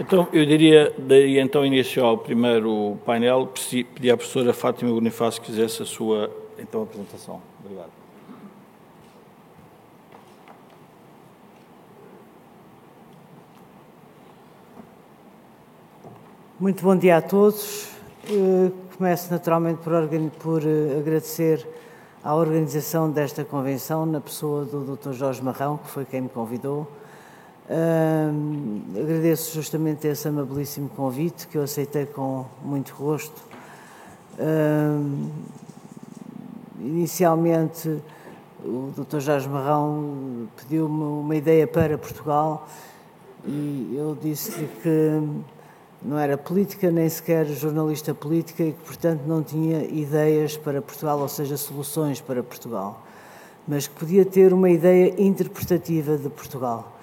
Então, 0.00 0.26
eu 0.32 0.46
diria, 0.46 0.94
daí 0.96 1.38
então 1.38 1.64
iniciar 1.64 2.10
o 2.10 2.16
primeiro 2.16 2.96
painel, 3.04 3.52
pedir 3.94 4.10
à 4.10 4.16
professora 4.16 4.54
Fátima 4.54 4.90
Bonifácio 4.90 5.42
que 5.42 5.48
fizesse 5.48 5.82
a 5.82 5.84
sua 5.84 6.30
então, 6.58 6.84
apresentação. 6.84 7.42
Obrigado. 7.62 7.90
Muito 16.58 16.82
bom 16.82 16.96
dia 16.96 17.18
a 17.18 17.22
todos. 17.22 17.90
Eh, 18.24 18.70
começo 18.96 19.30
naturalmente 19.30 19.80
por, 19.82 19.92
por 20.42 20.62
eh, 20.62 20.98
agradecer 20.98 21.68
à 22.24 22.34
organização 22.34 23.10
desta 23.10 23.44
convenção, 23.44 24.06
na 24.06 24.20
pessoa 24.22 24.64
do 24.64 24.96
Dr. 24.96 25.12
Jorge 25.12 25.42
Marrão, 25.42 25.76
que 25.76 25.90
foi 25.90 26.06
quem 26.06 26.22
me 26.22 26.30
convidou. 26.30 26.99
Uh, 27.70 29.00
agradeço 29.00 29.54
justamente 29.54 30.04
esse 30.08 30.26
amabilíssimo 30.26 30.88
convite 30.88 31.46
que 31.46 31.56
eu 31.56 31.62
aceitei 31.62 32.04
com 32.04 32.44
muito 32.64 32.92
gosto. 32.96 33.40
Uh, 34.36 35.30
inicialmente, 36.80 38.02
o 38.64 38.90
Dr. 38.96 39.20
Jorge 39.20 39.48
Marrão 39.48 40.48
pediu-me 40.56 41.04
uma 41.04 41.36
ideia 41.36 41.64
para 41.64 41.96
Portugal 41.96 42.66
e 43.46 43.94
eu 43.96 44.18
disse-lhe 44.20 44.66
que 44.82 45.22
não 46.02 46.18
era 46.18 46.36
política 46.36 46.90
nem 46.90 47.08
sequer 47.08 47.46
jornalista 47.46 48.12
política 48.12 48.64
e 48.64 48.72
que, 48.72 48.84
portanto, 48.84 49.20
não 49.28 49.44
tinha 49.44 49.84
ideias 49.84 50.56
para 50.56 50.82
Portugal, 50.82 51.20
ou 51.20 51.28
seja, 51.28 51.56
soluções 51.56 52.20
para 52.20 52.42
Portugal, 52.42 53.00
mas 53.68 53.86
que 53.86 53.94
podia 53.94 54.24
ter 54.24 54.52
uma 54.52 54.70
ideia 54.70 55.14
interpretativa 55.22 56.18
de 56.18 56.28
Portugal. 56.28 56.96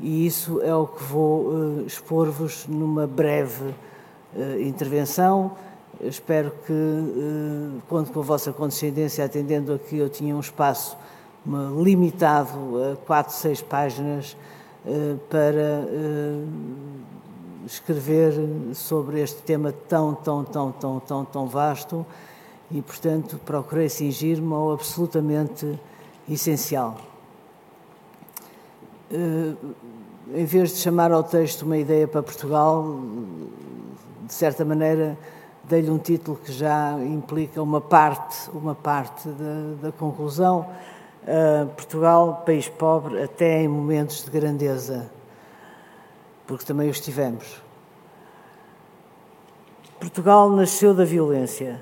E 0.00 0.26
isso 0.26 0.60
é 0.62 0.74
o 0.74 0.86
que 0.86 1.04
vou 1.04 1.48
uh, 1.48 1.86
expor-vos 1.86 2.66
numa 2.66 3.06
breve 3.06 3.74
uh, 4.34 4.60
intervenção. 4.60 5.52
Espero 6.00 6.52
que 6.66 6.72
uh, 6.72 7.82
conto 7.86 8.10
com 8.10 8.20
a 8.20 8.22
vossa 8.22 8.52
condescendência, 8.52 9.24
atendendo 9.24 9.74
a 9.74 9.78
que 9.78 9.98
eu 9.98 10.08
tinha 10.08 10.34
um 10.34 10.40
espaço 10.40 10.96
limitado 11.82 12.50
a 12.92 12.96
quatro, 13.06 13.34
seis 13.34 13.62
páginas 13.62 14.36
para 15.30 15.86
escrever 17.64 18.34
sobre 18.74 19.22
este 19.22 19.40
tema 19.40 19.72
tão, 19.88 20.14
tão, 20.14 20.44
tão, 20.44 20.70
tão, 20.70 21.00
tão, 21.00 21.24
tão 21.24 21.46
vasto 21.46 22.04
e, 22.70 22.82
portanto, 22.82 23.40
procurei 23.42 23.88
cingir-me 23.88 24.52
ao 24.52 24.72
absolutamente 24.72 25.80
essencial. 26.28 27.09
Uh, 29.10 29.74
em 30.32 30.44
vez 30.44 30.70
de 30.70 30.76
chamar 30.76 31.10
ao 31.10 31.22
texto 31.22 31.62
uma 31.62 31.76
ideia 31.76 32.06
para 32.06 32.22
Portugal, 32.22 33.00
de 34.24 34.32
certa 34.32 34.64
maneira 34.64 35.18
dei-lhe 35.64 35.90
um 35.90 35.98
título 35.98 36.36
que 36.36 36.52
já 36.52 36.92
implica 37.00 37.62
uma 37.62 37.80
parte, 37.80 38.48
uma 38.50 38.74
parte 38.74 39.28
da, 39.28 39.88
da 39.88 39.92
conclusão. 39.92 40.66
Uh, 41.22 41.66
Portugal, 41.68 42.42
país 42.46 42.68
pobre, 42.68 43.22
até 43.22 43.62
em 43.62 43.68
momentos 43.68 44.24
de 44.24 44.30
grandeza 44.30 45.10
porque 46.50 46.64
também 46.64 46.90
os 46.90 46.98
tivemos. 46.98 47.62
Portugal 50.00 50.50
nasceu 50.50 50.92
da 50.92 51.04
violência. 51.04 51.80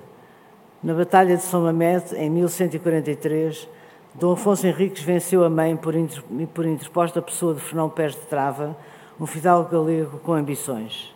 Na 0.82 0.92
Batalha 0.92 1.38
de 1.38 1.42
São 1.42 1.62
Mamede, 1.62 2.14
em 2.14 2.28
1143, 2.28 3.66
Dom 4.14 4.32
Afonso 4.32 4.66
Henriques 4.66 5.02
venceu 5.02 5.44
a 5.44 5.50
mãe 5.50 5.76
por, 5.76 5.94
inter, 5.94 6.22
por 6.52 6.66
interposta 6.66 7.22
pessoa 7.22 7.54
de 7.54 7.60
Fernão 7.60 7.88
Pés 7.88 8.14
de 8.14 8.22
Trava, 8.22 8.76
um 9.20 9.26
fidalgo 9.26 9.70
galego 9.70 10.18
com 10.18 10.32
ambições. 10.32 11.14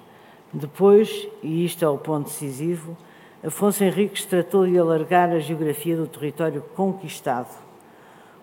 Depois, 0.52 1.26
e 1.42 1.64
isto 1.64 1.84
é 1.84 1.88
o 1.88 1.98
ponto 1.98 2.26
decisivo, 2.26 2.96
Afonso 3.44 3.82
Henriques 3.82 4.24
tratou 4.24 4.66
de 4.66 4.78
alargar 4.78 5.30
a 5.30 5.40
geografia 5.40 5.96
do 5.96 6.06
território 6.06 6.62
conquistado. 6.76 7.48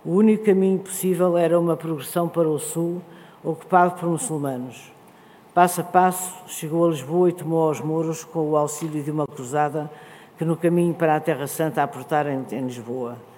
O 0.04 0.16
único 0.16 0.44
caminho 0.44 0.80
possível 0.80 1.38
era 1.38 1.58
uma 1.58 1.78
progressão 1.78 2.28
para 2.28 2.50
o 2.50 2.60
sul, 2.60 3.02
ocupado 3.44 3.98
por 3.98 4.10
muçulmanos. 4.10 4.92
Passo 5.54 5.82
a 5.82 5.84
passo, 5.84 6.34
chegou 6.48 6.86
a 6.86 6.90
Lisboa 6.90 7.30
e 7.30 7.34
tomou 7.34 7.68
aos 7.68 7.80
muros 7.80 8.26
com 8.26 8.50
o 8.50 8.58
auxílio 8.58 9.04
de 9.04 9.12
uma 9.12 9.28
cruzada 9.28 9.90
que 10.38 10.44
no 10.44 10.58
caminho 10.58 10.94
para 10.94 11.16
a 11.16 11.20
Terra 11.20 11.48
Santa 11.48 11.84
aportaram 11.84 12.46
em 12.52 12.62
Lisboa. 12.62 13.29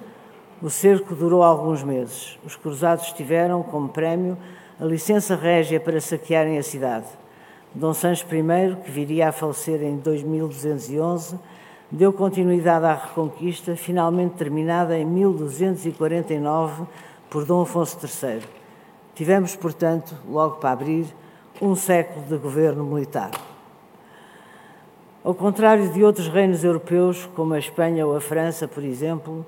O 0.61 0.69
cerco 0.69 1.15
durou 1.15 1.41
alguns 1.41 1.81
meses. 1.81 2.37
Os 2.45 2.55
cruzados 2.55 3.11
tiveram, 3.13 3.63
como 3.63 3.89
prémio, 3.89 4.37
a 4.79 4.85
licença 4.85 5.35
régia 5.35 5.79
para 5.79 5.99
saquearem 5.99 6.59
a 6.59 6.63
cidade. 6.63 7.07
Dom 7.73 7.95
Sancho 7.95 8.27
I, 8.27 8.75
que 8.83 8.91
viria 8.91 9.29
a 9.29 9.31
falecer 9.31 9.81
em 9.81 9.97
2211, 9.97 11.39
deu 11.89 12.13
continuidade 12.13 12.85
à 12.85 12.93
reconquista, 12.93 13.75
finalmente 13.75 14.35
terminada 14.35 14.95
em 14.95 15.05
1249 15.05 16.83
por 17.27 17.43
Dom 17.43 17.63
Afonso 17.63 17.97
III. 18.03 18.41
Tivemos, 19.15 19.55
portanto, 19.55 20.15
logo 20.29 20.57
para 20.57 20.73
abrir, 20.73 21.07
um 21.59 21.75
século 21.75 22.23
de 22.25 22.37
governo 22.37 22.83
militar. 22.83 23.31
Ao 25.23 25.33
contrário 25.33 25.91
de 25.91 26.03
outros 26.03 26.27
reinos 26.27 26.63
europeus, 26.63 27.27
como 27.35 27.53
a 27.53 27.59
Espanha 27.59 28.05
ou 28.05 28.15
a 28.15 28.21
França, 28.21 28.67
por 28.67 28.83
exemplo, 28.83 29.45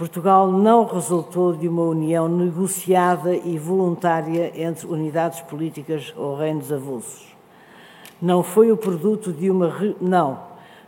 Portugal 0.00 0.50
não 0.50 0.86
resultou 0.86 1.52
de 1.52 1.68
uma 1.68 1.82
união 1.82 2.26
negociada 2.26 3.36
e 3.36 3.58
voluntária 3.58 4.50
entre 4.56 4.86
unidades 4.86 5.42
políticas 5.42 6.14
ou 6.16 6.38
reinos 6.38 6.72
avulsos. 6.72 7.36
Não 8.18 8.42
foi 8.42 8.72
o 8.72 8.78
produto 8.78 9.30
de 9.30 9.50
uma 9.50 9.70
não, 10.00 10.40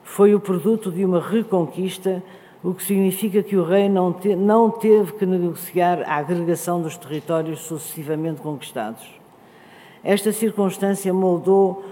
foi 0.02 0.34
o 0.34 0.40
produto 0.40 0.90
de 0.90 1.04
uma 1.04 1.20
reconquista, 1.20 2.22
o 2.64 2.72
que 2.72 2.82
significa 2.82 3.42
que 3.42 3.54
o 3.54 3.62
rei 3.62 3.86
não, 3.86 4.14
te, 4.14 4.34
não 4.34 4.70
teve 4.70 5.12
que 5.12 5.26
negociar 5.26 6.04
a 6.06 6.16
agregação 6.16 6.80
dos 6.80 6.96
territórios 6.96 7.60
sucessivamente 7.60 8.40
conquistados. 8.40 9.06
Esta 10.02 10.32
circunstância 10.32 11.12
moldou 11.12 11.84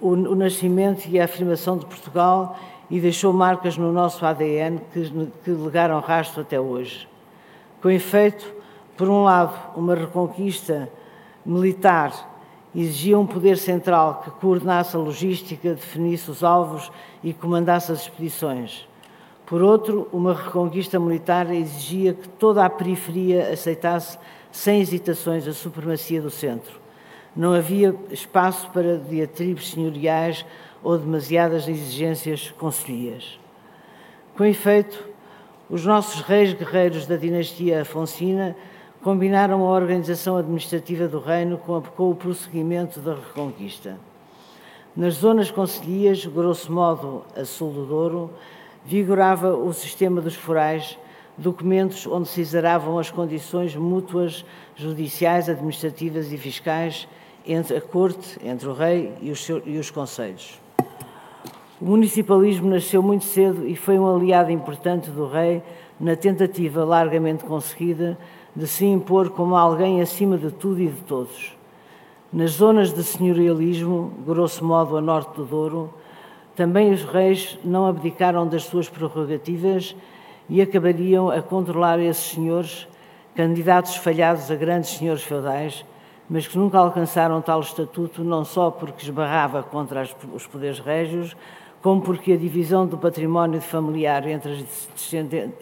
o, 0.00 0.10
o 0.10 0.36
nascimento 0.36 1.08
e 1.08 1.18
a 1.18 1.24
afirmação 1.24 1.76
de 1.76 1.84
Portugal 1.84 2.56
e 2.90 3.00
deixou 3.00 3.32
marcas 3.32 3.76
no 3.76 3.92
nosso 3.92 4.26
ADN 4.26 4.80
que, 4.92 5.10
que 5.44 5.50
legaram 5.50 6.00
rastro 6.00 6.42
até 6.42 6.60
hoje. 6.60 7.08
Com 7.80 7.88
efeito, 7.88 8.52
por 8.96 9.08
um 9.08 9.22
lado, 9.22 9.56
uma 9.76 9.94
reconquista 9.94 10.90
militar 11.46 12.28
exigia 12.74 13.18
um 13.18 13.26
poder 13.26 13.56
central 13.56 14.22
que 14.22 14.30
coordenasse 14.32 14.94
a 14.94 14.98
logística, 14.98 15.74
definisse 15.74 16.30
os 16.30 16.44
alvos 16.44 16.90
e 17.22 17.32
comandasse 17.32 17.90
as 17.90 18.02
expedições. 18.02 18.86
Por 19.46 19.62
outro, 19.62 20.08
uma 20.12 20.32
reconquista 20.32 20.98
militar 20.98 21.52
exigia 21.52 22.14
que 22.14 22.28
toda 22.28 22.64
a 22.64 22.70
periferia 22.70 23.52
aceitasse 23.52 24.18
sem 24.52 24.80
hesitações 24.80 25.46
a 25.46 25.52
supremacia 25.52 26.22
do 26.22 26.30
centro. 26.30 26.78
Não 27.34 27.52
havia 27.52 27.94
espaço 28.10 28.68
para 28.70 28.98
diatribes 28.98 29.70
senhoriais 29.70 30.44
ou 30.82 30.98
demasiadas 30.98 31.68
exigências 31.68 32.50
conselhias. 32.58 33.38
Com 34.36 34.44
efeito, 34.44 35.04
os 35.68 35.84
nossos 35.84 36.20
reis 36.22 36.52
guerreiros 36.52 37.06
da 37.06 37.16
dinastia 37.16 37.82
Afonsina 37.82 38.56
combinaram 39.02 39.62
a 39.62 39.70
organização 39.70 40.36
administrativa 40.36 41.08
do 41.08 41.20
reino 41.20 41.58
com, 41.58 42.10
o 42.10 42.14
prosseguimento 42.14 43.00
da 43.00 43.14
reconquista. 43.14 43.98
Nas 44.96 45.14
zonas 45.14 45.50
concelhias, 45.50 46.26
grosso 46.26 46.72
modo 46.72 47.24
a 47.36 47.44
sul 47.44 47.72
do 47.72 47.86
Douro, 47.86 48.30
vigorava 48.84 49.54
o 49.54 49.72
sistema 49.72 50.20
dos 50.20 50.34
forais, 50.34 50.98
documentos 51.38 52.06
onde 52.06 52.28
se 52.28 52.40
exaravam 52.40 52.98
as 52.98 53.10
condições 53.10 53.74
mútuas 53.76 54.44
judiciais, 54.74 55.48
administrativas 55.48 56.32
e 56.32 56.36
fiscais 56.36 57.06
entre 57.46 57.76
a 57.76 57.80
corte, 57.80 58.38
entre 58.44 58.68
o 58.68 58.74
rei 58.74 59.14
e 59.22 59.30
os, 59.30 59.48
e 59.48 59.78
os 59.78 59.90
conselhos. 59.90 60.60
O 61.80 61.86
municipalismo 61.86 62.68
nasceu 62.68 63.02
muito 63.02 63.24
cedo 63.24 63.66
e 63.66 63.74
foi 63.74 63.98
um 63.98 64.14
aliado 64.14 64.52
importante 64.52 65.08
do 65.08 65.26
rei 65.26 65.62
na 65.98 66.14
tentativa 66.14 66.84
largamente 66.84 67.42
conseguida 67.42 68.18
de 68.54 68.66
se 68.66 68.84
impor 68.84 69.30
como 69.30 69.56
alguém 69.56 70.02
acima 70.02 70.36
de 70.36 70.50
tudo 70.50 70.78
e 70.82 70.88
de 70.88 71.00
todos. 71.04 71.56
Nas 72.30 72.50
zonas 72.50 72.92
de 72.92 73.02
senhorialismo, 73.02 74.12
grosso 74.26 74.62
modo 74.62 74.94
a 74.94 75.00
norte 75.00 75.34
do 75.36 75.46
Douro, 75.46 75.94
também 76.54 76.92
os 76.92 77.02
reis 77.02 77.58
não 77.64 77.86
abdicaram 77.86 78.46
das 78.46 78.64
suas 78.64 78.90
prerrogativas 78.90 79.96
e 80.50 80.60
acabariam 80.60 81.30
a 81.30 81.40
controlar 81.40 81.98
esses 81.98 82.32
senhores, 82.32 82.86
candidatos 83.34 83.96
falhados 83.96 84.50
a 84.50 84.54
grandes 84.54 84.90
senhores 84.90 85.22
feudais, 85.22 85.82
mas 86.28 86.46
que 86.46 86.58
nunca 86.58 86.76
alcançaram 86.76 87.40
tal 87.40 87.60
estatuto, 87.60 88.22
não 88.22 88.44
só 88.44 88.70
porque 88.70 89.02
esbarrava 89.02 89.62
contra 89.62 90.06
os 90.34 90.46
poderes 90.46 90.78
régios, 90.78 91.34
como 91.82 92.02
porque 92.02 92.32
a 92.32 92.36
divisão 92.36 92.86
do 92.86 92.98
património 92.98 93.60
familiar 93.60 94.26
entre, 94.26 94.66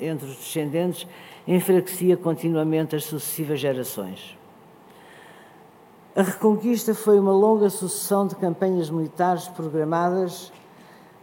entre 0.00 0.26
os 0.26 0.36
descendentes 0.36 1.06
enfraquecia 1.46 2.16
continuamente 2.16 2.96
as 2.96 3.04
sucessivas 3.04 3.60
gerações. 3.60 4.36
A 6.16 6.22
Reconquista 6.22 6.94
foi 6.94 7.20
uma 7.20 7.32
longa 7.32 7.70
sucessão 7.70 8.26
de 8.26 8.34
campanhas 8.34 8.90
militares 8.90 9.46
programadas. 9.46 10.52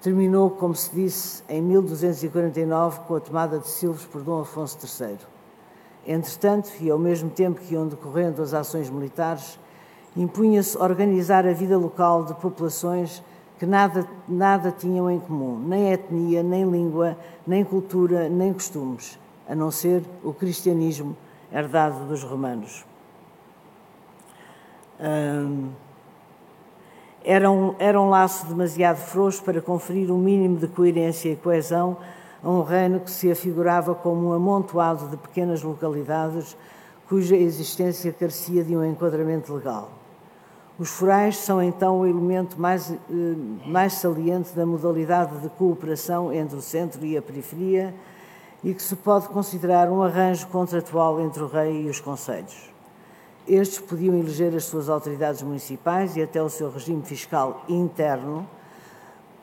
Terminou, 0.01 0.49
como 0.51 0.73
se 0.73 0.95
disse, 0.95 1.43
em 1.49 1.61
1249 1.61 3.01
com 3.01 3.15
a 3.15 3.19
tomada 3.19 3.59
de 3.59 3.67
Silves 3.67 4.05
por 4.05 4.21
Dom 4.21 4.39
Afonso 4.39 4.77
III. 4.81 5.17
Entretanto, 6.07 6.71
e 6.79 6.89
ao 6.89 6.97
mesmo 6.97 7.29
tempo 7.29 7.59
que 7.59 7.73
iam 7.73 7.87
decorrendo 7.87 8.41
as 8.41 8.53
ações 8.53 8.89
militares, 8.89 9.59
impunha-se 10.15 10.77
organizar 10.77 11.45
a 11.45 11.51
vida 11.51 11.77
local 11.77 12.23
de 12.23 12.33
populações 12.35 13.21
que 13.59 13.65
nada, 13.65 14.07
nada 14.27 14.71
tinham 14.71 15.09
em 15.09 15.19
comum, 15.19 15.57
nem 15.59 15.93
etnia, 15.93 16.43
nem 16.43 16.69
língua, 16.69 17.17
nem 17.45 17.63
cultura, 17.63 18.29
nem 18.29 18.51
costumes, 18.53 19.17
a 19.47 19.55
não 19.55 19.71
ser 19.71 20.03
o 20.23 20.33
cristianismo 20.33 21.15
herdado 21.51 22.05
dos 22.05 22.23
romanos 22.23 22.85
era, 27.23 27.49
um, 27.49 27.75
era 27.79 27.99
um 27.99 28.09
laço 28.09 28.45
demasiado 28.47 28.97
frouxo 28.97 29.43
para 29.43 29.61
conferir 29.61 30.11
um 30.11 30.17
mínimo 30.17 30.57
de 30.57 30.67
coerência 30.67 31.29
e 31.29 31.35
coesão 31.35 31.97
a 32.43 32.49
um 32.49 32.61
reino 32.61 32.99
que 32.99 33.09
se 33.09 33.31
afigurava 33.31 33.95
como 33.95 34.29
um 34.29 34.33
amontoado 34.33 35.09
de 35.09 35.17
pequenas 35.17 35.61
localidades 35.63 36.55
cuja 37.09 37.35
existência 37.35 38.13
carecia 38.13 38.63
de 38.63 38.75
um 38.75 38.83
enquadramento 38.83 39.53
legal. 39.53 39.91
Os 40.77 40.89
forais 40.89 41.37
são 41.37 41.63
então 41.63 42.01
o 42.01 42.05
elemento 42.05 42.59
mais, 42.59 42.91
eh, 42.91 42.97
mais 43.65 43.93
saliente 43.93 44.53
da 44.53 44.65
modalidade 44.65 45.39
de 45.39 45.47
cooperação 45.47 46.33
entre 46.33 46.57
o 46.57 46.61
centro 46.61 47.05
e 47.05 47.15
a 47.15 47.21
periferia 47.21 47.93
e 48.61 48.73
que 48.73 48.83
se 48.83 48.93
pode 48.97 49.29
considerar 49.29 49.89
um 49.89 50.03
arranjo 50.03 50.47
contratual 50.47 51.21
entre 51.21 51.41
o 51.41 51.47
rei 51.47 51.83
e 51.83 51.89
os 51.89 52.01
conselhos. 52.01 52.73
Estes 53.47 53.79
podiam 53.79 54.17
eleger 54.17 54.53
as 54.53 54.65
suas 54.65 54.89
autoridades 54.89 55.41
municipais 55.43 56.17
e 56.17 56.21
até 56.21 56.43
o 56.43 56.49
seu 56.49 56.69
regime 56.69 57.03
fiscal 57.03 57.63
interno. 57.69 58.45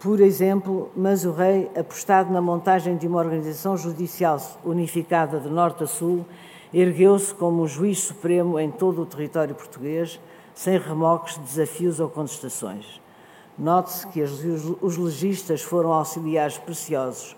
Por 0.00 0.20
exemplo, 0.20 0.90
mas 0.94 1.24
o 1.24 1.32
rei, 1.32 1.70
apostado 1.74 2.30
na 2.30 2.42
montagem 2.42 2.96
de 2.96 3.06
uma 3.06 3.20
organização 3.20 3.74
judicial 3.74 4.38
unificada 4.64 5.40
de 5.40 5.48
norte 5.48 5.84
a 5.84 5.86
sul, 5.86 6.26
ergueu-se 6.74 7.32
como 7.32 7.66
juiz 7.66 8.00
supremo 8.00 8.58
em 8.58 8.70
todo 8.70 9.00
o 9.00 9.06
território 9.06 9.54
português, 9.54 10.20
sem 10.54 10.78
remoques, 10.78 11.38
desafios 11.38 12.00
ou 12.00 12.08
contestações. 12.08 13.00
Note-se 13.58 14.06
que 14.08 14.22
os 14.22 14.96
legistas 14.96 15.62
foram 15.62 15.92
auxiliares 15.92 16.58
preciosos, 16.58 17.36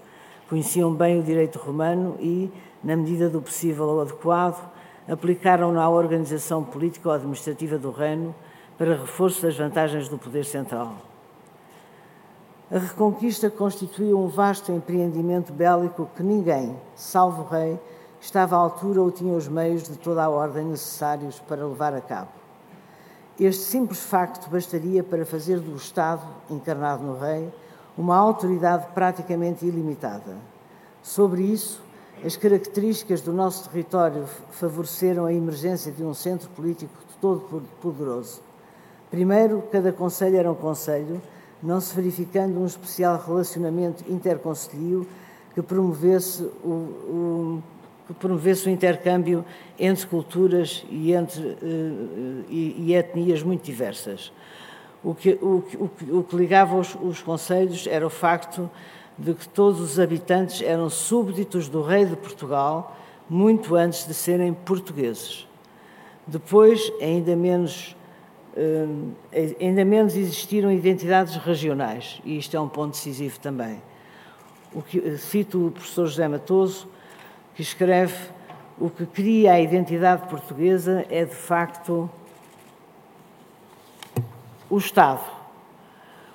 conheciam 0.48 0.92
bem 0.94 1.18
o 1.18 1.22
direito 1.22 1.58
romano 1.58 2.16
e, 2.20 2.50
na 2.82 2.96
medida 2.96 3.28
do 3.28 3.42
possível 3.42 3.86
ou 3.86 4.00
adequado, 4.00 4.70
aplicaram-no 5.08 5.80
à 5.80 5.88
organização 5.88 6.62
político-administrativa 6.62 7.76
do 7.78 7.90
reino 7.90 8.34
para 8.78 8.94
reforço 8.94 9.42
das 9.42 9.56
vantagens 9.56 10.08
do 10.08 10.16
poder 10.16 10.44
central. 10.44 10.94
A 12.70 12.78
Reconquista 12.78 13.50
constituiu 13.50 14.18
um 14.18 14.28
vasto 14.28 14.72
empreendimento 14.72 15.52
bélico 15.52 16.08
que 16.16 16.22
ninguém, 16.22 16.76
salvo 16.94 17.42
o 17.42 17.46
rei, 17.46 17.78
estava 18.20 18.56
à 18.56 18.58
altura 18.58 19.02
ou 19.02 19.10
tinha 19.10 19.34
os 19.34 19.46
meios 19.46 19.82
de 19.82 19.96
toda 19.98 20.24
a 20.24 20.28
ordem 20.28 20.64
necessários 20.64 21.38
para 21.40 21.66
levar 21.66 21.92
a 21.92 22.00
cabo. 22.00 22.43
Este 23.38 23.64
simples 23.64 24.00
facto 24.00 24.48
bastaria 24.48 25.02
para 25.02 25.26
fazer 25.26 25.58
do 25.58 25.74
Estado, 25.76 26.22
encarnado 26.48 27.02
no 27.02 27.18
rei, 27.18 27.52
uma 27.98 28.16
autoridade 28.16 28.86
praticamente 28.94 29.66
ilimitada. 29.66 30.36
Sobre 31.02 31.42
isso, 31.42 31.82
as 32.24 32.36
características 32.36 33.20
do 33.20 33.32
nosso 33.32 33.68
território 33.68 34.24
favoreceram 34.52 35.24
a 35.24 35.32
emergência 35.32 35.90
de 35.90 36.04
um 36.04 36.14
centro 36.14 36.48
político 36.50 36.92
todo 37.20 37.62
poderoso. 37.80 38.40
Primeiro, 39.10 39.62
cada 39.70 39.92
conselho 39.92 40.36
era 40.36 40.50
um 40.50 40.54
conselho, 40.54 41.20
não 41.62 41.80
se 41.80 41.94
verificando 41.94 42.60
um 42.60 42.66
especial 42.66 43.20
relacionamento 43.24 44.04
interconselhio 44.10 45.06
que 45.54 45.62
promovesse 45.62 46.42
o, 46.64 46.68
o, 46.68 47.62
que 48.06 48.14
promovesse 48.14 48.68
o 48.68 48.70
intercâmbio 48.70 49.44
entre 49.78 50.06
culturas 50.06 50.84
e, 50.90 51.12
entre, 51.12 51.42
uh, 51.42 52.44
e, 52.48 52.86
e 52.86 52.94
etnias 52.94 53.42
muito 53.42 53.64
diversas. 53.64 54.32
O 55.02 55.14
que, 55.14 55.38
o, 55.40 55.62
o, 55.78 56.18
o 56.18 56.22
que 56.22 56.36
ligava 56.36 56.76
os, 56.76 56.94
os 57.02 57.22
conselhos 57.22 57.86
era 57.86 58.06
o 58.06 58.10
facto 58.10 58.70
de 59.18 59.34
que 59.34 59.48
todos 59.48 59.80
os 59.80 60.00
habitantes 60.00 60.60
eram 60.62 60.90
súbditos 60.90 61.68
do 61.68 61.82
rei 61.82 62.04
de 62.04 62.16
Portugal 62.16 62.96
muito 63.28 63.74
antes 63.74 64.06
de 64.06 64.14
serem 64.14 64.52
portugueses. 64.52 65.46
Depois, 66.26 66.92
ainda 67.00 67.36
menos, 67.36 67.96
eh, 68.56 69.54
ainda 69.60 69.84
menos 69.84 70.16
existiram 70.16 70.72
identidades 70.72 71.36
regionais, 71.36 72.20
e 72.24 72.38
isto 72.38 72.56
é 72.56 72.60
um 72.60 72.68
ponto 72.68 72.92
decisivo 72.92 73.38
também. 73.40 73.80
O 74.74 74.82
que, 74.82 75.16
cito 75.18 75.68
o 75.68 75.70
professor 75.70 76.06
José 76.06 76.26
Matoso, 76.26 76.88
que 77.54 77.62
escreve 77.62 78.14
o 78.78 78.90
que 78.90 79.06
cria 79.06 79.52
a 79.52 79.60
identidade 79.60 80.28
portuguesa 80.28 81.06
é, 81.08 81.24
de 81.24 81.34
facto, 81.34 82.10
o 84.68 84.78
Estado 84.78 85.34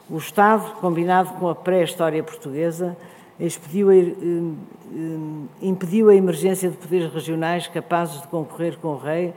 o 0.10 0.18
Estado, 0.18 0.72
combinado 0.82 1.34
com 1.36 1.48
a 1.48 1.54
pré-história 1.54 2.24
portuguesa, 2.24 2.98
expediu 3.40 3.92
eh, 3.92 3.98
eh, 3.98 4.56
impediu 5.62 6.10
a 6.10 6.16
emergência 6.16 6.68
de 6.68 6.76
poderes 6.76 7.14
regionais 7.14 7.68
capazes 7.68 8.20
de 8.20 8.28
concorrer 8.28 8.76
com 8.78 8.88
o 8.88 8.98
rei, 8.98 9.36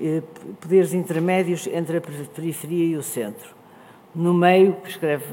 eh, 0.00 0.20
poderes 0.60 0.92
intermédios 0.92 1.68
entre 1.68 1.98
a 1.98 2.00
periferia 2.00 2.84
e 2.84 2.96
o 2.96 3.02
centro. 3.02 3.54
No 4.12 4.34
meio, 4.34 4.72
que 4.82 4.90
escreve 4.90 5.24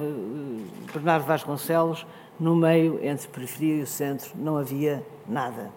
Bernardo 0.94 1.25
Vasconcelos, 1.25 2.06
no 2.39 2.56
meio 2.56 3.00
entre 3.01 3.27
periferia 3.30 3.77
e 3.77 3.81
o 3.81 3.88
centro 3.88 4.33
não 4.36 4.56
havia 4.56 5.03
nada. 5.27 5.71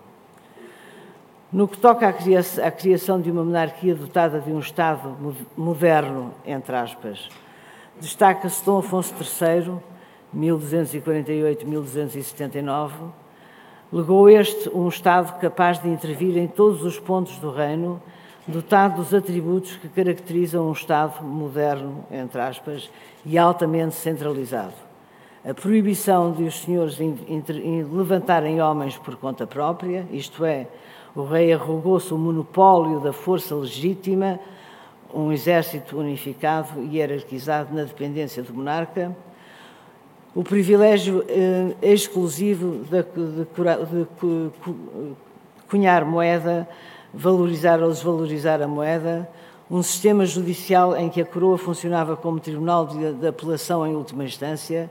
No 1.51 1.67
que 1.67 1.79
toca 1.79 2.09
à 2.09 2.71
criação 2.71 3.21
de 3.21 3.31
uma 3.31 3.43
monarquia 3.43 3.95
dotada 3.95 4.41
de 4.41 4.51
um 4.51 4.59
Estado 4.59 5.17
moderno, 5.57 6.35
entre 6.45 6.77
aspas, 6.77 7.29
Destaca-se 8.01 8.65
Dom 8.65 8.79
Afonso 8.79 9.13
III, 9.13 9.75
1248-1279. 10.37 12.93
Legou 13.93 14.31
este 14.31 14.69
um 14.69 14.87
Estado 14.87 15.37
capaz 15.41 15.81
de 15.81 15.89
intervir 15.89 16.37
em 16.37 16.47
todos 16.47 16.85
os 16.85 17.01
pontos 17.01 17.39
do 17.39 17.51
reino, 17.51 18.01
dotado 18.47 19.03
dos 19.03 19.13
atributos 19.13 19.75
que 19.77 19.89
caracterizam 19.89 20.69
um 20.69 20.73
Estado 20.73 21.25
moderno, 21.25 22.05
entre 22.09 22.41
aspas, 22.41 22.89
e 23.27 23.37
altamente 23.37 23.97
centralizado. 23.97 24.75
A 25.45 25.53
proibição 25.53 26.31
de 26.31 26.45
os 26.45 26.61
senhores 26.61 26.97
levantarem 27.93 28.63
homens 28.63 28.97
por 28.97 29.17
conta 29.17 29.45
própria, 29.45 30.07
isto 30.13 30.45
é, 30.45 30.69
o 31.23 31.25
rei 31.25 31.53
arrogou-se 31.53 32.13
o 32.15 32.19
monopólio 32.19 33.01
da 33.01 33.13
força 33.13 33.55
legítima 33.55 34.39
um 35.13 35.33
exército 35.33 35.99
unificado 35.99 36.83
e 36.83 36.97
hierarquizado 36.97 37.75
na 37.75 37.85
dependência 37.85 38.43
do 38.43 38.53
monarca, 38.53 39.17
o 40.35 40.45
privilégio 40.45 41.25
eh, 41.29 41.75
exclusivo 41.83 42.85
de, 42.85 43.03
de, 43.03 43.45
de, 43.45 44.51
cunhar 45.69 46.05
moeda, 46.05 46.69
valorizar 47.13 47.83
ou 47.83 47.89
desvalorizar 47.89 48.63
a 48.63 48.69
moeda, 48.69 49.29
um 49.71 49.83
sistema 49.83 50.25
judicial 50.25 50.97
em 50.97 51.09
que 51.09 51.21
a 51.21 51.25
coroa 51.25 51.59
funcionava 51.59 52.17
como 52.17 52.39
tribunal 52.39 52.87
de, 52.87 53.15
de 53.15 53.27
apelação 53.27 53.87
em 53.87 53.95
última 53.95 54.25
instância, 54.25 54.91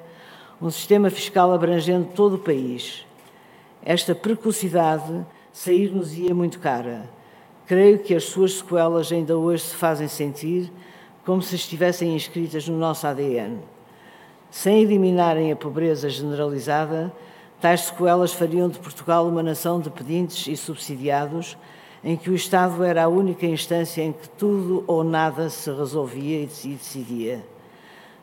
um 0.61 0.69
sistema 0.69 1.09
fiscal 1.09 1.53
abrangendo 1.53 2.09
todo 2.15 2.35
o 2.35 2.39
país. 2.39 3.05
Esta 3.85 4.13
precocidade 4.13 5.25
sair-nos-ia 5.57 6.35
muito 6.35 6.59
cara 6.59 7.09
Creio 7.65 7.99
que 7.99 8.15
as 8.15 8.23
suas 8.23 8.53
sequelas 8.53 9.11
ainda 9.11 9.37
hoje 9.37 9.63
se 9.63 9.75
fazem 9.75 10.07
sentir 10.07 10.71
como 11.25 11.41
se 11.41 11.55
estivessem 11.55 12.15
inscritas 12.15 12.65
no 12.69 12.77
nosso 12.77 13.05
ADN. 13.05 13.57
Sem 14.49 14.83
eliminarem 14.83 15.51
a 15.51 15.55
pobreza 15.55 16.09
generalizada, 16.09 17.11
tais 17.59 17.81
sequelas 17.81 18.31
fariam 18.31 18.69
de 18.69 18.79
Portugal 18.79 19.27
uma 19.27 19.43
nação 19.43 19.81
de 19.81 19.89
pedintes 19.89 20.47
e 20.47 20.55
subsidiados, 20.55 21.57
em 22.01 22.15
que 22.15 22.29
o 22.29 22.35
Estado 22.35 22.81
era 22.85 23.03
a 23.03 23.09
única 23.09 23.45
instância 23.45 24.01
em 24.01 24.13
que 24.13 24.29
tudo 24.29 24.85
ou 24.87 25.03
nada 25.03 25.49
se 25.49 25.69
resolvia 25.69 26.43
e 26.43 26.45
decidia. 26.45 27.43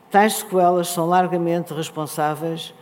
Tais 0.09 0.37
sequelas 0.37 0.87
são 0.87 1.05
largamente 1.05 1.71
responsáveis, 1.71 2.73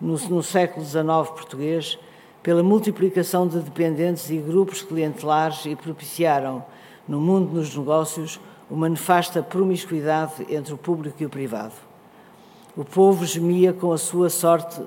no, 0.00 0.18
no 0.28 0.42
século 0.42 0.84
XIX 0.84 1.06
português, 1.32 1.96
pela 2.42 2.62
multiplicação 2.62 3.46
de 3.46 3.60
dependentes 3.60 4.28
e 4.30 4.38
grupos 4.38 4.82
clientelares 4.82 5.64
e 5.66 5.76
propiciaram, 5.76 6.64
no 7.06 7.20
mundo 7.20 7.52
dos 7.52 7.76
negócios, 7.76 8.40
uma 8.70 8.88
nefasta 8.88 9.42
promiscuidade 9.42 10.46
entre 10.48 10.72
o 10.72 10.78
público 10.78 11.22
e 11.22 11.26
o 11.26 11.30
privado. 11.30 11.74
O 12.76 12.84
povo 12.84 13.26
gemia 13.26 13.72
com 13.72 13.92
a 13.92 13.98
sua 13.98 14.30
sorte, 14.30 14.80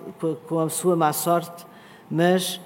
com 0.48 0.60
a 0.60 0.70
sua 0.70 0.96
má 0.96 1.14
sorte, 1.14 1.66
mas 2.10 2.60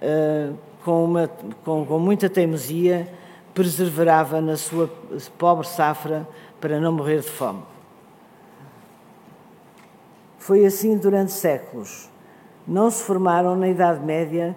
uh, 0.00 0.56
com, 0.84 1.04
uma, 1.04 1.28
com, 1.64 1.84
com 1.84 1.98
muita 1.98 2.30
teimosia 2.30 3.12
perseverava 3.52 4.40
na 4.40 4.56
sua 4.56 4.88
pobre 5.36 5.66
safra 5.66 6.26
para 6.60 6.78
não 6.78 6.92
morrer 6.92 7.20
de 7.20 7.28
fome. 7.28 7.62
Foi 10.38 10.64
assim 10.64 10.96
durante 10.96 11.32
séculos. 11.32 12.09
Não 12.66 12.90
se 12.90 13.02
formaram 13.02 13.56
na 13.56 13.68
Idade 13.68 14.04
Média 14.04 14.54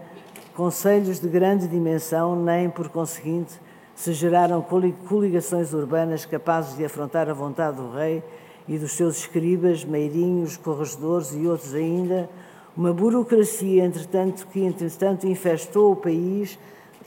conselhos 0.55 1.19
de 1.19 1.27
grande 1.27 1.67
dimensão, 1.67 2.36
nem, 2.36 2.69
por 2.69 2.89
conseguinte, 2.89 3.60
se 3.95 4.13
geraram 4.13 4.62
coligações 5.07 5.74
urbanas 5.74 6.25
capazes 6.25 6.75
de 6.75 6.86
afrontar 6.86 7.29
a 7.29 7.33
vontade 7.33 7.77
do 7.77 7.91
rei 7.91 8.24
e 8.67 8.77
dos 8.77 8.91
seus 8.93 9.17
escribas, 9.17 9.83
meirinhos, 9.83 10.57
corregedores 10.57 11.33
e 11.33 11.48
outros 11.48 11.74
ainda, 11.74 12.29
uma 12.75 12.91
burocracia, 12.91 13.86
entretanto, 13.86 14.48
que 14.48 14.63
entretanto 14.63 15.27
infestou 15.27 15.91
o 15.91 15.95
país 15.95 16.57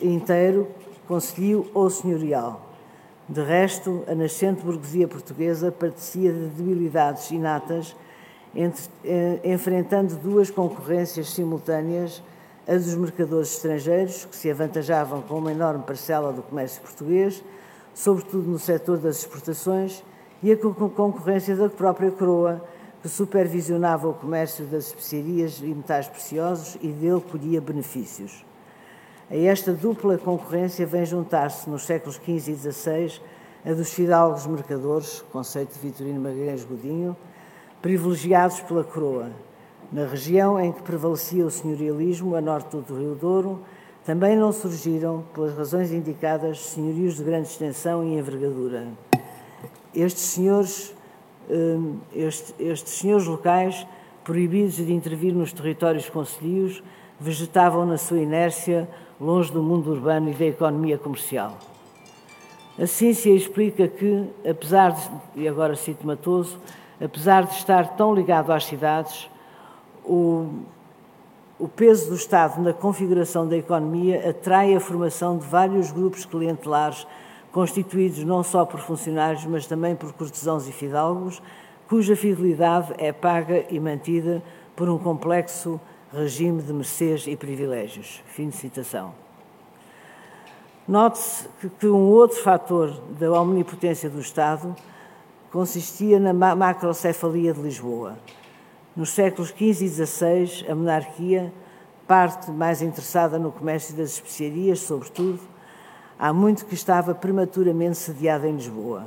inteiro, 0.01 0.69
conselho 1.09 1.67
ou 1.75 1.91
senhorial. 1.91 2.63
De 3.29 3.43
resto, 3.43 4.05
a 4.07 4.15
nascente 4.15 4.63
burguesia 4.63 5.09
portuguesa 5.09 5.73
padecia 5.73 6.33
de 6.33 6.47
debilidades 6.47 7.31
inatas, 7.31 7.97
enfrentando 9.45 10.17
duas 10.17 10.51
concorrências 10.51 11.31
simultâneas, 11.31 12.23
a 12.67 12.75
dos 12.75 12.95
mercadores 12.95 13.55
estrangeiros, 13.55 14.25
que 14.25 14.35
se 14.35 14.51
avantajavam 14.51 15.23
com 15.23 15.39
uma 15.39 15.53
enorme 15.53 15.85
parcela 15.85 16.33
do 16.33 16.43
comércio 16.43 16.83
português, 16.83 17.45
sobretudo 17.95 18.49
no 18.49 18.59
setor 18.59 18.99
das 18.99 19.19
exportações, 19.19 20.03
e 20.43 20.53
a 20.53 20.57
concorrência 20.57 21.55
da 21.55 21.69
própria 21.69 22.11
coroa, 22.11 22.63
que 23.01 23.09
supervisionava 23.09 24.09
o 24.09 24.15
comércio 24.15 24.65
das 24.65 24.89
especiarias 24.89 25.61
e 25.63 25.67
metais 25.67 26.09
preciosos 26.09 26.77
e 26.83 26.89
dele 26.89 27.21
colhia 27.21 27.61
benefícios. 27.61 28.45
A 29.31 29.37
esta 29.37 29.73
dupla 29.73 30.19
concorrência 30.19 30.87
vem 30.87 31.05
juntar-se 31.05 31.69
nos 31.71 31.85
séculos 31.85 32.17
XV 32.17 32.53
e 32.53 32.57
XVI 32.57 33.21
a 33.65 33.73
dos 33.73 33.93
fidalgos 33.93 34.47
mercadores, 34.47 35.25
conceito 35.33 35.73
de 35.75 35.81
Vitorino 35.81 36.21
Magalhães 36.21 36.65
Godinho, 36.65 37.17
privilegiados 37.83 38.61
pela 38.61 38.85
coroa. 38.85 39.31
Na 39.93 40.07
região 40.07 40.59
em 40.59 40.73
que 40.73 40.83
prevalecia 40.83 41.47
o 41.47 41.51
senhorialismo, 41.51 42.35
a 42.35 42.41
norte 42.41 42.77
do 42.77 42.99
Rio 42.99 43.15
Douro, 43.15 43.61
também 44.05 44.37
não 44.37 44.53
surgiram, 44.53 45.25
pelas 45.35 45.57
razões 45.57 45.93
indicadas, 45.93 46.61
senhorios 46.61 47.17
de 47.17 47.25
grande 47.25 47.49
extensão 47.49 48.05
e 48.05 48.17
envergadura. 48.19 48.87
Estes 49.95 50.23
senhores, 50.23 50.95
hum, 51.51 51.99
estes, 52.15 52.55
estes 52.59 52.93
senhores 52.95 53.27
locais, 53.27 53.87
proibidos 54.23 54.77
de 54.77 54.93
intervir 54.93 55.33
nos 55.33 55.53
territórios 55.53 56.09
concilios, 56.09 56.83
vegetavam 57.19 57.87
na 57.87 57.97
sua 57.99 58.19
inércia 58.19 58.89
longe 59.21 59.51
do 59.53 59.63
mundo 59.63 59.91
urbano 59.91 60.31
e 60.31 60.35
da 60.35 60.47
economia 60.47 60.99
comercial. 60.99 61.59
A 62.79 62.87
ciência 62.87 63.31
explica 63.31 63.89
que, 63.89 64.29
apesar 64.49 64.91
de, 64.91 65.11
e 65.35 65.49
agora 65.49 65.75
cito 65.75 66.07
Matoso, 66.07 66.59
apesar 67.01 67.45
de 67.45 67.55
estar 67.55 67.97
tão 67.97 68.15
ligado 68.15 68.53
às 68.53 68.65
cidades, 68.65 69.29
o, 70.05 70.49
o 71.59 71.69
peso 71.69 72.11
do 72.11 72.17
Estado 72.17 72.61
na 72.61 72.73
configuração 72.73 73.49
da 73.49 73.57
economia 73.57 74.31
atrai 74.31 74.75
a 74.75 74.81
formação 74.81 75.39
de 75.39 75.47
vários 75.47 75.91
grupos 75.91 76.25
clientelares 76.25 77.07
constituídos 77.53 78.23
não 78.23 78.43
só 78.43 78.65
por 78.65 78.81
funcionários, 78.81 79.47
mas 79.47 79.67
também 79.67 79.97
por 79.97 80.13
cortesãos 80.13 80.69
e 80.69 80.73
fidalgos, 80.73 81.43
cuja 81.89 82.15
fidelidade 82.15 82.93
é 82.99 83.13
paga 83.13 83.65
e 83.71 83.81
mantida 83.81 84.43
por 84.75 84.89
um 84.89 84.99
complexo 84.99 85.81
regime 86.13 86.63
de 86.63 86.73
mercês 86.73 87.27
e 87.27 87.37
privilégios. 87.37 88.23
Fim 88.27 88.49
de 88.49 88.57
citação. 88.57 89.15
Note-se 90.87 91.49
que 91.81 91.87
um 91.87 92.11
outro 92.11 92.41
fator 92.43 92.93
da 93.19 93.33
omnipotência 93.41 94.09
do 94.09 94.21
Estado 94.21 94.77
consistia 95.51 96.19
na 96.19 96.33
macrocefalia 96.33 97.53
de 97.53 97.61
Lisboa. 97.61 98.19
Nos 98.97 99.11
séculos 99.11 99.51
XV 99.51 99.85
e 99.85 99.89
XVI, 99.89 100.67
a 100.71 100.75
monarquia, 100.75 101.53
parte 102.07 102.51
mais 102.51 102.81
interessada 102.83 103.39
no 103.39 103.53
comércio 103.53 103.95
das 103.97 104.11
especiarias, 104.11 104.81
sobretudo, 104.81 105.41
há 106.19 106.33
muito 106.33 106.65
que 106.65 106.75
estava 106.75 107.15
prematuramente 107.15 107.99
sediada 107.99 108.49
em 108.49 108.57
Lisboa. 108.57 109.07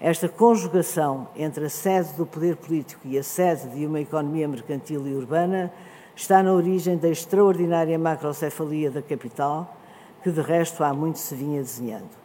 Esta 0.00 0.28
conjugação 0.28 1.26
entre 1.34 1.64
a 1.64 1.70
sede 1.70 2.12
do 2.12 2.24
poder 2.24 2.56
político 2.56 3.00
e 3.04 3.18
a 3.18 3.22
sede 3.22 3.68
de 3.70 3.84
uma 3.84 4.00
economia 4.00 4.46
mercantil 4.46 5.06
e 5.06 5.14
urbana 5.14 5.72
está 6.14 6.42
na 6.42 6.52
origem 6.52 6.96
da 6.96 7.08
extraordinária 7.08 7.98
macrocefalia 7.98 8.90
da 8.90 9.02
capital, 9.02 9.76
que 10.22 10.30
de 10.30 10.40
resto 10.40 10.84
há 10.84 10.92
muito 10.92 11.18
se 11.18 11.34
vinha 11.34 11.60
desenhando. 11.60 12.17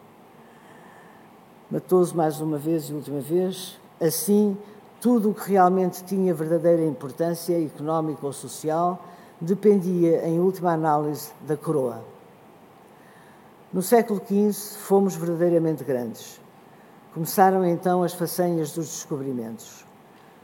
Matoso 1.70 2.14
mais 2.14 2.40
uma 2.40 2.58
vez 2.58 2.90
e 2.90 2.92
última 2.92 3.20
vez, 3.20 3.78
assim, 4.00 4.56
tudo 5.00 5.30
o 5.30 5.34
que 5.34 5.50
realmente 5.50 6.04
tinha 6.04 6.34
verdadeira 6.34 6.84
importância 6.84 7.58
económica 7.58 8.26
ou 8.26 8.32
social 8.32 9.02
dependia, 9.40 10.26
em 10.26 10.38
última 10.38 10.72
análise, 10.72 11.30
da 11.46 11.56
coroa. 11.56 12.04
No 13.72 13.82
século 13.82 14.20
XV 14.20 14.78
fomos 14.78 15.16
verdadeiramente 15.16 15.82
grandes. 15.82 16.40
Começaram 17.12 17.64
então 17.64 18.02
as 18.02 18.12
façanhas 18.12 18.72
dos 18.72 18.86
descobrimentos. 18.86 19.84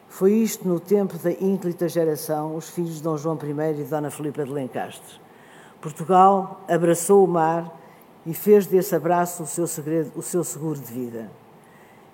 Foi 0.09 0.33
isto 0.33 0.67
no 0.67 0.81
tempo 0.81 1.17
da 1.19 1.31
ínclita 1.31 1.89
geração, 1.89 2.57
os 2.57 2.69
filhos 2.69 2.97
de 2.97 3.03
Dom 3.03 3.17
João 3.17 3.39
I 3.43 3.81
e 3.81 3.85
Dona 3.85 4.11
Filipa 4.11 4.45
de 4.45 4.51
Lencastre. 4.51 5.21
Portugal 5.81 6.61
abraçou 6.69 7.25
o 7.25 7.29
mar 7.29 7.80
e 8.25 8.35
fez 8.35 8.67
desse 8.67 8.95
abraço 8.95 9.43
o 9.43 9.47
seu, 9.47 9.67
segredo, 9.67 10.13
o 10.15 10.23
seu 10.23 10.45
seguro 10.45 10.79
de 10.79 10.93
vida. 10.93 11.31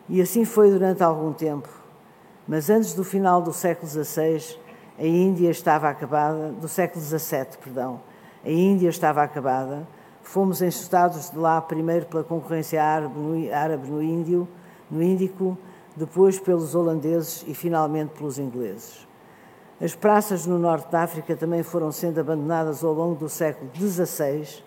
E 0.09 0.21
assim 0.21 0.45
foi 0.45 0.71
durante 0.71 1.03
algum 1.03 1.33
tempo. 1.33 1.69
Mas 2.47 2.71
antes 2.71 2.95
do 2.95 3.03
final 3.03 3.43
do 3.43 3.53
século 3.53 3.91
XVI, 3.91 4.57
a 4.99 5.05
Índia 5.05 5.51
estava 5.51 5.89
acabada, 5.89 6.53
do 6.53 6.69
século 6.69 7.05
XVII, 7.05 7.59
perdão, 7.63 8.01
a 8.45 8.51
Índia 8.51 8.89
estava 8.89 9.23
acabada. 9.23 9.87
Fomos 10.23 10.63
enxutados 10.63 11.31
de 11.31 11.39
lá 11.39 11.61
primeiro 11.61 12.07
pela 12.07 12.23
concorrência 12.23 12.83
árabe 12.83 13.19
no, 13.19 13.55
árabe 13.55 13.89
no 13.89 14.03
Índio, 14.03 14.47
no 14.91 15.03
Índico, 15.03 15.59
depois 15.97 16.39
pelos 16.39 16.75
holandeses 16.75 17.45
e 17.49 17.55
finalmente 17.55 18.11
pelos 18.11 18.39
ingleses. 18.39 19.07
As 19.81 19.95
praças 19.95 20.47
no 20.47 20.59
norte 20.59 20.91
da 20.91 21.03
África 21.03 21.37
também 21.37 21.63
foram 21.63 21.91
sendo 21.91 22.21
abandonadas 22.21 22.83
ao 22.83 22.93
longo 22.93 23.17
do 23.17 23.29
século 23.29 23.71
XVI 23.75 24.65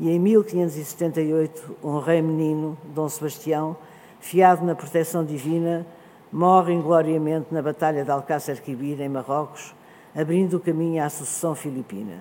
e 0.00 0.10
em 0.10 0.18
1578 0.18 1.76
um 1.82 1.98
rei 1.98 2.22
menino, 2.22 2.78
Dom 2.94 3.08
Sebastião, 3.08 3.76
fiado 4.20 4.64
na 4.64 4.74
proteção 4.74 5.24
divina, 5.24 5.86
morre 6.32 6.72
ingloriamente 6.72 7.52
na 7.52 7.62
Batalha 7.62 8.04
de 8.04 8.10
Alcácer 8.10 8.60
Quibir, 8.62 9.00
em 9.00 9.08
Marrocos, 9.08 9.74
abrindo 10.14 10.56
o 10.56 10.60
caminho 10.60 11.02
à 11.02 11.08
sucessão 11.08 11.54
filipina. 11.54 12.18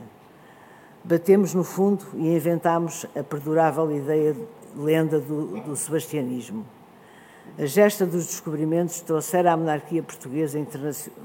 Batemos 1.03 1.53
no 1.53 1.63
fundo 1.63 2.03
e 2.15 2.35
inventámos 2.35 3.05
a 3.15 3.23
perdurável 3.23 3.91
ideia, 3.91 4.35
lenda 4.75 5.19
do, 5.19 5.61
do 5.61 5.75
sebastianismo. 5.75 6.65
A 7.57 7.65
gesta 7.65 8.05
dos 8.05 8.25
descobrimentos 8.27 9.01
trouxera 9.01 9.53
à 9.53 9.57
monarquia 9.57 10.03
portuguesa 10.03 10.59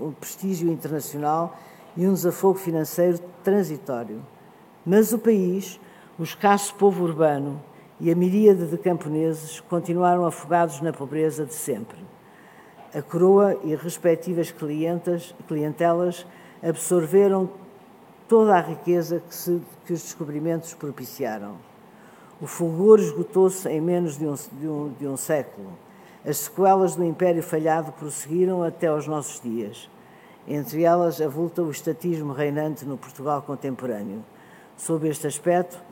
um 0.00 0.12
prestígio 0.12 0.70
internacional 0.70 1.58
e 1.96 2.06
um 2.06 2.14
desafogo 2.14 2.58
financeiro 2.58 3.18
transitório. 3.42 4.22
Mas 4.86 5.12
o 5.12 5.18
país, 5.18 5.80
o 6.22 6.24
escasso 6.24 6.72
povo 6.76 7.02
urbano 7.02 7.60
e 7.98 8.08
a 8.08 8.14
miríade 8.14 8.68
de 8.68 8.78
camponeses 8.78 9.58
continuaram 9.58 10.24
afogados 10.24 10.80
na 10.80 10.92
pobreza 10.92 11.44
de 11.44 11.52
sempre. 11.52 11.98
A 12.94 13.02
coroa 13.02 13.58
e 13.64 13.74
respectivas 13.74 14.52
clientas, 14.52 15.34
clientelas 15.48 16.24
absorveram 16.62 17.50
toda 18.28 18.54
a 18.54 18.60
riqueza 18.60 19.20
que, 19.28 19.34
se, 19.34 19.60
que 19.84 19.92
os 19.92 20.00
descobrimentos 20.00 20.72
propiciaram. 20.74 21.56
O 22.40 22.46
fulgor 22.46 23.00
esgotou-se 23.00 23.68
em 23.68 23.80
menos 23.80 24.16
de 24.16 24.24
um, 24.24 24.34
de 24.60 24.68
um, 24.68 24.94
de 25.00 25.06
um 25.08 25.16
século 25.16 25.72
as 26.24 26.36
sequelas 26.36 26.94
do 26.94 27.02
Império 27.02 27.42
falhado 27.42 27.90
prosseguiram 27.90 28.62
até 28.62 28.86
aos 28.86 29.08
nossos 29.08 29.40
dias. 29.40 29.90
Entre 30.46 30.84
elas, 30.84 31.20
avulta 31.20 31.62
o 31.62 31.70
estatismo 31.72 32.32
reinante 32.32 32.84
no 32.84 32.96
Portugal 32.96 33.42
contemporâneo. 33.42 34.24
Sob 34.76 35.08
este 35.08 35.26
aspecto, 35.26 35.82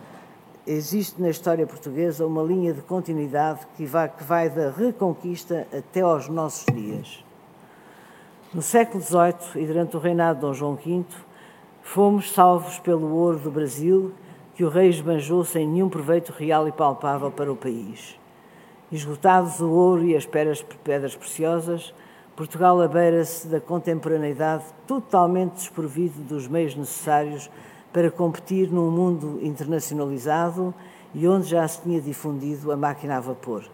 existe 0.72 1.20
na 1.20 1.30
história 1.30 1.66
portuguesa 1.66 2.26
uma 2.26 2.42
linha 2.42 2.72
de 2.72 2.80
continuidade 2.82 3.66
que 3.76 3.84
vai, 3.84 4.08
que 4.08 4.22
vai 4.22 4.48
da 4.48 4.70
reconquista 4.70 5.66
até 5.76 6.00
aos 6.00 6.28
nossos 6.28 6.64
dias. 6.72 7.24
No 8.54 8.62
século 8.62 9.02
XVIII 9.02 9.62
e 9.62 9.66
durante 9.66 9.96
o 9.96 10.00
reinado 10.00 10.36
de 10.36 10.46
Dom 10.46 10.54
João 10.54 10.74
V, 10.76 11.04
fomos 11.82 12.32
salvos 12.32 12.78
pelo 12.78 13.12
ouro 13.12 13.38
do 13.38 13.50
Brasil, 13.50 14.12
que 14.54 14.64
o 14.64 14.68
rei 14.68 14.88
esbanjou 14.88 15.44
sem 15.44 15.66
nenhum 15.66 15.88
proveito 15.88 16.32
real 16.32 16.68
e 16.68 16.72
palpável 16.72 17.30
para 17.30 17.52
o 17.52 17.56
país. 17.56 18.18
Esgotados 18.92 19.60
o 19.60 19.70
ouro 19.70 20.04
e 20.04 20.14
as 20.16 20.26
pedras 20.26 21.16
preciosas, 21.16 21.94
Portugal 22.36 22.80
abeira-se 22.80 23.48
da 23.48 23.60
contemporaneidade 23.60 24.64
totalmente 24.86 25.54
desprovido 25.54 26.20
dos 26.22 26.48
meios 26.48 26.74
necessários 26.74 27.50
para 27.92 28.10
competir 28.10 28.70
num 28.70 28.90
mundo 28.90 29.38
internacionalizado 29.42 30.74
e 31.14 31.26
onde 31.26 31.48
já 31.48 31.66
se 31.66 31.82
tinha 31.82 32.00
difundido 32.00 32.70
a 32.70 32.76
máquina 32.76 33.16
a 33.16 33.20
vapor. 33.20 33.64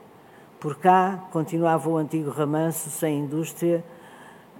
Por 0.58 0.76
cá 0.76 1.28
continuava 1.30 1.88
o 1.88 1.96
antigo 1.96 2.30
ramanço 2.30 2.88
sem 2.88 3.20
indústria, 3.20 3.84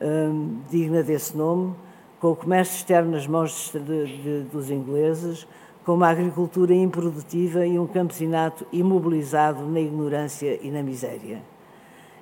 hum, 0.01 0.61
digna 0.71 1.03
desse 1.03 1.37
nome, 1.37 1.75
com 2.21 2.33
o 2.33 2.37
comércio 2.37 2.77
externo 2.77 3.13
nas 3.13 3.27
mãos 3.27 3.73
de, 3.73 3.81
de, 3.81 4.41
dos 4.51 4.71
ingleses, 4.71 5.47
com 5.85 5.95
uma 5.95 6.09
agricultura 6.09 6.75
improdutiva 6.75 7.65
e 7.65 7.79
um 7.79 7.87
campesinato 7.87 8.67
imobilizado 8.73 9.65
na 9.65 9.81
ignorância 9.81 10.59
e 10.61 10.71
na 10.71 10.83
miséria. 10.83 11.41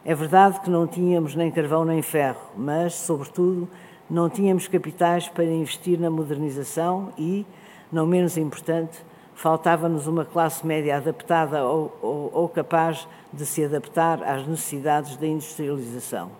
É 0.05 0.15
verdade 0.15 0.61
que 0.61 0.69
não 0.69 0.87
tínhamos 0.87 1.35
nem 1.35 1.51
carvão 1.51 1.85
nem 1.85 2.03
ferro, 2.03 2.43
mas, 2.57 2.95
sobretudo, 2.95 3.69
não 4.09 4.29
tínhamos 4.29 4.69
capitais 4.69 5.29
para 5.29 5.45
investir 5.45 5.99
na 5.99 6.11
modernização 6.11 7.13
e, 7.17 7.47
não 7.91 8.07
menos 8.07 8.37
importante, 8.37 8.99
faltava-nos 9.35 10.07
uma 10.07 10.25
classe 10.25 10.67
média 10.67 10.97
adaptada 10.97 11.65
ou, 11.65 11.97
ou, 12.03 12.31
ou, 12.33 12.49
capaz 12.49 13.09
de 13.33 13.45
se 13.45 13.65
adaptar 13.65 14.23
às 14.23 14.47
necessidades 14.47 15.17
da 15.17 15.27
industrialização. 15.27 16.31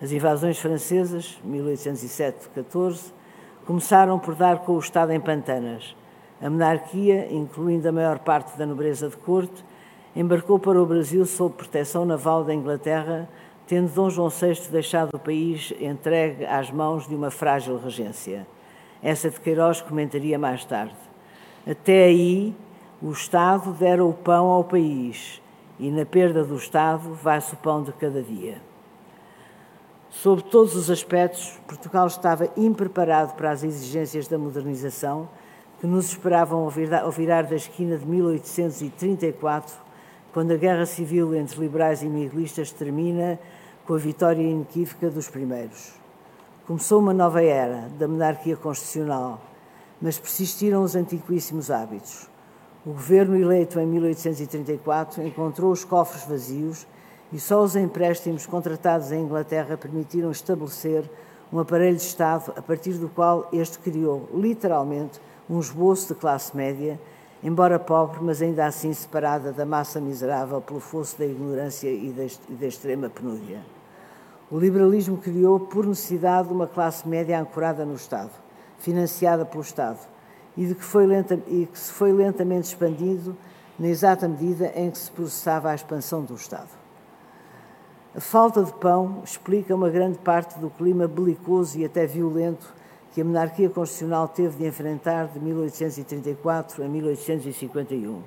As 0.00 0.10
invasões 0.10 0.58
francesas, 0.58 1.38
1807-14, 1.46 3.12
começaram 3.66 4.18
por 4.18 4.34
dar 4.34 4.58
com 4.58 4.72
o 4.72 4.78
Estado 4.78 5.12
em 5.12 5.20
pantanas. 5.20 5.96
A 6.42 6.50
monarquia, 6.50 7.32
incluindo 7.32 7.88
a 7.88 7.92
maior 7.92 8.18
parte 8.18 8.56
da 8.58 8.66
nobreza 8.66 9.08
de 9.08 9.16
corte, 9.16 9.64
embarcou 10.14 10.58
para 10.58 10.80
o 10.80 10.86
Brasil 10.86 11.24
sob 11.24 11.54
proteção 11.54 12.04
naval 12.04 12.44
da 12.44 12.54
Inglaterra, 12.54 13.28
tendo 13.66 13.92
Dom 13.92 14.10
João 14.10 14.28
VI 14.28 14.68
deixado 14.70 15.14
o 15.14 15.18
país 15.18 15.72
entregue 15.80 16.44
às 16.44 16.70
mãos 16.70 17.06
de 17.06 17.14
uma 17.14 17.30
frágil 17.30 17.78
regência. 17.78 18.46
Essa 19.02 19.30
de 19.30 19.40
Queiroz 19.40 19.80
comentaria 19.80 20.38
mais 20.38 20.64
tarde. 20.64 20.94
Até 21.66 22.04
aí, 22.04 22.54
o 23.00 23.10
Estado 23.10 23.72
dera 23.72 24.04
o 24.04 24.12
pão 24.12 24.46
ao 24.46 24.64
país, 24.64 25.42
e 25.78 25.90
na 25.90 26.04
perda 26.04 26.44
do 26.44 26.56
Estado 26.56 27.12
vai-se 27.14 27.54
o 27.54 27.56
pão 27.56 27.82
de 27.82 27.92
cada 27.92 28.22
dia. 28.22 28.60
Sob 30.10 30.42
todos 30.44 30.76
os 30.76 30.90
aspectos, 30.90 31.58
Portugal 31.66 32.06
estava 32.06 32.48
impreparado 32.56 33.34
para 33.34 33.50
as 33.50 33.64
exigências 33.64 34.28
da 34.28 34.38
modernização 34.38 35.28
que 35.80 35.86
nos 35.86 36.06
esperavam 36.10 36.60
ao 36.62 37.10
virar 37.10 37.42
da 37.42 37.56
esquina 37.56 37.98
de 37.98 38.06
1834 38.06 39.83
quando 40.34 40.50
a 40.50 40.56
guerra 40.56 40.84
civil 40.84 41.32
entre 41.36 41.60
liberais 41.60 42.02
e 42.02 42.06
miguelistas 42.06 42.72
termina 42.72 43.38
com 43.86 43.94
a 43.94 43.98
vitória 43.98 44.42
inequívoca 44.42 45.08
dos 45.08 45.28
primeiros. 45.28 45.92
Começou 46.66 46.98
uma 46.98 47.14
nova 47.14 47.40
era 47.40 47.88
da 47.96 48.08
monarquia 48.08 48.56
constitucional, 48.56 49.40
mas 50.02 50.18
persistiram 50.18 50.82
os 50.82 50.96
antiquíssimos 50.96 51.70
hábitos. 51.70 52.28
O 52.84 52.90
governo 52.90 53.36
eleito 53.36 53.78
em 53.78 53.86
1834 53.86 55.24
encontrou 55.24 55.70
os 55.70 55.84
cofres 55.84 56.24
vazios 56.24 56.84
e 57.32 57.38
só 57.38 57.62
os 57.62 57.76
empréstimos 57.76 58.44
contratados 58.44 59.12
em 59.12 59.22
Inglaterra 59.22 59.76
permitiram 59.76 60.32
estabelecer 60.32 61.08
um 61.52 61.60
aparelho 61.60 61.96
de 61.96 62.02
Estado 62.02 62.52
a 62.56 62.60
partir 62.60 62.94
do 62.94 63.08
qual 63.08 63.48
este 63.52 63.78
criou, 63.78 64.28
literalmente, 64.34 65.20
um 65.48 65.60
esboço 65.60 66.12
de 66.12 66.18
classe 66.18 66.56
média 66.56 66.98
embora 67.44 67.78
pobre, 67.78 68.20
mas 68.22 68.40
ainda 68.40 68.64
assim 68.64 68.92
separada 68.94 69.52
da 69.52 69.66
massa 69.66 70.00
miserável 70.00 70.62
pelo 70.62 70.80
fosso 70.80 71.18
da 71.18 71.26
ignorância 71.26 71.88
e 71.88 72.10
da, 72.48 72.66
extrema 72.66 73.10
penúria. 73.10 73.60
O 74.50 74.58
liberalismo 74.58 75.18
criou, 75.18 75.60
por 75.60 75.86
necessidade, 75.86 76.48
uma 76.50 76.66
classe 76.66 77.06
média 77.06 77.38
ancorada 77.38 77.84
no 77.84 77.94
Estado, 77.94 78.30
financiada 78.78 79.44
pelo 79.44 79.62
Estado, 79.62 79.98
e, 80.56 80.64
de 80.64 80.74
que, 80.74 80.82
foi 80.82 81.06
lenta, 81.06 81.34
e 81.46 81.66
que 81.70 81.78
se 81.78 81.92
foi 81.92 82.12
lentamente 82.12 82.68
expandindo 82.68 83.36
na 83.78 83.88
exata 83.88 84.26
medida 84.26 84.72
em 84.74 84.90
que 84.90 84.96
se 84.96 85.10
processava 85.10 85.70
a 85.70 85.74
expansão 85.74 86.22
do 86.22 86.34
Estado. 86.34 86.70
A 88.16 88.20
falta 88.20 88.62
de 88.62 88.72
pão 88.72 89.20
explica 89.22 89.74
uma 89.74 89.90
grande 89.90 90.18
parte 90.18 90.58
do 90.58 90.70
clima 90.70 91.06
belicoso 91.06 91.78
e 91.78 91.84
até 91.84 92.06
violento 92.06 92.72
que 93.14 93.20
a 93.20 93.24
monarquia 93.24 93.70
constitucional 93.70 94.26
teve 94.26 94.56
de 94.56 94.66
enfrentar 94.66 95.28
de 95.28 95.38
1834 95.38 96.82
a 96.82 96.88
1851. 96.88 98.20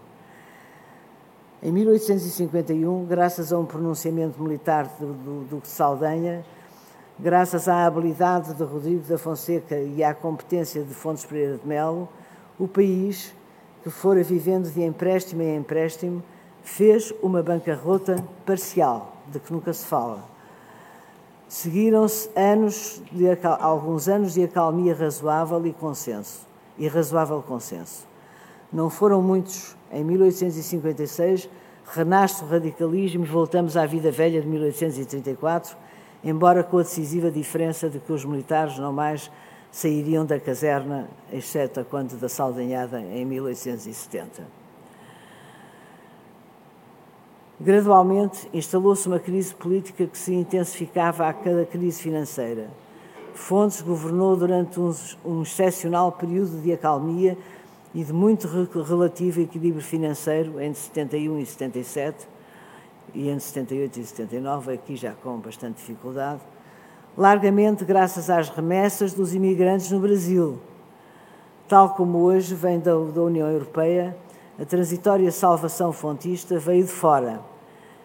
Em 1.62 1.72
1851, 1.74 3.06
graças 3.06 3.52
a 3.52 3.60
um 3.60 3.66
pronunciamento 3.66 4.42
militar 4.42 4.88
do, 4.98 5.08
do 5.08 5.48
Duque 5.50 5.64
de 5.64 5.74
Saldanha, 5.74 6.46
graças 7.20 7.68
à 7.68 7.86
habilidade 7.86 8.54
de 8.54 8.64
Rodrigo 8.64 9.04
da 9.10 9.18
Fonseca 9.18 9.78
e 9.78 10.02
à 10.02 10.14
competência 10.14 10.82
de 10.82 10.94
Fontes 10.94 11.26
Pereira 11.26 11.58
de 11.58 11.68
Melo, 11.68 12.08
o 12.58 12.66
país, 12.66 13.34
que 13.84 13.90
fora 13.90 14.24
vivendo 14.24 14.72
de 14.72 14.82
empréstimo 14.82 15.42
em 15.42 15.58
empréstimo, 15.58 16.24
fez 16.64 17.14
uma 17.22 17.44
bancarrota 17.44 18.24
parcial, 18.46 19.18
de 19.28 19.38
que 19.38 19.52
nunca 19.52 19.74
se 19.74 19.86
fala 19.86 20.37
Seguiram-se 21.48 22.30
anos 22.36 23.02
de, 23.12 23.26
alguns 23.60 24.10
anos 24.10 24.34
de 24.34 24.44
acalmia 24.44 24.94
razoável 24.94 25.66
e 25.66 25.72
consenso, 25.72 26.46
e 26.78 26.88
razoável 26.88 27.42
consenso. 27.42 28.06
Não 28.72 28.90
foram 28.90 29.22
muitos. 29.22 29.76
Em 29.90 30.04
1856 30.04 31.50
renasce 31.86 32.44
o 32.44 32.48
radicalismo 32.48 33.24
e 33.24 33.28
voltamos 33.28 33.78
à 33.78 33.86
vida 33.86 34.12
velha 34.12 34.42
de 34.42 34.48
1834, 34.48 35.78
embora 36.22 36.64
com 36.66 36.80
a 36.80 36.84
decisiva 36.84 37.32
diferença 37.32 37.90
de 37.90 38.00
que 38.00 38.12
os 38.12 38.26
militares 38.26 38.78
não 38.78 38.92
mais 38.92 39.32
sairiam 39.72 40.26
da 40.26 40.38
caserna, 40.40 41.08
exceto 41.32 41.86
quando 41.90 42.20
da 42.20 42.28
saldanhada 42.28 43.00
em 43.00 43.24
1870. 43.24 44.57
Gradualmente, 47.60 48.48
instalou-se 48.54 49.08
uma 49.08 49.18
crise 49.18 49.56
política 49.56 50.06
que 50.06 50.18
se 50.18 50.32
intensificava 50.32 51.28
a 51.28 51.34
cada 51.34 51.66
crise 51.66 52.00
financeira. 52.00 52.70
Fontes 53.34 53.82
governou 53.82 54.36
durante 54.36 54.80
um, 54.80 54.94
um 55.26 55.42
excepcional 55.42 56.12
período 56.12 56.62
de 56.62 56.72
acalmia 56.72 57.36
e 57.96 58.04
de 58.04 58.14
muito 58.14 58.48
relativo 58.48 59.42
equilíbrio 59.42 59.84
financeiro 59.84 60.62
entre 60.62 60.80
71 60.80 61.40
e 61.40 61.46
77 61.48 62.28
e 63.16 63.28
entre 63.28 63.42
78 63.42 64.00
e 64.02 64.04
79, 64.06 64.74
aqui 64.74 64.96
já 64.96 65.14
com 65.14 65.40
bastante 65.40 65.78
dificuldade, 65.78 66.42
largamente 67.18 67.84
graças 67.84 68.30
às 68.30 68.50
remessas 68.50 69.14
dos 69.14 69.34
imigrantes 69.34 69.90
no 69.90 70.00
Brasil. 70.00 70.60
Tal 71.68 71.96
como 71.96 72.20
hoje 72.20 72.54
vem 72.54 72.80
da, 72.80 72.92
da 72.92 73.22
União 73.24 73.50
Europeia, 73.50 74.16
a 74.60 74.66
transitória 74.66 75.32
salvação 75.32 75.94
fontista 75.94 76.58
veio 76.58 76.84
de 76.84 76.92
fora. 76.92 77.42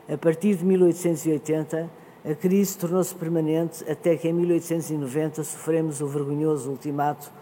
A 0.07 0.19
partir 0.19 0.55
de 0.57 0.65
1880, 0.65 1.89
a 2.25 2.35
crise 2.35 2.77
tornou-se 2.77 3.15
permanente 3.15 3.83
até 3.91 4.17
que 4.17 4.29
em 4.29 4.33
1890 4.33 5.43
sofremos 5.45 6.01
o 6.01 6.07
vergonhoso 6.07 6.71
ultimato 6.71 7.33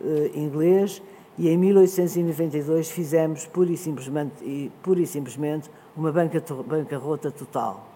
eh, 0.00 0.30
inglês 0.34 1.02
e 1.38 1.48
em 1.48 1.56
1892 1.56 2.90
fizemos 2.90 3.46
pura 3.46 3.72
e 3.72 3.76
simplesmente, 3.76 4.70
pura 4.82 5.00
e 5.00 5.06
simplesmente 5.06 5.70
uma 5.96 6.12
banca, 6.12 6.42
bancarrota 6.62 7.30
total. 7.30 7.88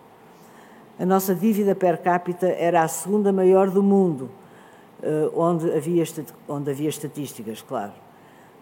A 0.98 1.04
nossa 1.04 1.34
dívida 1.34 1.74
per 1.74 1.98
capita 1.98 2.46
era 2.48 2.82
a 2.82 2.88
segunda 2.88 3.30
maior 3.30 3.68
do 3.68 3.82
mundo, 3.82 4.30
eh, 5.02 5.30
onde 5.34 5.70
havia, 5.70 6.04
onde 6.48 6.70
havia 6.70 6.88
estatísticas, 6.88 7.60
claro. 7.60 8.05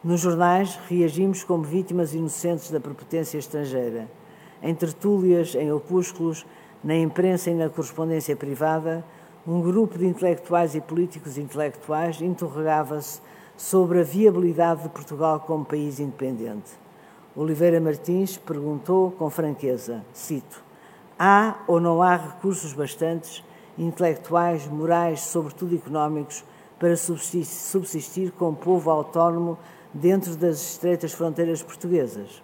Nos 0.05 0.21
jornais, 0.21 0.79
reagimos 0.87 1.43
como 1.45 1.65
vítimas 1.65 2.13
inocentes 2.13 2.71
da 2.71 2.79
prepotência 2.79 3.39
estrangeira. 3.39 4.07
Em 4.63 4.75
tertúlias, 4.75 5.55
em 5.55 5.73
opúsculos, 5.73 6.45
na 6.85 6.95
imprensa 6.95 7.49
e 7.51 7.55
na 7.55 7.71
correspondência 7.71 8.37
privada, 8.37 9.03
um 9.47 9.63
grupo 9.63 9.97
de 9.97 10.07
intelectuais 10.07 10.75
e 10.75 10.81
políticos 10.83 11.39
intelectuais 11.39 12.21
interrogava-se 12.21 13.23
sobre 13.57 14.01
a 14.01 14.03
viabilidade 14.03 14.83
de 14.83 14.91
Portugal 14.91 15.41
como 15.41 15.65
país 15.65 15.99
independente. 15.99 16.73
Oliveira 17.35 17.81
Martins 17.81 18.37
perguntou 18.37 19.11
com 19.13 19.31
franqueza, 19.31 20.05
cito, 20.13 20.63
há 21.19 21.55
ou 21.67 21.81
não 21.81 22.03
há 22.03 22.15
recursos 22.15 22.75
bastantes, 22.75 23.43
intelectuais, 23.79 24.67
morais, 24.67 25.21
sobretudo 25.21 25.75
económicos, 25.75 26.45
para 26.79 26.95
subsistir, 26.95 27.47
subsistir 27.47 28.33
como 28.33 28.55
povo 28.55 28.91
autónomo 28.91 29.57
dentro 29.95 30.35
das 30.37 30.61
estreitas 30.73 31.13
fronteiras 31.13 31.63
portuguesas. 31.63 32.43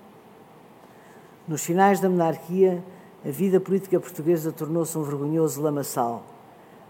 Nos 1.49 1.65
finais 1.65 1.99
da 1.99 2.09
monarquia, 2.09 2.83
a 3.27 3.31
vida 3.31 3.61
política 3.61 3.99
portuguesa 3.99 4.53
tornou-se 4.53 4.97
um 4.97 5.03
vergonhoso 5.03 5.61
lamaçal. 5.61 6.25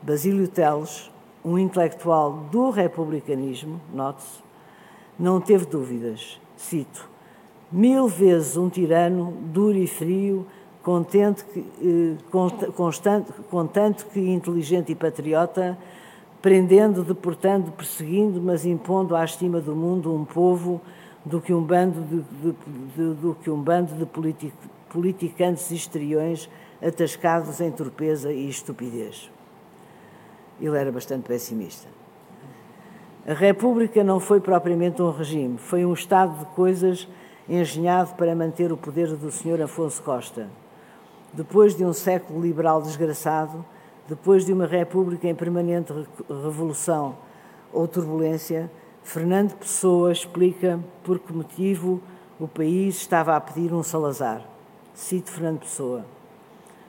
Basílio 0.03 0.47
Teles, 0.47 1.11
um 1.43 1.59
intelectual 1.59 2.33
do 2.53 2.71
republicanismo, 2.71 3.81
note-se, 3.93 4.43
não 5.19 5.41
teve 5.41 5.65
dúvidas. 5.65 6.39
Cito: 6.57 7.09
mil 7.73 8.07
vezes 8.07 8.57
um 8.57 8.69
tirano, 8.69 9.33
duro 9.47 9.79
e 9.79 9.87
frio, 9.87 10.47
contente 10.83 11.45
que, 11.45 11.61
eh, 11.83 12.71
constante, 12.77 13.33
contanto 13.51 14.07
que 14.13 14.21
inteligente 14.21 14.93
e 14.93 14.95
patriota, 14.95 15.79
prendendo, 16.41 17.05
deportando, 17.05 17.71
perseguindo, 17.73 18.41
mas 18.41 18.65
impondo 18.65 19.15
à 19.15 19.25
estima 19.25 19.61
do 19.61 19.75
mundo 19.75 20.15
um 20.15 20.25
povo 20.25 20.81
do 21.25 21.41
que 21.41 21.53
um 21.53 21.63
bando 21.63 22.01
de, 22.03 22.23
de, 22.23 22.57
de 22.97 23.15
do 23.21 23.35
que 23.35 23.51
um 23.51 23.61
bando 23.61 23.95
de 23.95 24.07
politic, 24.07 24.55
politicantes 24.89 25.71
histriões 25.71 26.49
atascados 26.83 27.61
em 27.61 27.71
torpeza 27.71 28.33
e 28.33 28.49
estupidez. 28.49 29.31
Ele 30.61 30.77
era 30.77 30.91
bastante 30.91 31.27
pessimista. 31.27 31.89
A 33.27 33.35
República 33.35 34.03
não 34.03 34.19
foi 34.19 34.41
propriamente 34.41 35.03
um 35.03 35.11
regime, 35.11 35.59
foi 35.59 35.85
um 35.85 35.93
estado 35.93 36.39
de 36.39 36.47
coisas 36.55 37.07
engenhado 37.47 38.15
para 38.15 38.35
manter 38.35 38.73
o 38.73 38.77
poder 38.77 39.15
do 39.15 39.31
Sr. 39.31 39.63
Afonso 39.63 40.03
Costa. 40.03 40.49
Depois 41.33 41.77
de 41.77 41.85
um 41.85 41.93
século 41.93 42.41
liberal 42.41 42.81
desgraçado, 42.81 43.65
depois 44.11 44.45
de 44.45 44.53
uma 44.53 44.67
República 44.67 45.29
em 45.29 45.37
permanente 45.37 45.95
revolução 46.29 47.17
ou 47.73 47.87
turbulência, 47.87 48.69
Fernando 49.05 49.55
Pessoa 49.55 50.11
explica 50.11 50.81
por 51.05 51.21
que 51.21 51.33
motivo 51.33 52.03
o 52.41 52.49
país 52.49 52.97
estava 52.97 53.37
a 53.37 53.41
pedir 53.41 53.73
um 53.73 53.85
Salazar. 53.85 54.43
Cito 54.95 55.31
Fernando 55.31 55.61
Pessoa. 55.61 56.05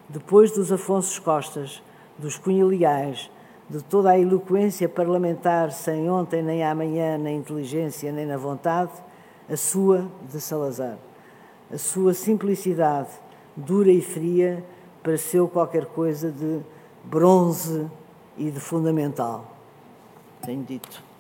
Depois 0.10 0.50
dos 0.50 0.72
Afonsos 0.72 1.20
Costas, 1.20 1.84
dos 2.18 2.40
Cunha 2.40 2.66
Leais, 2.66 3.30
de 3.70 3.84
toda 3.84 4.10
a 4.10 4.20
eloquência 4.20 4.90
parlamentar 4.90 5.72
sem 5.72 6.10
ontem 6.10 6.42
nem 6.42 6.64
amanhã, 6.64 7.20
na 7.20 7.30
inteligência 7.30 8.12
nem 8.12 8.26
na 8.26 8.36
vontade, 8.36 8.94
a 9.48 9.56
sua 9.56 10.08
de 10.28 10.42
Salazar. 10.42 10.98
A 11.72 11.78
sua 11.78 12.16
simplicidade, 12.16 13.10
dura 13.56 13.92
e 13.92 14.02
fria, 14.02 14.66
pareceu 15.04 15.48
qualquer 15.48 15.86
coisa 15.86 16.32
de 16.32 16.62
bronze 17.04 17.90
e 18.38 18.50
de 18.50 18.60
fundamental. 18.60 19.46
Tenho 20.42 20.64
dito. 20.64 21.12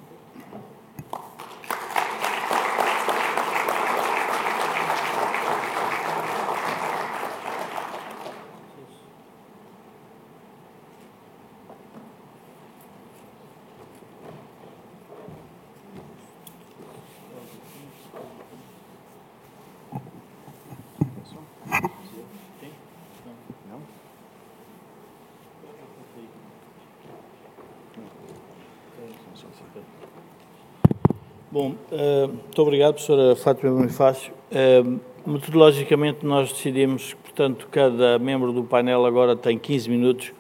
Bom, 31.51 31.75
uh, 31.91 32.39
muito 32.51 32.63
obrigado, 32.63 32.95
professora 32.95 33.33
Fátima 33.33 33.71
Bonifácio. 33.71 34.33
Uh, 34.51 34.99
metodologicamente, 35.25 36.25
nós 36.25 36.51
decidimos 36.51 37.13
portanto, 37.13 37.65
cada 37.71 38.19
membro 38.19 38.51
do 38.51 38.61
painel 38.61 39.05
agora 39.05 39.37
tem 39.37 39.57
15 39.57 39.89
minutos 39.89 40.33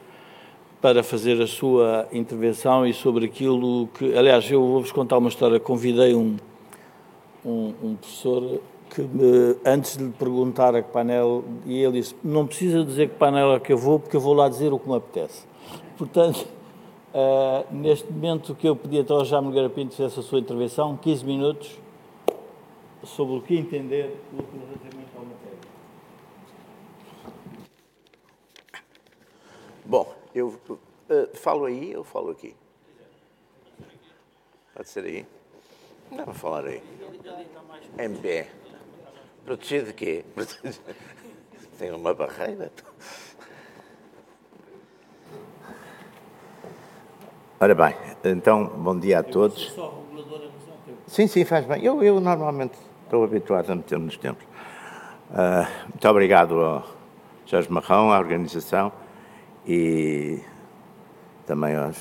para 0.81 1.03
fazer 1.03 1.41
a 1.41 1.47
sua 1.47 2.09
intervenção 2.11 2.85
e 2.85 2.93
sobre 2.93 3.27
aquilo 3.27 3.87
que. 3.93 4.13
Aliás, 4.13 4.51
eu 4.51 4.61
vou-vos 4.61 4.91
contar 4.91 5.19
uma 5.19 5.29
história. 5.29 5.57
Convidei 5.57 6.13
um, 6.13 6.35
um, 7.45 7.73
um 7.81 7.95
professor 7.95 8.59
que, 8.93 9.01
me, 9.03 9.55
antes 9.65 9.95
de 9.95 10.03
lhe 10.03 10.11
perguntar 10.11 10.75
a 10.75 10.81
que 10.81 10.91
painel, 10.91 11.45
e 11.65 11.81
ele 11.81 12.01
disse: 12.01 12.13
Não 12.21 12.45
precisa 12.45 12.83
dizer 12.83 13.07
que 13.07 13.15
painel 13.15 13.53
é 13.53 13.59
que 13.61 13.71
eu 13.71 13.77
vou, 13.77 14.01
porque 14.01 14.17
eu 14.17 14.21
vou 14.21 14.33
lá 14.33 14.49
dizer 14.49 14.73
o 14.73 14.77
que 14.77 14.89
me 14.89 14.97
apetece. 14.97 15.45
Portanto. 15.97 16.45
Uh, 17.13 17.65
neste 17.75 18.09
momento, 18.09 18.55
que 18.55 18.69
eu 18.69 18.73
pedi 18.73 18.97
até 18.97 19.11
ao 19.11 19.25
Jaime 19.25 19.51
Garapinto 19.51 19.93
fizesse 19.93 20.17
a 20.17 20.23
sua 20.23 20.39
intervenção, 20.39 20.95
15 20.95 21.25
minutos, 21.25 21.80
sobre 23.03 23.37
o 23.37 23.41
que 23.41 23.57
entender 23.57 24.19
relativamente 24.31 25.17
ao 25.17 25.25
matéria. 25.25 25.59
Bom, 29.85 30.15
eu 30.33 30.49
uh, 30.69 31.37
falo 31.37 31.65
aí 31.65 31.95
ou 31.95 32.03
falo 32.03 32.31
aqui? 32.31 32.55
Pode 34.75 34.89
ser 34.89 35.03
aí? 35.03 35.25
Não, 36.11 36.25
vou 36.25 36.33
falar 36.33 36.65
aí. 36.65 36.81
Em 37.99 38.15
pé. 38.15 38.49
Protegido 39.45 39.87
de 39.87 39.93
quê? 39.93 40.25
Tem 41.77 41.91
uma 41.91 42.13
barreira. 42.13 42.71
Ora 47.59 47.75
bem, 47.75 47.95
então, 48.23 48.65
bom 48.65 48.97
dia 48.97 49.19
a 49.19 49.23
todos. 49.23 49.75
Sim, 51.07 51.27
sim, 51.27 51.45
faz 51.45 51.65
bem. 51.65 51.83
Eu, 51.83 52.01
eu 52.01 52.19
normalmente 52.19 52.75
estou 53.11 53.25
habituado 53.25 53.69
a 53.69 53.75
meter-me 53.75 54.05
nos 54.05 54.15
tempos. 54.15 54.45
Uh, 55.31 55.67
muito 55.89 56.07
obrigado 56.07 56.57
ao 56.57 56.87
Jorge 57.45 57.69
Marrão, 57.69 58.09
à 58.09 58.17
organização 58.17 58.89
e 59.67 60.39
também 61.45 61.75
aos 61.75 61.97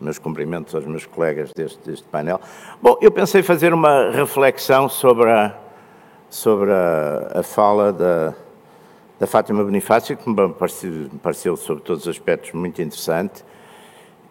meus 0.00 0.18
cumprimentos 0.18 0.74
aos 0.74 0.86
meus 0.86 1.04
colegas 1.04 1.50
deste, 1.54 1.78
deste 1.86 2.08
painel. 2.08 2.40
Bom, 2.80 2.96
eu 3.02 3.10
pensei 3.10 3.42
fazer 3.42 3.74
uma 3.74 4.10
reflexão 4.10 4.88
sobre 4.88 5.30
a, 5.30 5.54
sobre 6.30 6.72
a, 6.72 7.40
a 7.40 7.42
fala 7.42 7.92
da, 7.92 8.34
da 9.20 9.26
Fátima 9.26 9.62
Bonifácio, 9.62 10.16
que 10.16 10.26
me 10.26 10.54
pareceu, 10.54 10.90
me 10.90 11.18
pareceu, 11.18 11.54
sobre 11.58 11.84
todos 11.84 12.04
os 12.04 12.08
aspectos, 12.08 12.52
muito 12.52 12.80
interessante 12.80 13.44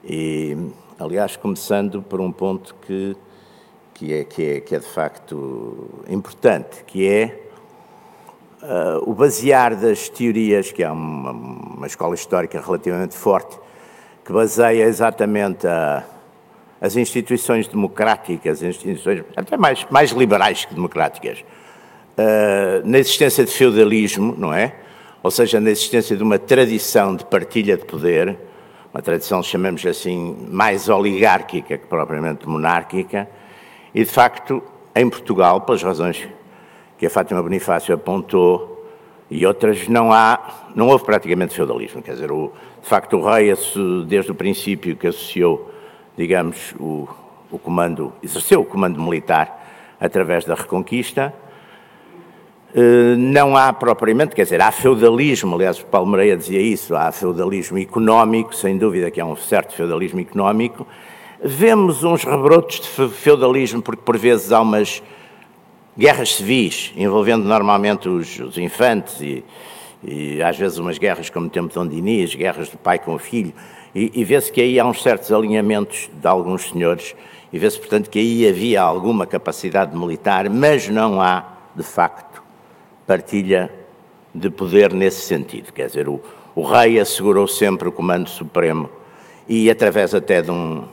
e, 0.03 0.57
aliás, 0.99 1.35
começando 1.35 2.01
por 2.01 2.19
um 2.19 2.31
ponto 2.31 2.73
que, 2.81 3.15
que, 3.95 4.13
é, 4.13 4.23
que, 4.25 4.43
é, 4.43 4.59
que 4.59 4.75
é 4.75 4.79
de 4.79 4.85
facto 4.85 6.03
importante, 6.09 6.83
que 6.85 7.07
é 7.07 7.39
uh, 8.61 9.09
o 9.09 9.13
basear 9.13 9.73
das 9.73 10.09
teorias, 10.09 10.71
que 10.71 10.83
é 10.83 10.91
uma, 10.91 11.31
uma, 11.31 11.87
escola 11.87 12.13
histórica 12.13 12.61
relativamente 12.61 13.15
forte, 13.15 13.57
que 14.25 14.33
baseia 14.33 14.83
exatamente 14.83 15.65
a, 15.65 16.03
as 16.81 16.97
instituições 16.97 17.69
democráticas, 17.69 18.61
instituições 18.61 19.23
até 19.33 19.55
mais, 19.55 19.87
mais 19.89 20.11
liberais 20.11 20.65
que 20.65 20.75
democráticas, 20.75 21.39
uh, 22.17 22.85
na 22.85 22.99
existência 22.99 23.45
de 23.45 23.51
feudalismo, 23.51 24.35
não 24.37 24.53
é? 24.53 24.75
Ou 25.23 25.31
seja, 25.31 25.57
na 25.61 25.69
existência 25.69 26.17
de 26.17 26.21
uma 26.21 26.37
tradição 26.37 27.15
de 27.15 27.23
partilha 27.23 27.77
de 27.77 27.85
poder, 27.85 28.37
uma 28.93 29.01
tradição, 29.01 29.41
chamemos 29.41 29.85
assim, 29.85 30.35
mais 30.49 30.89
oligárquica 30.89 31.77
que 31.77 31.87
propriamente 31.87 32.47
monárquica, 32.47 33.27
e 33.95 34.03
de 34.03 34.11
facto, 34.11 34.61
em 34.93 35.09
Portugal, 35.09 35.61
pelas 35.61 35.81
razões 35.81 36.27
que 36.97 37.05
a 37.05 37.09
Fátima 37.09 37.41
Bonifácio 37.41 37.95
apontou 37.95 38.85
e 39.31 39.45
outras, 39.45 39.87
não 39.87 40.11
há, 40.11 40.67
não 40.75 40.89
houve 40.89 41.05
praticamente 41.05 41.55
feudalismo, 41.55 42.01
quer 42.01 42.11
dizer, 42.11 42.29
o, 42.29 42.51
de 42.81 42.87
facto 42.89 43.15
o 43.15 43.25
rei, 43.25 43.53
desde 44.05 44.31
o 44.31 44.35
princípio 44.35 44.97
que 44.97 45.07
associou, 45.07 45.71
digamos, 46.17 46.75
o, 46.77 47.07
o 47.49 47.57
comando, 47.57 48.11
exerceu 48.21 48.59
o 48.59 48.65
comando 48.65 49.01
militar 49.01 49.95
através 49.97 50.43
da 50.43 50.55
Reconquista, 50.55 51.33
eh, 52.75 53.15
não 53.15 53.55
há 53.55 53.71
propriamente, 53.71 54.35
quer 54.35 54.43
dizer, 54.43 54.59
há 54.59 54.73
feudalismo, 54.73 55.55
aliás, 55.55 55.79
o 55.79 55.85
Paulo 55.85 56.07
Moreira 56.07 56.35
dizia 56.35 56.59
isso, 56.59 56.93
há 56.97 57.09
feudalismo 57.13 57.79
económico, 57.79 58.53
sem 58.53 58.77
dúvida 58.77 59.09
que 59.09 59.21
há 59.21 59.25
um 59.25 59.37
certo 59.37 59.73
feudalismo 59.73 60.19
económico. 60.19 60.85
Vemos 61.47 62.03
uns 62.03 62.23
rebrotos 62.23 62.79
de 62.79 63.07
feudalismo, 63.09 63.79
porque 63.79 64.01
por 64.01 64.17
vezes 64.17 64.51
há 64.51 64.59
umas 64.59 65.03
guerras 65.95 66.37
civis, 66.37 66.91
envolvendo 66.97 67.45
normalmente 67.45 68.09
os, 68.09 68.39
os 68.39 68.57
infantes 68.57 69.21
e, 69.21 69.45
e, 70.03 70.41
às 70.41 70.57
vezes 70.57 70.79
umas 70.79 70.97
guerras 70.97 71.29
como 71.29 71.45
o 71.45 71.49
tempo 71.51 71.67
de 71.67 71.75
Dom 71.75 71.87
Dinis, 71.87 72.33
guerras 72.33 72.69
do 72.69 72.79
pai 72.79 72.97
com 72.97 73.13
o 73.13 73.19
filho, 73.19 73.53
e, 73.93 74.11
e 74.15 74.23
vê-se 74.23 74.51
que 74.51 74.59
aí 74.59 74.79
há 74.79 74.85
uns 74.87 75.03
certos 75.03 75.31
alinhamentos 75.31 76.09
de 76.11 76.27
alguns 76.27 76.69
senhores, 76.69 77.15
e 77.53 77.59
vê-se, 77.59 77.77
portanto, 77.77 78.09
que 78.09 78.17
aí 78.17 78.49
havia 78.49 78.81
alguma 78.81 79.27
capacidade 79.27 79.95
militar, 79.95 80.49
mas 80.49 80.89
não 80.89 81.21
há, 81.21 81.45
de 81.75 81.83
facto, 81.83 82.41
partilha 83.05 83.71
de 84.33 84.49
poder 84.49 84.91
nesse 84.91 85.21
sentido. 85.21 85.71
Quer 85.71 85.85
dizer, 85.85 86.09
o, 86.09 86.19
o 86.55 86.63
rei 86.63 86.99
assegurou 86.99 87.47
sempre 87.47 87.87
o 87.87 87.91
comando 87.91 88.31
supremo 88.31 88.89
e, 89.47 89.69
através 89.69 90.15
até 90.15 90.41
de 90.41 90.49
um, 90.49 90.85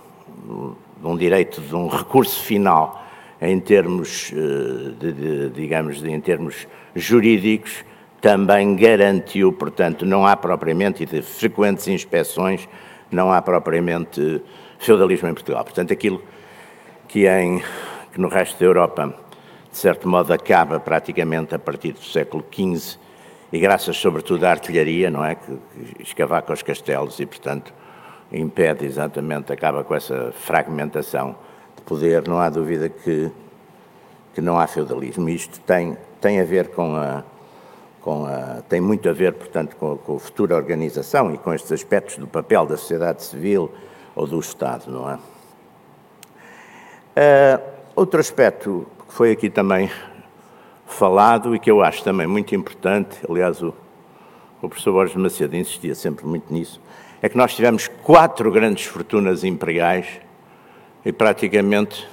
de 0.45 1.07
um 1.07 1.17
direito, 1.17 1.61
de 1.61 1.75
um 1.75 1.89
recurso 1.89 2.41
final, 2.43 3.05
em 3.41 3.59
termos, 3.59 4.33
eh, 4.33 4.93
de, 4.99 5.13
de, 5.13 5.51
digamos, 5.51 6.01
de, 6.01 6.11
em 6.11 6.21
termos 6.21 6.67
jurídicos, 6.95 7.85
também 8.21 8.77
garantiu, 8.77 9.53
portanto, 9.53 10.07
não 10.07 10.27
há 10.27 10.37
propriamente, 10.37 11.03
e 11.03 11.07
de 11.07 11.23
frequentes 11.23 11.89
inspeções, 11.89 12.69
não 13.11 13.33
há 13.33 13.43
propriamente 13.43 14.41
feudalismo 14.79 15.29
em 15.29 15.35
Portugal. 15.35 15.65
Portanto, 15.65 15.93
aquilo 15.93 16.23
que, 17.09 17.27
em, 17.27 17.63
que 18.13 18.21
no 18.21 18.29
resto 18.29 18.59
da 18.59 18.65
Europa 18.65 19.23
de 19.73 19.79
certo 19.79 20.07
modo, 20.07 20.33
acaba 20.33 20.79
praticamente 20.79 21.55
a 21.55 21.59
partir 21.59 21.93
do 21.93 22.05
século 22.05 22.45
XV 22.53 22.99
e 23.51 23.59
graças 23.59 23.97
sobretudo 23.97 24.45
à 24.45 24.51
artilharia, 24.51 25.11
não 25.11 25.25
é, 25.25 25.35
que, 25.35 25.59
escavaca 25.99 26.53
os 26.53 26.63
castelos 26.63 27.19
e, 27.19 27.27
portanto, 27.27 27.73
impede 28.33 28.87
exatamente, 28.87 29.53
acaba 29.53 29.85
com 29.85 29.95
essa 29.95 30.33
fragmentação 30.33 31.37
de 31.77 31.83
poder. 31.83 32.27
Não 32.27 32.39
há 32.39 32.49
dúvida 32.49 32.89
que, 32.89 33.31
que 34.35 34.41
não 34.41 34.59
há 34.59 34.67
feudalismo. 34.67 35.29
Isto 35.29 35.61
tem, 35.61 35.97
tem 36.21 36.41
a 36.41 36.45
ver 36.45 36.69
com 36.69 36.97
a, 36.97 37.23
com 38.01 38.25
a, 38.25 38.63
tem 38.69 38.81
muito 38.81 39.09
a 39.09 39.13
ver, 39.13 39.35
portanto, 39.35 39.77
com, 39.77 39.97
com 39.99 40.17
a 40.17 40.19
futura 40.19 40.57
organização 40.57 41.33
e 41.35 41.39
com 41.39 41.53
estes 41.53 41.71
aspectos 41.73 42.17
do 42.17 42.27
papel 42.27 42.67
da 42.67 42.77
sociedade 42.77 43.23
civil 43.23 43.71
ou 44.15 44.27
do 44.27 44.39
Estado, 44.41 44.91
não 44.91 45.11
é? 45.11 45.19
Uh, 47.15 47.63
outro 47.95 48.19
aspecto 48.19 48.87
que 49.07 49.15
foi 49.15 49.33
aqui 49.33 49.51
também 49.51 49.91
falado 50.87 51.55
e 51.55 51.59
que 51.59 51.71
eu 51.71 51.83
acho 51.83 52.03
também 52.03 52.27
muito 52.27 52.55
importante, 52.55 53.19
aliás, 53.29 53.63
o, 53.63 53.75
o 54.63 54.69
professor 54.69 54.93
Borges 54.93 55.17
Macedo 55.17 55.57
insistia 55.57 55.95
sempre 55.95 56.25
muito 56.27 56.53
nisso, 56.53 56.81
é 57.23 57.29
que 57.29 57.37
nós 57.37 57.55
tivemos 57.55 57.87
quatro 58.03 58.51
grandes 58.51 58.85
fortunas 58.85 59.45
imperiais 59.45 60.07
e 61.05 61.13
praticamente 61.13 62.05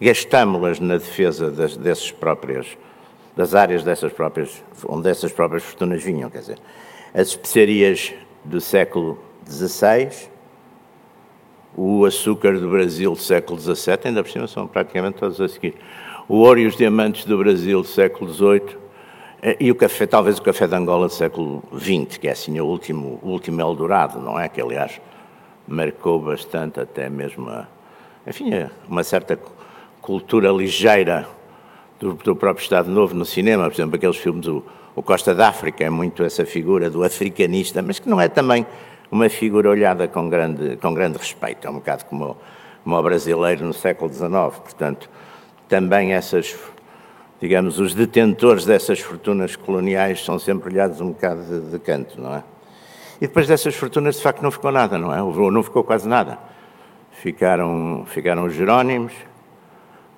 gastámos-las 0.00 0.78
na 0.78 0.94
defesa 0.96 1.50
das, 1.50 1.76
dessas 1.76 2.12
próprias, 2.12 2.78
das 3.36 3.52
áreas 3.54 3.82
dessas 3.82 4.12
próprias, 4.12 4.62
onde 4.86 5.10
essas 5.10 5.32
próprias 5.32 5.64
fortunas 5.64 6.02
vinham, 6.04 6.30
quer 6.30 6.38
dizer, 6.38 6.58
as 7.12 7.28
especiarias 7.28 8.14
do 8.44 8.60
século 8.60 9.18
XVI, 9.44 10.28
o 11.76 12.04
açúcar 12.04 12.58
do 12.58 12.70
Brasil 12.70 13.10
do 13.10 13.18
século 13.18 13.58
XVII, 13.58 13.98
ainda 14.04 14.22
por 14.22 14.30
cima 14.30 14.46
são 14.46 14.68
praticamente 14.68 15.18
todos 15.18 15.40
a 15.40 15.48
seguir, 15.48 15.74
o 16.28 16.36
ouro 16.36 16.60
e 16.60 16.66
os 16.66 16.76
diamantes 16.76 17.24
do 17.24 17.36
Brasil 17.36 17.82
do 17.82 17.88
século 17.88 18.32
XVIII, 18.32 18.83
e 19.60 19.70
o 19.70 19.74
café, 19.74 20.06
talvez 20.06 20.38
o 20.38 20.42
café 20.42 20.66
de 20.66 20.74
Angola 20.74 21.06
do 21.06 21.12
século 21.12 21.62
XX, 21.78 22.16
que 22.16 22.28
é 22.28 22.30
assim 22.30 22.58
o 22.58 22.64
último, 22.64 23.20
o 23.22 23.28
último 23.28 23.60
Eldorado, 23.60 24.18
não 24.18 24.40
é? 24.40 24.48
Que, 24.48 24.60
aliás, 24.60 24.98
marcou 25.68 26.18
bastante 26.18 26.80
até 26.80 27.10
mesmo, 27.10 27.50
a, 27.50 27.66
enfim, 28.26 28.50
uma 28.88 29.04
certa 29.04 29.38
cultura 30.00 30.50
ligeira 30.50 31.28
do, 32.00 32.14
do, 32.14 32.34
próprio 32.34 32.62
Estado 32.62 32.90
Novo 32.90 33.14
no 33.14 33.24
cinema, 33.24 33.64
por 33.64 33.74
exemplo, 33.74 33.96
aqueles 33.96 34.16
filmes, 34.16 34.46
o, 34.46 34.64
o 34.94 35.02
Costa 35.02 35.34
da 35.34 35.48
África, 35.48 35.84
é 35.84 35.90
muito 35.90 36.22
essa 36.22 36.46
figura 36.46 36.88
do 36.88 37.02
africanista, 37.02 37.82
mas 37.82 37.98
que 37.98 38.08
não 38.08 38.20
é 38.20 38.28
também 38.28 38.66
uma 39.10 39.28
figura 39.28 39.68
olhada 39.68 40.08
com 40.08 40.28
grande, 40.28 40.76
com 40.76 40.92
grande 40.94 41.18
respeito, 41.18 41.66
é 41.66 41.70
um 41.70 41.74
bocado 41.74 42.06
como, 42.06 42.36
como 42.82 42.96
o 42.96 43.02
brasileiro 43.02 43.64
no 43.64 43.74
século 43.74 44.12
XIX, 44.12 44.30
portanto, 44.58 45.10
também 45.68 46.12
essas, 46.12 46.56
digamos, 47.40 47.78
os 47.78 47.94
detentores 47.94 48.64
dessas 48.64 49.00
fortunas 49.00 49.56
coloniais 49.56 50.24
são 50.24 50.38
sempre 50.38 50.70
olhados 50.70 51.00
um 51.00 51.08
bocado 51.08 51.42
de, 51.42 51.70
de 51.70 51.78
canto, 51.78 52.20
não 52.20 52.34
é? 52.34 52.44
E 53.20 53.26
depois 53.26 53.46
dessas 53.46 53.74
fortunas, 53.74 54.16
de 54.16 54.22
facto, 54.22 54.42
não 54.42 54.50
ficou 54.50 54.72
nada, 54.72 54.98
não 54.98 55.12
é? 55.12 55.18
Não 55.50 55.62
ficou 55.62 55.84
quase 55.84 56.08
nada. 56.08 56.38
Ficaram, 57.12 58.04
ficaram 58.06 58.44
os 58.44 58.54
Jerónimos, 58.54 59.12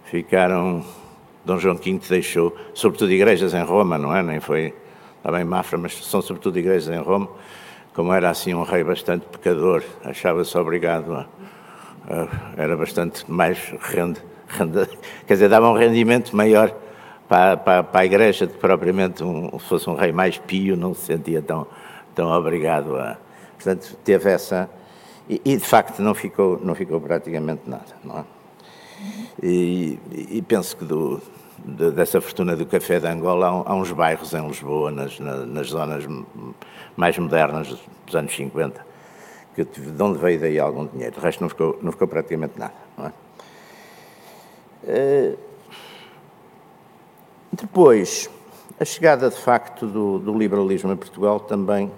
ficaram. 0.05 0.85
Dom 1.45 1.59
João 1.59 1.77
V 1.77 2.01
deixou, 2.09 2.57
sobretudo 2.75 3.13
igrejas 3.13 3.55
em 3.55 3.63
Roma, 3.63 3.97
não 3.97 4.15
é? 4.15 4.21
Nem 4.21 4.41
foi, 4.41 4.75
bem 5.31 5.45
Mafra, 5.45 5.79
mas 5.79 5.95
são 6.05 6.21
sobretudo 6.21 6.59
igrejas 6.59 6.89
em 6.89 7.01
Roma. 7.01 7.29
Como 7.95 8.13
era 8.13 8.31
assim 8.31 8.53
um 8.53 8.65
rei 8.65 8.83
bastante 8.83 9.27
pecador, 9.27 9.85
achava-se 10.05 10.59
obrigado 10.59 11.15
a, 11.15 11.27
a, 12.11 12.29
Era 12.61 12.77
bastante 12.77 13.31
mais 13.31 13.59
rende, 13.81 14.21
rende, 14.49 14.89
quer 15.27 15.35
dizer, 15.35 15.49
dava 15.49 15.71
um 15.71 15.75
rendimento 15.75 16.35
maior 16.35 16.75
para, 17.29 17.57
para, 17.57 17.83
para, 17.83 18.01
a 18.01 18.05
igreja 18.05 18.47
que 18.47 18.57
propriamente 18.57 19.23
um, 19.25 19.59
se 19.59 19.67
fosse 19.67 19.89
um 19.91 19.95
rei 19.95 20.13
mais 20.13 20.39
pio, 20.39 20.77
não 20.77 20.95
se 20.95 21.03
sentia 21.03 21.43
tão, 21.43 21.67
tão 22.15 22.31
obrigado 22.31 22.97
a. 22.97 23.17
Portanto, 23.55 23.97
teve 24.05 24.31
essa. 24.31 24.69
E, 25.29 25.41
e 25.45 25.57
de 25.57 25.65
facto 25.65 26.01
não 26.01 26.15
ficou, 26.15 26.61
não 26.63 26.75
ficou 26.75 27.01
praticamente 27.01 27.63
nada, 27.67 27.97
não 28.05 28.19
é? 28.21 28.25
E, 29.43 29.99
e 30.31 30.43
penso 30.43 30.77
que 30.77 30.85
do, 30.85 31.21
de, 31.59 31.91
dessa 31.91 32.21
fortuna 32.21 32.55
do 32.55 32.65
café 32.65 33.01
de 33.01 33.07
Angola 33.07 33.47
há, 33.49 33.73
há 33.73 33.75
uns 33.75 33.91
bairros 33.91 34.33
em 34.33 34.47
Lisboa, 34.47 34.91
nas, 34.91 35.19
nas 35.19 35.69
zonas 35.69 36.05
mais 36.97 37.19
modernas 37.19 37.77
dos 38.07 38.15
anos 38.15 38.35
50, 38.35 38.87
que, 39.55 39.65
de 39.65 40.03
onde 40.03 40.19
veio 40.19 40.39
daí 40.39 40.59
algum 40.59 40.87
dinheiro. 40.87 41.17
O 41.19 41.21
resto 41.21 41.41
não 41.41 41.49
ficou, 41.49 41.79
não 41.83 41.91
ficou 41.91 42.07
praticamente 42.07 42.59
nada. 42.59 42.75
Não 42.97 43.07
é? 43.07 43.13
Uh, 44.85 45.39
depois, 47.53 48.29
a 48.79 48.85
chegada 48.85 49.31
de 49.31 49.37
facto 49.37 49.87
do, 49.87 50.19
do 50.19 50.37
liberalismo 50.37 50.93
em 50.93 50.97
Portugal 50.97 51.41
também 51.41 51.91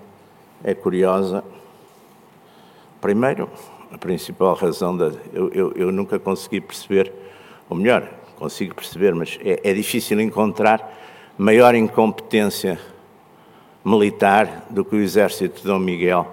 é 0.63 0.75
curiosa. 0.75 1.43
Primeiro, 3.01 3.49
a 3.93 3.99
principal 3.99 4.55
razão 4.55 4.97
da. 4.97 5.13
Eu, 5.33 5.49
eu, 5.51 5.73
eu, 5.73 5.93
nunca 5.93 6.19
consegui 6.19 6.61
perceber, 6.61 7.13
ou 7.69 7.77
melhor, 7.77 8.09
consigo 8.37 8.75
perceber, 8.75 9.15
mas 9.15 9.39
é, 9.43 9.61
é, 9.65 9.73
difícil 9.73 10.21
encontrar 10.21 10.97
maior 11.37 11.75
incompetência 11.75 12.79
militar 13.85 14.67
do 14.69 14.85
que 14.85 14.95
o 14.95 15.01
exército 15.01 15.63
de 15.63 15.67
Dom 15.67 15.79
Miguel 15.79 16.27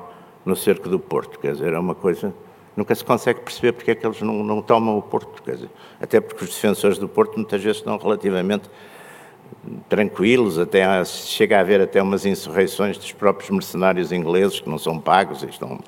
no 0.44 0.56
cerco 0.56 0.90
do 0.90 1.00
Porto. 1.00 1.40
Quer 1.40 1.54
dizer, 1.54 1.74
é 1.74 1.80
uma 1.80 1.96
coisa. 1.96 2.34
Nunca 2.76 2.94
se 2.94 3.06
consegue 3.06 3.40
perceber 3.40 3.72
porque 3.72 3.92
é 3.92 3.96
que 3.96 4.06
eles 4.06 4.22
não, 4.22 4.44
não 4.44 4.62
tomam 4.62 4.98
o 4.98 5.02
Porto. 5.02 5.42
Quer 5.42 5.56
dizer, 5.56 5.70
até 6.02 6.20
porque 6.20 6.44
os 6.44 6.50
defensores 6.50 6.98
do 6.98 7.08
Porto 7.08 7.36
muitas 7.36 7.64
vezes 7.64 7.78
estão 7.78 7.98
relativamente 7.98 8.70
tranquilos, 9.90 10.58
até 10.60 11.04
chega 11.06 11.58
a 11.58 11.62
haver 11.62 11.82
até 11.82 12.02
umas 12.02 12.26
insurreições 12.26 12.98
dos 12.98 13.12
próprios 13.12 13.50
mercenários 13.50 14.12
ingleses 14.12 14.60
que 14.60 14.70
não 14.70 14.78
são 14.78 15.00
pagos 15.00 15.44
e 15.44 15.48
estão 15.48 15.80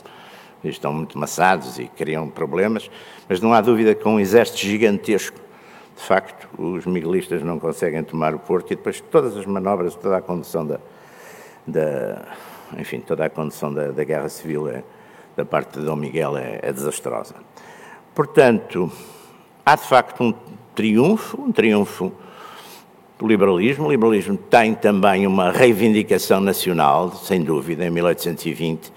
estão 0.64 0.92
muito 0.92 1.18
maçados 1.18 1.80
e 1.80 1.88
criam 1.88 2.30
problemas, 2.30 2.90
mas 3.30 3.40
não 3.40 3.54
há 3.54 3.62
dúvida 3.62 3.94
que 3.96 4.08
um 4.08 4.20
exército 4.20 4.60
gigantesco, 4.60 5.40
de 5.96 6.04
facto, 6.04 6.48
os 6.58 6.86
miguelistas 6.86 7.42
não 7.42 7.60
conseguem 7.60 8.04
tomar 8.04 8.36
o 8.36 8.40
Porto 8.40 8.72
e 8.72 8.76
depois 8.76 9.00
todas 9.00 9.38
as 9.38 9.46
manobras, 9.46 9.96
toda 9.96 10.18
a 10.18 10.22
condução 10.22 10.66
da, 10.66 10.80
da 11.66 12.26
enfim, 12.78 13.00
toda 13.00 13.26
a 13.26 13.30
condução 13.30 13.74
da, 13.74 13.92
da 13.92 14.04
guerra 14.04 14.30
civil 14.30 14.68
é, 14.68 14.84
da 15.36 15.46
parte 15.46 15.80
de 15.80 15.86
Dom 15.86 15.96
Miguel 15.96 16.38
é, 16.38 16.60
é 16.62 16.74
desastrosa. 16.74 17.36
Portanto, 18.14 18.92
há 19.66 19.76
de 19.76 19.84
facto 19.84 20.24
um 20.24 20.34
triunfo, 20.76 21.42
um 21.42 21.52
triunfo 21.52 22.12
do 23.18 23.28
liberalismo. 23.28 23.88
O 23.88 23.92
liberalismo 23.92 24.38
tem 24.38 24.74
também 24.74 25.26
uma 25.26 25.52
reivindicação 25.52 26.40
nacional, 26.40 27.12
sem 27.12 27.42
dúvida, 27.42 27.86
em 27.86 27.90
1820 27.90 28.92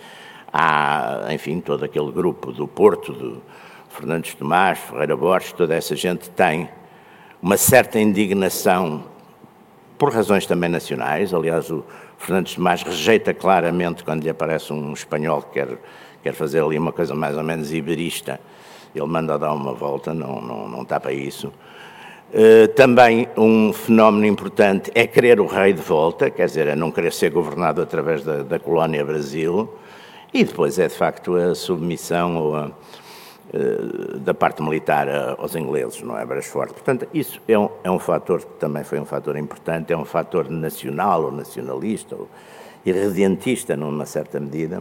há, 0.53 1.29
enfim, 1.33 1.61
todo 1.61 1.85
aquele 1.85 2.11
grupo 2.11 2.53
do 2.53 2.67
Porto, 2.67 3.13
do 3.13 3.43
Fernandes 3.89 4.35
Tomás, 4.35 4.79
Ferreira 4.79 5.17
Borges, 5.17 5.53
toda 5.53 5.75
essa 5.75 5.95
gente 5.97 6.29
tem 6.31 6.69
uma 7.43 7.57
certa 7.57 7.99
indignação 7.99 9.05
por 9.97 10.13
razões 10.13 10.47
também 10.47 10.69
nacionais. 10.69 11.33
Aliás, 11.33 11.71
o 11.71 11.85
Fernandes 12.19 12.55
Tomás 12.55 12.83
rejeita 12.83 13.33
claramente 13.33 14.05
quando 14.05 14.23
lhe 14.23 14.31
aparece 14.31 14.73
um 14.73 14.93
espanhol 14.93 15.43
que 15.43 15.53
quer, 15.55 15.79
quer 16.23 16.35
fazer 16.35 16.63
ali 16.63 16.79
uma 16.79 16.93
coisa 16.93 17.15
mais 17.15 17.37
ou 17.37 17.43
menos 17.43 17.73
iberista. 17.73 18.41
Ele 18.95 19.07
manda 19.07 19.39
dar 19.39 19.53
uma 19.53 19.73
volta, 19.73 20.13
não, 20.13 20.41
não, 20.41 20.69
não 20.69 20.83
está 20.83 20.99
para 20.99 21.13
isso. 21.13 21.53
Uh, 22.33 22.69
também 22.69 23.29
um 23.37 23.73
fenómeno 23.73 24.25
importante 24.25 24.91
é 24.95 25.05
querer 25.07 25.41
o 25.41 25.47
rei 25.47 25.73
de 25.73 25.83
volta, 25.83 26.31
quer 26.31 26.47
dizer, 26.47 26.69
é 26.69 26.77
não 26.77 26.93
querer 26.93 27.13
ser 27.13 27.31
governado 27.31 27.83
através 27.83 28.23
da, 28.23 28.43
da 28.45 28.59
colónia 28.59 29.05
Brasil. 29.05 29.69
E 30.33 30.45
depois 30.45 30.79
é, 30.79 30.87
de 30.87 30.95
facto, 30.95 31.35
a 31.35 31.57
submissão 31.57 32.55
a, 32.55 32.71
eh, 33.53 34.19
da 34.19 34.33
parte 34.33 34.63
militar 34.63 35.09
aos 35.37 35.57
ingleses, 35.57 36.01
não 36.03 36.17
é? 36.17 36.25
Brasforte. 36.25 36.73
Portanto, 36.73 37.09
isso 37.13 37.41
é 37.49 37.59
um, 37.59 37.69
é 37.83 37.91
um 37.91 37.99
fator 37.99 38.39
que 38.39 38.61
também 38.61 38.85
foi 38.85 39.01
um 39.01 39.05
fator 39.05 39.37
importante, 39.37 39.93
é 39.93 39.97
um 39.97 40.05
fator 40.05 40.49
nacional 40.49 41.25
ou 41.25 41.33
nacionalista 41.33 42.15
ou 42.15 42.29
irradiantista, 42.87 43.77
numa 43.77 44.07
certa 44.07 44.39
medida, 44.39 44.81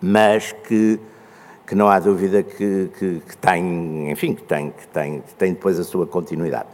mas 0.00 0.52
que, 0.52 0.98
que 1.68 1.74
não 1.74 1.86
há 1.86 2.00
dúvida 2.00 2.42
que, 2.42 2.88
que, 2.98 3.20
que 3.20 3.36
tem, 3.36 4.10
enfim, 4.10 4.32
que 4.32 4.42
tem, 4.42 4.70
que, 4.70 4.88
tem, 4.88 5.20
que 5.20 5.34
tem 5.34 5.52
depois 5.52 5.78
a 5.78 5.84
sua 5.84 6.06
continuidade. 6.06 6.66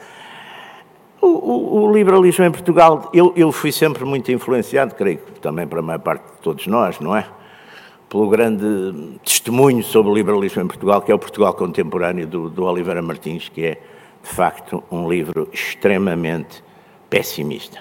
O, 1.20 1.26
o, 1.26 1.82
o, 1.82 1.92
liberalismo 1.92 2.44
em 2.44 2.50
Portugal, 2.52 3.10
eu, 3.12 3.32
eu 3.34 3.50
fui 3.50 3.72
sempre 3.72 4.04
muito 4.04 4.30
influenciado, 4.30 4.94
creio 4.94 5.18
que 5.18 5.40
também 5.40 5.66
para 5.66 5.80
a 5.80 5.82
maior 5.82 5.98
parte 5.98 6.22
de 6.22 6.40
todos 6.40 6.66
nós, 6.68 7.00
não 7.00 7.16
é? 7.16 7.26
pelo 8.08 8.28
grande 8.28 9.18
testemunho 9.24 9.82
sobre 9.82 10.12
o 10.12 10.14
liberalismo 10.14 10.62
em 10.62 10.66
Portugal, 10.68 11.02
que 11.02 11.10
é 11.10 11.14
o 11.14 11.18
Portugal 11.18 11.52
Contemporâneo 11.54 12.28
do, 12.28 12.48
do 12.48 12.64
Oliveira 12.64 13.02
Martins, 13.02 13.48
que 13.48 13.64
é, 13.64 13.80
de 14.22 14.28
facto, 14.28 14.84
um 14.92 15.08
livro 15.08 15.48
extremamente 15.52 16.62
pessimista. 17.10 17.80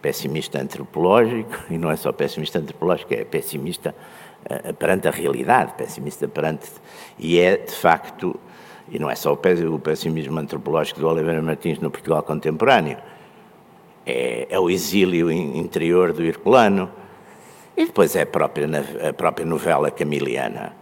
Pessimista 0.00 0.62
antropológico, 0.62 1.58
e 1.68 1.76
não 1.76 1.90
é 1.90 1.96
só 1.96 2.12
pessimista 2.12 2.60
antropológico, 2.60 3.12
é 3.12 3.24
pessimista 3.24 3.92
uh, 3.92 4.19
perante 4.78 5.08
a 5.08 5.10
realidade, 5.10 5.74
pessimista 5.74 6.26
perante. 6.26 6.68
E 7.18 7.38
é, 7.38 7.56
de 7.56 7.72
facto, 7.72 8.38
e 8.90 8.98
não 8.98 9.10
é 9.10 9.14
só 9.14 9.32
o 9.32 9.78
pessimismo 9.78 10.38
antropológico 10.38 11.00
do 11.00 11.08
Oliveira 11.08 11.40
Martins 11.40 11.78
no 11.78 11.90
Portugal 11.90 12.22
contemporâneo, 12.22 12.98
é, 14.04 14.46
é 14.50 14.58
o 14.58 14.68
exílio 14.68 15.30
interior 15.30 16.12
do 16.12 16.22
Herculano, 16.22 16.90
e 17.76 17.86
depois 17.86 18.16
é 18.16 18.22
a 18.22 18.26
própria, 18.26 18.66
a 19.08 19.12
própria 19.12 19.46
novela 19.46 19.90
camiliana 19.90 20.72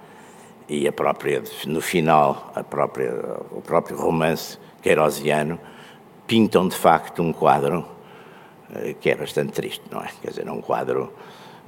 e 0.68 0.86
a 0.86 0.92
própria, 0.92 1.42
no 1.66 1.80
final, 1.80 2.52
a 2.54 2.62
própria, 2.62 3.12
o 3.50 3.60
próprio 3.60 3.96
romance 3.96 4.58
queirosiano, 4.82 5.58
pintam 6.26 6.68
de 6.68 6.76
facto 6.76 7.22
um 7.22 7.32
quadro 7.32 7.86
uh, 8.70 8.94
que 9.00 9.10
é 9.10 9.14
bastante 9.14 9.52
triste, 9.52 9.82
não 9.90 10.00
é? 10.00 10.08
Quer 10.20 10.30
dizer, 10.30 10.46
é 10.46 10.52
um 10.52 10.60
quadro. 10.60 11.12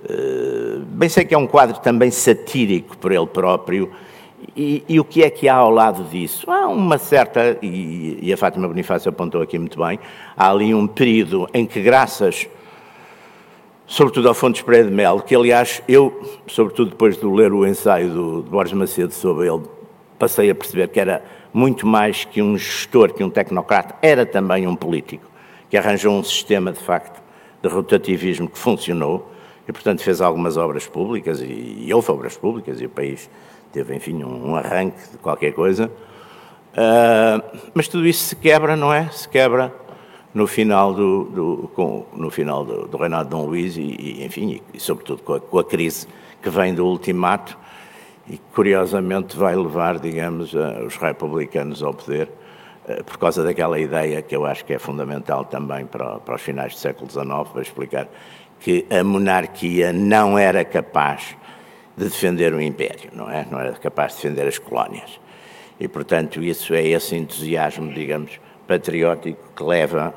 Uh, 0.05 0.81
bem 0.87 1.09
sei 1.09 1.25
que 1.25 1.35
é 1.35 1.39
um 1.39 1.47
quadro 1.47 1.79
também 1.81 2.11
satírico 2.11 2.97
por 2.97 3.13
ele 3.13 3.27
próprio. 3.27 3.91
E, 4.57 4.83
e, 4.89 4.99
o 4.99 5.05
que 5.05 5.23
é 5.23 5.29
que 5.29 5.49
há 5.49 5.55
ao 5.55 5.71
lado 5.71 6.03
disso? 6.05 6.51
Há 6.51 6.67
uma 6.69 6.97
certa, 6.97 7.59
e, 7.61 8.19
e 8.23 8.33
a 8.33 8.37
Fátima 8.37 8.67
Bonifácio 8.67 9.11
apontou 9.11 9.43
aqui 9.43 9.59
muito 9.59 9.79
bem, 9.79 9.99
há 10.35 10.51
ali 10.51 10.75
um 10.75 10.87
período 10.87 11.47
em 11.53 11.67
que, 11.67 11.83
graças 11.83 12.49
sobretudo 13.91 14.29
ao 14.29 14.35
Fontes 14.35 14.63
Pereira 14.63 14.89
de 14.89 14.95
Melo, 14.95 15.21
que 15.21 15.35
aliás 15.35 15.83
eu, 15.89 16.23
sobretudo 16.47 16.91
depois 16.91 17.19
de 17.19 17.27
ler 17.27 17.53
o 17.53 17.67
ensaio 17.67 18.09
do, 18.09 18.43
de 18.45 18.49
Borges 18.49 18.73
Macedo 18.73 19.13
sobre 19.13 19.49
ele, 19.49 19.63
passei 20.17 20.49
a 20.49 20.55
perceber 20.55 20.89
que 20.89 21.01
era 21.01 21.25
muito 21.53 21.85
mais 21.89 22.25
que 22.25 22.41
um 22.41 22.57
gestor, 22.57 23.13
que 23.13 23.25
um 23.25 23.29
tecnocrata, 23.29 23.97
era 24.01 24.25
também 24.25 24.65
um 24.65 24.77
político, 24.77 25.25
que 25.69 25.77
arranjou 25.77 26.15
um 26.15 26.23
sistema, 26.23 26.71
de 26.71 26.79
facto, 26.79 27.21
de 27.61 27.69
rotativismo 27.69 28.49
que 28.49 28.57
funcionou 28.57 29.29
e, 29.71 29.73
portanto, 29.73 30.03
fez 30.03 30.21
algumas 30.21 30.57
obras 30.57 30.89
públicas 30.89 31.41
e, 31.41 31.85
e 31.87 31.95
houve 31.95 32.11
obras 32.11 32.37
públicas 32.37 32.81
e 32.81 32.87
o 32.87 32.91
país 32.91 33.31
teve, 33.73 33.95
enfim, 33.95 34.25
um, 34.25 34.51
um 34.51 34.57
arranque 34.57 34.99
de 35.13 35.19
qualquer 35.19 35.53
coisa. 35.53 35.89
Uh, 36.73 37.59
mas 37.73 37.87
tudo 37.87 38.05
isso 38.05 38.25
se 38.25 38.35
quebra, 38.35 38.75
não 38.75 38.93
é? 38.93 39.09
Se 39.11 39.29
quebra 39.29 39.73
no 40.35 40.49
final 40.49 40.93
do, 40.93 41.25
do 41.25 41.71
com, 41.73 42.05
no 42.13 42.31
final 42.31 42.65
do, 42.65 42.89
do 42.89 42.97
reinado 42.97 43.27
de 43.27 43.31
Dom 43.31 43.47
Luís 43.47 43.77
e, 43.77 43.83
e 43.83 44.25
enfim, 44.25 44.61
e, 44.73 44.77
e 44.77 44.81
sobretudo 44.81 45.23
com 45.23 45.35
a, 45.35 45.41
com 45.41 45.59
a, 45.61 45.65
crise 45.65 46.09
que 46.43 46.51
vem 46.51 46.75
do 46.75 46.85
ultimato 46.85 47.57
e 48.27 48.33
que 48.33 48.43
curiosamente 48.53 49.37
vai 49.37 49.55
levar, 49.55 50.01
digamos, 50.01 50.53
os 50.53 50.97
republicanos 50.97 51.81
ao 51.81 51.95
poder 51.95 52.29
eh, 52.89 53.05
por 53.05 53.19
causa 53.19 53.45
daquela 53.45 53.79
ideia 53.79 54.21
que 54.21 54.35
eu 54.35 54.45
acho 54.45 54.65
que 54.65 54.73
é 54.73 54.79
fundamental 54.79 55.45
também 55.45 55.87
para, 55.87 56.19
para 56.19 56.35
os 56.35 56.43
finais 56.43 56.75
do 56.75 56.79
século 56.81 57.09
XIX, 57.09 57.49
para 57.53 57.63
explicar 57.63 58.09
que 58.61 58.87
a 58.91 59.03
monarquia 59.03 59.93
não 59.93 60.39
era 60.39 60.65
capaz 60.65 61.37
de 61.97 62.05
defender 62.05 62.55
o 62.55 62.61
império, 62.61 63.11
não 63.13 63.31
é? 63.31 63.47
Não 63.51 63.59
era 63.59 63.73
capaz 63.73 64.13
de 64.13 64.23
defender 64.23 64.47
as 64.47 64.59
colónias. 64.59 65.19
E, 65.79 65.89
portanto, 65.89 66.43
isso 66.43 66.75
é 66.75 66.87
esse 66.87 67.17
entusiasmo, 67.17 67.93
digamos, 67.93 68.39
patriótico 68.67 69.41
que 69.57 69.63
leva, 69.63 70.15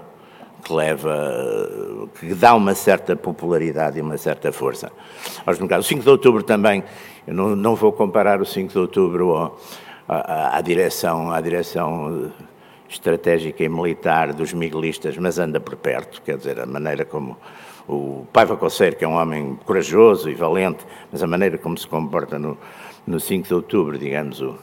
que 0.63 0.73
leva, 0.73 2.09
que 2.19 2.33
dá 2.33 2.53
uma 2.53 2.75
certa 2.75 3.15
popularidade 3.15 3.97
e 3.97 4.01
uma 4.01 4.17
certa 4.17 4.51
força 4.51 4.91
aos 5.45 5.57
democratas. 5.57 5.85
O 5.85 5.89
5 5.89 6.03
de 6.03 6.09
outubro 6.09 6.43
também, 6.43 6.83
eu 7.25 7.33
não, 7.33 7.55
não 7.55 7.75
vou 7.75 7.93
comparar 7.93 8.41
o 8.41 8.45
5 8.45 8.71
de 8.71 8.79
outubro 8.79 9.31
ao, 9.31 9.59
à, 10.07 10.57
à, 10.57 10.61
direção, 10.61 11.31
à 11.31 11.39
direção 11.39 12.31
estratégica 12.89 13.63
e 13.63 13.69
militar 13.69 14.33
dos 14.33 14.53
miguelistas, 14.53 15.17
mas 15.17 15.39
anda 15.39 15.59
por 15.59 15.75
perto, 15.75 16.21
quer 16.21 16.37
dizer, 16.37 16.59
a 16.59 16.65
maneira 16.65 17.05
como 17.05 17.37
o 17.87 18.25
Paiva 18.31 18.55
Coceiro, 18.55 18.95
que 18.95 19.03
é 19.03 19.07
um 19.07 19.15
homem 19.15 19.57
corajoso 19.65 20.29
e 20.29 20.33
valente, 20.33 20.85
mas 21.11 21.21
a 21.21 21.27
maneira 21.27 21.57
como 21.57 21.77
se 21.77 21.87
comporta 21.87 22.39
no, 22.39 22.57
no 23.05 23.19
5 23.19 23.47
de 23.47 23.53
outubro, 23.53 23.97
digamos, 23.97 24.41
o, 24.41 24.57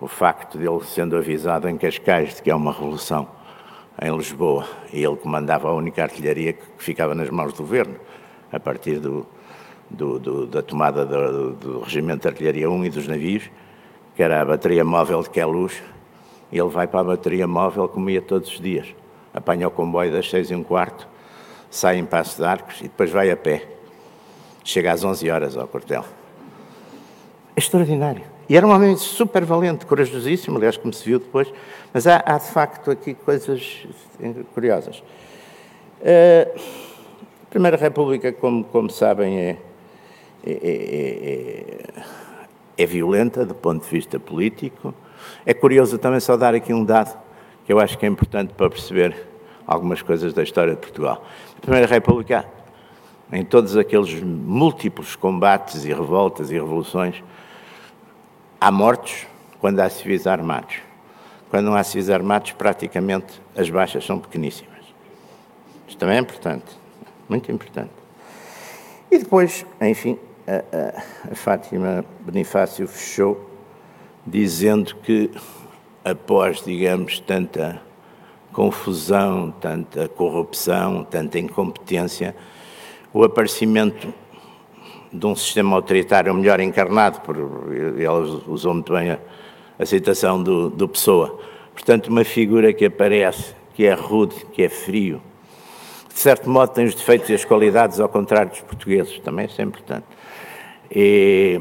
o 0.00 0.08
facto 0.08 0.58
de 0.58 0.66
ele 0.66 0.82
sendo 0.84 1.16
avisado 1.16 1.68
em 1.68 1.76
Cascais 1.76 2.36
de 2.36 2.42
que 2.42 2.50
há 2.50 2.56
uma 2.56 2.72
revolução 2.72 3.28
em 4.02 4.14
Lisboa 4.14 4.66
e 4.92 5.02
ele 5.02 5.16
comandava 5.16 5.68
a 5.68 5.72
única 5.72 6.02
artilharia 6.02 6.52
que 6.52 6.64
ficava 6.76 7.14
nas 7.14 7.30
mãos 7.30 7.52
do 7.52 7.58
governo, 7.58 7.96
a 8.52 8.60
partir 8.60 8.98
do, 8.98 9.26
do, 9.90 10.18
do, 10.18 10.46
da 10.46 10.62
tomada 10.62 11.06
do, 11.06 11.52
do, 11.52 11.80
Regimento 11.80 12.22
de 12.22 12.28
Artilharia 12.28 12.70
1 12.70 12.84
e 12.84 12.90
dos 12.90 13.08
navios, 13.08 13.50
que 14.14 14.22
era 14.22 14.40
a 14.40 14.44
bateria 14.44 14.84
móvel 14.84 15.22
de 15.22 15.30
Queluz, 15.30 15.82
ele 16.52 16.68
vai 16.68 16.86
para 16.86 17.00
a 17.00 17.04
bateria 17.04 17.46
móvel 17.46 17.88
como 17.88 18.08
ia 18.10 18.22
todos 18.22 18.50
os 18.50 18.60
dias. 18.60 18.86
Apanha 19.34 19.68
o 19.68 19.70
comboio 19.70 20.12
das 20.12 20.28
seis 20.28 20.50
e 20.50 20.54
um 20.54 20.62
quarto, 20.62 21.08
sai 21.70 21.98
em 21.98 22.04
Passo 22.04 22.38
de 22.38 22.44
Arcos 22.44 22.80
e 22.80 22.84
depois 22.84 23.10
vai 23.10 23.30
a 23.30 23.36
pé. 23.36 23.66
Chega 24.64 24.92
às 24.92 25.04
11 25.04 25.30
horas 25.30 25.56
ao 25.56 25.68
quartel. 25.68 26.04
É 27.54 27.58
extraordinário. 27.58 28.22
E 28.48 28.56
era 28.56 28.66
um 28.66 28.70
homem 28.70 28.96
super 28.96 29.44
valente, 29.44 29.86
corajosíssimo, 29.86 30.56
aliás, 30.56 30.76
como 30.76 30.92
se 30.92 31.04
viu 31.04 31.18
depois, 31.18 31.52
mas 31.92 32.06
há, 32.06 32.22
há 32.24 32.38
de 32.38 32.48
facto 32.50 32.90
aqui 32.90 33.12
coisas 33.12 33.86
curiosas. 34.54 35.02
Uh, 36.00 36.58
a 37.42 37.50
Primeira 37.50 37.76
República, 37.76 38.32
como, 38.32 38.62
como 38.64 38.88
sabem, 38.90 39.38
é, 39.38 39.56
é, 40.44 40.52
é, 40.52 42.02
é, 42.78 42.86
violenta 42.86 43.44
do 43.44 43.54
ponto 43.54 43.82
de 43.82 43.90
vista 43.90 44.20
político. 44.20 44.94
É 45.44 45.52
curioso 45.52 45.98
também 45.98 46.20
só 46.20 46.36
dar 46.36 46.54
aqui 46.54 46.72
um 46.72 46.84
dado 46.84 47.18
que 47.64 47.72
eu 47.72 47.80
acho 47.80 47.98
que 47.98 48.06
é 48.06 48.08
importante 48.08 48.52
para 48.54 48.70
perceber 48.70 49.26
algumas 49.66 50.02
coisas 50.02 50.32
da 50.32 50.42
história 50.42 50.74
de 50.74 50.80
Portugal. 50.80 51.24
Primeira 51.60 51.86
República, 51.86 52.46
em 53.32 53.44
todos 53.44 53.76
aqueles 53.76 54.22
múltiplos 54.22 55.16
combates 55.16 55.84
e 55.84 55.88
revoltas 55.88 56.50
e 56.50 56.54
revoluções, 56.54 57.22
Há 58.58 58.70
mortos 58.70 59.26
quando 59.60 59.80
há 59.80 59.88
civis 59.88 60.26
armados. 60.26 60.78
Quando 61.50 61.66
não 61.66 61.76
há 61.76 61.84
civis 61.84 62.08
armados, 62.08 62.52
praticamente 62.52 63.40
as 63.54 63.68
baixas 63.68 64.04
são 64.04 64.18
pequeníssimas. 64.18 64.82
Isto 65.86 65.98
também 65.98 66.16
é 66.16 66.20
importante, 66.20 66.64
muito 67.28 67.52
importante. 67.52 67.92
E 69.10 69.18
depois, 69.18 69.64
enfim, 69.80 70.18
a, 70.48 71.30
a, 71.30 71.32
a 71.32 71.34
Fátima 71.34 72.04
Bonifácio 72.20 72.88
fechou 72.88 73.50
dizendo 74.26 74.96
que 74.96 75.30
após, 76.02 76.64
digamos, 76.64 77.20
tanta 77.20 77.80
confusão, 78.56 79.50
tanta 79.60 80.08
corrupção, 80.08 81.04
tanta 81.04 81.38
incompetência, 81.38 82.34
o 83.12 83.22
aparecimento 83.22 84.14
de 85.12 85.26
um 85.26 85.36
sistema 85.36 85.76
autoritário 85.76 86.32
melhor 86.32 86.58
encarnado, 86.60 87.20
por, 87.20 87.36
ela 88.00 88.18
usou 88.48 88.72
muito 88.72 88.94
bem 88.94 89.10
a, 89.10 89.18
a 89.78 89.84
citação 89.84 90.42
do, 90.42 90.70
do 90.70 90.88
Pessoa. 90.88 91.38
Portanto, 91.74 92.06
uma 92.06 92.24
figura 92.24 92.72
que 92.72 92.86
aparece, 92.86 93.54
que 93.74 93.84
é 93.84 93.92
rude, 93.92 94.34
que 94.54 94.62
é 94.62 94.70
frio, 94.70 95.20
de 96.08 96.18
certo 96.18 96.48
modo 96.48 96.72
tem 96.72 96.86
os 96.86 96.94
defeitos 96.94 97.28
e 97.28 97.34
as 97.34 97.44
qualidades 97.44 98.00
ao 98.00 98.08
contrário 98.08 98.52
dos 98.52 98.62
portugueses, 98.62 99.18
também 99.18 99.44
isso 99.44 99.60
é 99.60 99.64
importante. 99.64 100.06
E 100.90 101.60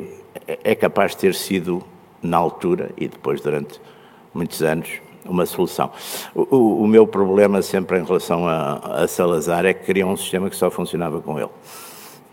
é 0.63 0.73
capaz 0.73 1.11
de 1.11 1.17
ter 1.17 1.35
sido, 1.35 1.83
na 2.23 2.37
altura 2.37 2.91
e 2.95 3.09
depois 3.09 3.41
durante 3.41 3.81
muitos 4.33 4.63
anos, 4.63 5.04
uma 5.25 5.45
solução. 5.45 5.91
O, 6.33 6.55
o, 6.55 6.83
o 6.83 6.87
meu 6.87 7.05
problema 7.05 7.61
sempre 7.61 7.99
em 7.99 8.03
relação 8.03 8.47
a, 8.47 9.03
a 9.03 9.07
Salazar 9.07 9.65
é 9.65 9.73
que 9.73 9.85
criou 9.85 10.11
um 10.11 10.17
sistema 10.17 10.49
que 10.49 10.55
só 10.55 10.69
funcionava 10.69 11.19
com 11.21 11.39
ele. 11.39 11.49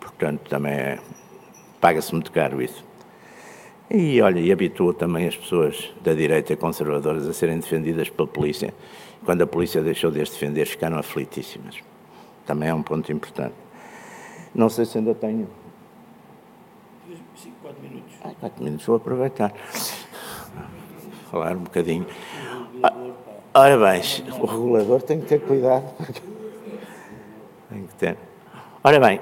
Portanto, 0.01 0.49
também 0.49 0.73
é, 0.73 0.99
paga-se 1.81 2.13
muito 2.13 2.31
caro 2.31 2.63
isso. 2.63 2.85
E 3.91 4.21
olha, 4.23 4.41
e 4.41 4.51
habituou 4.51 4.95
também 4.95 5.27
as 5.27 5.37
pessoas 5.37 5.91
da 6.03 6.15
direita 6.15 6.57
conservadoras 6.57 7.29
a 7.29 7.33
serem 7.33 7.59
defendidas 7.59 8.09
pela 8.09 8.27
polícia. 8.29 8.73
Quando 9.25 9.43
a 9.43 9.47
polícia 9.47 9.83
deixou 9.83 10.11
de 10.11 10.21
as 10.21 10.31
defender, 10.31 10.67
ficaram 10.67 10.99
aflitíssimas. 10.99 11.77
Também 12.47 12.69
é 12.69 12.75
um 12.75 12.83
ponto 12.83 13.13
importante. 13.13 13.55
Não 14.55 14.69
sei 14.69 14.85
se 14.85 14.99
ainda 14.99 15.15
tenho. 15.15 15.49
Cinco, 17.37 17.57
quatro 17.63 17.83
minutos. 17.83 18.13
Ah, 18.25 18.31
quatro 18.41 18.65
minutos, 18.65 18.87
vou 18.87 18.97
aproveitar. 18.97 19.53
Falar 21.31 21.53
um 21.57 21.61
bocadinho. 21.61 22.07
Ora 23.55 23.77
bem, 23.77 24.03
o 24.41 24.47
regulador 24.47 25.03
tem 25.03 25.21
que 25.21 25.27
ter 25.27 25.41
cuidado. 25.41 25.85
Tem 27.69 27.87
que 27.87 27.95
ter. 27.95 28.17
Ora 28.83 28.99
bem, 28.99 29.21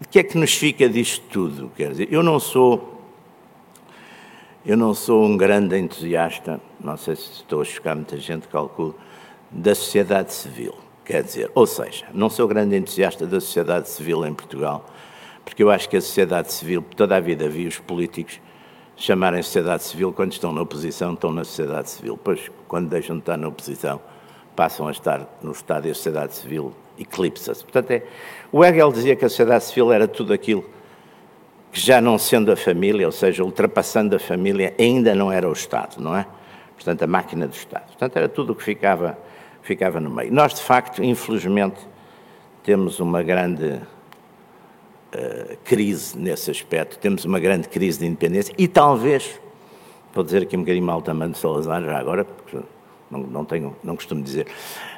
o 0.00 0.08
que 0.08 0.18
é 0.18 0.22
que 0.22 0.38
nos 0.38 0.54
fica 0.54 0.88
disto 0.88 1.24
tudo? 1.28 1.70
Quer 1.76 1.90
dizer, 1.90 2.08
eu 2.12 2.22
não 2.22 2.38
sou 2.38 2.94
eu 4.66 4.78
não 4.78 4.94
sou 4.94 5.26
um 5.26 5.36
grande 5.36 5.78
entusiasta, 5.78 6.58
não 6.80 6.96
sei 6.96 7.16
se 7.16 7.30
estou 7.32 7.60
a 7.60 7.64
chocar 7.64 7.94
muita 7.94 8.16
gente, 8.16 8.48
calculo, 8.48 8.94
da 9.50 9.74
sociedade 9.74 10.32
civil. 10.32 10.74
Quer 11.04 11.22
dizer, 11.22 11.50
ou 11.54 11.66
seja, 11.66 12.06
não 12.14 12.30
sou 12.30 12.48
grande 12.48 12.74
entusiasta 12.74 13.26
da 13.26 13.40
sociedade 13.40 13.90
civil 13.90 14.24
em 14.24 14.32
Portugal, 14.32 14.86
porque 15.44 15.62
eu 15.62 15.70
acho 15.70 15.86
que 15.86 15.98
a 15.98 16.00
sociedade 16.00 16.50
civil, 16.50 16.82
toda 16.96 17.14
a 17.14 17.20
vida 17.20 17.46
vi 17.46 17.66
os 17.66 17.78
políticos 17.78 18.40
chamarem 18.96 19.42
sociedade 19.42 19.82
civil 19.82 20.12
quando 20.12 20.32
estão 20.32 20.52
na 20.52 20.62
oposição, 20.62 21.14
estão 21.14 21.32
na 21.32 21.44
sociedade 21.44 21.90
civil. 21.90 22.18
Pois, 22.22 22.50
quando 22.68 22.88
deixam 22.88 23.16
de 23.16 23.22
estar 23.22 23.36
na 23.36 23.48
oposição, 23.48 24.00
passam 24.54 24.88
a 24.88 24.90
estar 24.90 25.26
no 25.42 25.52
Estado 25.52 25.88
e 25.88 25.90
a 25.90 25.94
sociedade 25.94 26.34
civil 26.34 26.72
eclipsa-se. 26.98 27.62
Portanto, 27.62 27.90
é, 27.90 28.02
o 28.52 28.64
Hegel 28.64 28.92
dizia 28.92 29.16
que 29.16 29.24
a 29.24 29.28
sociedade 29.28 29.64
civil 29.64 29.92
era 29.92 30.06
tudo 30.06 30.32
aquilo 30.32 30.64
que 31.72 31.80
já 31.80 32.00
não 32.00 32.16
sendo 32.18 32.52
a 32.52 32.56
família, 32.56 33.04
ou 33.04 33.12
seja, 33.12 33.42
ultrapassando 33.42 34.14
a 34.14 34.18
família, 34.18 34.72
ainda 34.78 35.12
não 35.12 35.32
era 35.32 35.48
o 35.48 35.52
Estado, 35.52 36.00
não 36.00 36.16
é? 36.16 36.24
Portanto, 36.76 37.02
a 37.02 37.06
máquina 37.06 37.48
do 37.48 37.54
Estado. 37.54 37.86
Portanto, 37.86 38.16
era 38.16 38.28
tudo 38.28 38.52
o 38.52 38.56
que 38.56 38.62
ficava, 38.62 39.18
ficava 39.60 39.98
no 39.98 40.08
meio. 40.08 40.32
Nós, 40.32 40.54
de 40.54 40.62
facto, 40.62 41.02
infelizmente, 41.02 41.80
temos 42.62 43.00
uma 43.00 43.24
grande 43.24 43.80
uh, 45.14 45.56
crise 45.64 46.18
nesse 46.18 46.50
aspecto, 46.50 46.98
temos 46.98 47.24
uma 47.24 47.38
grande 47.38 47.68
crise 47.68 47.98
de 47.98 48.06
independência 48.06 48.54
e 48.58 48.66
talvez, 48.66 49.40
vou 50.12 50.24
dizer 50.24 50.42
aqui 50.42 50.56
um 50.56 50.60
bocadinho 50.60 50.84
mal 50.84 51.00
também 51.00 51.30
de 51.30 51.38
Salazar, 51.38 51.82
já 51.82 51.98
agora, 51.98 52.24
porque 52.24 52.58
não, 53.10 53.20
não, 53.20 53.44
tenho, 53.44 53.76
não 53.82 53.96
costumo 53.96 54.22
dizer. 54.22 54.46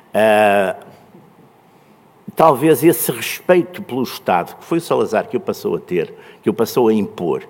Uh, 0.09 0.85
talvez 2.35 2.83
esse 2.83 3.13
respeito 3.13 3.83
pelo 3.83 4.03
Estado, 4.03 4.57
que 4.57 4.65
foi 4.65 4.79
o 4.79 4.81
Salazar 4.81 5.29
que 5.29 5.37
o 5.37 5.41
passou 5.41 5.77
a 5.77 5.81
ter, 5.81 6.15
que 6.43 6.51
o 6.51 6.55
passou 6.55 6.89
a 6.89 6.95
impor, 6.95 7.43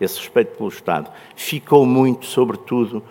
esse 0.00 0.18
respeito 0.18 0.56
pelo 0.56 0.68
Estado, 0.68 1.10
ficou 1.36 1.84
muito, 1.84 2.26
sobretudo, 2.26 3.02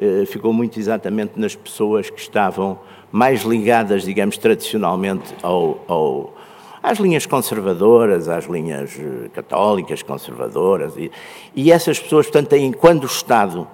uh, 0.00 0.26
ficou 0.26 0.52
muito 0.52 0.78
exatamente 0.78 1.32
nas 1.36 1.56
pessoas 1.56 2.10
que 2.10 2.20
estavam 2.20 2.78
mais 3.10 3.42
ligadas, 3.42 4.02
digamos, 4.02 4.36
tradicionalmente 4.36 5.34
ao, 5.42 5.82
ao 5.88 6.37
às 6.82 6.98
linhas 6.98 7.26
conservadoras, 7.26 8.28
às 8.28 8.44
linhas 8.44 8.98
eh, 8.98 9.28
católicas 9.32 10.02
conservadoras, 10.02 10.96
e, 10.96 11.10
e 11.54 11.72
essas 11.72 11.98
pessoas, 11.98 12.26
portanto, 12.26 12.48
têm, 12.48 12.72
quando 12.72 13.04
o 13.04 13.06
Estado 13.06 13.66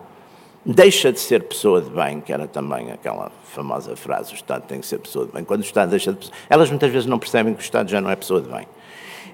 deixa 0.65 1.13
de 1.13 1.21
ser 1.21 1.43
pessoa 1.45 1.81
de 1.81 1.91
bem, 1.91 2.21
que 2.21 2.33
era 2.33 2.47
também 2.47 2.91
aquela 2.91 3.31
famosa 3.45 3.95
frase, 3.97 4.33
o 4.33 4.35
Estado 4.35 4.63
tem 4.67 4.81
que 4.81 4.87
ser 4.87 4.99
pessoa 4.99 5.27
de 5.27 5.33
bem, 5.33 5.45
quando 5.45 5.61
o 5.61 5.65
Estado 5.65 5.91
deixa 5.91 6.13
de... 6.13 6.31
Elas 6.49 6.71
muitas 6.71 6.91
vezes 6.91 7.07
não 7.07 7.19
percebem 7.19 7.53
que 7.55 7.61
o 7.61 7.63
Estado 7.63 7.91
já 7.91 8.01
não 8.01 8.11
é 8.11 8.17
pessoa 8.17 8.41
de 8.41 8.49
bem. 8.49 8.67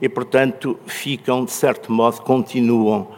E, 0.02 0.08
portanto, 0.08 0.78
ficam, 0.86 1.44
de 1.44 1.52
certo 1.52 1.92
modo, 1.92 2.22
continuam, 2.22 3.08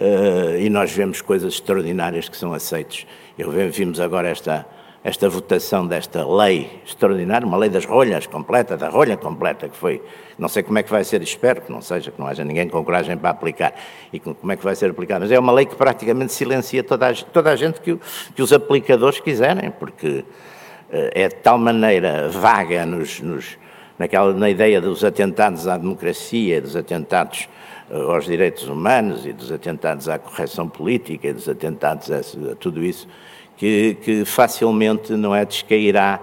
uh, 0.00 0.56
e 0.58 0.70
nós 0.70 0.92
vemos 0.92 1.20
coisas 1.20 1.54
extraordinárias 1.54 2.28
que 2.28 2.36
são 2.36 2.52
aceitas. 2.54 3.04
Eu 3.36 3.50
vimos 3.70 3.98
agora 4.00 4.28
esta 4.28 4.64
esta 5.02 5.28
votação 5.28 5.86
desta 5.86 6.26
lei 6.26 6.82
extraordinária, 6.84 7.46
uma 7.46 7.56
lei 7.56 7.70
das 7.70 7.86
rolhas 7.86 8.26
completa, 8.26 8.76
da 8.76 8.90
rolha 8.90 9.16
completa, 9.16 9.68
que 9.68 9.76
foi, 9.76 10.02
não 10.38 10.46
sei 10.46 10.62
como 10.62 10.78
é 10.78 10.82
que 10.82 10.90
vai 10.90 11.02
ser, 11.04 11.22
espero 11.22 11.62
que 11.62 11.72
não 11.72 11.80
seja, 11.80 12.10
que 12.10 12.20
não 12.20 12.26
haja 12.26 12.44
ninguém 12.44 12.68
com 12.68 12.84
coragem 12.84 13.16
para 13.16 13.30
aplicar, 13.30 13.74
e 14.12 14.20
como 14.20 14.52
é 14.52 14.56
que 14.56 14.62
vai 14.62 14.76
ser 14.76 14.90
aplicada, 14.90 15.20
mas 15.20 15.32
é 15.32 15.38
uma 15.38 15.52
lei 15.52 15.64
que 15.64 15.74
praticamente 15.74 16.32
silencia 16.32 16.84
toda 16.84 17.08
a, 17.08 17.14
toda 17.14 17.50
a 17.50 17.56
gente 17.56 17.80
que, 17.80 17.98
que 18.34 18.42
os 18.42 18.52
aplicadores 18.52 19.20
quiserem, 19.20 19.70
porque 19.70 20.22
eh, 20.92 21.10
é 21.14 21.28
de 21.28 21.36
tal 21.36 21.56
maneira 21.56 22.28
vaga 22.28 22.84
nos, 22.84 23.20
nos, 23.20 23.56
naquela, 23.98 24.34
na 24.34 24.50
ideia 24.50 24.82
dos 24.82 25.02
atentados 25.02 25.66
à 25.66 25.78
democracia, 25.78 26.60
dos 26.60 26.76
atentados 26.76 27.48
eh, 27.90 27.96
aos 27.96 28.26
direitos 28.26 28.68
humanos 28.68 29.24
e 29.24 29.32
dos 29.32 29.50
atentados 29.50 30.10
à 30.10 30.18
correção 30.18 30.68
política 30.68 31.28
e 31.28 31.32
dos 31.32 31.48
atentados 31.48 32.10
a, 32.10 32.18
a 32.18 32.54
tudo 32.56 32.84
isso, 32.84 33.08
que, 33.60 33.98
que 34.00 34.24
facilmente 34.24 35.12
não 35.12 35.34
é 35.34 35.44
descairá 35.44 36.18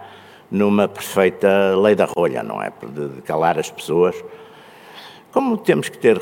numa 0.49 0.87
perfeita 0.87 1.75
lei 1.79 1.93
da 1.93 2.05
rolha, 2.05 2.41
não 2.41 2.59
é? 2.59 2.71
De 2.81 3.21
calar 3.21 3.59
as 3.59 3.69
pessoas. 3.69 4.15
Como 5.31 5.55
temos 5.55 5.87
que 5.87 5.99
ter 5.99 6.19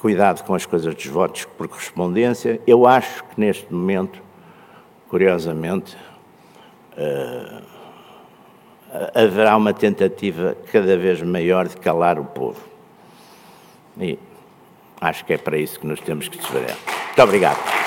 cuidado 0.00 0.44
com 0.44 0.56
as 0.56 0.66
coisas 0.66 0.92
dos 0.92 1.06
votos 1.06 1.44
por 1.56 1.68
correspondência, 1.68 2.60
eu 2.66 2.84
acho 2.84 3.22
que 3.22 3.40
neste 3.40 3.72
momento, 3.72 4.20
curiosamente, 5.08 5.96
uh, 6.98 7.62
haverá 9.14 9.56
uma 9.56 9.72
tentativa 9.72 10.56
cada 10.72 10.96
vez 10.96 11.22
maior 11.22 11.68
de 11.68 11.76
calar 11.76 12.18
o 12.18 12.24
povo. 12.24 12.60
E 14.00 14.18
acho 15.00 15.24
que 15.24 15.32
é 15.32 15.38
para 15.38 15.56
isso 15.56 15.78
que 15.78 15.86
nos 15.86 16.00
temos 16.00 16.26
que 16.26 16.36
desverar. 16.38 16.76
Muito 17.06 17.22
obrigado. 17.22 17.85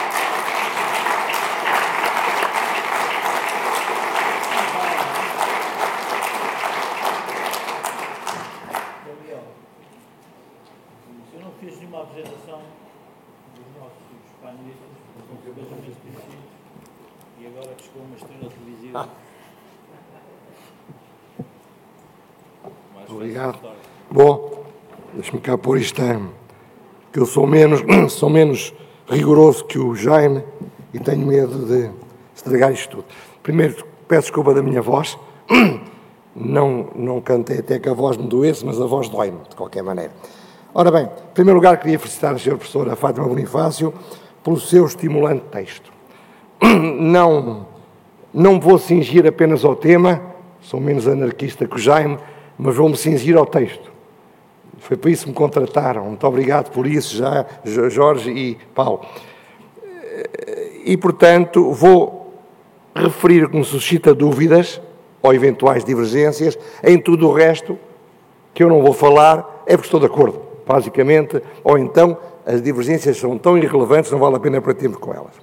Isto, 25.78 26.02
que 27.12 27.20
eu 27.20 27.26
sou 27.26 27.46
menos, 27.48 27.82
sou 28.12 28.30
menos 28.30 28.74
rigoroso 29.10 29.66
que 29.66 29.80
o 29.80 29.96
Jaime 29.96 30.44
e 30.94 31.00
tenho 31.00 31.26
medo 31.26 31.66
de 31.66 31.90
estragar 32.36 32.72
isto 32.72 32.98
tudo. 32.98 33.06
Primeiro, 33.44 33.86
peço 34.08 34.24
desculpa 34.24 34.54
da 34.54 34.62
minha 34.62 34.82
voz, 34.82 35.18
não, 36.36 36.88
não 36.96 37.22
cantei 37.22 37.60
até 37.60 37.80
que 37.80 37.90
a 37.90 37.94
voz 37.94 38.18
me 38.18 38.28
doesse, 38.28 38.66
mas 38.66 38.80
a 38.80 38.86
voz 38.86 39.10
dói-me, 39.10 39.40
de 39.50 39.56
qualquer 39.56 39.84
maneira. 39.84 40.12
Ora 40.74 40.92
bem, 40.92 41.06
em 41.06 41.34
primeiro 41.34 41.58
lugar, 41.58 41.78
queria 41.80 41.98
felicitar 41.98 42.36
a 42.36 42.38
senhora 42.38 42.58
professora 42.58 42.96
Fátima 42.96 43.28
Bonifácio 43.28 43.94
pelo 44.44 44.60
seu 44.60 44.86
estimulante 44.86 45.44
texto. 45.52 45.92
Não, 47.00 47.66
não 48.34 48.60
vou 48.60 48.78
cingir 48.78 49.26
apenas 49.26 49.66
ao 49.66 49.76
tema, 49.76 50.22
sou 50.62 50.80
menos 50.80 51.08
anarquista 51.08 51.66
que 51.66 51.76
o 51.76 51.80
Jaime, 51.80 52.18
mas 52.58 52.76
vou-me 52.76 52.96
cingir 52.96 53.36
ao 53.36 53.46
texto. 53.46 53.92
Foi 54.80 54.98
para 54.98 55.12
isso 55.12 55.24
que 55.24 55.30
me 55.30 55.36
contrataram. 55.36 56.06
Muito 56.06 56.26
obrigado 56.26 56.72
por 56.72 56.88
isso, 56.88 57.16
já, 57.16 57.46
Jorge 57.64 58.32
e 58.32 58.58
Paulo. 58.74 59.02
E, 60.84 60.98
portanto, 60.98 61.72
vou 61.72 62.34
referir 62.96 63.50
que 63.50 63.58
me 63.58 63.64
suscita 63.64 64.14
dúvidas 64.14 64.82
ou 65.22 65.34
eventuais 65.34 65.84
divergências 65.84 66.58
em 66.84 67.00
tudo 67.00 67.28
o 67.28 67.34
resto 67.34 67.78
que 68.54 68.64
eu 68.64 68.70
não 68.70 68.82
vou 68.82 68.94
falar, 68.94 69.64
é 69.66 69.76
porque 69.76 69.88
estou 69.88 70.00
de 70.00 70.08
acordo, 70.08 70.42
basicamente, 70.66 71.42
ou 71.64 71.78
então 71.78 72.18
as 72.46 72.62
divergências 72.62 73.18
são 73.18 73.38
tão 73.38 73.58
irrelevantes, 73.58 74.12
não 74.12 74.20
vale 74.20 74.36
a 74.36 74.40
pena 74.40 74.62
termos 74.74 74.98
com 74.98 75.14
elas. 75.14 75.34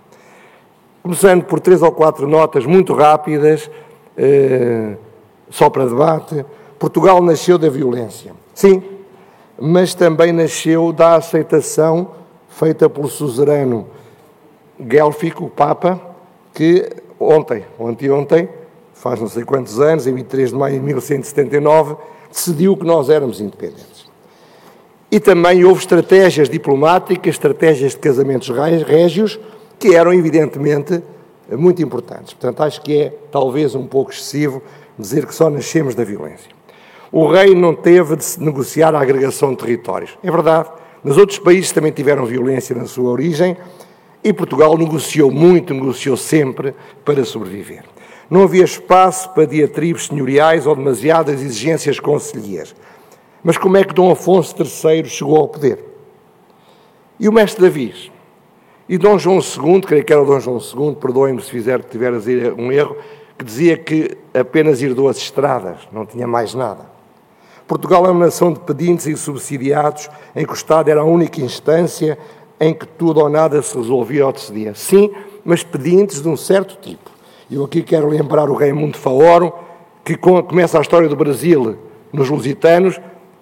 Começando 1.02 1.44
por 1.44 1.60
três 1.60 1.82
ou 1.82 1.92
quatro 1.92 2.26
notas 2.26 2.66
muito 2.66 2.92
rápidas, 2.92 3.70
eh, 4.16 4.96
só 5.48 5.70
para 5.70 5.86
debate. 5.86 6.44
Portugal 6.78 7.22
nasceu 7.22 7.56
da 7.56 7.68
violência. 7.68 8.32
Sim, 8.52 8.82
mas 9.58 9.94
também 9.94 10.32
nasceu 10.32 10.92
da 10.92 11.16
aceitação 11.16 12.10
feita 12.48 12.88
pelo 12.88 13.08
suzerano 13.08 13.86
Guelfico, 14.80 15.44
o 15.44 15.50
Papa, 15.50 16.00
que 16.52 16.90
ontem, 17.18 17.64
ou 17.78 17.88
anteontem, 17.88 18.48
faz 18.94 19.20
não 19.20 19.28
sei 19.28 19.44
quantos 19.44 19.80
anos, 19.80 20.06
em 20.06 20.14
23 20.14 20.50
de 20.50 20.56
maio 20.56 20.78
de 20.78 20.84
1179, 20.84 21.96
decidiu 22.30 22.76
que 22.76 22.84
nós 22.84 23.08
éramos 23.08 23.40
independentes. 23.40 24.06
E 25.10 25.20
também 25.20 25.64
houve 25.64 25.80
estratégias 25.80 26.48
diplomáticas, 26.48 27.34
estratégias 27.34 27.92
de 27.92 27.98
casamentos 27.98 28.48
régios, 28.48 29.38
que 29.78 29.94
eram 29.94 30.12
evidentemente 30.12 31.02
muito 31.50 31.80
importantes. 31.82 32.34
Portanto, 32.34 32.62
acho 32.62 32.80
que 32.80 32.98
é 32.98 33.14
talvez 33.30 33.74
um 33.74 33.86
pouco 33.86 34.10
excessivo 34.10 34.62
dizer 34.98 35.26
que 35.26 35.34
só 35.34 35.48
nascemos 35.48 35.94
da 35.94 36.04
violência 36.04 36.55
o 37.18 37.26
rei 37.26 37.54
não 37.54 37.74
teve 37.74 38.14
de 38.14 38.22
se 38.22 38.38
negociar 38.38 38.94
a 38.94 39.00
agregação 39.00 39.52
de 39.52 39.56
territórios. 39.56 40.18
É 40.22 40.30
verdade, 40.30 40.68
nos 41.02 41.16
outros 41.16 41.38
países 41.38 41.72
também 41.72 41.90
tiveram 41.90 42.26
violência 42.26 42.76
na 42.76 42.84
sua 42.84 43.10
origem 43.10 43.56
e 44.22 44.34
Portugal 44.34 44.76
negociou 44.76 45.30
muito, 45.30 45.72
negociou 45.72 46.14
sempre 46.14 46.74
para 47.06 47.24
sobreviver. 47.24 47.84
Não 48.28 48.42
havia 48.42 48.64
espaço 48.64 49.30
para 49.30 49.46
diatribes 49.46 50.08
senhoriais 50.08 50.66
ou 50.66 50.76
demasiadas 50.76 51.40
exigências 51.40 51.98
conselheiras. 51.98 52.76
Mas 53.42 53.56
como 53.56 53.78
é 53.78 53.84
que 53.84 53.94
Dom 53.94 54.10
Afonso 54.10 54.54
III 54.62 55.06
chegou 55.06 55.38
ao 55.38 55.48
poder? 55.48 55.82
E 57.18 57.30
o 57.30 57.32
mestre 57.32 57.62
Davi? 57.62 58.12
E 58.86 58.98
Dom 58.98 59.18
João 59.18 59.38
II, 59.38 59.80
creio 59.80 60.04
que 60.04 60.12
era 60.12 60.22
Dom 60.22 60.38
João 60.38 60.58
II, 60.58 60.96
perdoem-me 60.96 61.40
se 61.40 61.50
fizer, 61.50 61.82
tiver 61.82 62.12
um 62.58 62.70
erro, 62.70 62.94
que 63.38 63.44
dizia 63.46 63.78
que 63.78 64.18
apenas 64.34 64.82
herdou 64.82 65.08
as 65.08 65.16
estradas, 65.16 65.78
não 65.90 66.04
tinha 66.04 66.26
mais 66.26 66.52
nada. 66.52 66.95
Portugal 67.66 68.06
é 68.06 68.10
uma 68.10 68.26
nação 68.26 68.52
de 68.52 68.60
pedintes 68.60 69.06
e 69.06 69.16
subsidiados, 69.16 70.08
em 70.34 70.44
que 70.44 70.52
o 70.52 70.54
Estado 70.54 70.88
era 70.88 71.00
a 71.00 71.04
única 71.04 71.40
instância 71.40 72.16
em 72.60 72.72
que 72.72 72.86
tudo 72.86 73.20
ou 73.20 73.28
nada 73.28 73.60
se 73.60 73.76
resolvia 73.76 74.26
ou 74.26 74.32
decidia. 74.32 74.74
Sim, 74.74 75.10
mas 75.44 75.62
pedintes 75.62 76.22
de 76.22 76.28
um 76.28 76.36
certo 76.36 76.76
tipo. 76.80 77.10
Eu 77.50 77.64
aqui 77.64 77.82
quero 77.82 78.08
lembrar 78.08 78.48
o 78.48 78.54
Raimundo 78.54 78.96
Faoro, 78.96 79.52
que 80.04 80.16
começa 80.16 80.78
a 80.78 80.80
história 80.80 81.08
do 81.08 81.16
Brasil 81.16 81.76
nos 82.12 82.30
lusitanos, 82.30 83.00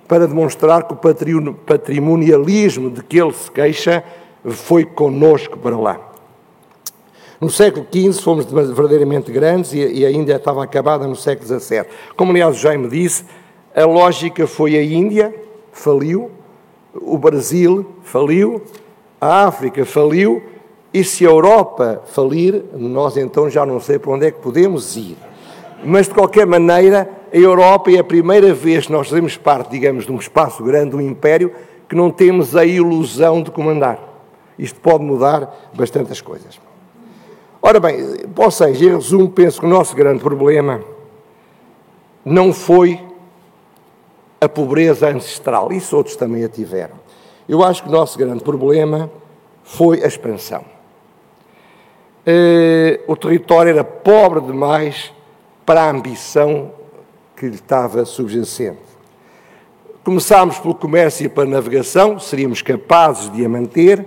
para 0.09 0.27
demonstrar 0.27 0.87
que 0.87 0.93
o 0.93 1.55
patrimonialismo 1.55 2.91
de 2.91 3.03
que 3.03 3.19
ele 3.19 3.33
se 3.33 3.51
queixa 3.51 4.05
foi 4.47 4.85
conosco 4.85 5.59
para 5.59 5.77
lá. 5.79 5.99
No 7.41 7.51
século 7.51 7.87
XV 7.93 8.23
fomos 8.23 8.45
verdadeiramente 8.47 9.33
grandes 9.33 9.73
e 9.73 10.05
ainda 10.05 10.35
estava 10.35 10.63
acabada 10.63 11.07
no 11.07 11.17
século 11.17 11.59
XVII. 11.59 11.85
Como, 12.17 12.31
aliás, 12.33 12.57
o 12.57 12.59
Jaime 12.59 12.89
disse, 12.89 13.25
a 13.75 13.85
lógica 13.85 14.47
foi 14.47 14.77
a 14.77 14.85
Índia, 14.85 15.35
faliu, 15.73 16.31
o 16.95 17.19
Brasil 17.19 17.85
faliu, 18.03 18.63
a 19.21 19.47
África 19.47 19.85
faliu, 19.85 20.43
e 20.93 21.03
se 21.03 21.27
a 21.27 21.31
Europa 21.31 22.03
falir, 22.07 22.65
nós 22.73 23.17
então 23.17 23.51
já 23.51 23.67
não 23.67 23.81
sei 23.81 23.99
para 23.99 24.13
onde 24.13 24.27
é 24.27 24.31
que 24.31 24.39
podemos 24.39 24.97
ir. 24.97 25.17
Mas, 25.85 26.07
de 26.07 26.15
qualquer 26.15 26.47
maneira, 26.47 27.11
a 27.33 27.37
Europa 27.37 27.91
é 27.91 27.99
a 27.99 28.05
primeira 28.05 28.55
vez 28.55 28.87
que 28.87 28.93
nós 28.93 29.09
fazemos 29.09 29.37
parte, 29.37 29.73
digamos, 29.73 30.07
de 30.07 30.13
um 30.13 30.17
espaço 30.17 30.63
grande, 30.63 30.91
de 30.91 30.97
um 30.97 31.01
império, 31.01 31.53
que 31.89 31.97
não 31.97 32.13
temos 32.13 32.55
a 32.55 32.65
ilusão 32.65 33.43
de 33.43 33.51
comandar. 33.51 33.99
Isto 34.57 34.79
pode 34.79 35.03
mudar 35.03 35.73
bastantes 35.75 36.21
coisas. 36.21 36.61
Ora 37.61 37.81
bem, 37.81 37.99
ou 38.37 38.51
seja, 38.53 38.85
em 38.85 38.95
resumo, 38.95 39.29
penso 39.29 39.61
que 39.61 39.67
o 39.67 39.69
nosso 39.69 39.97
grande 39.97 40.21
problema 40.23 40.81
não 42.25 42.53
foi 42.53 43.01
a 44.41 44.49
pobreza 44.49 45.09
ancestral, 45.09 45.73
isso 45.73 45.97
outros 45.97 46.17
também 46.17 46.45
a 46.45 46.49
tiveram. 46.49 46.95
Eu 47.49 47.63
acho 47.63 47.83
que 47.83 47.89
o 47.89 47.93
nosso 47.93 48.19
grande 48.19 48.43
problema 48.43 49.11
foi 49.63 50.03
a 50.03 50.07
expansão. 50.07 50.65
Uh, 52.27 53.01
o 53.07 53.17
território 53.17 53.71
era 53.71 53.85
pobre 53.85 54.41
demais 54.41 55.13
para 55.67 55.83
a 55.83 55.91
ambição 55.91 56.73
que 57.37 57.47
lhe 57.47 57.55
estava 57.55 58.05
subjacente. 58.05 58.79
Começámos 60.03 60.59
pelo 60.59 60.75
comércio 60.75 61.27
e 61.27 61.29
pela 61.29 61.47
navegação, 61.47 62.19
seríamos 62.19 62.63
capazes 62.63 63.31
de 63.31 63.45
a 63.45 63.49
manter, 63.49 64.07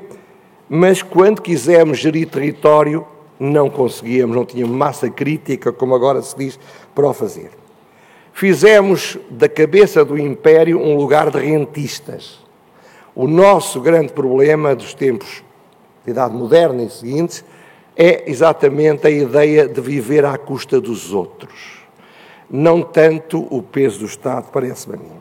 mas 0.70 1.02
quando 1.02 1.42
quisermos 1.42 1.98
gerir 1.98 2.30
território, 2.30 3.06
não 3.40 3.70
conseguíamos, 3.70 4.36
não 4.36 4.46
tínhamos 4.46 4.76
massa 4.76 5.10
crítica, 5.10 5.72
como 5.72 5.96
agora 5.96 6.22
se 6.22 6.36
diz, 6.38 6.60
para 6.94 7.08
o 7.08 7.14
fazer. 7.14 7.52
Fizemos 8.38 9.18
da 9.32 9.50
cabeça 9.50 10.06
do 10.06 10.16
Império 10.16 10.80
um 10.80 10.96
lugar 10.96 11.32
de 11.32 11.40
rentistas. 11.40 12.38
O 13.16 13.28
nosso 13.28 13.82
grande 13.82 14.14
problema 14.14 14.76
dos 14.76 14.94
tempos 14.94 15.44
de 16.06 16.12
idade 16.12 16.36
moderna 16.36 16.84
e 16.84 16.90
seguintes 16.92 17.44
é 17.96 18.30
exatamente 18.30 19.08
a 19.08 19.10
ideia 19.10 19.68
de 19.68 19.82
viver 19.82 20.24
à 20.24 20.38
custa 20.38 20.80
dos 20.80 21.12
outros. 21.12 21.80
Não 22.48 22.84
tanto 22.84 23.48
o 23.50 23.64
peso 23.64 24.02
do 24.02 24.06
Estado, 24.06 24.50
parece-me 24.54 24.94
a 24.94 25.00
mim. 25.00 25.20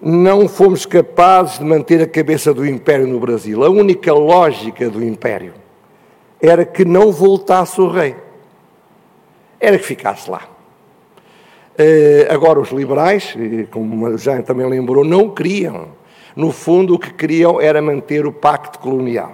Não 0.00 0.46
fomos 0.46 0.86
capazes 0.86 1.58
de 1.58 1.64
manter 1.64 2.00
a 2.00 2.06
cabeça 2.06 2.54
do 2.54 2.64
Império 2.64 3.08
no 3.08 3.18
Brasil. 3.18 3.64
A 3.64 3.68
única 3.68 4.14
lógica 4.14 4.88
do 4.88 5.02
Império 5.02 5.54
era 6.40 6.64
que 6.64 6.84
não 6.84 7.10
voltasse 7.10 7.80
o 7.80 7.88
rei. 7.88 8.14
Era 9.58 9.76
que 9.76 9.84
ficasse 9.84 10.30
lá. 10.30 10.54
Uh, 11.78 12.32
agora, 12.32 12.58
os 12.58 12.70
liberais, 12.70 13.36
como 13.70 14.16
já 14.16 14.40
também 14.42 14.66
lembrou, 14.66 15.04
não 15.04 15.28
queriam. 15.30 15.88
No 16.34 16.50
fundo, 16.50 16.94
o 16.94 16.98
que 16.98 17.12
queriam 17.12 17.60
era 17.60 17.82
manter 17.82 18.26
o 18.26 18.32
pacto 18.32 18.78
colonial. 18.78 19.32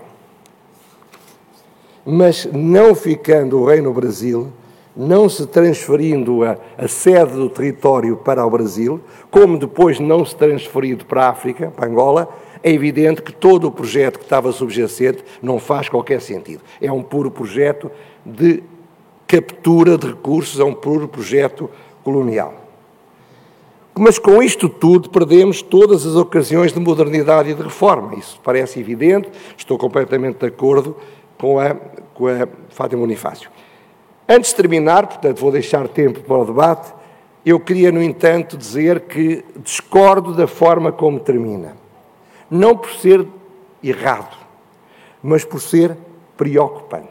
Mas 2.05 2.49
não 2.53 2.95
ficando 2.95 3.61
o 3.61 3.65
rei 3.65 3.81
no 3.81 3.93
Brasil, 3.93 4.53
não 4.97 5.29
se 5.29 5.47
transferindo 5.47 6.45
a, 6.45 6.57
a, 6.77 6.87
sede 6.87 7.33
do 7.33 7.49
território 7.49 8.17
para 8.17 8.45
o 8.45 8.51
Brasil, 8.51 9.01
como 9.31 9.59
depois 9.59 9.99
não 9.99 10.25
se 10.25 10.37
transferido 10.37 11.05
para 11.07 11.27
a 11.27 11.31
África, 11.31 11.73
para 11.75 11.89
Angola, 11.89 12.29
é 12.63 12.71
evidente 12.71 13.23
que 13.23 13.33
todo 13.33 13.67
o 13.67 13.73
projeto 13.73 14.19
que 14.19 14.25
estava 14.25 14.53
subjacente 14.53 15.25
não 15.41 15.59
faz 15.59 15.89
qualquer 15.89 16.21
sentido. 16.21 16.63
É 16.81 16.93
um 16.93 17.03
puro 17.03 17.31
projeto 17.31 17.91
de 18.25 18.63
captura 19.27 19.97
de 19.97 20.09
recursos, 20.09 20.61
é 20.61 20.65
um 20.65 20.75
puro 20.75 21.09
projeto 21.09 21.71
colonial. 22.03 22.55
Mas 23.95 24.19
com 24.19 24.43
isto 24.43 24.69
tudo 24.69 25.11
perdemos 25.11 25.61
todas 25.61 26.07
as 26.07 26.15
ocasiões 26.15 26.73
de 26.73 26.81
modernidade 26.81 27.51
e 27.51 27.55
de 27.55 27.63
reforma. 27.63 28.15
Isso 28.15 28.41
parece 28.43 28.81
evidente, 28.81 29.31
estou 29.57 29.77
completamente 29.77 30.39
de 30.39 30.47
acordo 30.47 30.97
com 31.39 31.59
a, 31.59 31.75
com 32.15 32.27
a 32.27 32.49
Fátima 32.71 33.03
Bonifácio. 33.03 33.51
Antes 34.29 34.51
de 34.51 34.57
terminar, 34.57 35.07
portanto 35.07 35.39
vou 35.39 35.53
deixar 35.53 35.89
tempo 35.89 36.21
para 36.21 36.39
o 36.39 36.45
debate, 36.45 36.93
eu 37.45 37.59
queria, 37.59 37.91
no 37.91 38.03
entanto, 38.03 38.57
dizer 38.57 39.01
que 39.01 39.45
discordo 39.57 40.33
da 40.33 40.47
forma 40.47 40.93
como 40.93 41.19
termina 41.19 41.83
não 42.53 42.77
por 42.77 42.91
ser 42.91 43.27
errado, 43.83 44.37
mas 45.23 45.43
por 45.43 45.59
ser 45.59 45.97
preocupante. 46.37 47.09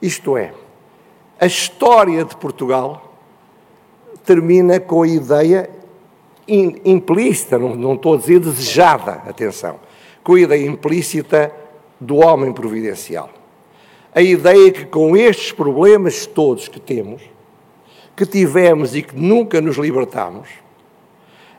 Isto 0.00 0.36
é, 0.36 0.52
a 1.40 1.46
história 1.46 2.24
de 2.24 2.36
Portugal 2.36 3.11
termina 4.24 4.80
com 4.80 5.02
a 5.02 5.08
ideia 5.08 5.70
implícita, 6.48 7.58
não, 7.58 7.74
não 7.74 7.94
estou 7.94 8.14
a 8.14 8.16
dizer 8.16 8.40
desejada, 8.40 9.22
atenção, 9.26 9.76
com 10.22 10.34
a 10.34 10.40
ideia 10.40 10.66
implícita 10.66 11.52
do 12.00 12.16
homem 12.16 12.52
providencial. 12.52 13.30
A 14.14 14.20
ideia 14.20 14.70
que 14.70 14.84
com 14.84 15.16
estes 15.16 15.52
problemas 15.52 16.26
todos 16.26 16.68
que 16.68 16.80
temos, 16.80 17.22
que 18.14 18.26
tivemos 18.26 18.94
e 18.94 19.02
que 19.02 19.16
nunca 19.16 19.60
nos 19.60 19.76
libertamos, 19.76 20.48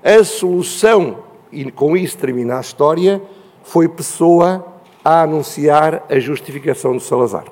a 0.04 0.24
solução 0.24 1.24
e 1.52 1.72
com 1.72 1.96
isso 1.96 2.18
termina 2.18 2.58
a 2.58 2.62
história, 2.62 3.22
foi 3.64 3.88
Pessoa 3.88 4.74
a 5.04 5.22
anunciar 5.22 6.06
a 6.10 6.20
justificação 6.20 6.98
de 6.98 7.04
Salazar. 7.04 7.46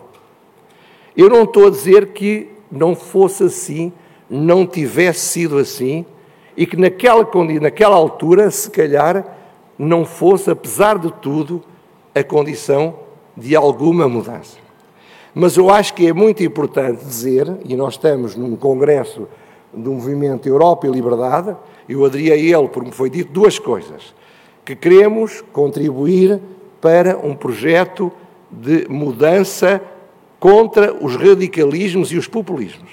Eu 1.15 1.29
não 1.29 1.43
estou 1.43 1.67
a 1.67 1.69
dizer 1.69 2.07
que 2.07 2.49
não 2.71 2.95
fosse 2.95 3.43
assim, 3.43 3.91
não 4.31 4.65
tivesse 4.65 5.19
sido 5.19 5.57
assim, 5.57 6.05
e 6.55 6.65
que 6.65 6.77
naquela, 6.77 7.27
naquela 7.59 7.95
altura, 7.95 8.49
se 8.49 8.71
calhar, 8.71 9.25
não 9.77 10.05
fosse, 10.05 10.49
apesar 10.49 10.97
de 10.97 11.11
tudo, 11.11 11.61
a 12.15 12.23
condição 12.23 12.95
de 13.35 13.55
alguma 13.55 14.07
mudança. 14.07 14.57
Mas 15.33 15.57
eu 15.57 15.69
acho 15.69 15.93
que 15.93 16.07
é 16.07 16.13
muito 16.13 16.43
importante 16.43 17.03
dizer, 17.03 17.51
e 17.65 17.75
nós 17.75 17.95
estamos 17.95 18.35
num 18.35 18.55
congresso 18.55 19.27
do 19.73 19.91
movimento 19.91 20.47
Europa 20.47 20.87
e 20.87 20.91
Liberdade, 20.91 21.55
eu 21.87 22.05
aderi 22.05 22.31
a 22.31 22.35
ele 22.35 22.67
porque 22.67 22.89
me 22.89 22.95
foi 22.95 23.09
dito 23.09 23.31
duas 23.31 23.59
coisas. 23.59 24.13
Que 24.63 24.75
queremos 24.75 25.41
contribuir 25.51 26.39
para 26.79 27.17
um 27.17 27.33
projeto 27.33 28.11
de 28.49 28.85
mudança 28.89 29.81
contra 30.39 30.93
os 30.93 31.15
radicalismos 31.15 32.11
e 32.11 32.17
os 32.17 32.27
populismos. 32.27 32.91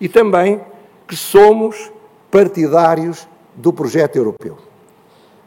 E 0.00 0.08
também 0.08 0.60
que 1.08 1.16
somos 1.16 1.90
partidários 2.30 3.26
do 3.56 3.72
projeto 3.72 4.16
europeu. 4.16 4.58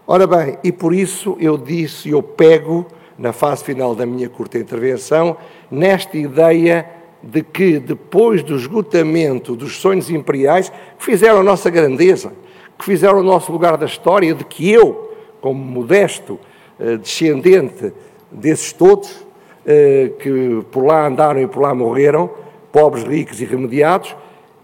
Ora 0.08 0.26
bem, 0.26 0.58
e 0.64 0.72
por 0.72 0.94
isso 0.94 1.38
eu 1.40 1.58
disse, 1.58 2.10
eu 2.10 2.24
pego, 2.24 2.86
na 3.18 3.32
fase 3.32 3.64
final 3.64 3.94
da 3.94 4.06
minha 4.06 4.28
curta 4.28 4.58
intervenção, 4.58 5.38
nesta 5.70 6.18
ideia 6.18 6.90
de 7.22 7.44
que, 7.44 7.80
depois 7.80 8.42
do 8.42 8.56
esgotamento 8.56 9.56
dos 9.56 9.78
sonhos 9.78 10.10
imperiais, 10.10 10.72
que 10.98 11.06
fizeram 11.06 11.40
a 11.40 11.44
nossa 11.44 11.70
grandeza, 11.70 12.34
que 12.78 12.84
fizeram 12.84 13.20
o 13.20 13.24
nosso 13.24 13.52
lugar 13.52 13.78
da 13.78 13.86
história, 13.86 14.34
de 14.34 14.44
que 14.44 14.70
eu, 14.70 15.14
como 15.40 15.64
modesto 15.64 16.40
eh, 16.80 16.98
descendente 16.98 17.94
desses 18.32 18.74
todos, 18.74 19.24
eh, 19.66 20.12
que 20.20 20.66
por 20.72 20.84
lá 20.84 21.06
andaram 21.06 21.40
e 21.40 21.48
por 21.48 21.62
lá 21.62 21.76
morreram, 21.76 22.28
pobres, 22.72 23.04
ricos 23.04 23.40
e 23.40 23.46
remediados, 23.46 24.16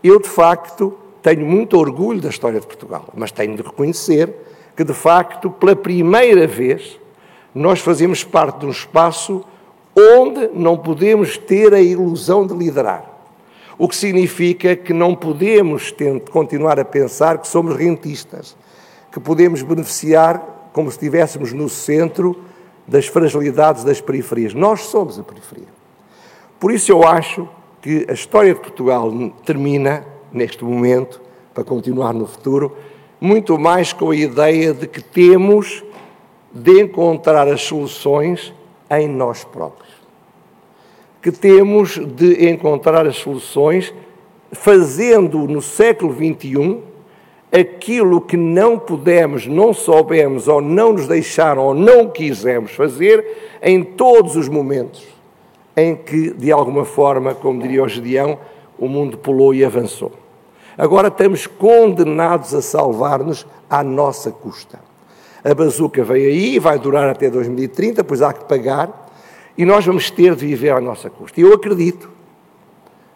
eu 0.07 0.19
de 0.19 0.29
facto 0.29 0.93
tenho 1.21 1.45
muito 1.45 1.77
orgulho 1.77 2.21
da 2.21 2.29
história 2.29 2.59
de 2.59 2.67
Portugal, 2.67 3.05
mas 3.15 3.31
tenho 3.31 3.55
de 3.55 3.61
reconhecer 3.61 4.33
que 4.75 4.83
de 4.83 4.93
facto, 4.93 5.49
pela 5.49 5.75
primeira 5.75 6.45
vez, 6.45 6.99
nós 7.53 7.79
fazemos 7.79 8.23
parte 8.23 8.59
de 8.59 8.65
um 8.67 8.71
espaço 8.71 9.43
onde 9.95 10.49
não 10.53 10.77
podemos 10.77 11.37
ter 11.37 11.73
a 11.73 11.81
ilusão 11.81 12.45
de 12.45 12.53
liderar 12.53 13.17
o 13.77 13.87
que 13.87 13.95
significa 13.95 14.75
que 14.75 14.91
não 14.91 15.15
podemos 15.15 15.93
continuar 16.31 16.79
a 16.79 16.85
pensar 16.85 17.37
que 17.37 17.47
somos 17.47 17.75
rentistas, 17.75 18.55
que 19.11 19.19
podemos 19.19 19.61
beneficiar 19.61 20.69
como 20.73 20.89
se 20.89 20.97
estivéssemos 20.97 21.53
no 21.53 21.69
centro 21.69 22.41
das 22.87 23.05
fragilidades 23.05 23.83
das 23.83 24.01
periferias. 24.01 24.53
Nós 24.53 24.81
somos 24.81 25.19
a 25.19 25.23
periferia. 25.23 25.67
Por 26.59 26.71
isso 26.71 26.91
eu 26.91 27.07
acho 27.07 27.47
que 27.87 28.05
a 28.09 28.13
história 28.13 28.53
de 28.53 28.59
Portugal 28.59 29.09
termina, 29.45 30.05
neste 30.29 30.61
momento, 30.61 31.21
para 31.53 31.63
continuar 31.63 32.13
no 32.13 32.27
futuro, 32.27 32.75
muito 33.17 33.57
mais 33.57 33.93
com 33.93 34.11
a 34.11 34.15
ideia 34.15 34.73
de 34.73 34.85
que 34.85 35.01
temos 35.01 35.85
de 36.51 36.81
encontrar 36.81 37.47
as 37.47 37.61
soluções 37.61 38.53
em 38.91 39.07
nós 39.07 39.45
próprios. 39.45 39.89
Que 41.21 41.31
temos 41.31 41.97
de 41.97 42.49
encontrar 42.49 43.07
as 43.07 43.15
soluções 43.15 43.93
fazendo 44.51 45.47
no 45.47 45.61
século 45.61 46.13
XXI 46.13 46.79
aquilo 47.49 48.19
que 48.19 48.35
não 48.35 48.77
pudemos, 48.77 49.47
não 49.47 49.73
soubemos 49.73 50.49
ou 50.49 50.59
não 50.59 50.91
nos 50.91 51.07
deixaram 51.07 51.63
ou 51.63 51.73
não 51.73 52.09
quisemos 52.09 52.73
fazer 52.73 53.57
em 53.63 53.81
todos 53.81 54.35
os 54.35 54.49
momentos 54.49 55.16
em 55.77 55.95
que, 55.95 56.31
de 56.31 56.51
alguma 56.51 56.83
forma, 56.83 57.35
como 57.35 57.61
diria 57.61 57.83
o 57.83 57.87
Gedeão, 57.87 58.39
o 58.79 58.87
mundo 58.87 59.19
pulou 59.19 59.53
e 59.53 59.63
avançou. 59.63 60.11
Agora 60.75 61.09
estamos 61.09 61.45
condenados 61.45 62.55
a 62.55 62.63
salvar-nos 62.63 63.45
à 63.69 63.83
nossa 63.83 64.31
custa. 64.31 64.79
A 65.43 65.53
bazuca 65.53 66.03
veio 66.03 66.29
aí, 66.29 66.57
vai 66.57 66.79
durar 66.79 67.07
até 67.07 67.29
2030, 67.29 68.03
pois 68.03 68.23
há 68.23 68.33
que 68.33 68.45
pagar 68.45 69.07
e 69.55 69.65
nós 69.65 69.85
vamos 69.85 70.09
ter 70.09 70.35
de 70.35 70.47
viver 70.47 70.71
à 70.71 70.81
nossa 70.81 71.11
custa. 71.11 71.39
E 71.39 71.43
eu 71.43 71.53
acredito, 71.53 72.09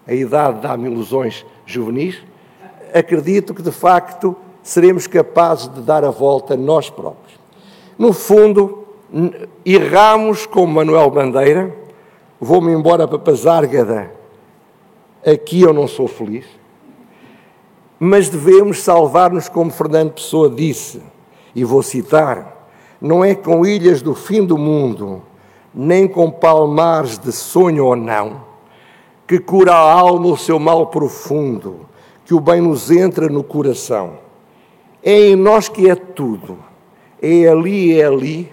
a 0.07 0.13
idade 0.13 0.61
dá-me 0.61 0.87
ilusões 0.87 1.43
juvenis, 1.65 2.21
acredito 2.93 3.55
que 3.55 3.61
de 3.63 3.71
facto 3.71 4.35
seremos 4.61 5.07
capazes 5.07 5.67
de 5.67 5.81
dar 5.81 6.05
a 6.05 6.11
volta 6.11 6.55
nós 6.55 6.91
próprios. 6.91 7.39
No 7.97 8.13
fundo, 8.13 8.85
erramos 9.65 10.45
como 10.45 10.73
Manuel 10.73 11.09
Bandeira 11.09 11.80
vou-me 12.41 12.73
embora 12.73 13.07
para 13.07 13.19
Pazárgada, 13.19 14.11
aqui 15.23 15.61
eu 15.61 15.71
não 15.71 15.87
sou 15.87 16.07
feliz. 16.07 16.45
Mas 17.99 18.29
devemos 18.29 18.79
salvar-nos, 18.79 19.47
como 19.47 19.69
Fernando 19.69 20.13
Pessoa 20.13 20.49
disse, 20.49 21.03
e 21.55 21.63
vou 21.63 21.83
citar: 21.83 22.67
não 22.99 23.23
é 23.23 23.35
com 23.35 23.63
ilhas 23.63 24.01
do 24.01 24.15
fim 24.15 24.43
do 24.43 24.57
mundo, 24.57 25.21
nem 25.71 26.07
com 26.07 26.31
palmares 26.31 27.19
de 27.19 27.31
sonho 27.31 27.85
ou 27.85 27.95
não, 27.95 28.43
que 29.27 29.37
cura 29.37 29.73
a 29.73 29.91
alma 29.91 30.27
o 30.27 30.37
seu 30.37 30.57
mal 30.57 30.87
profundo, 30.87 31.81
que 32.25 32.33
o 32.33 32.39
bem 32.39 32.59
nos 32.59 32.89
entra 32.89 33.29
no 33.29 33.43
coração. 33.43 34.17
É 35.03 35.29
em 35.29 35.35
nós 35.35 35.69
que 35.69 35.87
é 35.87 35.95
tudo, 35.95 36.57
é 37.21 37.47
ali, 37.47 37.99
é 37.99 38.05
ali 38.05 38.51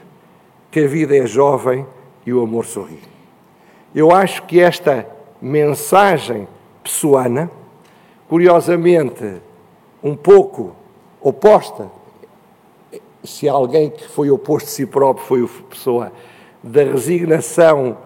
que 0.70 0.80
a 0.80 0.86
vida 0.86 1.16
é 1.16 1.26
jovem 1.26 1.86
e 2.26 2.32
o 2.34 2.42
amor 2.42 2.66
sorri. 2.66 3.17
Eu 3.94 4.10
acho 4.12 4.42
que 4.44 4.60
esta 4.60 5.06
mensagem 5.40 6.46
pessoana, 6.82 7.50
curiosamente, 8.28 9.40
um 10.02 10.14
pouco 10.14 10.74
oposta, 11.20 11.90
se 13.24 13.48
alguém 13.48 13.90
que 13.90 14.06
foi 14.08 14.30
oposto 14.30 14.66
de 14.66 14.72
si 14.72 14.86
próprio 14.86 15.26
foi 15.26 15.44
a 15.44 15.70
pessoa 15.70 16.12
da 16.62 16.82
resignação 16.84 17.98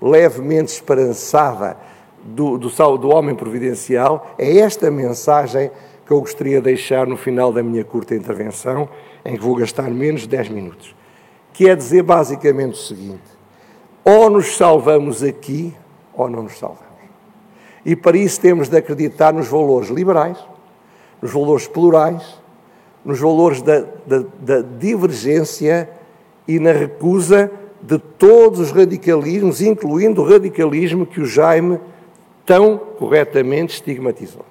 levemente 0.00 0.72
esperançada 0.72 1.76
do, 2.22 2.58
do, 2.58 2.98
do 2.98 3.08
homem 3.08 3.34
providencial, 3.34 4.34
é 4.38 4.58
esta 4.58 4.90
mensagem 4.90 5.70
que 6.06 6.12
eu 6.12 6.20
gostaria 6.20 6.58
de 6.58 6.64
deixar 6.64 7.06
no 7.06 7.16
final 7.16 7.52
da 7.52 7.62
minha 7.62 7.84
curta 7.84 8.14
intervenção, 8.14 8.88
em 9.24 9.36
que 9.36 9.42
vou 9.42 9.56
gastar 9.56 9.90
menos 9.90 10.22
de 10.22 10.28
10 10.28 10.48
minutos, 10.50 10.94
que 11.52 11.68
é 11.68 11.74
dizer 11.74 12.02
basicamente 12.02 12.74
o 12.74 12.76
seguinte: 12.76 13.35
ou 14.08 14.30
nos 14.30 14.56
salvamos 14.56 15.24
aqui, 15.24 15.74
ou 16.14 16.30
não 16.30 16.44
nos 16.44 16.56
salvamos. 16.60 16.86
E 17.84 17.96
para 17.96 18.16
isso 18.16 18.40
temos 18.40 18.68
de 18.68 18.76
acreditar 18.76 19.32
nos 19.32 19.48
valores 19.48 19.88
liberais, 19.88 20.38
nos 21.20 21.32
valores 21.32 21.66
plurais, 21.66 22.40
nos 23.04 23.18
valores 23.18 23.62
da, 23.62 23.80
da, 24.06 24.24
da 24.38 24.60
divergência 24.60 25.90
e 26.46 26.60
na 26.60 26.70
recusa 26.70 27.50
de 27.82 27.98
todos 27.98 28.60
os 28.60 28.70
radicalismos, 28.70 29.60
incluindo 29.60 30.22
o 30.22 30.28
radicalismo 30.28 31.04
que 31.04 31.20
o 31.20 31.26
Jaime 31.26 31.80
tão 32.44 32.78
corretamente 32.78 33.74
estigmatizou. 33.74 34.44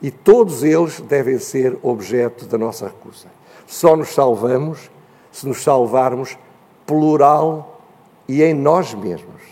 E 0.00 0.10
todos 0.10 0.62
eles 0.62 1.02
devem 1.02 1.38
ser 1.38 1.76
objeto 1.82 2.46
da 2.46 2.56
nossa 2.56 2.86
recusa. 2.86 3.26
Só 3.66 3.94
nos 3.94 4.08
salvamos 4.08 4.90
se 5.30 5.46
nos 5.46 5.62
salvarmos 5.62 6.38
plural 6.86 7.77
e 8.28 8.42
em 8.42 8.52
nós 8.52 8.94
mesmos. 8.94 9.42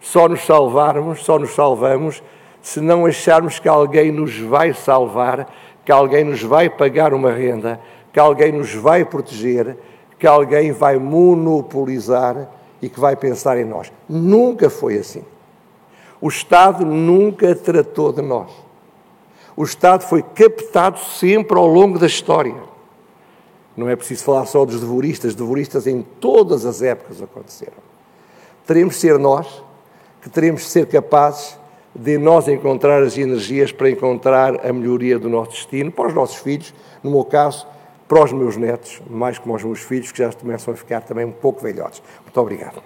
Só 0.00 0.28
nos 0.28 0.44
salvarmos, 0.44 1.24
só 1.24 1.38
nos 1.38 1.54
salvamos 1.54 2.22
se 2.60 2.80
não 2.80 3.06
acharmos 3.06 3.58
que 3.58 3.68
alguém 3.68 4.12
nos 4.12 4.38
vai 4.38 4.74
salvar, 4.74 5.50
que 5.84 5.90
alguém 5.90 6.24
nos 6.24 6.42
vai 6.42 6.68
pagar 6.68 7.14
uma 7.14 7.32
renda, 7.32 7.80
que 8.12 8.20
alguém 8.20 8.52
nos 8.52 8.74
vai 8.74 9.04
proteger, 9.04 9.76
que 10.18 10.26
alguém 10.26 10.72
vai 10.72 10.98
monopolizar 10.98 12.48
e 12.82 12.88
que 12.88 13.00
vai 13.00 13.16
pensar 13.16 13.58
em 13.58 13.64
nós. 13.64 13.90
Nunca 14.08 14.68
foi 14.68 14.98
assim. 14.98 15.24
O 16.20 16.28
Estado 16.28 16.84
nunca 16.84 17.54
tratou 17.54 18.12
de 18.12 18.22
nós. 18.22 18.50
O 19.56 19.64
Estado 19.64 20.02
foi 20.02 20.22
captado 20.22 20.98
sempre 20.98 21.56
ao 21.56 21.66
longo 21.66 21.98
da 21.98 22.06
história. 22.06 22.54
Não 23.76 23.88
é 23.88 23.96
preciso 23.96 24.24
falar 24.24 24.44
só 24.46 24.64
dos 24.64 24.80
devoristas, 24.80 25.34
devoristas 25.34 25.86
em 25.86 26.02
todas 26.02 26.66
as 26.66 26.82
épocas 26.82 27.22
aconteceram. 27.22 27.87
Teremos 28.68 28.96
de 28.96 29.00
ser 29.00 29.18
nós 29.18 29.64
que 30.20 30.28
teremos 30.28 30.60
de 30.60 30.68
ser 30.68 30.84
capazes 30.86 31.58
de 31.94 32.18
nós 32.18 32.46
encontrar 32.48 33.02
as 33.02 33.16
energias 33.16 33.72
para 33.72 33.88
encontrar 33.88 34.62
a 34.62 34.70
melhoria 34.74 35.18
do 35.18 35.26
nosso 35.26 35.52
destino, 35.52 35.90
para 35.90 36.08
os 36.08 36.14
nossos 36.14 36.36
filhos, 36.36 36.74
no 37.02 37.10
meu 37.10 37.24
caso, 37.24 37.66
para 38.06 38.22
os 38.22 38.30
meus 38.30 38.58
netos, 38.58 39.00
mais 39.08 39.38
como 39.38 39.54
aos 39.54 39.64
meus 39.64 39.80
filhos, 39.80 40.12
que 40.12 40.18
já 40.18 40.30
começam 40.34 40.74
a 40.74 40.76
ficar 40.76 41.00
também 41.00 41.24
um 41.24 41.32
pouco 41.32 41.62
velhotes. 41.62 42.02
Muito 42.22 42.38
obrigado. 42.38 42.82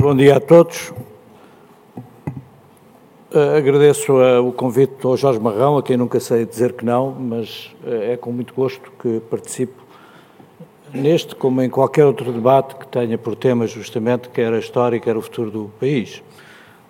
Bom 0.00 0.16
dia 0.16 0.38
a 0.38 0.40
todos. 0.40 0.94
Uh, 3.30 3.54
agradeço 3.54 4.14
uh, 4.14 4.48
o 4.48 4.50
convite 4.50 4.94
ao 5.04 5.14
Jorge 5.14 5.38
Marrão, 5.38 5.76
a 5.76 5.82
quem 5.82 5.94
nunca 5.94 6.18
sei 6.18 6.46
dizer 6.46 6.72
que 6.72 6.86
não, 6.86 7.12
mas 7.12 7.70
uh, 7.84 8.04
é 8.04 8.16
com 8.16 8.32
muito 8.32 8.54
gosto 8.54 8.90
que 8.92 9.20
participo 9.28 9.78
neste, 10.94 11.34
como 11.34 11.60
em 11.60 11.68
qualquer 11.68 12.06
outro 12.06 12.32
debate 12.32 12.76
que 12.76 12.88
tenha 12.88 13.18
por 13.18 13.36
tema 13.36 13.66
justamente 13.66 14.30
quer 14.30 14.54
a 14.54 14.58
história, 14.58 14.98
quer 14.98 15.18
o 15.18 15.20
futuro 15.20 15.50
do 15.50 15.70
país. 15.78 16.22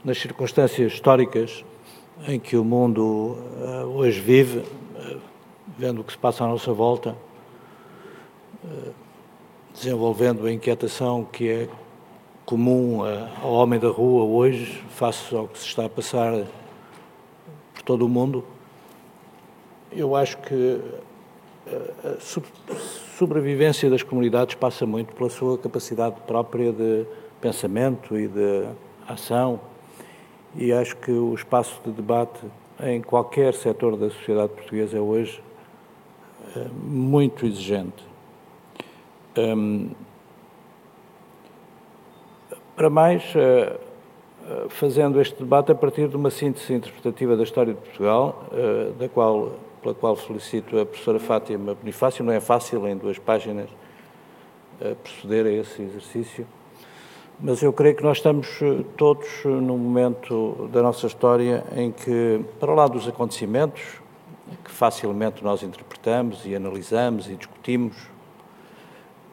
Nas 0.04 0.16
circunstâncias 0.16 0.92
históricas 0.92 1.64
em 2.28 2.38
que 2.38 2.56
o 2.56 2.62
mundo 2.62 3.36
hoje 3.92 4.20
vive, 4.20 4.62
vendo 5.76 6.02
o 6.02 6.04
que 6.04 6.12
se 6.12 6.18
passa 6.18 6.44
à 6.44 6.46
nossa 6.46 6.72
volta, 6.72 7.16
desenvolvendo 9.74 10.46
a 10.46 10.52
inquietação 10.52 11.24
que 11.24 11.48
é 11.48 11.68
comum 12.51 13.03
ao 13.40 13.53
homem 13.53 13.78
da 13.78 13.86
rua 13.86 14.24
hoje, 14.24 14.82
face 14.88 15.32
ao 15.32 15.46
que 15.46 15.57
se 15.57 15.66
está 15.66 15.84
a 15.84 15.88
passar 15.88 16.32
por 17.72 17.82
todo 17.84 18.05
o 18.05 18.09
mundo, 18.09 18.44
eu 19.92 20.16
acho 20.16 20.36
que 20.38 20.80
a 22.05 22.18
sobrevivência 23.16 23.88
das 23.88 24.03
comunidades 24.03 24.57
passa 24.57 24.84
muito 24.84 25.14
pela 25.14 25.30
sua 25.30 25.57
capacidade 25.59 26.16
própria 26.26 26.72
de 26.72 27.07
pensamento 27.40 28.18
e 28.18 28.26
de 28.26 28.66
ação, 29.07 29.61
e 30.57 30.72
acho 30.72 30.96
que 30.96 31.12
o 31.12 31.32
espaço 31.32 31.80
de 31.84 31.92
debate 31.92 32.40
em 32.82 33.01
qualquer 33.01 33.55
setor 33.55 33.96
da 33.96 34.11
sociedade 34.11 34.55
portuguesa 34.55 34.98
é 34.98 35.01
hoje 35.01 35.40
é 36.57 36.66
muito 36.82 37.46
exigente. 37.46 38.05
Um, 39.38 39.90
para 42.80 42.88
mais, 42.88 43.22
eh, 43.36 43.76
eh, 44.48 44.66
fazendo 44.70 45.20
este 45.20 45.36
debate 45.38 45.70
a 45.70 45.74
partir 45.74 46.08
de 46.08 46.16
uma 46.16 46.30
síntese 46.30 46.72
interpretativa 46.72 47.36
da 47.36 47.42
história 47.42 47.74
de 47.74 47.78
Portugal, 47.78 48.46
eh, 48.54 48.92
da 48.98 49.06
qual, 49.06 49.52
pela 49.82 49.94
qual 49.94 50.16
felicito 50.16 50.78
a 50.78 50.86
professora 50.86 51.18
Fátima 51.18 51.74
Bonifácio. 51.74 52.24
Não 52.24 52.32
é 52.32 52.40
fácil, 52.40 52.88
em 52.88 52.96
duas 52.96 53.18
páginas, 53.18 53.68
proceder 55.04 55.44
a 55.44 55.50
esse 55.50 55.82
exercício, 55.82 56.46
mas 57.38 57.60
eu 57.62 57.70
creio 57.70 57.94
que 57.94 58.02
nós 58.02 58.16
estamos 58.16 58.48
todos 58.96 59.28
num 59.44 59.76
momento 59.76 60.70
da 60.72 60.80
nossa 60.80 61.06
história 61.06 61.62
em 61.76 61.92
que, 61.92 62.42
para 62.58 62.72
lá 62.72 62.86
dos 62.86 63.06
acontecimentos, 63.06 63.82
que 64.64 64.70
facilmente 64.70 65.44
nós 65.44 65.62
interpretamos 65.62 66.46
e 66.46 66.54
analisamos 66.54 67.28
e 67.28 67.34
discutimos, 67.34 67.94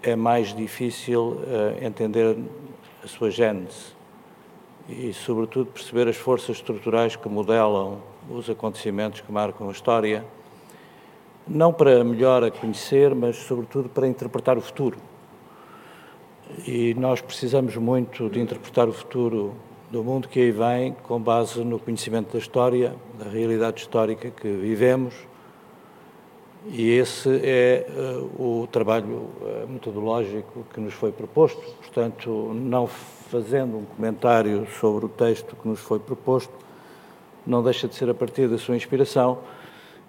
é 0.03 0.17
mais 0.17 0.53
difícil 0.53 1.37
entender 1.81 2.35
a 3.07 3.09
sua 3.09 3.31
gênese 3.31 3.95
e, 4.89 5.13
sobretudo, 5.13 5.71
perceber 5.71 6.07
as 6.09 6.17
forças 6.17 6.57
estruturais 6.57 7.15
que 7.15 7.27
modelam 7.29 7.99
os 8.29 8.49
acontecimentos 8.49 9.21
que 9.21 9.31
marcam 9.31 9.69
a 9.69 9.71
história, 9.71 10.25
não 11.47 11.71
para 11.71 12.03
melhor 12.03 12.43
a 12.43 12.51
conhecer, 12.51 13.15
mas, 13.15 13.37
sobretudo, 13.37 13.87
para 13.87 14.07
interpretar 14.07 14.57
o 14.57 14.61
futuro. 14.61 14.97
E 16.65 16.93
nós 16.95 17.21
precisamos 17.21 17.75
muito 17.77 18.29
de 18.29 18.39
interpretar 18.41 18.87
o 18.89 18.93
futuro 18.93 19.55
do 19.89 20.03
mundo 20.03 20.27
que 20.27 20.39
aí 20.41 20.51
vem 20.51 20.93
com 21.03 21.19
base 21.19 21.63
no 21.63 21.79
conhecimento 21.79 22.33
da 22.33 22.39
história, 22.39 22.93
da 23.17 23.29
realidade 23.29 23.81
histórica 23.81 24.29
que 24.29 24.49
vivemos 24.49 25.13
e 26.65 26.89
esse 26.91 27.29
é 27.43 27.85
uh, 27.89 28.61
o 28.61 28.67
trabalho 28.67 29.29
uh, 29.41 29.67
metodológico 29.67 30.65
que 30.73 30.79
nos 30.79 30.93
foi 30.93 31.11
proposto. 31.11 31.61
Portanto, 31.77 32.51
não 32.53 32.87
fazendo 32.87 33.77
um 33.77 33.85
comentário 33.85 34.67
sobre 34.79 35.05
o 35.05 35.09
texto 35.09 35.55
que 35.55 35.67
nos 35.67 35.79
foi 35.79 35.99
proposto, 35.99 36.53
não 37.45 37.63
deixa 37.63 37.87
de 37.87 37.95
ser 37.95 38.09
a 38.09 38.13
partir 38.13 38.49
da 38.49 38.57
sua 38.57 38.75
inspiração 38.75 39.39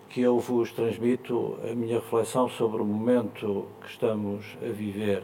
que 0.08 0.22
eu 0.22 0.38
vos 0.38 0.72
transmito 0.72 1.58
a 1.70 1.74
minha 1.74 1.96
reflexão 1.96 2.48
sobre 2.48 2.80
o 2.80 2.84
momento 2.84 3.66
que 3.82 3.90
estamos 3.90 4.56
a 4.62 4.72
viver. 4.72 5.22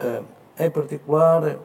Uh, 0.00 0.24
em 0.58 0.70
particular, 0.70 1.58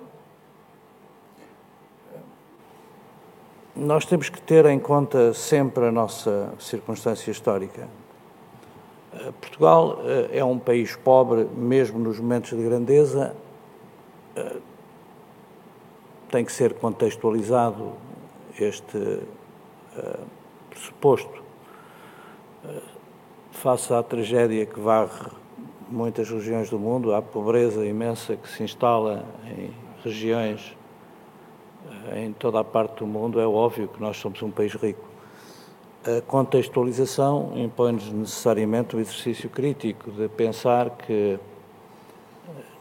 nós 3.76 4.06
temos 4.06 4.30
que 4.30 4.42
ter 4.42 4.66
em 4.66 4.78
conta 4.78 5.34
sempre 5.34 5.86
a 5.86 5.92
nossa 5.92 6.54
circunstância 6.60 7.32
histórica. 7.32 7.88
Eh, 9.14 9.32
Portugal 9.42 10.02
eh, 10.04 10.38
é 10.40 10.46
um 10.46 10.60
país 10.60 10.96
pobre, 10.96 11.46
mesmo 11.56 11.98
nos 12.00 12.20
momentos 12.20 12.52
de 12.52 12.64
grandeza, 12.64 13.36
eh, 14.36 14.58
tem 16.30 16.46
que 16.46 16.52
ser 16.52 16.76
contextualizado 16.76 17.94
este 18.60 19.20
pressuposto 20.70 21.42
face 23.52 23.92
à 23.92 24.04
tragédia 24.04 24.66
que 24.66 24.80
varre 24.80 25.32
muitas 25.90 26.30
regiões 26.30 26.70
do 26.70 26.78
mundo, 26.78 27.16
à 27.16 27.22
pobreza 27.22 27.84
imensa 27.84 28.36
que 28.36 28.48
se 28.48 28.62
instala 28.62 29.26
em 29.48 29.74
regiões 30.04 30.78
em 32.16 32.32
toda 32.32 32.60
a 32.60 32.64
parte 32.64 33.00
do 33.00 33.08
mundo, 33.08 33.40
é 33.40 33.48
óbvio 33.48 33.88
que 33.88 34.00
nós 34.00 34.18
somos 34.18 34.42
um 34.44 34.52
país 34.52 34.74
rico. 34.76 35.09
A 36.06 36.22
contextualização 36.22 37.52
impõe-nos 37.58 38.10
necessariamente 38.10 38.96
o 38.96 39.02
exercício 39.02 39.50
crítico 39.50 40.10
de 40.10 40.30
pensar 40.30 40.92
que, 40.92 41.38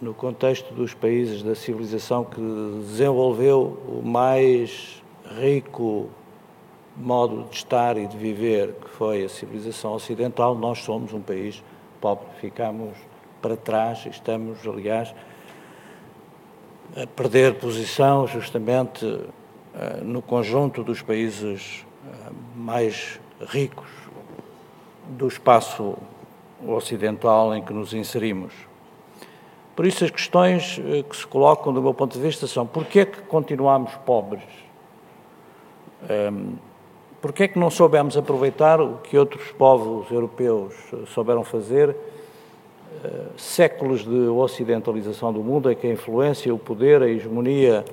no 0.01 0.15
contexto 0.15 0.73
dos 0.73 0.95
países 0.95 1.43
da 1.43 1.57
civilização 1.57 2.25
que 2.25 2.41
desenvolveu 2.41 3.77
o 3.89 4.03
mais 4.05 5.03
rico 5.37 6.09
modo 6.97 7.43
de 7.51 7.57
estar 7.57 7.97
e 7.97 8.07
de 8.07 8.17
viver, 8.17 8.75
que 8.75 8.89
foi 8.91 9.25
a 9.25 9.29
civilização 9.29 9.95
ocidental, 9.95 10.55
nós 10.55 10.79
somos 10.79 11.13
um 11.13 11.21
país 11.21 11.61
pobre. 12.01 12.25
Ficamos 12.41 12.97
para 13.43 13.57
trás 13.57 14.07
estamos, 14.07 14.65
aliás, 14.65 15.13
a 16.97 17.05
perder 17.05 17.55
posição 17.55 18.29
justamente 18.29 19.05
eh, 19.75 20.01
no 20.03 20.23
conjunto 20.23 20.85
dos 20.85 21.03
países 21.03 21.85
mais 22.57 23.21
ricos 23.41 23.89
do 25.09 25.27
espaço 25.27 25.97
ocidental 26.67 27.55
em 27.55 27.63
que 27.63 27.73
nos 27.73 27.95
inserimos. 27.95 28.53
Por 29.75 29.87
isso, 29.87 30.05
as 30.05 30.11
questões 30.11 30.81
eh, 30.85 31.03
que 31.03 31.17
se 31.17 31.27
colocam, 31.27 31.73
do 31.73 31.81
meu 31.81 31.95
ponto 31.95 32.13
de 32.13 32.21
vista, 32.21 32.47
são 32.47 32.67
porquê 32.67 33.01
é 33.01 33.05
que 33.07 33.23
continuamos 33.23 33.95
pobres? 34.05 34.43
Um, 36.11 36.55
porquê 37.21 37.45
é 37.45 37.49
que 37.49 37.59
não 37.59 37.71
soubemos 37.71 38.17
aproveitar 38.17 38.81
o 38.81 38.99
que 38.99 39.17
outros 39.17 39.51
povos 39.53 40.11
europeus 40.11 40.75
souberam 41.07 41.45
fazer 41.45 41.97
séculos 43.37 44.05
de 44.05 44.29
ocidentalização 44.29 45.33
do 45.33 45.41
mundo, 45.41 45.71
em 45.71 45.77
que 45.77 45.87
a 45.87 45.93
influência, 45.93 46.53
o 46.53 46.59
poder, 46.59 47.03
a 47.03 47.09
hegemonia 47.09 47.85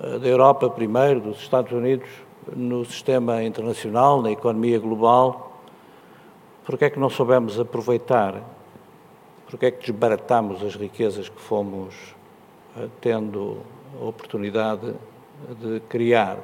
eh, 0.00 0.18
da 0.18 0.28
Europa 0.28 0.68
primeiro, 0.70 1.20
dos 1.20 1.38
Estados 1.38 1.72
Unidos 1.72 2.08
no 2.54 2.84
sistema 2.84 3.42
internacional, 3.42 4.20
na 4.20 4.30
economia 4.30 4.78
global, 4.78 5.60
porque 6.64 6.84
é 6.84 6.90
que 6.90 6.98
não 6.98 7.10
soubemos 7.10 7.58
aproveitar? 7.58 8.42
Porque 9.46 9.66
é 9.66 9.70
que 9.70 9.80
desbaratamos 9.92 10.62
as 10.62 10.74
riquezas 10.74 11.28
que 11.28 11.40
fomos 11.40 12.14
eh, 12.76 12.88
tendo 13.00 13.58
a 14.00 14.04
oportunidade 14.04 14.94
de 15.60 15.80
criar? 15.88 16.38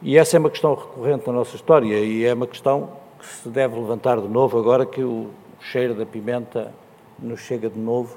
E 0.00 0.16
essa 0.16 0.36
é 0.36 0.40
uma 0.40 0.50
questão 0.50 0.74
recorrente 0.74 1.26
na 1.26 1.32
nossa 1.32 1.54
história 1.54 1.98
e 1.98 2.24
é 2.24 2.34
uma 2.34 2.46
questão 2.46 2.90
que 3.18 3.26
se 3.26 3.48
deve 3.48 3.76
levantar 3.76 4.20
de 4.20 4.28
novo 4.28 4.58
agora 4.58 4.84
que 4.84 5.02
o 5.02 5.30
cheiro 5.60 5.94
da 5.94 6.04
pimenta 6.04 6.72
nos 7.18 7.40
chega 7.40 7.70
de 7.70 7.78
novo, 7.78 8.16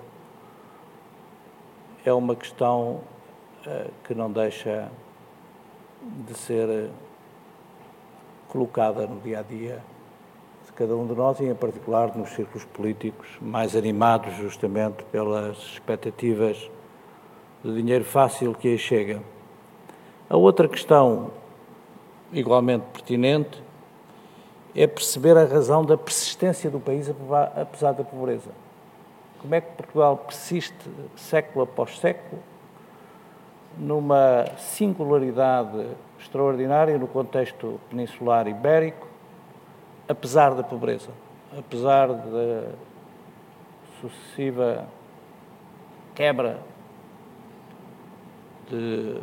é 2.04 2.12
uma 2.12 2.36
questão 2.36 3.02
uh, 3.68 3.92
que 4.04 4.16
não 4.16 4.32
deixa 4.32 4.90
de 6.28 6.38
ser 6.38 6.68
uh, 6.68 6.90
colocada 8.48 9.08
no 9.08 9.20
dia 9.22 9.40
a 9.40 9.42
dia 9.42 9.84
de 10.66 10.72
cada 10.74 10.96
um 10.96 11.06
de 11.08 11.14
nós 11.14 11.40
e, 11.40 11.46
em 11.46 11.56
particular, 11.56 12.16
nos 12.16 12.30
círculos 12.30 12.64
políticos 12.66 13.28
mais 13.42 13.76
animados 13.76 14.34
justamente 14.36 15.04
pelas 15.06 15.58
expectativas 15.58 16.70
de 17.64 17.74
dinheiro 17.74 18.06
fácil 18.06 18.54
que 18.54 18.68
aí 18.68 18.78
chega. 18.78 19.22
A 20.30 20.38
outra 20.38 20.68
questão, 20.68 21.32
igualmente 22.32 22.86
pertinente, 22.94 23.64
é 24.76 24.86
perceber 24.88 25.38
a 25.38 25.46
razão 25.46 25.84
da 25.86 25.98
persistência 25.98 26.70
do 26.70 26.80
país 26.80 27.10
apesar 27.56 27.94
da 27.94 28.04
pobreza. 28.04 28.52
Como 29.40 29.54
é 29.56 29.62
que 29.62 29.72
Portugal 29.76 30.18
persiste 30.18 30.76
século 31.16 31.64
após 31.64 31.98
século 32.00 32.42
numa 33.78 34.46
singularidade 34.58 35.88
extraordinária 36.20 36.98
no 36.98 37.08
contexto 37.08 37.80
peninsular 37.90 38.48
ibérico, 38.48 39.08
apesar 40.08 40.54
da 40.54 40.64
pobreza, 40.64 41.12
apesar 41.58 42.08
da 42.08 42.72
sucessiva 44.00 44.88
quebra 46.14 46.60
de 48.70 49.22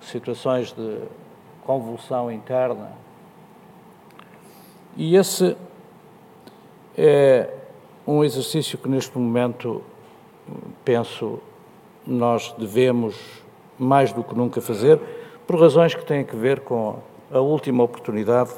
situações 0.00 0.72
de 0.72 1.02
convulsão 1.64 2.30
interna. 2.30 2.92
E 4.96 5.14
esse 5.14 5.56
é 6.96 7.54
um 8.06 8.24
exercício 8.24 8.76
que 8.78 8.88
neste 8.88 9.16
momento, 9.16 9.82
penso, 10.84 11.40
nós 12.10 12.54
devemos 12.58 13.16
mais 13.78 14.12
do 14.12 14.22
que 14.22 14.34
nunca 14.34 14.60
fazer, 14.60 15.00
por 15.46 15.60
razões 15.60 15.94
que 15.94 16.04
têm 16.04 16.26
a 16.30 16.36
ver 16.36 16.60
com 16.60 16.98
a 17.30 17.38
última 17.38 17.82
oportunidade, 17.82 18.50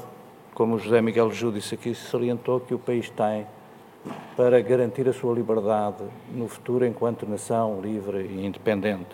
como 0.55 0.75
o 0.75 0.79
José 0.79 1.01
Miguel 1.01 1.31
Júdice 1.31 1.75
aqui, 1.75 1.95
salientou 1.95 2.61
que 2.61 2.75
o 2.75 2.79
país 2.79 3.11
tem 3.11 3.47
para 4.37 4.61
garantir 4.61 5.09
a 5.09 5.13
sua 5.13 5.35
liberdade 5.35 6.03
no 6.35 6.49
futuro 6.49 6.85
enquanto 6.85 7.27
nação 7.27 7.81
livre 7.81 8.23
e 8.23 8.45
independente. 8.45 9.11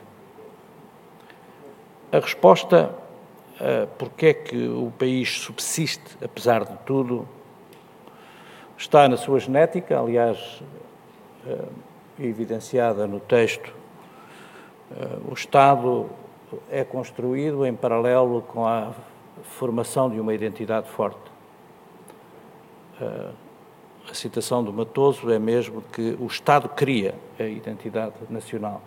A 2.10 2.18
resposta 2.20 2.94
uh, 3.60 3.86
porque 3.98 4.26
é 4.26 4.34
que 4.34 4.68
o 4.68 4.92
país 4.98 5.30
subsiste, 5.30 6.16
apesar 6.24 6.64
de 6.64 6.76
tudo, 6.86 7.28
está 8.76 9.08
na 9.08 9.16
sua 9.16 9.38
genética, 9.40 10.00
aliás, 10.00 10.62
uh, 11.46 11.68
evidenciada 12.18 13.06
no 13.06 13.20
texto. 13.20 13.77
Uh, 14.90 15.30
o 15.30 15.34
Estado 15.34 16.08
é 16.70 16.82
construído 16.82 17.66
em 17.66 17.74
paralelo 17.74 18.42
com 18.42 18.66
a 18.66 18.92
formação 19.42 20.08
de 20.10 20.18
uma 20.18 20.34
identidade 20.34 20.88
forte. 20.88 21.20
a 23.00 24.14
citação 24.14 24.64
do 24.64 24.72
Matoso 24.72 25.30
é 25.30 25.38
mesmo 25.38 25.82
que 25.92 26.16
o 26.18 26.26
Estado 26.26 26.68
cria 26.70 27.14
a 27.38 27.44
identidade 27.44 28.14
nacional 28.30 28.80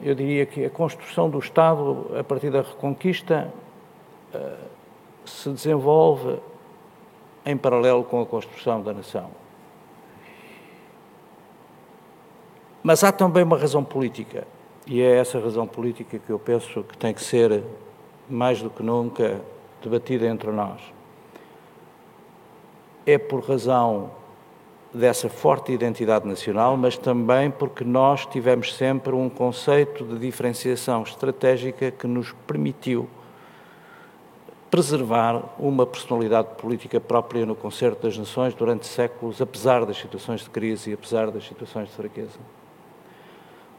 eu 0.00 0.14
diria 0.14 0.46
que 0.46 0.64
a 0.64 0.70
construção 0.70 1.28
do 1.28 1.38
Estado, 1.38 2.06
a 2.18 2.22
partir 2.22 2.50
da 2.50 2.62
Reconquista, 2.62 3.52
eh, 4.32 4.56
se 5.24 5.50
desenvolve 5.50 6.38
em 7.44 7.56
paralelo 7.56 8.04
com 8.04 8.20
a 8.20 8.26
construção 8.26 8.80
da 8.80 8.92
nação. 8.92 9.30
Mas 12.82 13.02
há 13.02 13.10
também 13.10 13.42
uma 13.42 13.58
razão 13.58 13.82
política, 13.82 14.46
e 14.86 15.02
é 15.02 15.16
essa 15.16 15.38
razão 15.38 15.66
política 15.66 16.18
que 16.18 16.30
eu 16.30 16.38
penso 16.38 16.82
que 16.82 16.96
tem 16.96 17.12
que 17.12 17.22
ser, 17.22 17.62
mais 18.28 18.62
do 18.62 18.70
que 18.70 18.82
nunca, 18.82 19.40
debatida 19.82 20.26
entre 20.26 20.50
nós. 20.50 20.80
É 23.04 23.18
por 23.18 23.40
razão 23.40 24.10
dessa 24.92 25.28
forte 25.28 25.72
identidade 25.72 26.26
nacional, 26.26 26.76
mas 26.76 26.96
também 26.96 27.50
porque 27.50 27.84
nós 27.84 28.24
tivemos 28.26 28.74
sempre 28.74 29.14
um 29.14 29.28
conceito 29.28 30.04
de 30.04 30.18
diferenciação 30.18 31.02
estratégica 31.02 31.90
que 31.90 32.06
nos 32.06 32.32
permitiu 32.46 33.08
preservar 34.70 35.42
uma 35.58 35.86
personalidade 35.86 36.48
política 36.56 37.00
própria 37.00 37.46
no 37.46 37.54
concerto 37.54 38.02
das 38.02 38.16
nações 38.16 38.54
durante 38.54 38.86
séculos, 38.86 39.40
apesar 39.40 39.84
das 39.84 39.96
situações 39.96 40.42
de 40.42 40.50
crise 40.50 40.90
e 40.90 40.94
apesar 40.94 41.30
das 41.30 41.46
situações 41.46 41.88
de 41.88 41.94
fraqueza. 41.94 42.38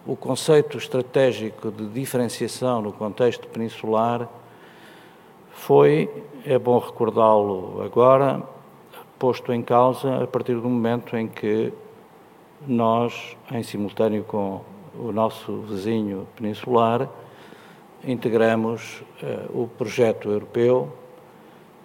O 0.08 0.16
conceito 0.16 0.78
estratégico 0.78 1.70
de 1.70 1.86
diferenciação 1.88 2.82
no 2.82 2.94
contexto 2.94 3.48
peninsular 3.50 4.30
foi, 5.52 6.10
é 6.46 6.58
bom 6.58 6.80
recordá-lo 6.80 7.82
agora, 7.84 8.42
posto 9.20 9.52
em 9.52 9.62
causa 9.62 10.24
a 10.24 10.26
partir 10.26 10.56
do 10.56 10.70
momento 10.70 11.18
em 11.18 11.28
que 11.28 11.74
nós, 12.66 13.36
em 13.52 13.62
simultâneo 13.62 14.24
com 14.24 14.62
o 14.98 15.12
nosso 15.12 15.62
vizinho 15.64 16.26
peninsular, 16.36 17.10
integramos 18.04 19.04
uh, 19.22 19.64
o 19.64 19.68
projeto 19.68 20.30
europeu 20.30 20.90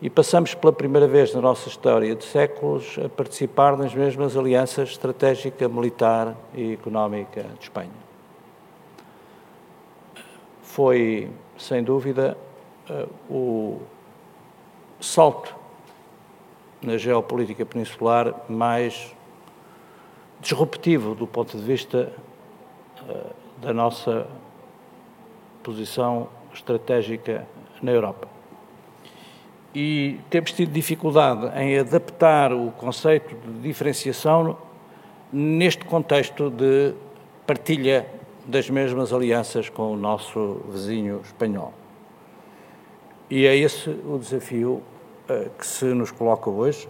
e 0.01 0.09
passamos 0.09 0.55
pela 0.55 0.73
primeira 0.73 1.09
vez 1.09 1.35
na 1.35 1.41
nossa 1.41 1.69
história 1.69 2.15
de 2.15 2.25
séculos 2.25 2.97
a 3.05 3.09
participar 3.09 3.77
nas 3.77 3.93
mesmas 3.93 4.37
alianças 4.37 4.91
estratégica, 4.91 5.69
militar 5.69 6.37
e 6.55 6.75
económica 6.75 7.43
de 7.43 7.65
Espanha. 7.65 8.04
Foi, 10.75 11.31
sem 11.57 11.85
dúvida, 11.85 12.37
uh, 12.91 13.33
o 13.33 13.83
salto 15.01 15.55
na 16.83 16.97
geopolítica 16.97 17.65
peninsular 17.65 18.35
mais 18.49 19.15
disruptivo 20.41 21.15
do 21.15 21.29
ponto 21.29 21.57
de 21.57 21.63
vista 21.63 22.13
uh, 23.03 23.31
da 23.63 23.73
nossa 23.73 24.27
posição 25.63 26.27
estratégica 26.53 27.47
na 27.81 27.93
Europa. 27.93 28.27
E 29.73 30.19
temos 30.29 30.51
tido 30.51 30.73
dificuldade 30.73 31.57
em 31.57 31.79
adaptar 31.79 32.53
o 32.53 32.73
conceito 32.73 33.33
de 33.37 33.61
diferenciação 33.61 34.59
neste 35.33 35.85
contexto 35.85 36.51
de 36.51 36.95
partilha 37.47 38.14
das 38.45 38.69
mesmas 38.69 39.13
alianças 39.13 39.69
com 39.69 39.93
o 39.93 39.97
nosso 39.97 40.61
vizinho 40.69 41.21
espanhol. 41.25 41.73
E 43.31 43.47
é 43.47 43.57
esse 43.57 43.91
o 43.91 44.19
desafio 44.19 44.83
uh, 45.29 45.51
que 45.59 45.67
se 45.67 45.87
nos 45.87 46.11
coloca 46.11 46.51
hoje, 46.51 46.89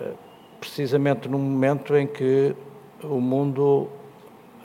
uh, 0.00 0.14
precisamente 0.60 1.28
no 1.28 1.38
momento 1.38 1.96
em 1.96 2.06
que 2.06 2.54
o 3.02 3.20
mundo 3.20 3.88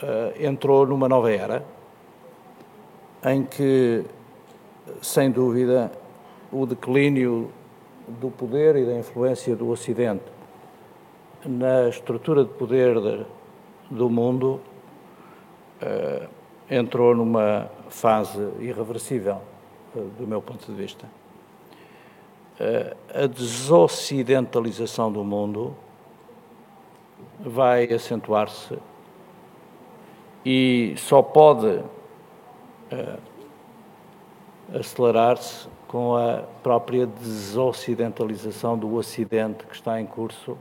uh, 0.02 0.44
entrou 0.44 0.86
numa 0.86 1.08
nova 1.08 1.32
era, 1.32 1.64
em 3.24 3.44
que, 3.44 4.04
sem 5.02 5.30
dúvida, 5.30 5.90
o 6.52 6.64
declínio 6.64 7.50
do 8.06 8.30
poder 8.30 8.76
e 8.76 8.86
da 8.86 8.96
influência 8.96 9.56
do 9.56 9.68
Ocidente 9.68 10.24
na 11.44 11.88
estrutura 11.88 12.44
de 12.44 12.50
poder 12.50 13.00
de, 13.00 13.26
do 13.90 14.08
mundo 14.08 14.60
uh, 15.82 16.28
entrou 16.70 17.14
numa 17.14 17.70
fase 17.88 18.38
irreversível, 18.60 19.40
uh, 19.94 20.00
do 20.18 20.26
meu 20.26 20.42
ponto 20.42 20.66
de 20.66 20.72
vista. 20.72 21.06
Uh, 22.60 23.24
a 23.24 23.26
desocidentalização 23.26 25.12
do 25.12 25.24
mundo 25.24 25.76
vai 27.40 27.84
acentuar-se 27.92 28.78
e 30.44 30.94
só 30.96 31.22
pode 31.22 31.82
acelerar-se 34.74 35.68
com 35.86 36.16
a 36.16 36.42
própria 36.62 37.06
desocidentalização 37.06 38.78
do 38.78 38.94
Ocidente 38.94 39.64
que 39.66 39.74
está 39.74 40.00
em 40.00 40.06
curso 40.06 40.56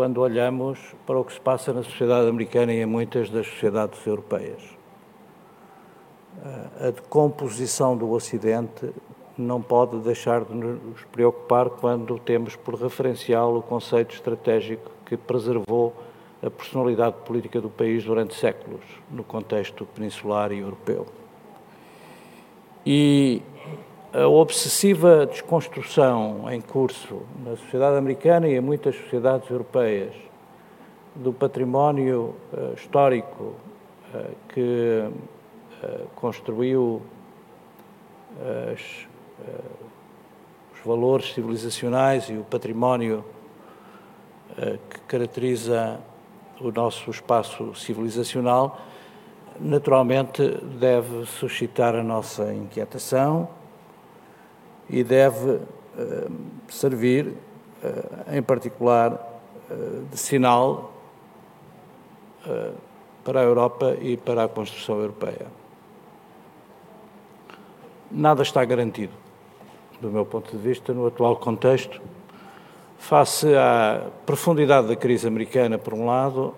quando 0.00 0.22
olhamos 0.22 0.78
para 1.06 1.18
o 1.18 1.22
que 1.22 1.34
se 1.34 1.40
passa 1.42 1.74
na 1.74 1.82
sociedade 1.82 2.26
americana 2.26 2.72
e 2.72 2.80
em 2.80 2.86
muitas 2.86 3.28
das 3.28 3.46
sociedades 3.46 4.06
europeias. 4.06 4.62
A 6.80 6.90
decomposição 6.90 7.94
do 7.94 8.10
Ocidente 8.10 8.94
não 9.36 9.60
pode 9.60 9.98
deixar 9.98 10.42
de 10.42 10.54
nos 10.54 11.04
preocupar 11.12 11.68
quando 11.68 12.18
temos 12.18 12.56
por 12.56 12.76
referencial 12.76 13.54
o 13.54 13.60
conceito 13.60 14.14
estratégico 14.14 14.90
que 15.04 15.18
preservou 15.18 15.94
a 16.42 16.48
personalidade 16.48 17.16
política 17.26 17.60
do 17.60 17.68
país 17.68 18.02
durante 18.02 18.34
séculos, 18.34 18.80
no 19.10 19.22
contexto 19.22 19.84
peninsular 19.84 20.50
e 20.50 20.60
europeu. 20.60 21.04
E 22.86 23.42
a 24.12 24.26
obsessiva 24.26 25.24
desconstrução 25.24 26.50
em 26.50 26.60
curso 26.60 27.22
na 27.44 27.56
sociedade 27.56 27.96
americana 27.96 28.48
e 28.48 28.56
em 28.56 28.60
muitas 28.60 28.96
sociedades 28.96 29.48
europeias 29.48 30.12
do 31.14 31.32
património 31.32 32.34
uh, 32.52 32.74
histórico 32.74 33.54
uh, 34.12 34.36
que 34.48 35.04
uh, 35.82 36.08
construiu 36.16 37.02
as, 38.72 39.08
os 40.72 40.86
valores 40.86 41.34
civilizacionais 41.34 42.30
e 42.30 42.34
o 42.34 42.44
património 42.44 43.24
que 44.88 45.00
caracteriza 45.00 46.00
o 46.60 46.70
nosso 46.70 47.10
espaço 47.10 47.74
civilizacional, 47.74 48.78
naturalmente 49.58 50.48
deve 50.78 51.26
suscitar 51.26 51.96
a 51.96 52.04
nossa 52.04 52.54
inquietação 52.54 53.48
e 54.90 55.04
deve 55.04 55.50
uh, 55.50 55.60
servir, 56.68 57.28
uh, 57.28 58.36
em 58.36 58.42
particular, 58.42 59.12
uh, 59.70 60.04
de 60.10 60.18
sinal 60.18 60.92
para 63.22 63.40
a 63.40 63.42
Europa 63.42 63.94
e 64.00 64.16
para 64.16 64.44
a 64.44 64.48
construção 64.48 64.98
europeia. 64.98 65.46
Nada 68.10 68.42
está 68.42 68.64
garantido, 68.64 69.12
do 70.00 70.08
meu 70.08 70.24
ponto 70.24 70.50
de 70.50 70.56
vista, 70.56 70.94
no 70.94 71.06
atual 71.06 71.36
contexto, 71.36 72.00
face 72.96 73.54
à 73.54 74.06
profundidade 74.24 74.88
da 74.88 74.96
crise 74.96 75.28
americana, 75.28 75.76
por 75.76 75.92
um 75.92 76.06
lado, 76.06 76.54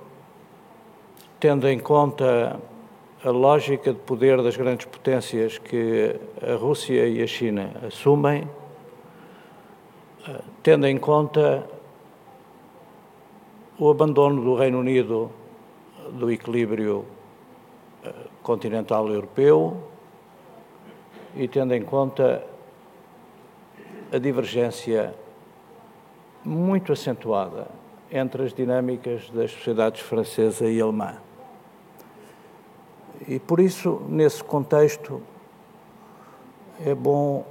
tendo 1.40 1.68
em 1.68 1.80
conta 1.80 2.60
a 3.24 3.30
lógica 3.30 3.92
de 3.92 4.00
poder 4.00 4.42
das 4.42 4.56
grandes 4.56 4.86
potências 4.86 5.56
que 5.56 6.18
a 6.42 6.56
Rússia 6.56 7.06
e 7.06 7.22
a 7.22 7.26
China 7.26 7.70
assumem, 7.86 8.48
eh, 10.26 10.40
tendo 10.60 10.88
em 10.88 10.98
conta 10.98 11.64
o 13.78 13.88
abandono 13.88 14.42
do 14.42 14.56
Reino 14.56 14.80
Unido 14.80 15.30
do 16.10 16.32
equilíbrio 16.32 17.04
eh, 18.04 18.12
continental 18.42 19.08
europeu 19.08 19.76
e 21.36 21.46
tendo 21.46 21.74
em 21.74 21.82
conta 21.82 22.44
a 24.12 24.18
divergência 24.18 25.14
muito 26.44 26.92
acentuada 26.92 27.68
entre 28.10 28.42
as 28.42 28.52
dinâmicas 28.52 29.30
das 29.30 29.52
sociedades 29.52 30.00
francesa 30.00 30.68
e 30.68 30.80
alemã. 30.80 31.16
E 33.28 33.38
por 33.38 33.60
isso, 33.60 34.02
nesse 34.08 34.42
contexto, 34.42 35.22
é 36.84 36.94
bom 36.94 37.46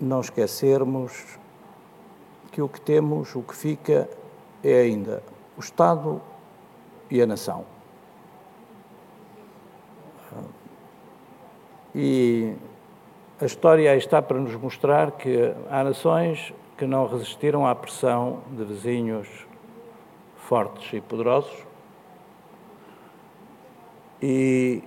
não 0.00 0.20
esquecermos 0.20 1.38
que 2.52 2.62
o 2.62 2.68
que 2.68 2.80
temos, 2.80 3.34
o 3.34 3.42
que 3.42 3.54
fica, 3.54 4.08
é 4.62 4.80
ainda 4.82 5.22
o 5.56 5.60
Estado 5.60 6.20
e 7.10 7.20
a 7.20 7.26
nação. 7.26 7.64
E 11.94 12.54
a 13.40 13.44
história 13.44 13.96
está 13.96 14.22
para 14.22 14.38
nos 14.38 14.54
mostrar 14.54 15.12
que 15.12 15.52
há 15.68 15.82
nações 15.82 16.52
que 16.76 16.86
não 16.86 17.06
resistiram 17.08 17.66
à 17.66 17.74
pressão 17.74 18.40
de 18.52 18.64
vizinhos 18.64 19.28
fortes 20.36 20.92
e 20.92 21.00
poderosos 21.00 21.67
e 24.22 24.82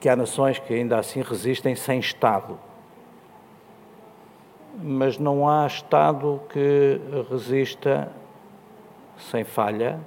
que 0.00 0.08
há 0.08 0.16
nações 0.16 0.58
que 0.58 0.74
ainda 0.74 0.98
assim 0.98 1.22
resistem 1.22 1.74
sem 1.74 1.98
Estado. 1.98 2.58
Mas 4.82 5.18
não 5.18 5.48
há 5.48 5.66
Estado 5.66 6.42
que 6.48 7.00
resista 7.30 8.12
sem 9.18 9.44
falha, 9.44 10.00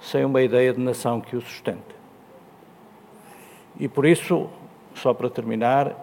sem 0.00 0.24
uma 0.24 0.42
ideia 0.42 0.72
de 0.72 0.80
nação 0.80 1.20
que 1.20 1.36
o 1.36 1.40
sustente. 1.40 1.80
E 3.78 3.88
por 3.88 4.04
isso, 4.04 4.48
só 4.94 5.14
para 5.14 5.30
terminar, 5.30 5.96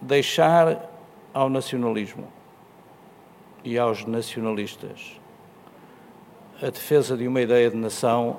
deixar 0.00 0.90
ao 1.32 1.48
nacionalismo 1.48 2.26
e 3.62 3.78
aos 3.78 4.04
nacionalistas 4.04 5.20
a 6.62 6.68
defesa 6.68 7.16
de 7.16 7.26
uma 7.26 7.40
ideia 7.40 7.70
de 7.70 7.76
nação 7.76 8.38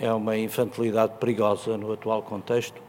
é 0.00 0.12
uma 0.12 0.36
infantilidade 0.36 1.18
perigosa 1.18 1.76
no 1.76 1.92
atual 1.92 2.22
contexto 2.22 2.80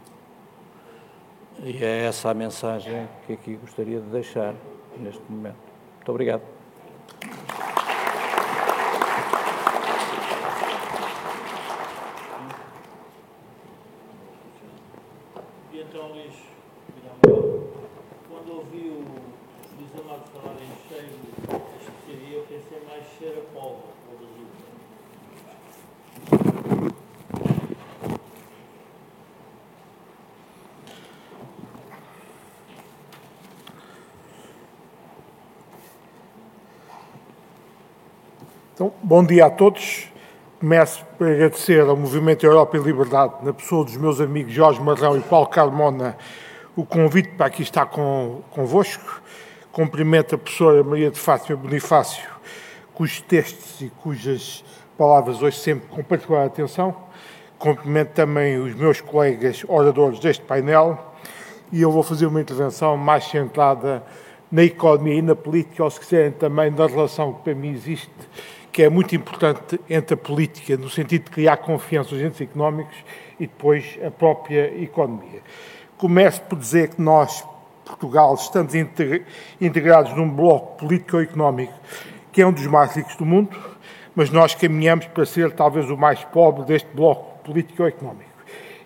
e 1.62 1.84
é 1.84 2.06
essa 2.06 2.30
a 2.30 2.34
mensagem 2.34 3.08
que 3.28 3.34
aqui 3.34 3.56
gostaria 3.56 4.00
de 4.00 4.08
deixar 4.08 4.56
neste 4.98 5.22
momento. 5.30 5.58
Muito 5.98 6.10
obrigado. 6.10 6.42
E 15.74 15.80
então, 15.82 16.08
Luís, 16.08 16.34
quando 18.30 18.56
ouvi 18.56 18.90
o 18.90 19.06
José 19.80 20.04
Marcos 20.08 20.32
falar 20.32 20.56
em 20.62 20.72
especiaria, 21.84 22.38
eu 22.38 22.44
pensei 22.44 22.82
mais 22.88 23.04
cheiro 23.20 23.42
a 23.42 23.54
pólvora. 23.54 23.91
Então, 38.82 38.92
bom 39.04 39.24
dia 39.24 39.46
a 39.46 39.50
todos. 39.52 40.12
Começo 40.60 41.06
por 41.16 41.28
agradecer 41.28 41.82
ao 41.82 41.96
Movimento 41.96 42.44
Europa 42.44 42.78
e 42.78 42.80
Liberdade, 42.80 43.36
na 43.44 43.54
pessoa 43.54 43.86
dos 43.86 43.96
meus 43.96 44.20
amigos 44.20 44.52
Jorge 44.52 44.82
Marrão 44.82 45.16
e 45.16 45.22
Paulo 45.22 45.46
Carmona, 45.46 46.18
o 46.76 46.84
convite 46.84 47.30
para 47.30 47.46
aqui 47.46 47.62
estar 47.62 47.86
com, 47.86 48.42
convosco. 48.50 49.22
Cumprimento 49.72 50.34
a 50.34 50.38
professora 50.40 50.84
Maria 50.84 51.12
de 51.12 51.20
Fátima 51.20 51.62
cumprimento 57.60 58.14
também 58.14 58.58
os 58.58 58.74
meus 58.74 59.00
colegas 59.00 59.64
oradores 59.68 60.18
deste 60.20 60.44
painel 60.44 60.98
e 61.72 61.84
eu 61.84 61.92
vou 61.92 62.02
fazer 62.02 62.26
uma 62.26 62.42
intervenção 62.42 62.98
mais 62.98 63.26
centrada 63.26 64.04
na 64.52 64.64
economia 64.64 65.14
e 65.14 65.22
na 65.22 65.36
política, 65.36 65.84
ou 65.84 65.90
se 65.90 66.00
quiserem 66.00 66.32
também 66.32 66.72
na 66.72 66.88
relação 66.88 67.32
que 67.32 67.44
para 67.44 67.56
mim 67.56 67.70
existe, 67.70 68.12
que 68.72 68.84
é 68.84 68.90
muito 68.90 69.16
importante 69.16 69.80
entre 69.90 70.14
a 70.14 70.18
política, 70.18 70.78
no 70.78 70.90
sentido 70.90 71.26
de 71.26 71.32
criar 71.32 71.58
confiança 71.58 72.16
nos 72.16 72.24
entes 72.24 72.42
económicos 72.42 72.96
e 73.40 73.48
depois 73.48 74.00
a 74.06 74.10
própria 74.10 74.74
economia. 74.82 75.42
Começo 75.98 76.42
por 76.44 76.58
dizer 76.58 76.90
que 76.90 77.02
nós, 77.02 77.46
Portugal, 77.86 78.34
estamos 78.36 78.74
integrados 79.60 80.16
num 80.16 80.30
bloco 80.30 80.78
político-económico 80.78 81.74
que 82.32 82.42
é 82.42 82.48
um 82.48 82.52
dos 82.52 82.66
mais 82.66 82.96
ricos 82.96 83.16
do 83.16 83.26
mundo, 83.26 83.56
mas 84.16 84.30
nós 84.30 84.56
caminhamos 84.56 85.06
para 85.08 85.26
ser 85.26 85.52
talvez 85.52 85.90
o 85.90 85.98
mais 85.98 86.24
pobre 86.24 86.66
deste 86.66 86.88
bloco 86.94 87.44
político-económico. 87.44 88.30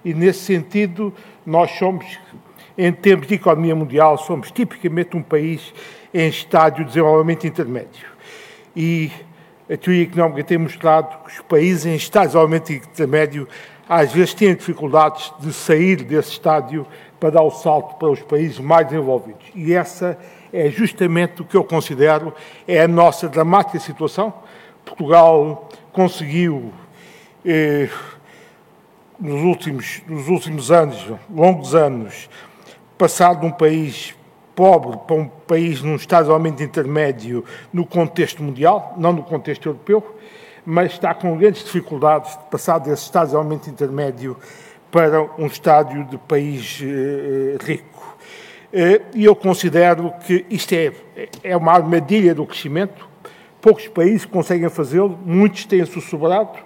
E 0.03 0.13
nesse 0.13 0.39
sentido, 0.39 1.13
nós 1.45 1.71
somos, 1.71 2.05
em 2.77 2.91
termos 2.91 3.27
de 3.27 3.35
economia 3.35 3.75
mundial, 3.75 4.17
somos 4.17 4.51
tipicamente 4.51 5.15
um 5.15 5.21
país 5.21 5.73
em 6.13 6.27
estádio 6.27 6.83
de 6.83 6.91
desenvolvimento 6.91 7.45
intermédio. 7.45 8.07
E 8.75 9.11
a 9.69 9.77
teoria 9.77 10.03
económica 10.03 10.43
tem 10.43 10.57
mostrado 10.57 11.23
que 11.23 11.31
os 11.31 11.41
países 11.41 11.85
em 11.85 11.95
estádio 11.95 12.47
de 12.47 12.75
intermédio 12.75 13.47
às 13.87 14.11
vezes 14.11 14.33
têm 14.33 14.55
dificuldades 14.55 15.31
de 15.39 15.53
sair 15.53 16.03
desse 16.03 16.31
estádio 16.31 16.85
para 17.19 17.31
dar 17.31 17.43
o 17.43 17.51
salto 17.51 17.95
para 17.95 18.09
os 18.09 18.21
países 18.21 18.59
mais 18.59 18.87
desenvolvidos. 18.87 19.45
E 19.53 19.73
essa 19.73 20.17
é 20.51 20.69
justamente 20.69 21.41
o 21.41 21.45
que 21.45 21.55
eu 21.55 21.63
considero 21.63 22.33
é 22.67 22.81
a 22.81 22.87
nossa 22.87 23.27
dramática 23.27 23.79
situação. 23.79 24.33
Portugal 24.83 25.69
conseguiu, 25.91 26.71
eh, 27.43 27.89
nos, 29.19 29.41
últimos, 29.41 30.01
nos 30.07 30.27
últimos 30.27 30.71
anos, 30.71 31.13
longos 31.29 31.73
anos, 31.73 32.29
passar 32.97 33.35
de 33.35 33.45
um 33.45 33.51
país 33.51 34.15
pobre 34.55 34.97
para 35.05 35.15
um 35.15 35.27
país 35.27 35.81
num 35.81 35.95
estado 35.95 36.25
de 36.25 36.31
aumento 36.31 36.63
intermédio 36.63 37.43
no 37.73 37.85
contexto 37.85 38.41
mundial, 38.41 38.93
não 38.97 39.11
no 39.11 39.23
contexto 39.23 39.67
europeu, 39.67 40.15
mas 40.65 40.93
está 40.93 41.13
com 41.13 41.37
grandes 41.37 41.63
dificuldades 41.63 42.31
de 42.31 42.43
passar 42.49 42.79
desse 42.79 43.03
estado 43.03 43.29
de 43.29 43.35
aumento 43.35 43.69
intermédio 43.69 44.37
para 44.89 45.21
um 45.37 45.45
estádio 45.45 46.05
de 46.05 46.17
país 46.17 46.79
eh, 46.81 47.57
rico. 47.63 48.17
Eh, 48.73 49.01
e 49.13 49.25
eu 49.25 49.35
considero 49.35 50.13
que 50.25 50.45
isto 50.49 50.73
é, 50.73 50.91
é 51.43 51.55
uma 51.55 51.73
armadilha 51.73 52.33
do 52.33 52.45
crescimento. 52.45 53.07
Poucos 53.61 53.87
países 53.87 54.25
conseguem 54.25 54.69
fazê-lo, 54.69 55.19
muitos 55.25 55.65
têm 55.65 55.85
sussurrado, 55.85 56.57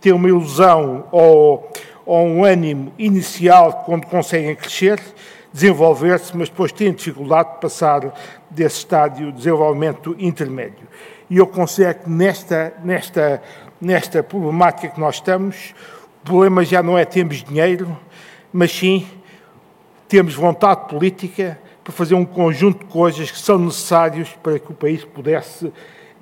têm 0.00 0.12
uma 0.12 0.28
ilusão 0.28 1.06
ou, 1.10 1.70
ou 2.06 2.26
um 2.26 2.44
ânimo 2.44 2.92
inicial 2.98 3.84
quando 3.84 4.06
conseguem 4.06 4.54
crescer, 4.54 5.00
desenvolver-se, 5.52 6.36
mas 6.36 6.48
depois 6.48 6.72
têm 6.72 6.92
dificuldade 6.92 7.54
de 7.54 7.60
passar 7.60 8.14
desse 8.50 8.78
estádio 8.78 9.30
de 9.30 9.38
desenvolvimento 9.38 10.16
intermédio. 10.18 10.88
E 11.28 11.36
eu 11.36 11.46
considero 11.46 12.00
que 12.00 12.10
nesta, 12.10 12.74
nesta, 12.82 13.42
nesta 13.80 14.22
problemática 14.22 14.88
que 14.88 15.00
nós 15.00 15.16
estamos, 15.16 15.74
o 16.22 16.24
problema 16.24 16.64
já 16.64 16.82
não 16.82 16.96
é 16.96 17.04
termos 17.04 17.42
dinheiro, 17.42 17.96
mas 18.52 18.70
sim 18.72 19.06
temos 20.08 20.34
vontade 20.34 20.88
política 20.88 21.58
para 21.82 21.92
fazer 21.92 22.14
um 22.14 22.24
conjunto 22.24 22.84
de 22.84 22.92
coisas 22.92 23.30
que 23.30 23.38
são 23.38 23.58
necessárias 23.58 24.28
para 24.42 24.58
que 24.58 24.70
o 24.70 24.74
país 24.74 25.04
pudesse 25.04 25.72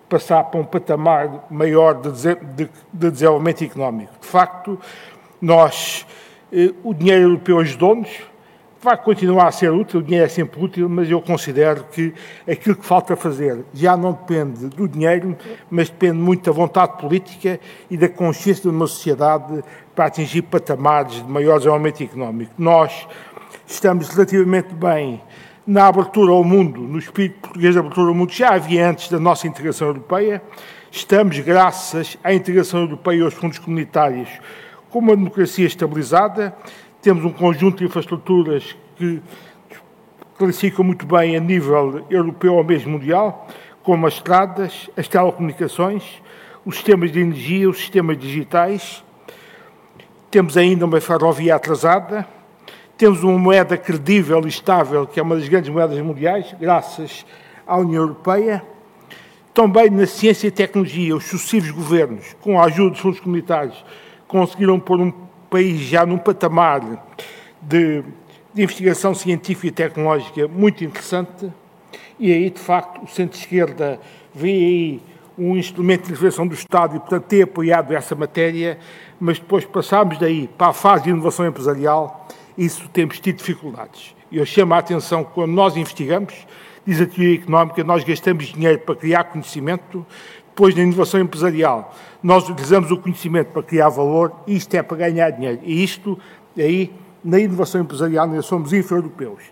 passar 0.09 0.45
para 0.45 0.61
um 0.61 0.65
patamar 0.65 1.47
maior 1.51 1.95
de, 1.95 2.11
de, 2.35 2.71
de 2.93 3.11
desenvolvimento 3.11 3.63
económico. 3.63 4.13
De 4.21 4.27
facto, 4.27 4.79
nós, 5.41 6.07
eh, 6.53 6.73
o 6.83 6.93
dinheiro 6.93 7.23
europeu 7.23 7.59
ajudou-nos, 7.61 8.09
vai 8.83 8.97
continuar 8.97 9.49
a 9.49 9.53
ser 9.53 9.71
útil, 9.71 10.01
o 10.01 10.03
dinheiro 10.03 10.25
é 10.25 10.29
sempre 10.29 10.63
útil, 10.63 10.89
mas 10.89 11.11
eu 11.11 11.21
considero 11.21 11.85
que 11.85 12.15
aquilo 12.51 12.75
que 12.75 12.85
falta 12.85 13.15
fazer 13.15 13.63
já 13.75 13.95
não 13.95 14.13
depende 14.13 14.69
do 14.69 14.89
dinheiro, 14.89 15.37
mas 15.71 15.91
depende 15.91 16.17
muito 16.17 16.45
da 16.47 16.53
vontade 16.53 16.97
política 16.99 17.61
e 17.91 17.97
da 17.97 18.09
consciência 18.09 18.63
de 18.63 18.69
uma 18.69 18.87
sociedade 18.87 19.63
para 19.95 20.07
atingir 20.07 20.43
patamares 20.43 21.17
de 21.17 21.31
maior 21.31 21.59
desenvolvimento 21.59 22.03
económico. 22.03 22.53
Nós 22.57 23.07
estamos 23.67 24.09
relativamente 24.09 24.75
bem 24.75 25.21
na 25.67 25.87
abertura 25.87 26.33
ao 26.33 26.43
mundo, 26.43 26.81
no 26.81 26.99
espírito 26.99 27.39
português 27.41 27.75
de 27.75 27.79
abertura 27.79 28.09
ao 28.09 28.15
mundo, 28.15 28.33
já 28.33 28.55
havia 28.55 28.89
antes 28.89 29.11
da 29.11 29.21
nossa 29.21 29.47
integração 29.47 29.89
europeia. 29.89 30.43
Estamos, 30.91 31.39
graças 31.41 32.17
à 32.25 32.33
integração 32.33 32.81
europeia 32.81 33.19
e 33.19 33.23
aos 33.23 33.35
fundos 33.35 33.59
comunitários, 33.59 34.31
com 34.89 35.01
uma 35.01 35.15
democracia 35.15 35.67
estabilizada, 35.67 36.57
temos 37.03 37.25
um 37.25 37.33
conjunto 37.33 37.79
de 37.79 37.85
infraestruturas 37.85 38.77
que 38.97 39.23
classificam 40.37 40.85
muito 40.85 41.07
bem 41.07 41.37
a 41.37 41.41
nível 41.41 42.05
europeu 42.11 42.55
ou 42.55 42.65
mesmo 42.65 42.93
mundial, 42.93 43.49
como 43.83 44.07
as 44.07 44.15
estradas, 44.15 44.91
as 44.97 45.09
telecomunicações, 45.09 46.23
os 46.65 46.77
sistemas 46.77 47.11
de 47.11 47.21
energia, 47.21 47.69
os 47.69 47.79
sistemas 47.79 48.19
digitais. 48.19 49.05
Temos 50.31 50.57
ainda 50.57 50.85
uma 50.85 51.01
ferrovia 51.01 51.57
atrasada, 51.57 52.27
temos 52.97 53.23
uma 53.23 53.39
moeda 53.39 53.77
credível 53.77 54.45
e 54.45 54.49
estável, 54.49 55.07
que 55.07 55.19
é 55.19 55.23
uma 55.23 55.37
das 55.37 55.49
grandes 55.49 55.71
moedas 55.71 55.99
mundiais, 56.01 56.55
graças 56.61 57.25
à 57.67 57.79
União 57.79 58.03
Europeia. 58.03 58.63
Também 59.55 59.91
na 59.91 60.07
ciência 60.07 60.47
e 60.47 60.51
tecnologia, 60.51 61.17
os 61.17 61.25
sucessivos 61.25 61.71
governos, 61.71 62.37
com 62.41 62.61
a 62.61 62.65
ajuda 62.67 62.91
dos 62.91 63.01
fundos 63.01 63.21
comunitários, 63.21 63.85
conseguiram 64.29 64.79
pôr 64.79 65.01
um 65.01 65.30
país 65.51 65.81
já 65.81 66.07
num 66.07 66.19
patamar 66.19 66.81
de, 67.61 68.03
de 68.55 68.63
investigação 68.63 69.15
científica 69.15 69.67
e 69.67 69.71
tecnológica 69.71 70.47
muito 70.49 70.85
interessante, 70.85 71.53
e 72.19 72.33
aí, 72.33 72.51
de 72.51 72.61
facto, 72.61 73.03
o 73.03 73.09
centro-esquerda 73.09 73.99
vê 74.35 74.49
aí 74.49 75.03
um 75.39 75.57
instrumento 75.57 76.03
de 76.03 76.13
intervenção 76.13 76.47
do 76.47 76.55
Estado 76.55 76.97
e, 76.97 77.01
portanto, 77.01 77.25
tem 77.25 77.43
apoiado 77.43 77.93
essa 77.93 78.15
matéria, 78.15 78.79
mas 79.19 79.39
depois 79.39 79.65
passamos 79.65 80.19
daí 80.19 80.47
para 80.47 80.69
a 80.69 80.73
fase 80.73 81.05
de 81.05 81.11
inovação 81.11 81.47
empresarial, 81.47 82.29
isso 82.59 82.89
temos 82.91 83.19
tido 83.19 83.39
dificuldades. 83.39 84.15
Eu 84.31 84.45
chamo 84.45 84.75
a 84.75 84.79
atenção 84.79 85.25
que 85.25 85.33
quando 85.33 85.53
nós 85.53 85.77
investigamos, 85.77 86.35
diz 86.87 87.01
a 87.01 87.07
teoria 87.07 87.37
económica, 87.37 87.83
nós 87.83 88.05
gastamos 88.05 88.53
dinheiro 88.53 88.81
para 88.81 88.95
criar 88.95 89.25
conhecimento, 89.25 90.05
depois 90.61 90.75
na 90.75 90.83
inovação 90.83 91.19
empresarial, 91.21 91.95
nós 92.23 92.47
utilizamos 92.47 92.91
o 92.91 92.99
conhecimento 92.99 93.47
para 93.47 93.63
criar 93.63 93.89
valor, 93.89 94.31
isto 94.47 94.75
é 94.75 94.83
para 94.83 94.99
ganhar 94.99 95.31
dinheiro. 95.31 95.59
E 95.63 95.83
isto, 95.83 96.19
aí, 96.55 96.93
na 97.25 97.39
inovação 97.39 97.81
empresarial, 97.81 98.27
nós 98.27 98.45
somos 98.45 98.71
infra-europeus. 98.75 99.43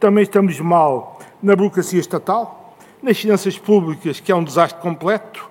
Também 0.00 0.24
estamos 0.24 0.58
mal 0.58 1.20
na 1.40 1.54
burocracia 1.54 2.00
estatal, 2.00 2.76
nas 3.00 3.16
finanças 3.16 3.56
públicas, 3.56 4.18
que 4.18 4.32
é 4.32 4.34
um 4.34 4.42
desastre 4.42 4.82
completo, 4.82 5.48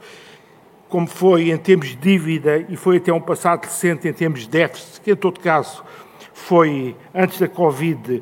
como 0.90 1.08
foi 1.08 1.50
em 1.50 1.58
termos 1.58 1.88
de 1.88 1.96
dívida 1.96 2.66
e 2.68 2.76
foi 2.76 2.98
até 2.98 3.14
um 3.14 3.22
passado 3.22 3.64
recente 3.64 4.10
em 4.10 4.14
termos 4.14 4.42
de 4.42 4.50
déficit, 4.50 5.00
que 5.00 5.12
em 5.12 5.16
todo 5.16 5.40
caso 5.40 5.82
foi, 6.34 6.94
antes 7.14 7.40
da 7.40 7.48
Covid, 7.48 8.22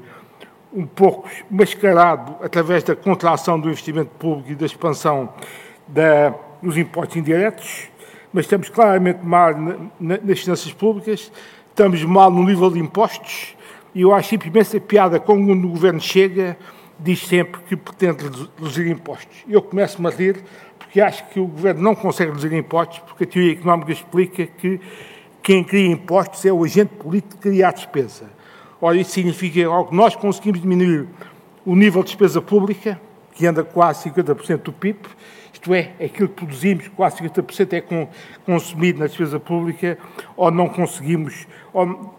um 0.71 0.85
pouco 0.85 1.27
mascarado 1.49 2.35
através 2.43 2.83
da 2.83 2.95
contração 2.95 3.59
do 3.59 3.67
investimento 3.67 4.11
público 4.19 4.51
e 4.51 4.55
da 4.55 4.67
expansão 4.67 5.33
da, 5.87 6.35
dos 6.63 6.77
impostos 6.77 7.17
indiretos, 7.17 7.89
mas 8.31 8.45
estamos 8.45 8.69
claramente 8.69 9.23
mal 9.23 9.53
nas 9.99 10.39
finanças 10.39 10.71
públicas, 10.73 11.31
estamos 11.69 12.03
mal 12.03 12.31
no 12.31 12.43
nível 12.43 12.71
de 12.71 12.79
impostos, 12.79 13.55
e 13.93 14.01
eu 14.01 14.13
acho 14.13 14.35
imensa 14.35 14.79
piada 14.79 15.19
quando 15.19 15.51
o 15.51 15.69
governo 15.69 16.01
chega, 16.01 16.57
diz 16.99 17.27
sempre 17.27 17.61
que 17.67 17.75
pretende 17.75 18.23
reduzir 18.23 18.87
impostos. 18.87 19.43
Eu 19.47 19.61
começo-me 19.61 20.07
a 20.07 20.11
rir, 20.11 20.43
porque 20.79 20.99
acho 21.01 21.27
que 21.29 21.39
o 21.39 21.45
governo 21.45 21.81
não 21.81 21.93
consegue 21.93 22.31
reduzir 22.31 22.53
impostos, 22.55 22.99
porque 22.99 23.23
a 23.23 23.27
teoria 23.27 23.53
económica 23.53 23.91
explica 23.91 24.47
que 24.47 24.79
quem 25.43 25.63
cria 25.63 25.91
impostos 25.91 26.45
é 26.45 26.51
o 26.51 26.63
agente 26.63 26.93
político 26.95 27.35
que 27.35 27.49
cria 27.49 27.67
a 27.67 27.71
despesa. 27.71 28.31
Ora, 28.81 28.95
isso 28.97 29.11
significa 29.11 29.61
que 29.85 29.95
nós 29.95 30.15
conseguimos 30.15 30.61
diminuir 30.61 31.07
o 31.65 31.75
nível 31.75 32.01
de 32.01 32.07
despesa 32.07 32.41
pública, 32.41 32.99
que 33.33 33.45
anda 33.45 33.63
quase 33.63 34.09
50% 34.09 34.57
do 34.61 34.73
PIB, 34.73 34.99
isto 35.63 35.73
é, 35.73 35.93
aquilo 36.03 36.27
que 36.27 36.35
produzimos, 36.35 36.87
quase 36.89 37.23
50% 37.23 37.73
é 37.73 38.07
consumido 38.45 38.99
na 38.99 39.07
despesa 39.07 39.39
pública, 39.39 39.97
ou 40.35 40.51
não 40.51 40.67
conseguimos, 40.67 41.47
ou 41.71 42.13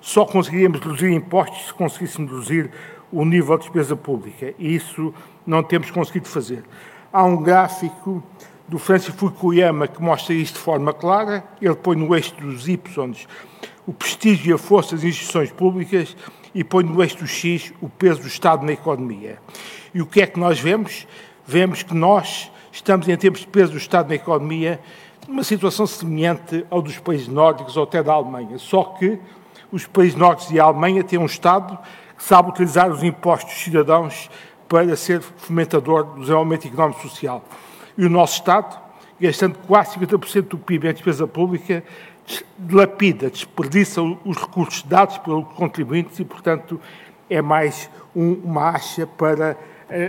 só 0.00 0.24
conseguiríamos 0.24 0.80
reduzir 0.80 1.12
impostos 1.12 1.66
se 1.66 1.74
conseguíssemos 1.74 2.32
reduzir 2.32 2.70
o 3.12 3.24
nível 3.24 3.56
de 3.56 3.64
despesa 3.64 3.94
pública. 3.94 4.52
E 4.58 4.74
isso 4.74 5.14
não 5.46 5.62
temos 5.62 5.92
conseguido 5.92 6.26
fazer. 6.26 6.64
Há 7.12 7.22
um 7.22 7.40
gráfico 7.40 8.20
do 8.66 8.76
Francis 8.76 9.14
Fukuyama 9.14 9.86
que 9.86 10.02
mostra 10.02 10.34
isto 10.34 10.54
de 10.54 10.60
forma 10.60 10.92
clara. 10.92 11.44
Ele 11.62 11.76
põe 11.76 11.94
no 11.96 12.12
eixo 12.12 12.34
dos 12.34 12.66
Y 12.66 13.28
o 13.86 13.92
prestígio 13.92 14.50
e 14.50 14.52
a 14.52 14.58
força 14.58 14.96
das 14.96 15.04
instituições 15.04 15.52
públicas 15.52 16.16
e 16.52 16.64
põe 16.64 16.82
no 16.82 17.00
eixo 17.00 17.18
do 17.18 17.26
X 17.26 17.72
o 17.80 17.88
peso 17.88 18.22
do 18.22 18.26
Estado 18.26 18.66
na 18.66 18.72
economia. 18.72 19.38
E 19.94 20.02
o 20.02 20.06
que 20.06 20.20
é 20.22 20.26
que 20.26 20.40
nós 20.40 20.58
vemos? 20.58 21.06
Vemos 21.46 21.82
que 21.82 21.94
nós 21.94 22.50
estamos, 22.74 23.08
em 23.08 23.16
termos 23.16 23.40
de 23.40 23.46
peso 23.46 23.72
do 23.72 23.78
Estado 23.78 24.08
na 24.08 24.16
economia, 24.16 24.80
uma 25.28 25.44
situação 25.44 25.86
semelhante 25.86 26.66
ao 26.68 26.82
dos 26.82 26.98
países 26.98 27.28
nórdicos 27.28 27.76
ou 27.76 27.84
até 27.84 28.02
da 28.02 28.12
Alemanha, 28.12 28.58
só 28.58 28.82
que 28.84 29.18
os 29.70 29.86
países 29.86 30.16
nórdicos 30.16 30.50
e 30.50 30.58
a 30.58 30.64
Alemanha 30.64 31.04
têm 31.04 31.18
um 31.18 31.26
Estado 31.26 31.78
que 32.16 32.24
sabe 32.24 32.50
utilizar 32.50 32.90
os 32.90 33.02
impostos 33.02 33.54
dos 33.54 33.62
cidadãos 33.62 34.28
para 34.68 34.96
ser 34.96 35.20
fomentador 35.20 36.04
do 36.04 36.20
desenvolvimento 36.20 36.66
económico 36.66 37.00
e 37.06 37.08
social. 37.08 37.44
E 37.96 38.04
o 38.04 38.10
nosso 38.10 38.34
Estado, 38.34 38.76
gastando 39.20 39.56
quase 39.68 39.96
50% 39.96 40.48
do 40.48 40.58
PIB 40.58 40.88
em 40.88 40.92
despesa 40.92 41.28
pública, 41.28 41.84
dilapida, 42.58 43.30
desperdiça 43.30 44.02
os 44.02 44.36
recursos 44.36 44.82
dados 44.82 45.16
pelos 45.18 45.46
contribuintes 45.54 46.18
e, 46.18 46.24
portanto, 46.24 46.80
é 47.30 47.40
mais 47.40 47.88
um, 48.16 48.32
uma 48.42 48.70
acha 48.70 49.06
para 49.06 49.56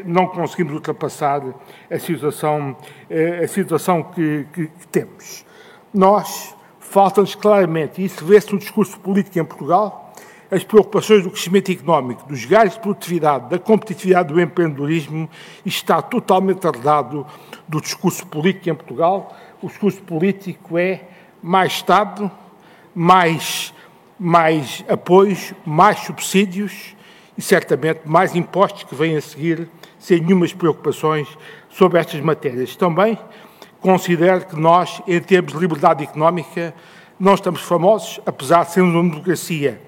não 0.06 0.28
conseguirmos 0.28 0.74
ultrapassar 0.74 1.42
a 1.90 2.00
situação, 2.00 2.76
eh, 3.10 3.42
a 3.44 3.48
situação 3.48 4.04
que, 4.04 4.46
que, 4.54 4.68
que 4.68 4.88
temos. 4.88 5.46
Nós, 5.94 6.56
falta-nos 6.80 7.36
claramente, 7.36 8.02
e 8.02 8.06
isso 8.06 8.26
vê-se 8.26 8.52
no 8.52 8.60
discurso 8.60 9.00
político 9.00 9.40
em 9.40 9.46
Portugal, 9.46 10.14
as 10.50 10.64
preocupações 10.64 11.24
do 11.24 11.32
crescimento 11.32 11.72
económico, 11.72 12.28
dos 12.28 12.46
ganhos 12.46 12.74
de 12.74 12.80
produtividade, 12.80 13.50
da 13.50 13.60
competitividade 13.60 14.32
do 14.32 14.40
empreendedorismo, 14.40 15.30
está 15.66 16.02
totalmente 16.02 16.66
arredado 16.66 17.26
do 17.68 17.82
discurso 17.82 18.26
político 18.28 18.70
em 18.70 18.76
Portugal. 18.76 19.36
O 19.62 19.68
discurso 19.68 20.02
político 20.04 20.78
é 20.78 21.02
mais 21.42 21.74
Estado, 21.74 22.32
mais, 22.94 23.74
mais 24.20 24.86
apoios, 24.88 25.54
mais 25.66 26.00
subsídios 26.00 26.95
e 27.38 27.42
certamente 27.42 28.02
mais 28.06 28.36
impostos 28.36 28.84
que 28.84 28.96
vêm 28.96 29.18
a 29.18 29.22
seguir, 29.22 29.70
sem 30.00 30.20
nenhumas 30.22 30.54
preocupações 30.54 31.28
sobre 31.70 32.00
estas 32.00 32.22
matérias. 32.22 32.76
Também 32.76 33.18
considero 33.80 34.46
que 34.46 34.56
nós, 34.56 35.02
em 35.08 35.20
termos 35.20 35.54
de 35.54 35.60
liberdade 35.60 36.04
económica, 36.04 36.74
não 37.20 37.34
estamos 37.34 37.62
famosos, 37.62 38.20
apesar 38.26 38.66
de 38.66 38.72
sermos 38.72 38.94
uma 38.94 39.10
democracia 39.10 39.82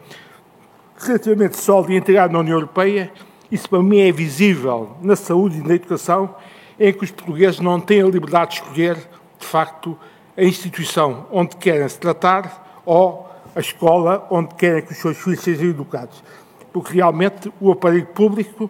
relativamente 0.98 1.58
sólida 1.58 1.94
e 1.94 1.98
integrada 1.98 2.34
na 2.34 2.40
União 2.40 2.56
Europeia, 2.56 3.12
isso 3.52 3.70
para 3.70 3.82
mim 3.82 4.00
é 4.00 4.12
visível 4.12 4.98
na 5.02 5.16
saúde 5.16 5.60
e 5.60 5.62
na 5.62 5.76
educação, 5.76 6.36
em 6.80 6.92
que 6.92 7.04
os 7.04 7.12
portugueses 7.12 7.60
não 7.60 7.80
têm 7.80 8.02
a 8.02 8.08
liberdade 8.08 8.52
de 8.52 8.62
escolher, 8.62 8.96
de 9.40 9.46
facto, 9.46 9.98
a 10.36 10.44
instituição 10.44 11.28
onde 11.32 11.56
querem 11.58 11.88
se 11.88 12.00
tratar 12.00 12.82
ou 12.86 13.28
a 13.56 13.60
escola 13.60 14.28
onde 14.30 14.54
querem 14.56 14.84
que 14.84 14.92
os 14.92 14.98
seus 14.98 15.18
filhos 15.18 15.40
sejam 15.42 15.70
educados. 15.70 16.24
Porque 16.78 16.94
realmente 16.94 17.52
o 17.60 17.72
aparelho 17.72 18.06
público, 18.06 18.70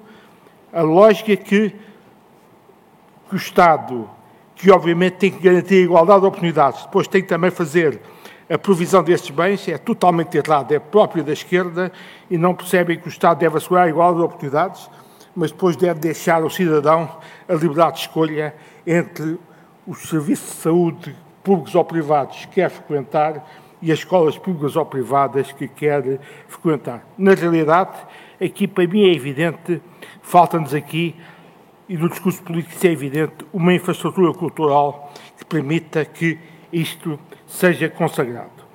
a 0.72 0.82
lógica 0.82 1.36
que, 1.36 1.76
que 3.30 3.34
o 3.34 3.36
Estado, 3.36 4.10
que 4.55 4.72
obviamente 4.72 5.16
tem 5.16 5.30
que 5.30 5.39
garantir 5.43 5.76
a 5.76 5.84
igualdade 5.84 6.22
de 6.22 6.28
oportunidades, 6.28 6.86
depois 6.86 7.05
tem 7.05 7.22
que 7.22 7.28
também 7.28 7.51
fazer 7.51 7.99
a 8.49 8.58
provisão 8.58 9.03
destes 9.03 9.30
bens, 9.30 9.68
é 9.68 9.78
totalmente 9.78 10.38
errada, 10.38 10.74
é 10.74 10.80
própria 10.80 11.22
da 11.22 11.34
esquerda 11.34 11.91
e 12.30 12.38
não 12.38 12.55
percebem 12.55 12.97
que 12.97 13.08
o 13.08 13.10
Estado 13.10 13.39
deve 13.39 13.58
assegurar 13.58 13.88
a 13.88 13.89
igualdade 13.89 14.20
de 14.20 14.24
oportunidades, 14.24 14.89
mas 15.36 15.51
depois 15.51 15.76
deve 15.76 15.99
deixar 15.99 16.41
ao 16.41 16.49
cidadão 16.49 17.10
a 17.45 17.53
liberdade 17.55 17.97
de 17.97 18.01
escolha 18.03 18.55
entre 18.86 19.38
os 19.86 20.08
serviços 20.08 20.55
de 20.55 20.62
saúde 20.62 21.16
públicos 21.43 21.76
ou 21.76 21.84
privados 21.84 22.45
que 22.45 22.47
quer 22.47 22.70
frequentar 22.70 23.45
e 23.82 23.91
as 23.91 23.99
escolas 23.99 24.38
públicas 24.38 24.75
ou 24.75 24.86
privadas 24.86 25.51
que 25.51 25.67
quer 25.67 26.19
frequentar. 26.47 27.05
Na 27.17 27.34
realidade, 27.34 27.97
aqui 28.41 28.67
para 28.67 28.88
mim 28.88 29.03
é 29.03 29.13
evidente, 29.13 29.82
falta-nos 30.21 30.73
aqui, 30.73 31.15
e 31.88 31.95
no 31.95 32.09
discurso 32.09 32.41
político 32.43 32.75
isso 32.75 32.88
é 32.88 32.91
evidente, 32.91 33.45
uma 33.53 33.73
infraestrutura 33.73 34.34
cultural 34.34 35.13
que 35.38 35.45
permita 35.45 36.03
que 36.03 36.38
isto 36.71 37.19
seja 37.45 37.89
consagrado. 37.89 38.67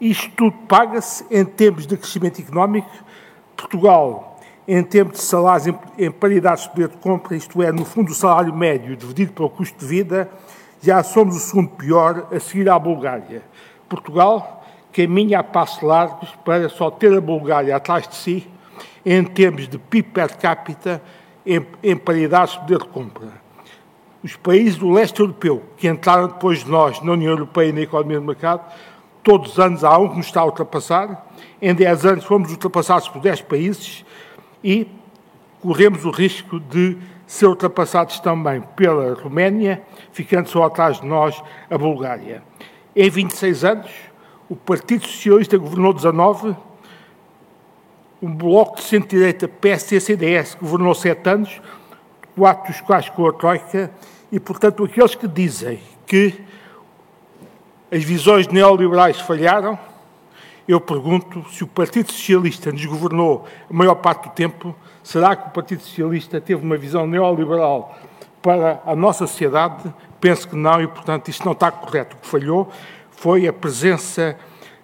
Isto 0.00 0.30
tudo 0.36 0.56
paga-se 0.66 1.24
em 1.30 1.44
termos 1.44 1.86
de 1.86 1.96
crescimento 1.96 2.40
económico. 2.40 2.90
Portugal, 3.56 4.38
em 4.66 4.82
termos 4.82 5.14
de 5.14 5.22
salários 5.22 5.66
em, 5.66 5.78
em 5.98 6.10
paridade 6.10 6.62
de 6.62 6.70
poder 6.70 6.88
de 6.88 6.96
compra, 6.98 7.36
isto 7.36 7.62
é, 7.62 7.70
no 7.70 7.84
fundo, 7.84 8.10
o 8.10 8.14
salário 8.14 8.54
médio 8.54 8.96
dividido 8.96 9.32
pelo 9.32 9.50
custo 9.50 9.78
de 9.78 9.86
vida, 9.86 10.30
já 10.82 11.02
somos 11.02 11.36
o 11.36 11.38
segundo 11.40 11.70
pior 11.70 12.28
a 12.32 12.40
seguir 12.40 12.68
à 12.70 12.78
Bulgária. 12.78 13.42
Portugal 13.90 14.64
caminha 14.92 15.40
a 15.40 15.42
passos 15.42 15.82
largos 15.82 16.30
para 16.44 16.68
só 16.68 16.90
ter 16.90 17.12
a 17.12 17.20
Bulgária 17.20 17.74
atrás 17.74 18.08
de 18.08 18.14
si 18.14 18.48
em 19.04 19.24
termos 19.24 19.68
de 19.68 19.78
PIB 19.78 20.10
per 20.10 20.36
capita 20.36 21.02
em, 21.44 21.66
em 21.82 21.96
paridade 21.96 22.52
de 22.52 22.58
poder 22.60 22.78
de 22.78 22.88
compra. 22.88 23.32
Os 24.22 24.36
países 24.36 24.76
do 24.76 24.90
leste 24.90 25.18
europeu, 25.20 25.62
que 25.76 25.88
entraram 25.88 26.28
depois 26.28 26.62
de 26.62 26.70
nós 26.70 27.00
na 27.02 27.12
União 27.12 27.32
Europeia 27.32 27.70
e 27.70 27.72
na 27.72 27.80
economia 27.80 28.20
de 28.20 28.26
mercado, 28.26 28.62
todos 29.22 29.52
os 29.52 29.58
anos 29.58 29.82
há 29.82 29.98
um 29.98 30.08
que 30.08 30.18
nos 30.18 30.26
está 30.26 30.42
a 30.42 30.44
ultrapassar. 30.44 31.26
Em 31.60 31.74
10 31.74 32.06
anos 32.06 32.24
fomos 32.24 32.50
ultrapassados 32.50 33.08
por 33.08 33.20
10 33.20 33.42
países 33.42 34.04
e 34.62 34.86
corremos 35.60 36.04
o 36.04 36.10
risco 36.10 36.60
de 36.60 36.96
ser 37.26 37.46
ultrapassados 37.46 38.20
também 38.20 38.60
pela 38.76 39.14
Roménia, 39.14 39.82
ficando 40.12 40.48
só 40.48 40.64
atrás 40.64 41.00
de 41.00 41.06
nós 41.06 41.42
a 41.70 41.78
Bulgária. 41.78 42.42
Em 42.94 43.08
26 43.08 43.64
anos, 43.64 43.90
o 44.48 44.56
Partido 44.56 45.06
Socialista 45.06 45.56
governou 45.56 45.92
19, 45.92 46.56
um 48.20 48.34
bloco 48.34 48.76
de 48.76 48.82
centro-direita 48.82 49.46
PSD-CDS 49.46 50.56
governou 50.60 50.94
7 50.94 51.28
anos, 51.30 51.62
quatro 52.36 52.72
dos 52.72 52.80
quais 52.80 53.08
com 53.08 53.26
a 53.28 53.32
Troika, 53.32 53.90
e, 54.32 54.40
portanto, 54.40 54.84
aqueles 54.84 55.14
que 55.14 55.28
dizem 55.28 55.80
que 56.04 56.44
as 57.92 58.02
visões 58.02 58.48
neoliberais 58.48 59.20
falharam, 59.20 59.78
eu 60.66 60.80
pergunto 60.80 61.44
se 61.50 61.64
o 61.64 61.66
Partido 61.66 62.12
Socialista 62.12 62.70
nos 62.72 62.84
governou 62.84 63.46
a 63.68 63.72
maior 63.72 63.96
parte 63.96 64.28
do 64.28 64.34
tempo, 64.34 64.74
será 65.02 65.34
que 65.34 65.48
o 65.48 65.50
Partido 65.50 65.82
Socialista 65.82 66.40
teve 66.40 66.62
uma 66.62 66.76
visão 66.76 67.06
neoliberal 67.06 67.98
para 68.42 68.80
a 68.84 68.94
nossa 68.94 69.26
sociedade? 69.26 69.92
Penso 70.20 70.48
que 70.48 70.56
não 70.56 70.80
e, 70.82 70.86
portanto, 70.86 71.28
isto 71.28 71.44
não 71.44 71.52
está 71.52 71.70
correto. 71.70 72.16
O 72.16 72.20
que 72.20 72.26
falhou 72.26 72.70
foi 73.10 73.46
a 73.46 73.52
presença 73.52 74.36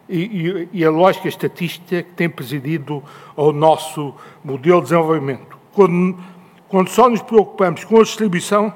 e, 0.09 0.20
e, 0.20 0.68
e 0.72 0.84
a 0.84 0.91
lógica 0.91 1.28
estatística 1.28 2.03
que 2.03 2.12
tem 2.12 2.28
presidido 2.28 3.03
ao 3.37 3.53
nosso 3.53 4.14
modelo 4.45 4.80
de 4.80 4.84
desenvolvimento. 4.84 5.59
Quando, 5.72 6.16
quando 6.68 6.89
só 6.89 7.09
nos 7.09 7.22
preocupamos 7.22 7.84
com 7.84 7.99
a 7.99 8.03
distribuição, 8.03 8.72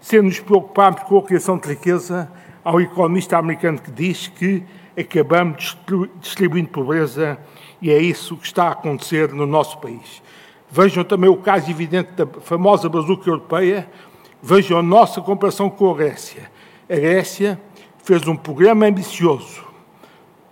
sem 0.00 0.20
nos 0.20 0.40
preocuparmos 0.40 1.02
com 1.04 1.18
a 1.18 1.22
criação 1.22 1.56
de 1.56 1.68
riqueza, 1.68 2.30
há 2.64 2.72
um 2.72 2.80
economista 2.80 3.38
americano 3.38 3.78
que 3.78 3.90
diz 3.90 4.28
que 4.28 4.62
acabamos 4.98 5.76
distribuindo 6.20 6.68
pobreza 6.68 7.38
e 7.80 7.90
é 7.90 7.98
isso 7.98 8.36
que 8.36 8.46
está 8.46 8.64
a 8.68 8.72
acontecer 8.72 9.32
no 9.32 9.46
nosso 9.46 9.78
país. 9.78 10.22
Vejam 10.70 11.04
também 11.04 11.30
o 11.30 11.36
caso 11.36 11.70
evidente 11.70 12.12
da 12.12 12.26
famosa 12.26 12.88
bazuca 12.88 13.28
europeia, 13.28 13.88
vejam 14.44 14.78
a 14.78 14.82
nossa 14.82 15.22
comparação 15.22 15.70
com 15.70 15.90
a 15.90 15.94
Grécia. 15.94 16.50
A 16.86 16.94
Grécia 16.94 17.58
fez 18.02 18.28
um 18.28 18.36
programa 18.36 18.84
ambicioso 18.84 19.64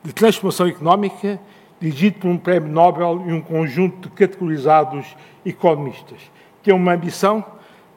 de 0.03 0.15
transformação 0.15 0.67
económica 0.67 1.39
dirigido 1.79 2.19
por 2.21 2.29
um 2.29 2.39
prémio 2.39 2.73
Nobel 2.73 3.23
e 3.27 3.33
um 3.35 3.43
conjunto 3.43 4.09
de 4.09 4.15
categorizados 4.15 5.15
economistas. 5.45 6.19
Tem 6.63 6.73
uma 6.73 6.95
ambição, 6.95 7.45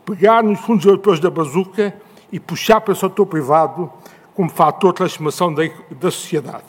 pegar 0.06 0.44
nos 0.44 0.60
fundos 0.60 0.86
europeus 0.86 1.22
da 1.22 1.30
bazuca 1.30 1.96
e 2.30 2.42
puxar 2.42 2.82
para 2.82 2.92
o 2.92 2.96
setor 2.96 3.26
privado 3.26 3.90
como 4.34 4.50
fator 4.50 4.92
de 4.92 4.98
transformação 4.98 5.54
da, 5.54 5.64
da 5.92 6.12
sociedade. 6.12 6.66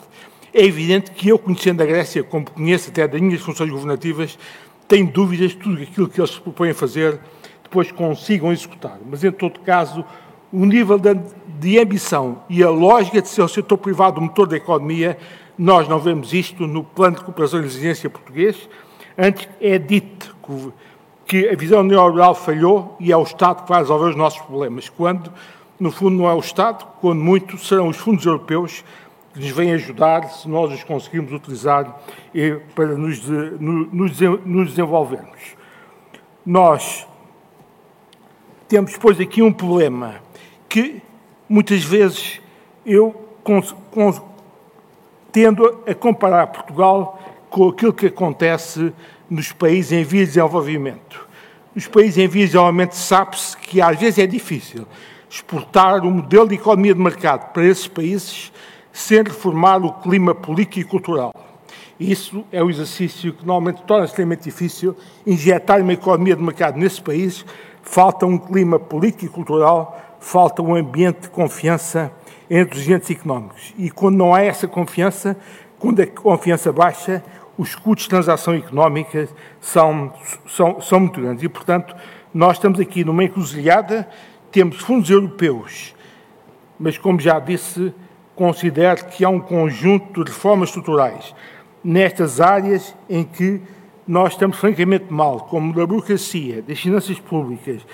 É 0.53 0.63
evidente 0.63 1.11
que 1.11 1.27
eu, 1.27 1.37
conhecendo 1.37 1.83
a 1.83 1.85
Grécia, 1.85 2.23
como 2.23 2.49
conheço 2.49 2.91
até 2.91 3.05
das 3.05 3.19
minhas 3.19 3.41
funções 3.41 3.69
governativas, 3.69 4.39
tenho 4.87 5.11
dúvidas 5.11 5.49
de 5.49 5.57
tudo 5.57 5.83
aquilo 5.83 6.07
que 6.07 6.21
eles 6.21 6.31
se 6.31 6.39
propõem 6.39 6.69
a 6.69 6.73
fazer, 6.73 7.19
depois 7.67 7.91
consigam 7.91 8.51
executar. 8.51 8.97
Mas, 9.05 9.23
em 9.23 9.31
todo 9.31 9.59
caso, 9.59 10.03
o 10.51 10.65
nível 10.65 10.97
de, 10.97 11.79
ambição 11.79 12.43
e 12.49 12.63
a 12.63 12.69
lógica 12.69 13.21
de 13.21 13.27
ser 13.27 13.41
o 13.41 13.47
setor 13.47 13.77
privado 13.77 14.19
o 14.19 14.23
motor 14.23 14.47
da 14.47 14.55
economia, 14.55 15.17
nós 15.57 15.87
não 15.87 15.99
vemos 15.99 16.33
isto 16.33 16.65
no 16.65 16.83
plano 16.83 17.17
de 17.17 17.23
cooperação 17.23 17.59
e 17.59 17.63
resiliência 17.63 18.09
português. 18.09 18.69
Antes 19.17 19.49
é 19.59 19.77
dito 19.77 20.35
que 21.25 21.49
a 21.49 21.55
visão 21.55 21.83
neoliberal 21.83 22.33
falhou 22.33 22.95
e 22.99 23.11
é 23.11 23.17
o 23.17 23.23
Estado 23.23 23.63
que 23.63 23.69
vai 23.69 23.79
resolver 23.79 24.09
os 24.09 24.15
nossos 24.15 24.39
problemas, 24.41 24.87
quando 24.87 25.31
no 25.79 25.91
fundo, 25.91 26.17
não 26.17 26.27
é 26.27 26.33
o 26.33 26.39
Estado, 26.39 26.87
quando 26.99 27.19
muito 27.21 27.57
serão 27.57 27.87
os 27.87 27.97
fundos 27.97 28.25
europeus 28.25 28.83
que 29.33 29.39
nos 29.39 29.51
vêm 29.51 29.73
ajudar, 29.73 30.23
se 30.29 30.49
nós 30.49 30.73
os 30.73 30.83
conseguirmos 30.83 31.31
utilizar 31.31 32.01
para 32.73 32.87
nos, 32.95 33.21
nos, 33.27 34.19
nos 34.19 34.69
desenvolvermos. 34.69 35.55
Nós 36.43 37.05
temos, 38.67 38.91
depois, 38.93 39.19
aqui 39.19 39.41
um 39.41 39.51
problema 39.51 40.15
que 40.67 41.01
muitas 41.47 41.83
vezes 41.83 42.41
eu 42.85 43.15
tendo 45.31 45.83
a 45.87 45.93
comparar 45.93 46.47
Portugal 46.47 47.19
com 47.49 47.69
aquilo 47.69 47.93
que 47.93 48.07
acontece 48.07 48.93
nos 49.29 49.51
países 49.51 49.91
em 49.93 50.03
vias 50.03 50.27
de 50.27 50.33
desenvolvimento. 50.35 51.27
Nos 51.73 51.87
países 51.87 52.17
em 52.17 52.27
vias 52.27 52.49
de 52.49 52.53
desenvolvimento 52.53 52.93
sabe-se 52.93 53.55
que 53.57 53.79
às 53.79 53.97
vezes 53.99 54.19
é 54.19 54.27
difícil 54.27 54.85
exportar 55.29 56.05
o 56.05 56.11
modelo 56.11 56.47
de 56.47 56.55
economia 56.55 56.93
de 56.93 56.99
mercado 56.99 57.51
para 57.51 57.65
esses 57.65 57.87
países 57.87 58.51
sem 58.91 59.23
reformar 59.23 59.77
o 59.83 59.93
clima 59.93 60.33
político 60.33 60.79
e 60.79 60.83
cultural. 60.83 61.33
Isso 61.99 62.45
é 62.51 62.63
o 62.63 62.69
exercício 62.69 63.33
que 63.33 63.45
normalmente 63.45 63.81
torna 63.83 64.05
extremamente 64.05 64.43
difícil 64.43 64.95
injetar 65.25 65.81
uma 65.81 65.93
economia 65.93 66.35
de 66.35 66.43
mercado 66.43 66.77
nesses 66.77 66.99
países. 66.99 67.45
Falta 67.89 68.25
um 68.25 68.37
clima 68.37 68.77
político 68.77 69.25
e 69.25 69.29
cultural, 69.29 69.97
falta 70.19 70.61
um 70.61 70.75
ambiente 70.75 71.21
de 71.21 71.29
confiança 71.29 72.11
entre 72.49 72.77
os 72.77 72.83
agentes 72.83 73.09
económicos. 73.09 73.73
E 73.77 73.89
quando 73.89 74.17
não 74.17 74.35
há 74.35 74.41
essa 74.41 74.67
confiança, 74.67 75.37
quando 75.79 76.01
a 76.01 76.05
confiança 76.05 76.71
baixa, 76.71 77.23
os 77.57 77.75
custos 77.75 78.03
de 78.03 78.09
transação 78.09 78.53
económica 78.53 79.29
são, 79.61 80.11
são, 80.45 80.81
são 80.81 80.99
muito 80.99 81.21
grandes. 81.21 81.41
E, 81.45 81.47
portanto, 81.47 81.95
nós 82.33 82.57
estamos 82.57 82.77
aqui 82.77 83.05
numa 83.05 83.23
encruzilhada, 83.23 84.07
temos 84.51 84.79
fundos 84.79 85.09
europeus, 85.09 85.95
mas, 86.77 86.97
como 86.97 87.21
já 87.21 87.39
disse, 87.39 87.93
considero 88.35 89.05
que 89.05 89.23
há 89.23 89.29
um 89.29 89.39
conjunto 89.39 90.25
de 90.25 90.31
reformas 90.31 90.69
estruturais 90.69 91.33
nestas 91.81 92.41
áreas 92.41 92.93
em 93.09 93.23
que 93.23 93.61
nós 94.07 94.33
estamos 94.33 94.57
francamente 94.57 95.11
mal, 95.11 95.41
como 95.41 95.73
da 95.73 95.85
burocracia, 95.85 96.61
das 96.61 96.79
finanças 96.79 97.19
públicas, 97.19 97.85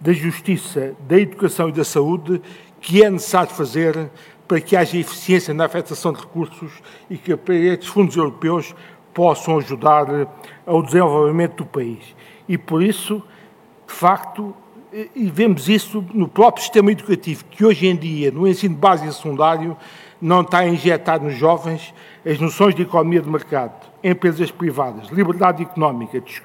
da 0.00 0.12
justiça, 0.12 0.94
da 1.08 1.18
educação 1.18 1.68
e 1.68 1.72
da 1.72 1.84
saúde, 1.84 2.40
que 2.80 3.02
é 3.02 3.10
necessário 3.10 3.50
fazer 3.50 4.10
para 4.46 4.60
que 4.60 4.76
haja 4.76 4.96
eficiência 4.96 5.52
na 5.52 5.64
afetação 5.64 6.12
de 6.12 6.20
recursos 6.20 6.70
e 7.10 7.16
que 7.16 7.32
estes 7.32 7.88
fundos 7.88 8.16
europeus 8.16 8.74
possam 9.12 9.58
ajudar 9.58 10.06
ao 10.64 10.82
desenvolvimento 10.82 11.56
do 11.56 11.66
país. 11.66 12.14
E 12.48 12.56
por 12.56 12.82
isso, 12.82 13.22
de 13.88 13.92
facto, 13.92 14.54
e 15.14 15.26
vemos 15.28 15.68
isso 15.68 16.04
no 16.14 16.28
próprio 16.28 16.62
sistema 16.62 16.92
educativo, 16.92 17.44
que 17.50 17.64
hoje 17.64 17.86
em 17.86 17.96
dia, 17.96 18.30
no 18.30 18.46
ensino 18.46 18.76
básico 18.76 19.10
e 19.10 19.12
secundário, 19.12 19.76
não 20.20 20.42
está 20.42 20.58
a 20.58 20.68
injetar 20.68 21.20
nos 21.20 21.34
jovens 21.34 21.92
as 22.24 22.38
noções 22.38 22.74
de 22.74 22.82
economia 22.82 23.20
de 23.20 23.28
mercado, 23.28 23.85
empresas 24.02 24.50
privadas, 24.50 25.08
liberdade 25.08 25.62
económica, 25.62 26.20
de 26.20 26.42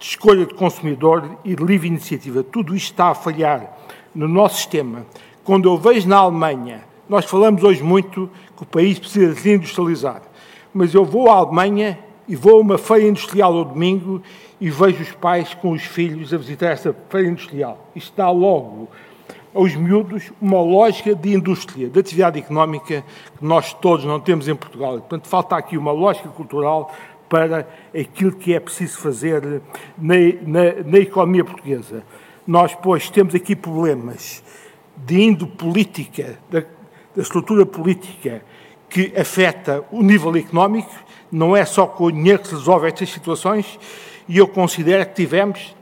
escolha 0.00 0.46
de 0.46 0.54
consumidor 0.54 1.38
e 1.44 1.54
de 1.54 1.62
livre 1.64 1.88
iniciativa. 1.88 2.42
Tudo 2.42 2.74
isto 2.74 2.92
está 2.92 3.08
a 3.08 3.14
falhar 3.14 3.76
no 4.14 4.26
nosso 4.26 4.56
sistema. 4.56 5.06
Quando 5.44 5.68
eu 5.68 5.76
vejo 5.76 6.08
na 6.08 6.16
Alemanha, 6.16 6.84
nós 7.08 7.24
falamos 7.24 7.62
hoje 7.62 7.82
muito 7.82 8.30
que 8.56 8.62
o 8.62 8.66
país 8.66 8.98
precisa 8.98 9.34
se 9.34 9.50
industrializar, 9.52 10.22
mas 10.72 10.94
eu 10.94 11.04
vou 11.04 11.30
à 11.30 11.34
Alemanha 11.34 11.98
e 12.28 12.36
vou 12.36 12.58
a 12.58 12.60
uma 12.60 12.78
feira 12.78 13.08
industrial 13.08 13.56
ao 13.56 13.64
domingo 13.64 14.22
e 14.60 14.70
vejo 14.70 15.02
os 15.02 15.12
pais 15.12 15.54
com 15.54 15.72
os 15.72 15.82
filhos 15.82 16.32
a 16.32 16.36
visitar 16.36 16.68
essa 16.68 16.94
feira 17.08 17.28
industrial. 17.28 17.90
Isto 17.96 18.12
dá 18.16 18.30
logo 18.30 18.88
aos 19.54 19.74
miúdos 19.74 20.32
uma 20.40 20.60
lógica 20.60 21.14
de 21.14 21.34
indústria, 21.34 21.88
de 21.88 21.98
atividade 21.98 22.38
económica 22.38 23.04
que 23.38 23.44
nós 23.44 23.72
todos 23.74 24.04
não 24.04 24.20
temos 24.20 24.48
em 24.48 24.54
Portugal. 24.54 24.92
Portanto, 24.98 25.26
falta 25.28 25.56
aqui 25.56 25.76
uma 25.76 25.92
lógica 25.92 26.28
cultural 26.28 26.92
para 27.28 27.68
aquilo 27.98 28.32
que 28.32 28.54
é 28.54 28.60
preciso 28.60 28.98
fazer 28.98 29.62
na, 29.96 30.14
na, 30.42 30.82
na 30.84 30.98
economia 30.98 31.44
portuguesa. 31.44 32.02
Nós, 32.46 32.74
pois, 32.74 33.08
temos 33.08 33.34
aqui 33.34 33.54
problemas 33.54 34.42
de 34.96 35.20
índole 35.20 35.50
política, 35.52 36.38
da, 36.50 36.60
da 37.14 37.22
estrutura 37.22 37.64
política 37.64 38.42
que 38.88 39.12
afeta 39.16 39.84
o 39.92 40.02
nível 40.02 40.34
económico, 40.36 40.90
não 41.30 41.56
é 41.56 41.64
só 41.64 41.86
com 41.86 42.04
o 42.04 42.12
dinheiro 42.12 42.40
que 42.40 42.48
se 42.48 42.54
resolve 42.54 42.88
estas 42.88 43.08
situações, 43.08 43.78
e 44.28 44.36
eu 44.36 44.48
considero 44.48 45.06
que 45.06 45.14
tivemos, 45.14 45.74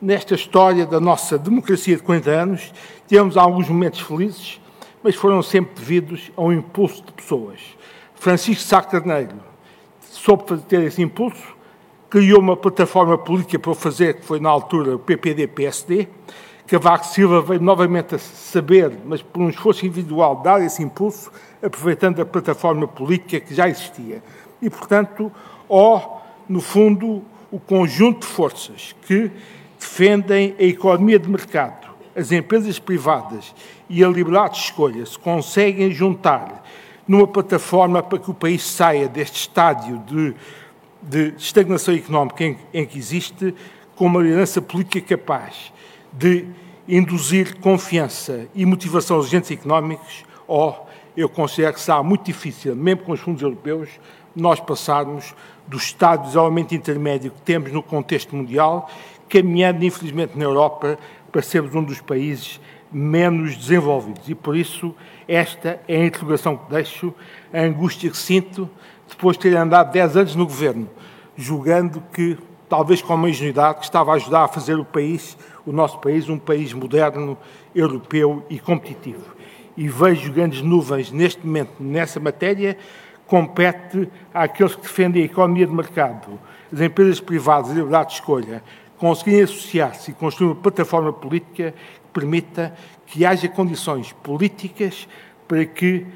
nesta 0.00 0.34
história 0.34 0.86
da 0.86 1.00
nossa 1.00 1.38
democracia 1.38 1.96
de 1.96 2.02
40 2.02 2.30
anos, 2.30 2.72
Tivemos 3.06 3.36
alguns 3.36 3.68
momentos 3.68 4.00
felizes, 4.00 4.60
mas 5.00 5.14
foram 5.14 5.40
sempre 5.40 5.76
devidos 5.76 6.32
a 6.36 6.42
um 6.42 6.52
impulso 6.52 7.04
de 7.04 7.12
pessoas. 7.12 7.60
Francisco 8.16 8.64
Sá 8.64 8.82
Carneiro 8.82 9.36
soube 10.00 10.58
ter 10.62 10.82
esse 10.82 11.00
impulso, 11.00 11.54
criou 12.10 12.40
uma 12.40 12.56
plataforma 12.56 13.16
política 13.16 13.60
para 13.60 13.70
o 13.70 13.74
fazer, 13.76 14.14
que 14.14 14.24
foi 14.24 14.40
na 14.40 14.48
altura 14.48 14.96
o 14.96 14.98
PPD-PSD. 14.98 16.08
Cavaco 16.66 17.06
Silva 17.06 17.40
veio 17.40 17.62
novamente 17.62 18.16
a 18.16 18.18
saber, 18.18 18.92
mas 19.04 19.22
por 19.22 19.40
um 19.40 19.50
esforço 19.50 19.86
individual, 19.86 20.42
dar 20.42 20.60
esse 20.60 20.82
impulso, 20.82 21.30
aproveitando 21.62 22.20
a 22.20 22.26
plataforma 22.26 22.88
política 22.88 23.38
que 23.38 23.54
já 23.54 23.68
existia. 23.68 24.20
E, 24.60 24.68
portanto, 24.68 25.30
ó, 25.68 26.18
no 26.48 26.60
fundo, 26.60 27.22
o 27.52 27.60
conjunto 27.60 28.26
de 28.26 28.26
forças 28.26 28.96
que 29.02 29.30
defendem 29.86 30.56
a 30.58 30.64
economia 30.64 31.16
de 31.16 31.28
mercado, 31.28 31.86
as 32.14 32.32
empresas 32.32 32.76
privadas 32.76 33.54
e 33.88 34.02
a 34.02 34.08
liberdade 34.08 34.54
de 34.54 34.60
escolha 34.64 35.06
se 35.06 35.16
conseguem 35.16 35.92
juntar 35.92 36.64
numa 37.06 37.26
plataforma 37.26 38.02
para 38.02 38.18
que 38.18 38.28
o 38.28 38.34
país 38.34 38.64
saia 38.64 39.08
deste 39.08 39.36
estádio 39.36 39.98
de, 39.98 40.34
de 41.00 41.34
estagnação 41.38 41.94
económica 41.94 42.44
em, 42.44 42.58
em, 42.74 42.84
que 42.84 42.98
existe, 42.98 43.54
com 43.94 44.06
uma 44.06 44.20
liderança 44.20 44.60
política 44.60 45.16
capaz 45.16 45.72
de 46.12 46.46
induzir 46.88 47.56
confiança 47.60 48.48
e 48.56 48.66
motivação 48.66 49.16
aos 49.16 49.26
agentes 49.26 49.52
económicos, 49.52 50.24
ou 50.48 50.84
eu 51.16 51.28
considero 51.28 51.74
que 51.74 51.80
será 51.80 52.02
muito 52.02 52.24
difícil, 52.24 52.74
mesmo 52.74 53.02
com 53.02 53.12
os 53.12 53.20
fundos 53.20 53.40
europeus, 53.40 53.88
nós 54.34 54.58
passarmos 54.58 55.32
do 55.66 55.76
estado 55.76 56.24
de 56.24 56.28
isolamento 56.30 56.74
intermédio 56.74 57.30
que 57.30 57.40
temos 57.40 57.72
no 57.72 57.82
contexto 57.82 58.34
mundial, 58.36 58.90
caminhando, 59.28 59.84
infelizmente, 59.84 60.36
na 60.36 60.44
Europa 60.44 60.98
para 61.30 61.42
sermos 61.42 61.74
um 61.74 61.82
dos 61.82 62.00
países 62.00 62.60
menos 62.92 63.56
desenvolvidos. 63.56 64.28
E 64.28 64.34
por 64.34 64.56
isso, 64.56 64.94
esta 65.26 65.80
é 65.88 66.02
a 66.02 66.06
interrogação 66.06 66.56
que 66.56 66.70
deixo, 66.70 67.14
a 67.52 67.60
angústia 67.60 68.10
que 68.10 68.16
sinto 68.16 68.68
depois 69.08 69.36
de 69.36 69.42
ter 69.42 69.56
andado 69.56 69.92
10 69.92 70.16
anos 70.16 70.34
no 70.34 70.46
governo, 70.46 70.88
julgando 71.36 72.02
que, 72.12 72.36
talvez 72.68 73.02
com 73.02 73.14
uma 73.14 73.28
ingenuidade, 73.28 73.78
que 73.78 73.84
estava 73.84 74.12
a 74.12 74.14
ajudar 74.14 74.44
a 74.44 74.48
fazer 74.48 74.78
o 74.78 74.84
país, 74.84 75.36
o 75.64 75.72
nosso 75.72 75.98
país, 75.98 76.28
um 76.28 76.38
país 76.38 76.72
moderno, 76.72 77.36
europeu 77.74 78.44
e 78.48 78.58
competitivo. 78.58 79.36
E 79.76 79.88
vejo 79.88 80.32
grandes 80.32 80.62
nuvens 80.62 81.12
neste 81.12 81.46
momento 81.46 81.72
nessa 81.78 82.18
matéria, 82.18 82.76
compete 83.26 84.08
àqueles 84.32 84.74
que 84.74 84.82
defendem 84.82 85.22
a 85.22 85.26
economia 85.26 85.66
de 85.66 85.72
mercado, 85.72 86.38
as 86.72 86.80
empresas 86.80 87.20
privadas, 87.20 87.70
a 87.70 87.74
liberdade 87.74 88.08
de 88.08 88.14
escolha, 88.14 88.62
conseguirem 88.98 89.42
associar-se 89.42 90.10
e 90.10 90.14
construir 90.14 90.48
uma 90.48 90.56
plataforma 90.56 91.12
política 91.12 91.72
que 91.72 92.10
permita 92.12 92.74
que 93.06 93.24
haja 93.24 93.48
condições 93.48 94.12
políticas 94.12 95.06
para 95.46 95.64
que 95.64 96.06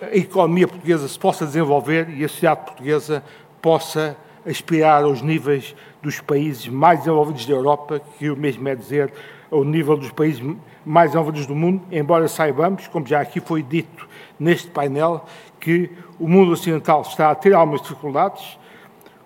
a 0.00 0.16
economia 0.16 0.66
portuguesa 0.66 1.06
se 1.06 1.18
possa 1.18 1.44
desenvolver 1.44 2.08
e 2.10 2.24
a 2.24 2.28
sociedade 2.28 2.64
portuguesa 2.64 3.22
possa 3.60 4.16
aspirar 4.46 5.04
aos 5.04 5.20
níveis 5.20 5.74
dos 6.02 6.20
países 6.20 6.66
mais 6.68 7.00
desenvolvidos 7.00 7.44
da 7.44 7.52
Europa, 7.52 8.00
que 8.18 8.30
o 8.30 8.36
mesmo 8.36 8.66
é 8.68 8.74
dizer 8.74 9.12
ao 9.50 9.64
nível 9.64 9.96
dos 9.96 10.10
países 10.10 10.42
mais 10.84 11.10
desenvolvidos 11.10 11.46
do 11.46 11.54
mundo, 11.54 11.82
embora 11.92 12.26
saibamos, 12.28 12.88
como 12.88 13.06
já 13.06 13.20
aqui 13.20 13.40
foi 13.40 13.62
dito 13.62 14.08
neste 14.38 14.70
painel, 14.70 15.24
que 15.58 15.90
o 16.18 16.26
mundo 16.26 16.52
ocidental 16.52 17.02
está 17.02 17.30
a 17.30 17.34
ter 17.34 17.52
algumas 17.52 17.82
dificuldades, 17.82 18.58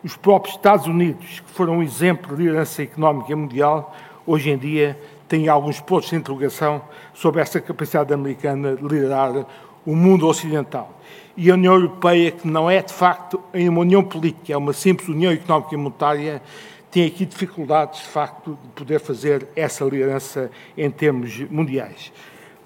os 0.04 0.16
próprios 0.16 0.54
Estados 0.56 0.86
Unidos, 0.86 1.40
que 1.40 1.50
foram 1.50 1.78
um 1.78 1.82
exemplo 1.82 2.36
de 2.36 2.42
liderança 2.42 2.82
económica 2.82 3.34
mundial, 3.34 3.96
hoje 4.26 4.50
em 4.50 4.58
dia 4.58 5.00
têm 5.26 5.48
alguns 5.48 5.80
pontos 5.80 6.10
de 6.10 6.16
interrogação 6.16 6.82
sobre 7.14 7.40
essa 7.40 7.58
capacidade 7.58 8.12
americana 8.12 8.76
de 8.76 8.82
liderar 8.82 9.46
o 9.86 9.96
mundo 9.96 10.28
ocidental. 10.28 11.00
E 11.34 11.50
a 11.50 11.54
União 11.54 11.74
Europeia, 11.74 12.30
que 12.30 12.46
não 12.46 12.70
é 12.70 12.82
de 12.82 12.92
facto 12.92 13.40
uma 13.54 13.80
união 13.80 14.04
política, 14.04 14.52
é 14.52 14.56
uma 14.56 14.74
simples 14.74 15.08
união 15.08 15.32
económica 15.32 15.74
e 15.74 15.78
monetária, 15.78 16.42
tem 16.90 17.06
aqui 17.06 17.24
dificuldades 17.24 18.02
de 18.02 18.08
facto 18.08 18.58
de 18.62 18.68
poder 18.68 19.00
fazer 19.00 19.48
essa 19.56 19.84
liderança 19.84 20.50
em 20.76 20.90
termos 20.90 21.40
mundiais. 21.50 22.12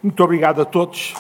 Muito 0.03 0.23
obrigado 0.23 0.61
a 0.61 0.65
todos. 0.65 1.15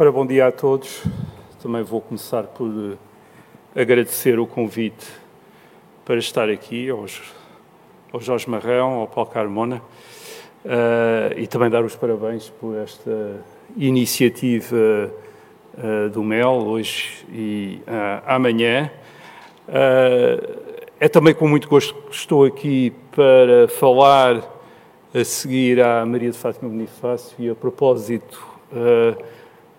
Ora, 0.00 0.10
bom 0.10 0.24
dia 0.24 0.46
a 0.46 0.50
todos. 0.50 1.02
Também 1.62 1.82
vou 1.82 2.00
começar 2.00 2.44
por 2.44 2.96
eh, 3.76 3.82
agradecer 3.82 4.38
o 4.38 4.46
convite 4.46 5.06
para 6.06 6.16
estar 6.16 6.48
aqui 6.48 6.88
aos 6.88 7.20
ao 8.10 8.18
Jorge 8.18 8.48
Marrão, 8.48 8.92
ao 8.92 9.06
Paulo 9.06 9.28
Carmona, 9.28 9.76
uh, 10.64 11.38
e 11.38 11.46
também 11.46 11.68
dar 11.68 11.84
os 11.84 11.96
parabéns 11.96 12.48
por 12.48 12.78
esta 12.78 13.44
iniciativa 13.76 15.12
uh, 15.74 16.08
do 16.08 16.24
MEL, 16.24 16.48
hoje 16.48 17.26
e 17.30 17.82
uh, 17.86 18.22
amanhã. 18.24 18.90
é 20.98 21.08
também 21.10 21.34
com 21.34 21.46
muito 21.46 21.68
gosto 21.68 21.92
que 21.92 22.14
estou 22.14 22.46
aqui 22.46 22.90
para 23.14 23.68
falar 23.68 24.42
a 25.14 25.24
seguir 25.24 25.78
à 25.82 26.06
Maria 26.06 26.30
de 26.30 26.38
Fátima 26.38 26.70
Bonifácio 26.70 27.36
e 27.38 27.50
a 27.50 27.54
propósito 27.54 28.42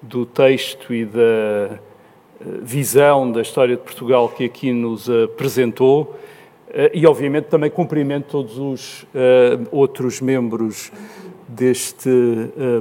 do 0.01 0.25
texto 0.25 0.93
e 0.93 1.05
da 1.05 1.79
visão 2.61 3.31
da 3.31 3.41
história 3.41 3.75
de 3.75 3.83
Portugal 3.83 4.29
que 4.29 4.45
aqui 4.45 4.71
nos 4.71 5.09
apresentou. 5.09 6.17
Eh, 6.69 6.91
e, 6.95 7.05
obviamente, 7.05 7.45
também 7.45 7.69
cumprimento 7.69 8.27
todos 8.31 8.57
os 8.57 9.03
uh, 9.03 9.67
outros 9.71 10.21
membros 10.21 10.91
deste 11.47 12.09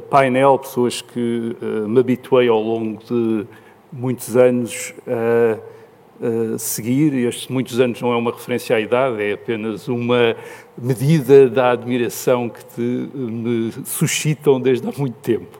painel, 0.08 0.56
pessoas 0.56 1.02
que 1.02 1.56
me 1.88 1.98
habituei 1.98 2.46
ao 2.46 2.62
longo 2.62 3.02
de 3.02 3.44
muitos 3.92 4.36
anos 4.36 4.94
a 5.04 6.56
seguir. 6.56 7.12
Estes 7.14 7.48
muitos 7.48 7.80
anos 7.80 8.00
não 8.00 8.12
é 8.12 8.16
uma 8.16 8.30
referência 8.30 8.76
à 8.76 8.80
idade, 8.80 9.20
é 9.24 9.32
apenas 9.32 9.88
uma 9.88 10.36
medida 10.78 11.50
da 11.50 11.72
admiração 11.72 12.48
que 12.48 12.64
te, 12.64 12.80
me 13.12 13.72
suscitam 13.84 14.60
desde 14.60 14.86
há 14.88 14.92
muito 14.96 15.16
tempo. 15.16 15.58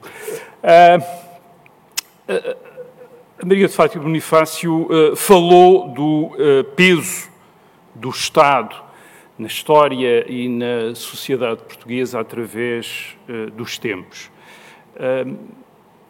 A 3.41 3.45
Maria 3.45 3.67
de 3.67 3.73
Fátima 3.73 4.03
Bonifácio 4.03 4.87
falou 5.17 5.89
do 5.89 6.31
peso 6.77 7.29
do 7.93 8.09
Estado 8.09 8.73
na 9.37 9.47
história 9.47 10.25
e 10.31 10.47
na 10.47 10.95
sociedade 10.95 11.63
portuguesa 11.63 12.19
através 12.19 13.17
uh, 13.27 13.51
dos 13.51 13.77
tempos. 13.77 14.29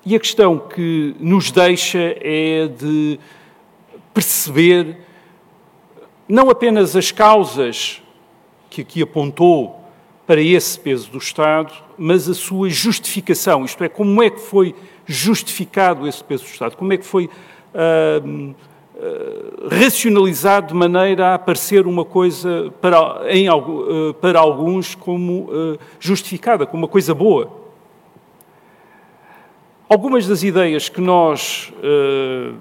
E 0.05 0.15
a 0.15 0.19
questão 0.19 0.59
que 0.59 1.15
nos 1.19 1.49
deixa 1.49 2.15
é 2.19 2.67
de 2.67 3.19
perceber 4.13 4.97
não 6.27 6.49
apenas 6.49 6.95
as 6.95 7.11
causas 7.11 8.01
que 8.69 8.81
aqui 8.81 9.01
apontou 9.01 9.79
para 10.27 10.41
esse 10.41 10.79
peso 10.79 11.11
do 11.11 11.17
Estado, 11.17 11.73
mas 11.97 12.29
a 12.29 12.33
sua 12.33 12.69
justificação, 12.69 13.65
isto 13.65 13.83
é, 13.83 13.89
como 13.89 14.21
é 14.21 14.29
que 14.29 14.39
foi 14.39 14.75
justificado 15.11 16.07
esse 16.07 16.23
peso 16.23 16.43
do 16.43 16.49
Estado, 16.49 16.77
como 16.77 16.93
é 16.93 16.97
que 16.97 17.05
foi 17.05 17.25
uh, 17.25 18.55
eh, 19.03 19.67
racionalizado 19.71 20.67
de 20.67 20.73
maneira 20.75 21.33
a 21.33 21.39
parecer 21.39 21.87
uma 21.87 22.05
coisa 22.05 22.71
para, 22.79 23.23
em, 23.35 23.47
eh, 23.47 23.51
para 24.21 24.39
alguns 24.39 24.93
como 24.93 25.49
eh, 25.51 25.79
justificada, 25.99 26.67
como 26.67 26.83
uma 26.83 26.87
coisa 26.87 27.15
boa. 27.15 27.51
Algumas 29.89 30.27
das 30.27 30.43
ideias 30.43 30.87
que 30.87 31.01
nós 31.01 31.73
uh, 31.79 32.55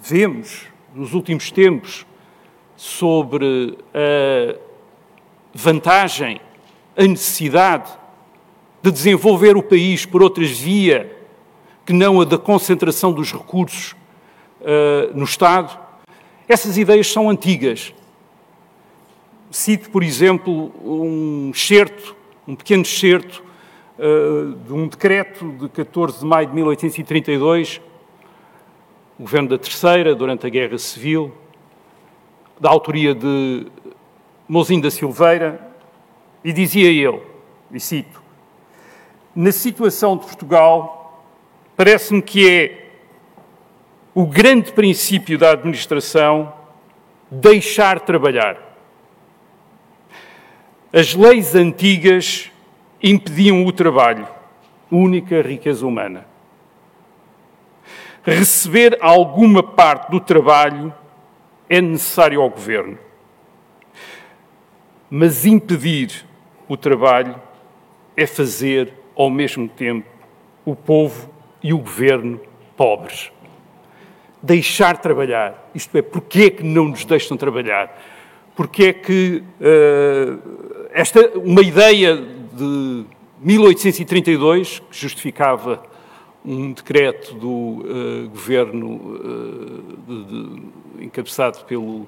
vemos 0.00 0.68
nos 0.94 1.12
últimos 1.12 1.50
tempos 1.50 2.06
sobre 2.76 3.76
a 3.92 4.56
vantagem, 5.52 6.40
a 6.96 7.02
necessidade 7.02 7.90
de 8.86 8.92
desenvolver 8.92 9.56
o 9.56 9.62
país 9.64 10.06
por 10.06 10.22
outras 10.22 10.50
vias 10.50 11.08
que 11.84 11.92
não 11.92 12.20
a 12.20 12.24
da 12.24 12.38
concentração 12.38 13.12
dos 13.12 13.32
recursos 13.32 13.96
uh, 14.60 15.12
no 15.12 15.24
Estado, 15.24 15.76
essas 16.46 16.78
ideias 16.78 17.10
são 17.10 17.28
antigas. 17.28 17.92
Cito, 19.50 19.90
por 19.90 20.04
exemplo, 20.04 20.72
um 20.84 21.50
excerto, 21.52 22.14
um 22.46 22.54
pequeno 22.54 22.82
excerto 22.82 23.42
uh, 23.98 24.54
de 24.54 24.72
um 24.72 24.86
decreto 24.86 25.50
de 25.50 25.68
14 25.68 26.20
de 26.20 26.24
maio 26.24 26.46
de 26.46 26.54
1832, 26.54 27.80
o 29.18 29.22
governo 29.22 29.48
da 29.48 29.58
Terceira, 29.58 30.14
durante 30.14 30.46
a 30.46 30.48
Guerra 30.48 30.78
Civil, 30.78 31.32
da 32.60 32.70
autoria 32.70 33.16
de 33.16 33.66
Mozinho 34.48 34.82
da 34.82 34.92
Silveira, 34.92 35.74
e 36.44 36.52
dizia 36.52 36.88
ele, 36.88 37.20
e 37.72 37.80
cito, 37.80 38.25
na 39.36 39.52
situação 39.52 40.16
de 40.16 40.24
Portugal, 40.24 41.22
parece-me 41.76 42.22
que 42.22 42.50
é 42.50 42.86
o 44.14 44.26
grande 44.26 44.72
princípio 44.72 45.38
da 45.38 45.50
administração 45.50 46.50
deixar 47.30 48.00
trabalhar. 48.00 48.56
As 50.90 51.14
leis 51.14 51.54
antigas 51.54 52.50
impediam 53.02 53.66
o 53.66 53.72
trabalho, 53.72 54.26
única 54.90 55.42
riqueza 55.42 55.86
humana. 55.86 56.26
Receber 58.24 58.96
alguma 59.02 59.62
parte 59.62 60.10
do 60.10 60.18
trabalho 60.18 60.94
é 61.68 61.82
necessário 61.82 62.40
ao 62.40 62.48
governo. 62.48 62.98
Mas 65.10 65.44
impedir 65.44 66.24
o 66.66 66.76
trabalho 66.76 67.40
é 68.16 68.26
fazer 68.26 68.94
ao 69.16 69.30
mesmo 69.30 69.68
tempo 69.68 70.06
o 70.64 70.76
povo 70.76 71.30
e 71.62 71.72
o 71.72 71.78
governo 71.78 72.40
pobres 72.76 73.32
deixar 74.42 74.98
trabalhar. 74.98 75.70
Isto 75.74 75.98
é, 75.98 76.02
porquê 76.02 76.42
é 76.42 76.50
que 76.50 76.62
não 76.62 76.86
nos 76.86 77.04
deixam 77.04 77.36
trabalhar? 77.36 78.00
Porquê 78.54 78.84
é 78.84 78.92
que 78.92 79.42
uh, 79.60 80.86
esta, 80.92 81.38
uma 81.38 81.62
ideia 81.62 82.16
de 82.16 83.04
1832, 83.40 84.78
que 84.78 84.96
justificava 84.96 85.82
um 86.44 86.72
decreto 86.72 87.34
do 87.34 87.50
uh, 87.50 88.28
governo 88.30 88.94
uh, 88.94 89.96
de, 90.06 90.24
de, 90.24 91.04
encabeçado 91.04 91.64
pelo 91.64 92.06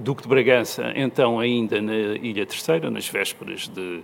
Duque 0.00 0.22
de 0.22 0.28
Bragança, 0.28 0.92
então 0.94 1.40
ainda 1.40 1.82
na 1.82 1.92
Ilha 1.94 2.46
Terceira, 2.46 2.90
nas 2.90 3.08
vésperas 3.08 3.68
de 3.68 4.02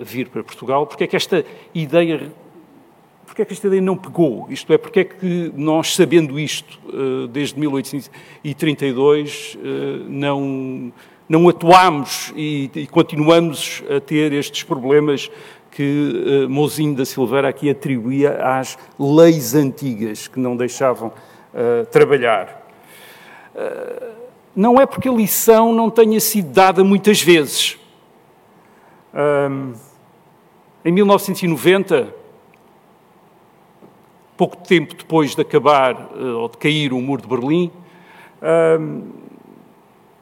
vir 0.00 0.28
para 0.28 0.44
Portugal, 0.44 0.86
porque 0.86 1.04
é 1.04 1.06
que 1.06 1.16
esta 1.16 1.44
ideia 1.74 2.30
porque 3.38 3.42
é 3.42 3.44
que 3.44 3.52
esta 3.52 3.66
ideia 3.66 3.82
não 3.82 3.96
pegou? 3.96 4.46
Isto 4.50 4.72
é, 4.72 4.78
porque 4.78 5.00
é 5.00 5.04
que 5.04 5.52
nós, 5.54 5.94
sabendo 5.94 6.40
isto 6.40 6.78
eh, 6.88 7.28
desde 7.30 7.60
1832, 7.60 9.58
eh, 9.62 9.66
não, 10.08 10.92
não 11.28 11.48
atuámos 11.48 12.32
e, 12.34 12.70
e 12.74 12.86
continuamos 12.86 13.84
a 13.94 14.00
ter 14.00 14.32
estes 14.32 14.62
problemas 14.62 15.30
que 15.70 16.46
uh, 16.46 16.50
Mozinho 16.50 16.96
da 16.96 17.04
Silveira 17.04 17.48
aqui 17.48 17.70
atribuía 17.70 18.42
às 18.42 18.76
leis 18.98 19.54
antigas 19.54 20.26
que 20.26 20.40
não 20.40 20.56
deixavam 20.56 21.08
uh, 21.08 21.86
trabalhar. 21.92 22.66
Não 24.58 24.80
é 24.80 24.86
porque 24.86 25.08
a 25.08 25.12
lição 25.12 25.72
não 25.72 25.88
tenha 25.88 26.18
sido 26.18 26.52
dada 26.52 26.82
muitas 26.82 27.22
vezes. 27.22 27.78
em 30.84 30.90
1990, 30.90 32.12
pouco 34.36 34.56
tempo 34.56 34.96
depois 34.96 35.36
de 35.36 35.42
acabar 35.42 36.10
eh, 36.12 36.24
ou 36.24 36.48
de 36.48 36.58
cair 36.58 36.92
o 36.92 37.00
muro 37.00 37.22
de 37.22 37.28
Berlim, 37.28 37.70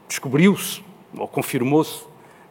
descobriu-se, 0.07 0.85
ou 1.17 1.27
confirmou-se, 1.27 2.05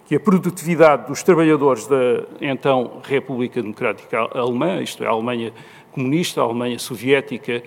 que 0.07 0.15
a 0.15 0.19
produtividade 0.19 1.05
dos 1.05 1.21
trabalhadores 1.21 1.85
da 1.85 2.23
então 2.41 2.99
República 3.03 3.61
Democrática 3.61 4.21
Alemã, 4.33 4.81
isto 4.81 5.03
é, 5.03 5.07
a 5.07 5.11
Alemanha 5.11 5.53
comunista, 5.91 6.41
a 6.41 6.45
Alemanha 6.45 6.79
soviética, 6.79 7.61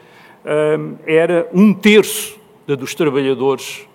era 1.06 1.48
um 1.54 1.72
terço 1.72 2.36
da 2.66 2.74
dos 2.74 2.96
trabalhadores 2.96 3.87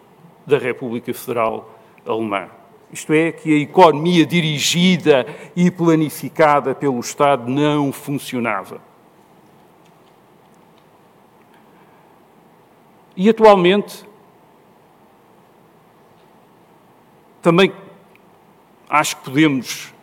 da 0.46 0.58
República 0.58 1.14
Federal 1.14 1.80
Alemã. 2.06 2.50
Isto 2.92 3.12
é, 3.12 3.32
que 3.32 3.52
a 3.52 3.58
economia 3.58 4.26
dirigida 4.26 5.26
e 5.56 5.72
planificada 5.72 6.76
pelo 6.76 7.00
Estado 7.00 7.50
não 7.50 7.92
funcionava. 7.92 8.80
E 13.16 13.30
atualmente, 13.30 14.06
também 17.42 17.74
acho 18.90 19.18
que 19.18 19.24
podemos 19.24 19.94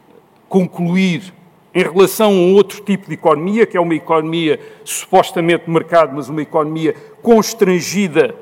concluir 0.48 1.32
em 1.72 1.82
relação 1.82 2.32
a 2.32 2.54
outro 2.56 2.82
tipo 2.82 3.06
de 3.06 3.14
economia, 3.14 3.66
que 3.66 3.76
é 3.76 3.80
uma 3.80 3.94
economia 3.94 4.58
supostamente 4.84 5.64
de 5.64 5.70
mercado, 5.70 6.14
mas 6.14 6.28
uma 6.28 6.42
economia 6.42 6.92
constrangida 7.22 8.34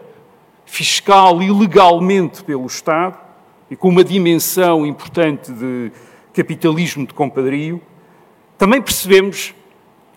fiscal 0.68 1.42
e 1.42 1.50
legalmente 1.50 2.44
pelo 2.44 2.66
Estado 2.66 3.18
e 3.70 3.74
com 3.74 3.88
uma 3.88 4.04
dimensão 4.04 4.86
importante 4.86 5.50
de 5.50 5.90
capitalismo 6.32 7.06
de 7.06 7.14
compadrio, 7.14 7.80
também 8.56 8.80
percebemos 8.80 9.54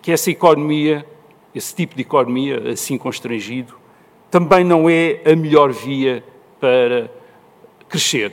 que 0.02 0.12
essa 0.12 0.30
economia, 0.30 1.06
esse 1.54 1.74
tipo 1.74 1.96
de 1.96 2.02
economia 2.02 2.70
assim 2.70 2.98
constrangido, 2.98 3.74
também 4.30 4.62
não 4.62 4.88
é 4.88 5.22
a 5.24 5.34
melhor 5.34 5.72
via 5.72 6.22
para 6.60 7.10
crescer. 7.88 8.32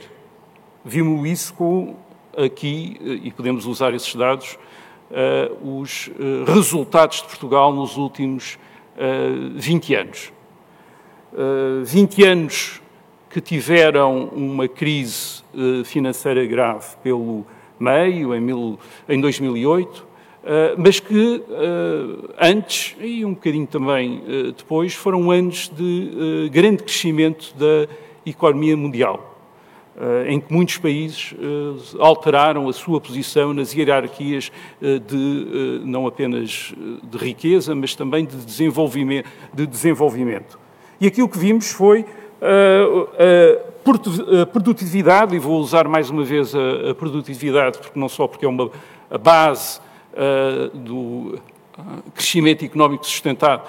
Vimos 0.84 1.28
isso 1.28 1.54
com 1.54 1.96
aqui, 2.36 2.96
e 3.22 3.30
podemos 3.32 3.66
usar 3.66 3.94
esses 3.94 4.14
dados, 4.14 4.58
os 5.62 6.10
resultados 6.46 7.22
de 7.22 7.24
Portugal 7.24 7.72
nos 7.72 7.96
últimos 7.96 8.58
20 9.56 9.94
anos. 9.94 10.32
20 11.84 12.24
anos 12.24 12.80
que 13.28 13.40
tiveram 13.40 14.24
uma 14.26 14.66
crise 14.66 15.42
financeira 15.84 16.44
grave 16.46 16.96
pelo 17.02 17.46
meio, 17.78 18.34
em, 18.34 18.78
em 19.08 19.20
2008, 19.20 20.10
Uh, 20.40 20.72
mas 20.78 20.98
que 20.98 21.44
antes 22.40 22.96
e 22.98 23.26
um 23.26 23.34
bocadinho 23.34 23.66
também 23.66 24.22
depois 24.56 24.94
foram 24.94 25.30
anos 25.30 25.68
de 25.68 26.48
grande 26.50 26.82
crescimento 26.82 27.54
da 27.58 27.86
economia 28.24 28.74
mundial, 28.74 29.38
em 30.26 30.40
que 30.40 30.50
muitos 30.50 30.78
países 30.78 31.34
alteraram 31.98 32.70
a 32.70 32.72
sua 32.72 32.98
posição 33.02 33.52
nas 33.52 33.74
hierarquias 33.74 34.50
de 34.80 35.82
não 35.84 36.06
apenas 36.06 36.72
de 37.02 37.18
riqueza, 37.18 37.74
mas 37.74 37.94
também 37.94 38.24
de 38.24 38.36
desenvolvimento. 38.36 39.28
De 39.52 39.66
desenvolvimento. 39.66 40.58
E 41.00 41.06
aquilo 41.06 41.28
que 41.28 41.38
vimos 41.38 41.70
foi 41.70 42.04
a 44.42 44.46
produtividade, 44.46 45.34
e 45.34 45.38
vou 45.38 45.58
usar 45.58 45.88
mais 45.88 46.10
uma 46.10 46.22
vez 46.22 46.54
a, 46.54 46.94
produtividade, 46.94 47.78
porque 47.78 47.98
não 47.98 48.08
só 48.08 48.26
porque 48.26 48.44
é 48.44 48.48
uma 48.48 48.70
base 49.18 49.80
do 50.74 51.38
crescimento 52.14 52.64
económico 52.64 53.06
sustentado, 53.06 53.62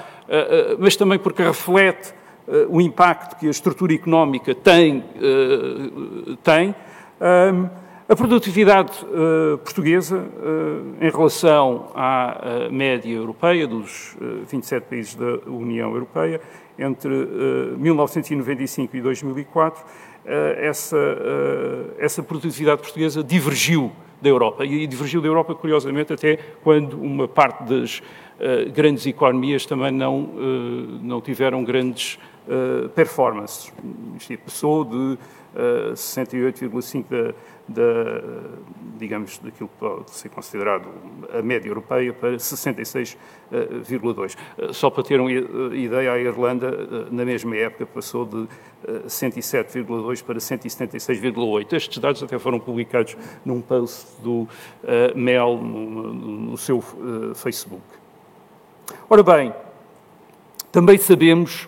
mas 0.77 0.95
também 0.97 1.17
porque 1.17 1.41
reflete 1.41 2.13
o 2.69 2.81
impacto 2.81 3.39
que 3.39 3.47
a 3.47 3.51
estrutura 3.51 3.93
económica 3.93 4.53
tem. 4.53 5.03
tem 6.43 6.75
a 8.09 8.15
produtividade 8.15 8.91
portuguesa, 9.63 10.25
em 10.99 11.09
relação 11.09 11.91
à 11.95 12.67
média 12.69 13.15
europeia, 13.15 13.65
dos 13.65 14.17
27 14.49 14.83
países 14.83 15.15
da 15.15 15.49
União 15.49 15.93
Europeia, 15.93 16.41
entre 16.81 17.09
1995 17.77 18.97
e 18.97 19.01
2004, 19.01 19.83
essa, 20.57 20.97
essa 21.97 22.21
produtividade 22.21 22.81
portuguesa 22.81 23.23
divergiu 23.23 23.91
da 24.21 24.29
Europa. 24.29 24.63
E 24.63 24.85
divergiu 24.85 25.21
da 25.21 25.27
Europa, 25.27 25.55
curiosamente, 25.55 26.13
até 26.13 26.37
quando 26.63 27.01
uma 27.01 27.27
parte 27.27 27.63
das 27.63 27.99
uh, 27.99 28.71
grandes 28.71 29.05
economias 29.07 29.65
também 29.65 29.91
não, 29.91 30.23
uh, 30.23 30.99
não 31.01 31.19
tiveram 31.19 31.63
grandes 31.63 32.19
uh, 32.47 32.87
performances. 32.89 33.73
Isto 34.19 34.37
passou 34.37 34.85
de 34.85 35.17
68,5% 35.93 37.05
da, 37.09 37.33
da, 37.71 38.21
digamos, 38.97 39.37
daquilo 39.39 39.69
que 39.69 39.77
pode 39.79 40.11
ser 40.11 40.29
considerado 40.29 40.87
a 41.33 41.41
média 41.41 41.67
europeia 41.67 42.13
para 42.13 42.35
66,2%. 42.35 44.73
Só 44.73 44.89
para 44.89 45.03
ter 45.03 45.19
uma 45.19 45.31
ideia, 45.31 46.13
a 46.13 46.19
Irlanda, 46.19 47.07
na 47.11 47.25
mesma 47.25 47.55
época, 47.55 47.85
passou 47.85 48.25
de 48.25 48.47
107,2 49.07 50.23
para 50.23 50.39
176,8. 50.39 51.73
Estes 51.73 51.97
dados 51.97 52.21
até 52.21 52.37
foram 52.37 52.59
publicados 52.59 53.17
num 53.43 53.61
post 53.61 54.21
do 54.21 54.47
Mel 55.15 55.57
no, 55.57 56.55
seu 56.57 56.83
Facebook. 57.35 57.81
Ora 59.09 59.23
bem, 59.23 59.53
também 60.71 60.97
sabemos, 60.97 61.67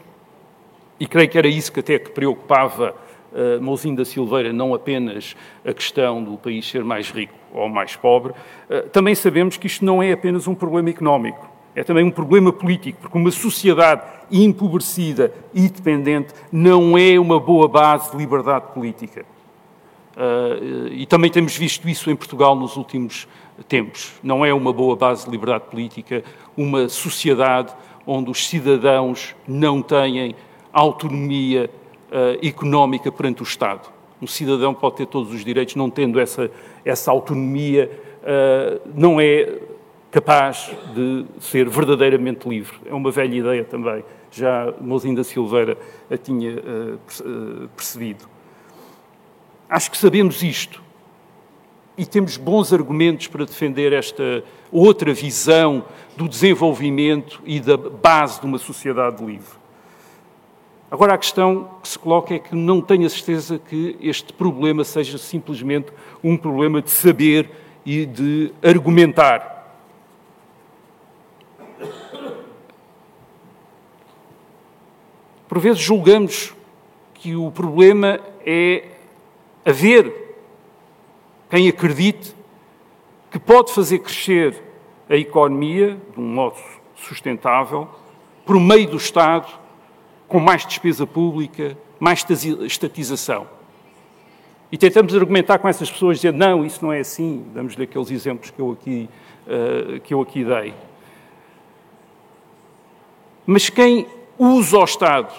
e 1.00 1.08
creio 1.08 1.30
que 1.30 1.38
era 1.38 1.48
isso 1.48 1.72
que 1.72 1.80
até 1.80 2.00
que 2.00 2.10
preocupava 2.12 2.94
uh, 3.34 3.62
Mouzinho 3.62 3.96
da 3.96 4.06
Silveira, 4.06 4.54
não 4.54 4.74
apenas 4.74 5.36
a 5.66 5.74
questão 5.74 6.24
do 6.24 6.38
país 6.38 6.70
ser 6.70 6.84
mais 6.84 7.10
rico 7.10 7.34
ou 7.52 7.68
mais 7.68 7.96
pobre, 7.96 8.32
uh, 8.32 8.88
também 8.90 9.16
sabemos 9.16 9.58
que 9.58 9.68
isto 9.68 9.84
não 9.84 10.02
é 10.02 10.12
apenas 10.12 10.48
um 10.48 10.56
problema 10.56 10.90
económico 10.90 11.54
é 11.76 11.84
também 11.84 12.04
um 12.06 12.12
problema 12.12 12.54
político, 12.54 13.00
porque 13.02 13.18
uma 13.18 13.32
sociedade 13.32 14.04
empobrecida 14.32 15.34
e 15.54 15.68
dependente 15.68 16.34
não 16.52 16.98
é 16.98 17.20
uma 17.20 17.40
boa 17.40 17.68
base 17.68 18.12
de 18.12 18.18
liberdade 18.18 18.66
política. 18.74 19.26
Uh, 20.16 20.88
e 20.92 21.06
também 21.08 21.32
temos 21.32 21.58
visto 21.58 21.90
isso 21.90 22.12
em 22.12 22.16
Portugal 22.16 22.56
nos 22.56 22.78
últimos 22.78 23.28
tempos. 23.68 24.14
Não 24.22 24.46
é 24.46 24.54
uma 24.54 24.72
boa 24.72 24.96
base 24.96 25.26
de 25.26 25.32
liberdade 25.32 25.66
política 25.70 26.24
uma 26.56 26.88
sociedade 26.88 27.74
onde 28.06 28.30
os 28.30 28.48
cidadãos 28.48 29.36
não 29.48 29.82
têm 29.82 30.36
autonomia 30.72 31.70
económica 32.42 33.12
perante 33.12 33.42
o 33.42 33.44
Estado. 33.44 33.90
Um 34.22 34.28
cidadão 34.28 34.74
pode 34.74 34.98
ter 34.98 35.08
todos 35.08 35.34
os 35.34 35.44
direitos, 35.44 35.76
não 35.76 35.90
tendo 35.90 36.20
essa, 36.20 36.50
essa 36.86 37.12
autonomia, 37.12 37.92
uh, 38.22 38.90
não 38.96 39.20
é 39.20 39.60
capaz 40.10 40.72
de 40.96 41.26
ser 41.40 41.68
verdadeiramente 41.68 42.48
livre. 42.48 42.78
É 42.86 42.94
uma 42.94 43.12
velha 43.12 43.36
ideia 43.36 43.64
também, 43.64 44.06
já 44.32 44.74
Mozinda 44.80 45.24
Silveira 45.24 45.78
a 46.10 46.16
tinha 46.18 46.54
uh, 46.56 47.70
percebido. 47.76 48.26
Acho 49.70 49.92
que 49.92 49.98
sabemos 49.98 50.42
isto 50.42 50.82
e 51.98 52.06
temos 52.06 52.38
bons 52.38 52.72
argumentos 52.72 53.28
para 53.28 53.44
defender 53.44 53.92
esta 53.92 54.44
outra 54.72 55.14
visão 55.14 55.84
do 56.16 56.30
desenvolvimento 56.30 57.42
e 57.46 57.60
da 57.60 57.76
base 57.76 58.40
de 58.40 58.46
uma 58.46 58.58
sociedade 58.58 59.24
livre. 59.24 59.63
Agora, 60.94 61.16
a 61.16 61.18
questão 61.18 61.72
que 61.82 61.88
se 61.88 61.98
coloca 61.98 62.36
é 62.36 62.38
que 62.38 62.54
não 62.54 62.80
tenho 62.80 63.08
a 63.08 63.10
certeza 63.10 63.58
que 63.58 63.98
este 64.00 64.32
problema 64.32 64.84
seja 64.84 65.18
simplesmente 65.18 65.92
um 66.24 66.38
problema 66.38 66.84
de 66.84 66.92
saber 66.92 67.50
e 67.84 68.06
de 68.06 68.54
argumentar. 68.62 69.74
Por 75.50 75.58
vezes 75.58 75.82
julgamos 75.82 76.54
que 77.16 77.36
o 77.36 77.50
problema 77.50 78.20
é 78.46 78.90
haver 79.66 80.36
quem 81.50 81.70
acredite 81.70 82.36
que 83.32 83.40
pode 83.40 83.74
fazer 83.74 83.98
crescer 83.98 84.62
a 85.10 85.16
economia 85.16 85.98
de 86.14 86.20
um 86.20 86.36
modo 86.36 86.58
sustentável 86.96 87.90
por 88.46 88.60
meio 88.60 88.92
do 88.92 88.98
Estado, 88.98 89.63
com 90.34 90.40
mais 90.40 90.66
despesa 90.66 91.06
pública, 91.06 91.78
mais 92.00 92.26
estatização. 92.62 93.48
E 94.72 94.80
tentamos 94.80 95.14
argumentar 95.14 95.60
com 95.60 95.70
essas 95.70 95.92
pessoas, 95.92 96.18
dizendo, 96.18 96.40
não, 96.40 96.66
isso 96.66 96.84
não 96.84 96.92
é 96.92 97.02
assim, 97.02 97.46
damos-lhe 97.54 97.84
aqueles 97.84 98.10
exemplos 98.10 98.50
que 98.50 98.60
eu 98.60 98.72
aqui, 98.72 99.08
uh, 99.46 100.00
que 100.00 100.12
eu 100.12 100.20
aqui 100.20 100.44
dei. 100.44 100.74
Mas 103.46 103.70
quem 103.70 104.08
usa 104.36 104.80
o 104.80 104.84
Estado 104.84 105.32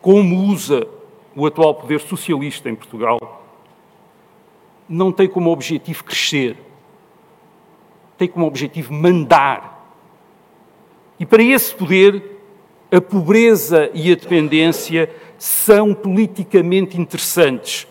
como 0.00 0.46
usa 0.46 0.88
o 1.34 1.44
atual 1.44 1.74
poder 1.74 2.00
socialista 2.00 2.70
em 2.70 2.74
Portugal, 2.74 3.44
não 4.88 5.12
tem 5.12 5.28
como 5.28 5.50
objetivo 5.50 6.02
crescer, 6.02 6.56
tem 8.16 8.26
como 8.26 8.46
objetivo 8.46 8.94
mandar. 8.94 9.86
E 11.20 11.26
para 11.26 11.42
esse 11.42 11.74
poder, 11.74 12.35
a 12.90 13.00
pobreza 13.00 13.90
e 13.92 14.12
a 14.12 14.14
dependência 14.14 15.10
são 15.38 15.92
politicamente 15.92 16.98
interessantes, 17.00 17.86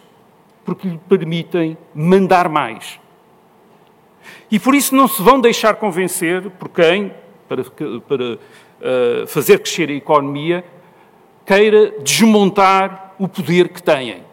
porque 0.63 0.87
lhe 0.87 0.97
permitem 1.09 1.77
mandar 1.93 2.49
mais. 2.49 2.99
E 4.49 4.59
por 4.59 4.73
isso 4.73 4.95
não 4.95 5.07
se 5.07 5.21
vão 5.21 5.39
deixar 5.39 5.75
convencer 5.75 6.49
por 6.51 6.69
quem, 6.69 7.11
para, 7.47 7.63
para 7.63 8.33
uh, 8.33 9.27
fazer 9.27 9.59
crescer 9.59 9.89
a 9.89 9.93
economia, 9.93 10.63
queira 11.45 11.93
desmontar 12.01 13.13
o 13.19 13.27
poder 13.27 13.69
que 13.69 13.81
têm. 13.81 14.23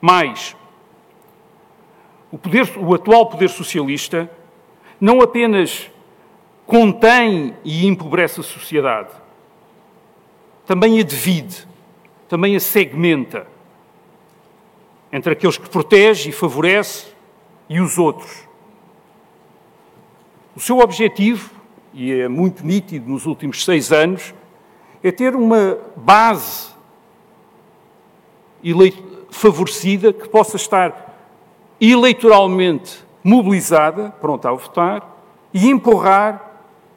Mais, 0.00 0.56
o, 2.32 2.38
poder, 2.38 2.66
o 2.78 2.94
atual 2.94 3.26
poder 3.26 3.48
socialista 3.48 4.30
não 5.00 5.20
apenas 5.20 5.90
contém 6.70 7.56
e 7.64 7.84
empobrece 7.84 8.38
a 8.38 8.44
sociedade, 8.44 9.10
também 10.64 11.00
a 11.00 11.02
divide, 11.02 11.66
também 12.28 12.54
a 12.54 12.60
segmenta 12.60 13.44
entre 15.12 15.32
aqueles 15.32 15.58
que 15.58 15.68
protege 15.68 16.30
e 16.30 16.32
favorece 16.32 17.08
e 17.68 17.80
os 17.80 17.98
outros. 17.98 18.48
O 20.54 20.60
seu 20.60 20.78
objetivo 20.78 21.50
e 21.92 22.12
é 22.12 22.28
muito 22.28 22.64
nítido 22.64 23.10
nos 23.10 23.26
últimos 23.26 23.64
seis 23.64 23.90
anos, 23.90 24.32
é 25.02 25.10
ter 25.10 25.34
uma 25.34 25.76
base 25.96 26.70
favorecida 29.28 30.12
que 30.12 30.28
possa 30.28 30.54
estar 30.54 31.18
eleitoralmente 31.80 33.04
mobilizada, 33.24 34.10
pronta 34.20 34.50
a 34.50 34.52
votar, 34.52 35.18
e 35.52 35.68
empurrar 35.68 36.49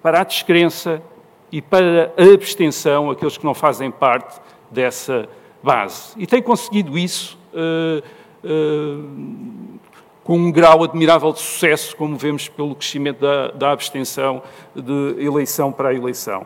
para 0.04 0.20
a 0.20 0.24
descrença 0.26 1.02
e 1.50 1.62
para 1.62 2.14
a 2.18 2.34
abstenção 2.34 3.10
aqueles 3.10 3.38
que 3.38 3.46
não 3.46 3.54
fazem 3.54 3.90
parte 3.90 4.40
dessa 4.70 5.30
base. 5.64 6.14
E 6.18 6.28
tem 6.28 6.42
conseguido 6.42 6.98
isso 6.98 7.40
uh, 7.54 8.04
uh, 8.44 9.80
com 10.24 10.38
um 10.38 10.52
grau 10.52 10.84
admirável 10.84 11.32
de 11.32 11.40
sucesso, 11.40 11.96
como 11.96 12.18
vemos 12.18 12.50
pelo 12.50 12.76
crescimento 12.76 13.22
da, 13.22 13.52
da 13.52 13.72
abstenção 13.72 14.44
de 14.76 15.24
eleição 15.24 15.72
para 15.72 15.94
eleição. 15.94 16.46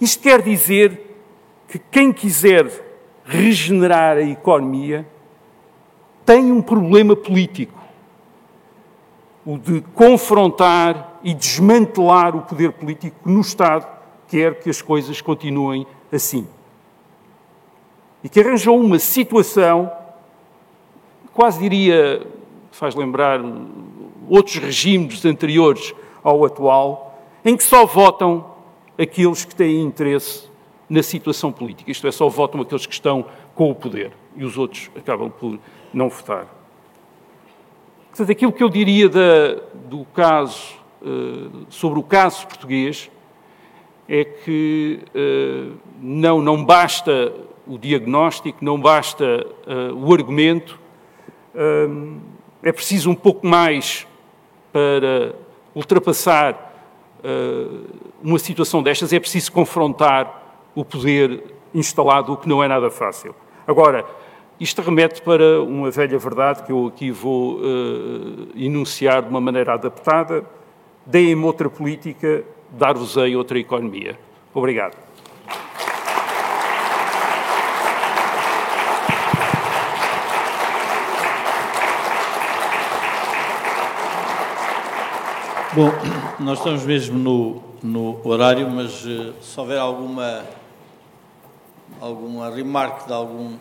Isto 0.00 0.22
quer 0.22 0.42
dizer 0.42 1.16
que 1.66 1.78
quem 1.78 2.12
quiser 2.12 2.70
regenerar 3.24 4.16
a 4.16 4.22
economia 4.22 5.06
tem 6.24 6.52
um 6.52 6.62
problema 6.62 7.16
político, 7.16 7.78
o 9.44 9.58
de 9.58 9.80
confrontar 9.94 11.07
e 11.22 11.34
desmantelar 11.34 12.36
o 12.36 12.42
poder 12.42 12.72
político 12.72 13.28
no 13.28 13.40
Estado, 13.40 13.86
quer 14.28 14.60
que 14.60 14.70
as 14.70 14.82
coisas 14.82 15.20
continuem 15.20 15.86
assim. 16.12 16.46
E 18.22 18.28
que 18.28 18.40
arranjou 18.40 18.78
uma 18.78 18.98
situação, 18.98 19.90
quase 21.32 21.60
diria, 21.60 22.26
faz 22.70 22.94
lembrar 22.94 23.40
outros 24.28 24.56
regimes 24.56 25.24
anteriores 25.24 25.94
ao 26.22 26.44
atual, 26.44 27.18
em 27.44 27.56
que 27.56 27.62
só 27.62 27.86
votam 27.86 28.44
aqueles 28.98 29.44
que 29.44 29.54
têm 29.54 29.82
interesse 29.82 30.48
na 30.88 31.02
situação 31.02 31.52
política. 31.52 31.90
Isto 31.90 32.06
é, 32.06 32.12
só 32.12 32.28
votam 32.28 32.60
aqueles 32.60 32.86
que 32.86 32.92
estão 32.92 33.26
com 33.54 33.70
o 33.70 33.74
poder 33.74 34.12
e 34.36 34.44
os 34.44 34.56
outros 34.56 34.90
acabam 34.96 35.30
por 35.30 35.58
não 35.92 36.08
votar. 36.08 36.46
Portanto, 38.08 38.32
aquilo 38.32 38.52
que 38.52 38.62
eu 38.62 38.68
diria 38.68 39.08
da, 39.08 39.60
do 39.88 40.04
caso, 40.06 40.77
sobre 41.68 41.98
o 41.98 42.02
caso 42.02 42.46
português, 42.46 43.10
é 44.08 44.24
que 44.24 45.00
uh, 45.14 45.76
não, 46.00 46.40
não 46.40 46.64
basta 46.64 47.32
o 47.66 47.76
diagnóstico, 47.76 48.64
não 48.64 48.80
basta 48.80 49.46
uh, 49.66 49.94
o 49.94 50.12
argumento, 50.12 50.80
é 52.62 52.70
preciso 52.70 53.10
um 53.10 53.14
pouco 53.14 53.44
mais 53.44 54.06
para 54.72 55.34
ultrapassar 55.74 56.66
uma 58.22 58.38
situação 58.38 58.80
destas, 58.80 59.12
é 59.12 59.18
preciso 59.18 59.50
confrontar 59.50 60.70
o 60.72 60.84
poder 60.84 61.42
instalado, 61.74 62.32
o 62.32 62.36
que 62.36 62.48
não 62.48 62.62
é 62.62 62.68
nada 62.68 62.90
fácil. 62.90 63.34
Agora, 63.66 64.04
isto 64.60 64.82
remete 64.82 65.22
para 65.22 65.62
uma 65.62 65.90
velha 65.90 66.18
verdade 66.18 66.64
que 66.64 66.72
eu 66.72 66.86
aqui 66.86 67.10
vou 67.10 67.56
uh, 67.56 68.48
enunciar 68.56 69.22
de 69.22 69.28
uma 69.28 69.40
maneira 69.40 69.74
adaptada. 69.74 70.44
Deem-me 71.10 71.42
outra 71.42 71.70
política, 71.70 72.44
dar-vos-ei 72.70 73.34
outra 73.34 73.58
economia. 73.58 74.18
Obrigado. 74.52 74.94
Bom, 85.72 85.90
nós 86.40 86.58
estamos 86.58 86.84
mesmo 86.84 87.18
no, 87.18 87.62
no 87.82 88.28
horário, 88.28 88.68
mas 88.68 89.02
uh, 89.06 89.32
se 89.40 89.58
houver 89.58 89.78
alguma 89.78 90.44
alguma 92.02 92.50
remarque 92.54 93.06
de 93.06 93.14
algum. 93.14 93.54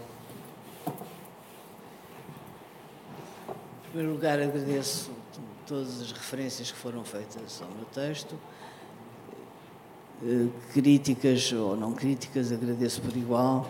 Em 3.46 3.92
primeiro 3.92 4.12
lugar, 4.16 4.38
agradeço 4.38 5.17
todas 5.68 6.02
as 6.02 6.12
referências 6.12 6.72
que 6.72 6.78
foram 6.78 7.04
feitas 7.04 7.62
ao 7.62 7.70
meu 7.70 7.86
texto. 7.94 8.36
Eh, 10.24 10.48
críticas 10.74 11.52
ou 11.52 11.76
não 11.76 11.94
críticas, 11.94 12.52
agradeço 12.52 13.02
por 13.02 13.16
igual. 13.16 13.70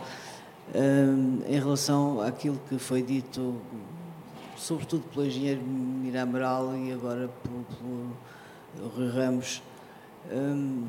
Eh, 0.74 1.50
em 1.50 1.60
relação 1.60 2.22
àquilo 2.22 2.60
que 2.70 2.78
foi 2.78 3.02
dito, 3.02 3.60
sobretudo 4.56 5.04
pelo 5.12 5.26
engenheiro 5.26 5.62
Miramaral 5.62 6.76
e 6.78 6.94
agora 6.94 7.30
pelo, 7.44 7.66
pelo 8.76 8.90
Rui 8.90 9.10
Ramos, 9.10 9.64
eh, 10.30 10.88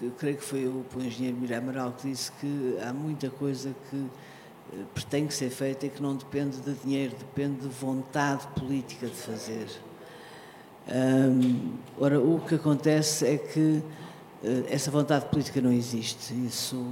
eu 0.00 0.10
creio 0.12 0.36
que 0.36 0.44
foi 0.44 0.66
o, 0.66 0.84
o 0.94 1.02
engenheiro 1.02 1.36
Miramaral 1.36 1.92
que 1.92 2.08
disse 2.08 2.30
que 2.32 2.78
há 2.80 2.92
muita 2.92 3.28
coisa 3.28 3.74
que 3.90 4.06
eh, 4.72 5.00
tem 5.10 5.26
que 5.26 5.34
ser 5.34 5.50
feita 5.50 5.86
e 5.86 5.90
que 5.90 6.00
não 6.00 6.14
depende 6.14 6.58
de 6.58 6.74
dinheiro, 6.74 7.14
depende 7.18 7.62
de 7.62 7.68
vontade 7.68 8.46
política 8.58 9.06
de 9.06 9.14
fazer. 9.14 9.68
Ora, 11.98 12.20
o 12.20 12.40
que 12.40 12.56
acontece 12.56 13.26
é 13.26 13.38
que 13.38 13.82
uh, 14.42 14.64
essa 14.68 14.90
vontade 14.90 15.26
política 15.26 15.60
não 15.60 15.72
existe, 15.72 16.34
isso, 16.46 16.84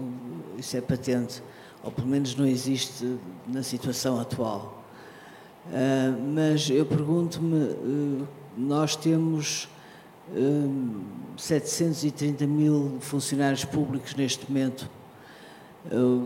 isso 0.56 0.76
é 0.76 0.80
patente, 0.80 1.42
ou 1.82 1.90
pelo 1.90 2.06
menos 2.06 2.34
não 2.36 2.46
existe 2.46 3.18
na 3.48 3.62
situação 3.62 4.20
atual. 4.20 4.84
Uh, 5.66 6.34
mas 6.34 6.70
eu 6.70 6.86
pergunto-me, 6.86 7.56
uh, 7.56 8.28
nós 8.56 8.96
temos 8.96 9.68
730 11.36 12.46
mil 12.46 12.98
funcionários 13.00 13.64
públicos 13.64 14.14
neste 14.14 14.48
momento. 14.48 14.88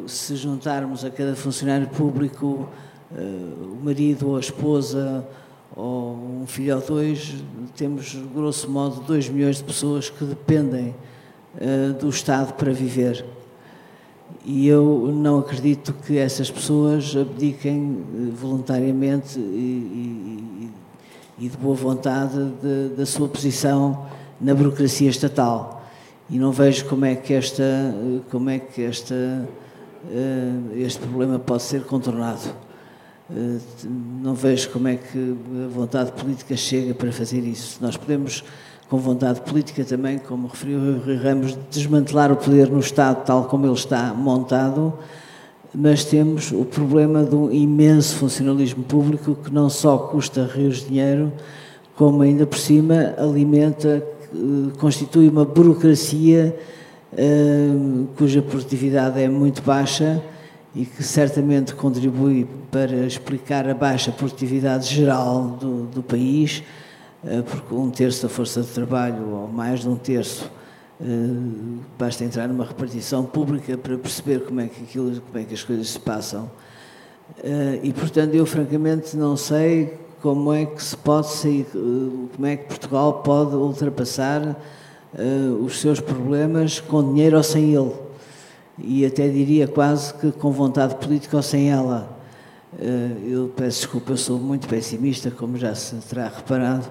Se 0.06 0.36
juntarmos 0.36 1.06
a 1.06 1.10
cada 1.10 1.34
funcionário 1.34 1.88
público 1.88 2.68
eh, 3.16 3.54
o 3.62 3.78
marido 3.84 4.30
ou 4.30 4.36
a 4.36 4.40
esposa 4.40 5.26
ou 5.76 6.14
um 6.42 6.46
filho 6.46 6.76
ou 6.76 6.82
dois, 6.82 7.34
temos, 7.76 8.16
grosso 8.34 8.70
modo, 8.70 9.00
2 9.00 9.28
milhões 9.28 9.56
de 9.56 9.64
pessoas 9.64 10.08
que 10.08 10.24
dependem 10.24 10.94
eh, 11.58 11.88
do 11.98 12.08
Estado 12.08 12.52
para 12.54 12.72
viver. 12.72 13.24
E 14.44 14.68
eu 14.68 15.10
não 15.12 15.38
acredito 15.38 15.92
que 16.06 16.18
essas 16.18 16.50
pessoas 16.50 17.16
abdiquem 17.16 17.98
eh, 17.98 18.30
voluntariamente 18.32 19.38
e, 19.38 20.70
e, 21.38 21.44
e 21.46 21.48
de 21.48 21.56
boa 21.56 21.74
vontade 21.74 22.52
de, 22.62 22.94
da 22.96 23.04
sua 23.04 23.28
posição 23.28 24.06
na 24.40 24.54
burocracia 24.54 25.10
estatal. 25.10 25.82
E 26.30 26.38
não 26.38 26.52
vejo 26.52 26.86
como 26.86 27.04
é 27.04 27.16
que, 27.16 27.34
esta, 27.34 27.64
como 28.30 28.48
é 28.48 28.58
que 28.58 28.82
esta, 28.82 29.48
eh, 30.10 30.52
este 30.76 31.00
problema 31.00 31.38
pode 31.38 31.64
ser 31.64 31.82
contornado. 31.84 32.54
Eh, 33.30 33.58
não 34.22 34.34
vejo 34.34 34.68
como 34.70 34.88
é 34.88 34.96
que 34.96 35.36
a 35.64 35.68
vontade 35.68 36.12
política 36.12 36.56
chega 36.56 36.92
para 36.94 37.10
fazer 37.10 37.40
isso. 37.40 37.78
Nós 37.80 37.96
podemos, 37.96 38.44
com 38.88 38.98
vontade 38.98 39.40
política 39.40 39.82
também, 39.84 40.18
como 40.18 40.48
referiu 40.48 40.78
o 40.78 40.98
Rui 40.98 41.16
Ramos, 41.16 41.56
desmantelar 41.70 42.30
o 42.30 42.36
poder 42.36 42.68
no 42.68 42.80
Estado 42.80 43.24
tal 43.24 43.44
como 43.44 43.66
ele 43.66 43.74
está 43.74 44.12
montado, 44.12 44.92
mas 45.74 46.04
temos 46.04 46.52
o 46.52 46.64
problema 46.64 47.22
do 47.22 47.50
imenso 47.50 48.16
funcionalismo 48.16 48.84
público 48.84 49.34
que 49.34 49.52
não 49.52 49.70
só 49.70 49.96
custa 49.96 50.44
rios 50.44 50.80
de 50.80 50.88
dinheiro, 50.88 51.32
como 51.96 52.22
ainda 52.22 52.46
por 52.46 52.58
cima 52.58 53.14
alimenta 53.16 54.04
eh, 54.34 54.78
constitui 54.78 55.28
uma 55.28 55.44
burocracia 55.44 56.54
uh, 57.12 58.06
cuja 58.16 58.42
produtividade 58.42 59.20
é 59.22 59.28
muito 59.28 59.62
baixa 59.62 60.20
e 60.74 60.84
que 60.84 61.02
certamente 61.02 61.74
contribui 61.74 62.48
para 62.70 63.06
explicar 63.06 63.68
a 63.68 63.74
baixa 63.74 64.10
produtividade 64.10 64.92
geral 64.92 65.56
do, 65.60 65.84
do 65.84 66.02
país, 66.02 66.64
uh, 67.22 67.42
porque 67.44 67.74
um 67.74 67.90
terço 67.90 68.24
da 68.24 68.28
força 68.28 68.60
de 68.60 68.68
trabalho, 68.68 69.28
ou 69.28 69.48
mais 69.48 69.80
de 69.80 69.88
um 69.88 69.94
terço, 69.94 70.50
uh, 71.00 71.78
basta 71.96 72.24
entrar 72.24 72.48
numa 72.48 72.64
repartição 72.64 73.24
pública 73.24 73.78
para 73.78 73.96
perceber 73.96 74.40
como 74.40 74.60
é 74.60 74.66
que, 74.66 74.82
aquilo, 74.82 75.20
como 75.20 75.38
é 75.38 75.44
que 75.44 75.54
as 75.54 75.62
coisas 75.62 75.90
se 75.90 75.98
passam. 76.00 76.50
e, 77.82 77.92
portanto, 77.92 78.34
eu 78.34 78.44
francamente 78.44 79.16
não 79.16 79.36
sei 79.36 79.94
como 80.20 80.52
é 80.52 80.66
que 80.66 80.82
se 80.82 80.96
pode 80.96 81.28
sair, 81.28 81.66
eh, 81.74 82.28
como 82.34 82.46
é 82.46 82.56
que 82.56 82.66
Portugal 82.66 83.22
pode 83.22 83.54
ultrapassar 83.54 84.56
os 85.64 85.80
seus 85.80 86.00
problemas 86.00 86.80
com 86.80 87.12
dinheiro 87.12 87.36
ou 87.36 87.42
sem 87.42 87.72
ele. 87.72 87.92
E 88.78 89.06
até 89.06 89.28
diria 89.28 89.68
quase 89.68 90.12
que 90.14 90.32
com 90.32 90.50
vontade 90.50 90.96
política 90.96 91.36
ou 91.36 91.42
sem 91.42 91.70
ela. 91.70 92.08
Uh, 92.72 93.28
eu 93.28 93.48
peço 93.54 93.82
desculpa, 93.82 94.12
eu 94.12 94.16
sou 94.16 94.38
muito 94.38 94.66
pessimista, 94.66 95.30
como 95.30 95.56
já 95.56 95.74
se 95.74 95.94
terá 96.08 96.26
reparado, 96.26 96.86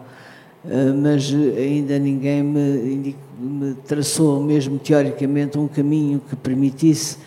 uh, 0.64 0.94
mas 0.96 1.30
ainda 1.58 2.00
ninguém 2.00 2.42
me, 2.42 3.16
me, 3.38 3.74
traçou, 3.86 4.42
mesmo 4.42 4.80
teoricamente, 4.80 5.58
um 5.58 5.68
caminho 5.68 6.22
que 6.22 6.36
permitisse 6.36 7.18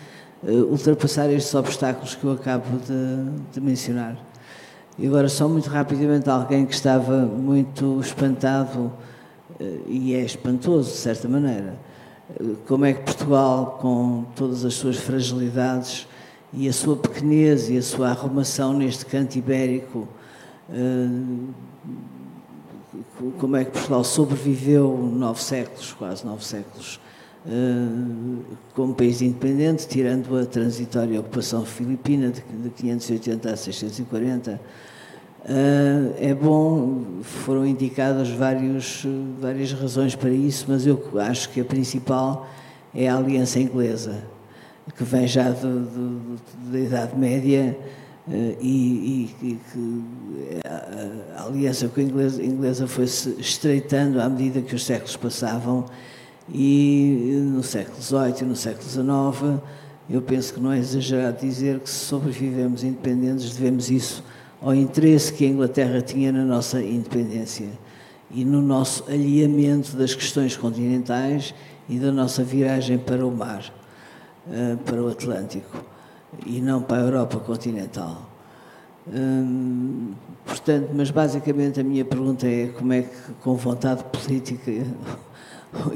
ultrapassar 0.43 1.31
estes 1.31 1.53
obstáculos 1.55 2.15
que 2.15 2.23
eu 2.23 2.31
acabo 2.31 2.77
de, 2.79 3.53
de 3.53 3.61
mencionar. 3.61 4.17
E 4.99 5.05
agora, 5.05 5.29
só 5.29 5.47
muito 5.47 5.69
rapidamente, 5.69 6.27
alguém 6.27 6.65
que 6.65 6.73
estava 6.73 7.17
muito 7.21 7.99
espantado, 8.01 8.91
eh, 9.59 9.79
e 9.87 10.15
é 10.15 10.21
espantoso, 10.21 10.89
de 10.89 10.97
certa 10.97 11.27
maneira, 11.27 11.75
eh, 11.75 11.86
como 12.67 12.85
é 12.85 12.93
que 12.93 13.03
Portugal, 13.03 13.77
com 13.81 14.25
todas 14.35 14.65
as 14.65 14.73
suas 14.73 14.97
fragilidades 14.97 16.07
e 16.53 16.67
a 16.67 16.73
sua 16.73 16.95
pequenez 16.97 17.69
e 17.69 17.77
a 17.77 17.81
sua 17.81 18.09
arrumação 18.09 18.73
neste 18.73 19.05
canto 19.05 19.37
ibérico, 19.37 20.07
eh, 20.69 21.07
como 23.39 23.55
é 23.55 23.65
que 23.65 23.71
Portugal 23.71 24.03
sobreviveu 24.03 24.97
nove 24.97 25.41
séculos, 25.41 25.93
quase 25.93 26.25
nove 26.25 26.43
séculos, 26.43 26.99
como 28.73 28.93
país 28.93 29.21
independente, 29.21 29.87
tirando 29.87 30.37
a 30.37 30.45
transitória 30.45 31.19
ocupação 31.19 31.65
filipina 31.65 32.29
de 32.29 32.41
580 32.71 33.51
a 33.51 33.55
640, 33.55 34.59
é 36.19 36.33
bom, 36.33 37.21
foram 37.21 37.65
indicadas 37.65 38.29
vários, 38.29 39.05
várias 39.39 39.71
razões 39.71 40.13
para 40.13 40.29
isso, 40.29 40.65
mas 40.67 40.85
eu 40.85 41.01
acho 41.19 41.49
que 41.49 41.61
a 41.61 41.65
principal 41.65 42.47
é 42.93 43.07
a 43.07 43.15
aliança 43.15 43.59
inglesa, 43.59 44.23
que 44.95 45.03
vem 45.03 45.27
já 45.27 45.49
do, 45.51 45.79
do, 45.85 46.39
da 46.71 46.79
Idade 46.79 47.17
Média 47.17 47.77
e, 48.59 49.29
e, 49.41 49.59
que 49.71 50.03
a, 50.65 51.43
aliança 51.45 51.87
com 51.87 51.99
a 52.01 52.03
inglesa, 52.03 52.43
inglesa 52.43 52.87
foi-se 52.87 53.35
estreitando 53.39 54.19
à 54.19 54.27
medida 54.27 54.61
que 54.61 54.75
os 54.75 54.85
séculos 54.85 55.15
passavam 55.15 55.85
e 56.53 57.41
no 57.53 57.63
século 57.63 58.01
XVIII 58.01 58.41
e 58.41 58.45
no 58.45 58.55
século 58.55 58.83
XIX, 58.83 59.61
eu 60.09 60.21
penso 60.21 60.53
que 60.53 60.59
não 60.59 60.71
é 60.71 60.79
exagerado 60.79 61.39
dizer 61.39 61.79
que 61.79 61.89
se 61.89 62.05
sobrevivemos 62.05 62.83
independentes, 62.83 63.55
devemos 63.55 63.89
isso 63.89 64.23
ao 64.61 64.73
interesse 64.73 65.33
que 65.33 65.45
a 65.45 65.49
Inglaterra 65.49 66.01
tinha 66.01 66.31
na 66.31 66.43
nossa 66.43 66.81
independência 66.81 67.69
e 68.31 68.43
no 68.43 68.61
nosso 68.61 69.03
alinhamento 69.07 69.95
das 69.95 70.13
questões 70.13 70.57
continentais 70.57 71.53
e 71.87 71.97
da 71.97 72.11
nossa 72.11 72.43
viragem 72.43 72.97
para 72.97 73.25
o 73.25 73.31
mar, 73.31 73.63
eh, 74.51 74.75
para 74.85 75.01
o 75.01 75.07
Atlântico, 75.07 75.83
e 76.45 76.59
não 76.59 76.81
para 76.81 76.97
a 76.97 77.05
Europa 77.05 77.39
continental. 77.39 78.29
Hum, 79.13 80.11
portanto, 80.45 80.89
mas 80.93 81.09
basicamente 81.09 81.79
a 81.79 81.83
minha 81.83 82.03
pergunta 82.03 82.45
é 82.45 82.67
como 82.67 82.91
é 82.91 83.03
que, 83.03 83.33
com 83.41 83.55
vontade 83.55 84.03
política, 84.05 84.71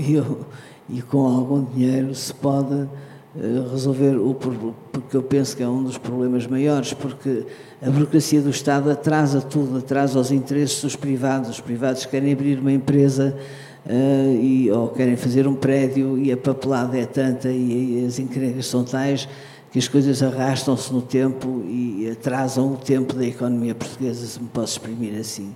e, 0.90 1.02
com 1.02 1.26
algum 1.26 1.64
dinheiro 1.66 2.16
se 2.16 2.34
pode 2.34 2.88
resolver 3.72 4.18
o 4.18 4.36
porque 4.92 5.16
eu 5.16 5.24
penso 5.24 5.56
que 5.56 5.64
é 5.64 5.68
um 5.68 5.84
dos 5.84 5.98
problemas 5.98 6.46
maiores, 6.48 6.94
porque 6.94 7.46
a 7.82 7.90
burocracia 7.90 8.42
do 8.42 8.50
Estado 8.50 8.92
atrasa 8.92 9.42
tudo, 9.42 9.78
atrasa 9.78 10.20
os 10.20 10.32
interesses 10.32 10.82
dos 10.82 10.96
privados. 10.96 11.50
Os 11.50 11.62
privados 11.62 12.06
querem 12.06 12.34
abrir 12.34 12.60
uma 12.60 12.72
empresa 12.72 13.36
uh, 13.86 14.36
e, 14.36 14.70
ou 14.70 14.90
querem 14.90 15.16
fazer 15.16 15.48
um 15.48 15.56
prédio 15.56 16.18
e 16.18 16.32
a 16.32 16.38
papelada 16.38 16.98
é 16.98 17.06
tanta 17.06 17.50
e, 17.50 18.02
e 18.02 18.06
as 18.06 18.20
encrencas 18.20 18.66
são 18.66 18.84
tais 18.84 19.28
que 19.72 19.80
as 19.80 19.88
coisas 19.88 20.22
arrastam-se 20.22 20.92
no 20.92 21.02
tempo 21.02 21.64
e 21.66 22.10
atrasam 22.12 22.74
o 22.74 22.78
tempo 22.78 23.14
da 23.14 23.26
economia 23.26 23.74
portuguesa, 23.74 24.26
se 24.26 24.42
me 24.42 24.50
posso 24.50 24.74
exprimir 24.74 25.18
assim. 25.18 25.56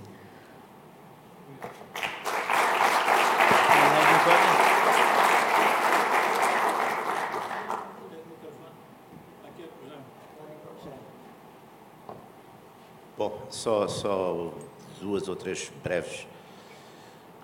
Só, 13.66 13.88
só 13.88 14.52
duas 15.00 15.28
ou 15.28 15.34
três 15.34 15.72
breves 15.82 16.24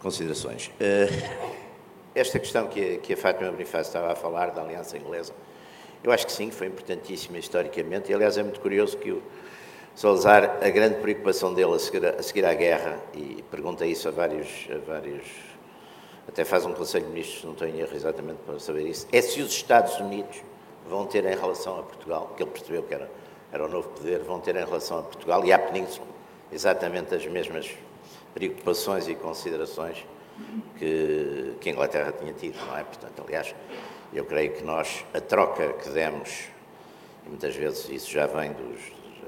considerações. 0.01 0.69
Uh, 0.69 1.59
esta 2.15 2.39
questão 2.39 2.69
que 2.69 2.95
a, 2.95 2.99
que 2.99 3.15
a 3.15 3.17
Fátima 3.17 3.51
Bonifácio 3.51 3.89
estava 3.89 4.13
a 4.13 4.15
falar, 4.15 4.53
da 4.53 4.63
Aliança 4.63 4.97
Inglesa, 4.97 5.33
eu 6.05 6.13
acho 6.13 6.25
que 6.25 6.31
sim, 6.31 6.53
foi 6.53 6.69
importantíssima 6.69 7.39
historicamente, 7.39 8.13
e 8.13 8.15
aliás 8.15 8.39
é 8.39 8.45
muito 8.45 8.61
curioso 8.61 8.99
que 8.99 9.11
o 9.11 9.21
Salazar, 9.97 10.59
a 10.63 10.71
grande 10.71 11.01
preocupação 11.01 11.53
dele 11.53 11.75
a 11.75 11.79
seguir, 11.81 12.07
a 12.07 12.23
seguir 12.23 12.47
à 12.47 12.55
guerra, 12.55 13.01
e 13.13 13.43
pergunta 13.51 13.85
isso 13.85 14.07
a 14.07 14.13
vários, 14.13 14.69
a 14.71 14.79
vários 14.79 15.27
até 16.29 16.45
faz 16.45 16.65
um 16.65 16.73
Conselho 16.73 17.07
de 17.07 17.11
Ministros, 17.11 17.43
não 17.43 17.55
tenho 17.55 17.81
erro 17.81 17.97
exatamente 17.97 18.39
para 18.47 18.61
saber 18.61 18.87
isso, 18.87 19.09
é 19.11 19.21
se 19.21 19.43
os 19.43 19.51
Estados 19.51 19.99
Unidos 19.99 20.41
vão 20.89 21.05
ter 21.05 21.25
em 21.25 21.35
relação 21.35 21.81
a 21.81 21.83
Portugal, 21.83 22.33
que 22.37 22.45
ele 22.45 22.51
percebeu 22.53 22.85
que 22.85 22.95
era 22.95 23.11
era 23.53 23.67
o 23.67 23.69
novo 23.69 23.91
poder, 23.91 24.21
vão 24.21 24.41
ter 24.41 24.57
em 24.57 24.65
relação 24.65 25.01
a 25.01 25.03
Portugal 25.03 25.45
e 25.45 25.53
à 25.53 25.59
Península 25.59 26.12
exatamente 26.53 27.15
as 27.15 27.27
mesmas 27.27 27.71
preocupações 28.35 29.09
e 29.09 29.15
considerações 29.15 30.05
que, 30.79 31.55
que 31.61 31.69
a 31.69 31.73
Inglaterra 31.73 32.13
tinha 32.13 32.33
tido, 32.33 32.57
não 32.67 32.77
é? 32.77 32.85
Portanto, 32.85 33.23
aliás, 33.27 33.55
eu 34.13 34.25
creio 34.25 34.53
que 34.53 34.65
nós, 34.65 35.05
a 35.15 35.21
troca 35.21 35.73
que 35.75 35.89
demos, 35.91 36.49
e 37.25 37.29
muitas 37.29 37.55
vezes 37.55 37.89
isso 37.89 38.11
já 38.11 38.27
vem 38.27 38.53
dos, 38.53 38.81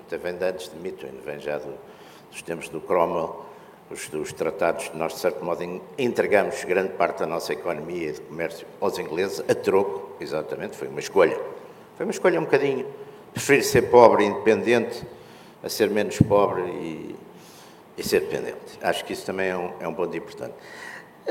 até 0.06 0.18
vem 0.18 0.36
de 0.36 0.44
antes 0.44 0.70
de 0.70 0.76
Mitwin, 0.76 1.20
vem 1.24 1.38
já 1.38 1.58
do, 1.58 1.74
dos 2.30 2.42
tempos 2.42 2.68
do 2.68 2.80
Cromwell, 2.80 3.44
os, 3.90 4.10
os 4.12 4.32
tratados, 4.32 4.90
nós 4.94 5.12
de 5.14 5.18
certo 5.20 5.44
modo 5.44 5.62
entregamos 5.98 6.64
grande 6.64 6.94
parte 6.94 7.20
da 7.20 7.26
nossa 7.26 7.52
economia 7.52 8.10
e 8.10 8.12
de 8.12 8.20
comércio 8.22 8.66
aos 8.80 8.98
ingleses 8.98 9.40
a 9.48 9.54
troco, 9.54 10.16
exatamente, 10.20 10.76
foi 10.76 10.88
uma 10.88 11.00
escolha. 11.00 11.38
Foi 11.96 12.06
uma 12.06 12.12
escolha 12.12 12.40
um 12.40 12.44
bocadinho 12.44 12.86
Prefiro 13.34 13.64
ser 13.64 13.82
pobre 13.90 14.22
e 14.22 14.28
independente 14.28 15.04
a 15.64 15.68
ser 15.68 15.88
menos 15.88 16.18
pobre 16.18 16.62
e, 16.62 17.16
e 17.96 18.02
ser 18.02 18.20
dependente. 18.20 18.78
Acho 18.82 19.04
que 19.04 19.14
isso 19.14 19.24
também 19.24 19.48
é 19.48 19.56
um, 19.56 19.72
é 19.80 19.88
um 19.88 19.94
ponto 19.94 20.14
importante. 20.14 20.54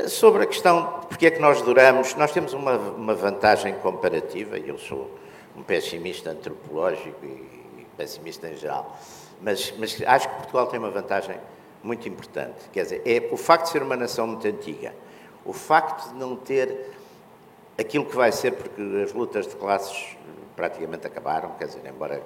Sobre 0.08 0.44
a 0.44 0.48
questão 0.48 1.02
de 1.02 1.08
porque 1.08 1.28
é 1.28 1.32
que 1.32 1.40
nós 1.40 1.62
duramos, 1.62 2.16
nós 2.16 2.32
temos 2.32 2.52
uma, 2.54 2.76
uma 2.76 3.14
vantagem 3.14 3.76
comparativa, 3.76 4.58
e 4.58 4.68
eu 4.68 4.78
sou 4.80 5.12
um 5.56 5.62
pessimista 5.62 6.32
antropológico 6.32 7.24
e, 7.24 7.86
pessimista 7.96 8.50
em 8.50 8.58
geral, 8.58 8.98
mas, 9.40 9.72
mas 9.78 10.02
acho 10.08 10.28
que 10.28 10.36
Portugal 10.38 10.66
tem 10.66 10.80
uma 10.80 10.90
vantagem 10.90 11.38
muito 11.84 12.10
importante. 12.10 12.56
Quer 12.72 12.84
dizer, 12.84 13.02
é 13.06 13.32
o 13.32 13.38
facto 13.38 13.66
de 13.66 13.72
ser 13.72 13.84
uma 13.84 13.96
nação 13.96 14.26
muito 14.26 14.48
antiga, 14.48 14.96
o 15.46 15.54
facto 15.54 16.10
de 16.10 16.16
não 16.16 16.36
ter 16.36 16.92
aquilo 17.78 18.04
que 18.04 18.16
vai 18.16 18.32
ser, 18.32 18.54
porque 18.54 18.82
as 19.04 19.14
lutas 19.14 19.48
de 19.48 19.56
classes 19.56 20.18
praticamente 20.56 21.06
acabaram, 21.06 21.52
quer 21.52 21.66
dizer, 21.66 21.82
embora 21.88 22.20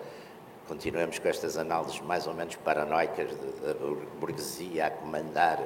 continuemos 0.67 1.17
com 1.17 1.27
estas 1.27 1.57
análises 1.57 1.99
mais 2.01 2.27
ou 2.27 2.33
menos 2.33 2.55
paranoicas 2.57 3.29
da 3.61 3.73
burguesia 4.19 4.87
a 4.87 4.91
comandar 4.91 5.59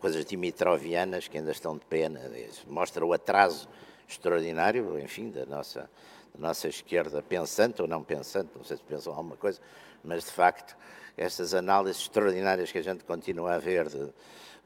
coisas 0.00 0.24
dimitrovianas 0.24 1.26
que 1.26 1.38
ainda 1.38 1.50
estão 1.50 1.76
de 1.76 1.84
pena, 1.86 2.20
mostra 2.66 3.04
o 3.04 3.12
atraso 3.12 3.68
extraordinário, 4.08 4.98
enfim, 4.98 5.30
da 5.30 5.46
nossa, 5.46 5.88
da 6.34 6.48
nossa 6.48 6.68
esquerda 6.68 7.22
pensante 7.22 7.80
ou 7.80 7.88
não 7.88 8.02
pensante, 8.02 8.50
não 8.54 8.64
sei 8.64 8.76
se 8.76 8.82
pensam 8.82 9.12
alguma 9.14 9.36
coisa, 9.36 9.60
mas 10.04 10.24
de 10.24 10.30
facto 10.30 10.76
estas 11.16 11.54
análises 11.54 12.02
extraordinárias 12.02 12.70
que 12.70 12.78
a 12.78 12.82
gente 12.82 13.04
continua 13.04 13.54
a 13.54 13.58
ver 13.58 13.88
de, 13.88 14.12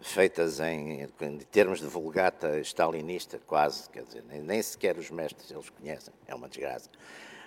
feitas 0.00 0.60
em, 0.60 1.02
em, 1.20 1.38
termos 1.50 1.80
de 1.80 1.86
vulgata 1.86 2.58
stalinista, 2.60 3.40
quase, 3.46 3.88
quer 3.90 4.04
dizer, 4.04 4.24
nem, 4.28 4.40
nem 4.40 4.62
sequer 4.62 4.96
os 4.96 5.10
mestres 5.10 5.50
eles 5.50 5.70
conhecem, 5.70 6.12
é 6.26 6.34
uma 6.34 6.48
desgraça. 6.48 6.90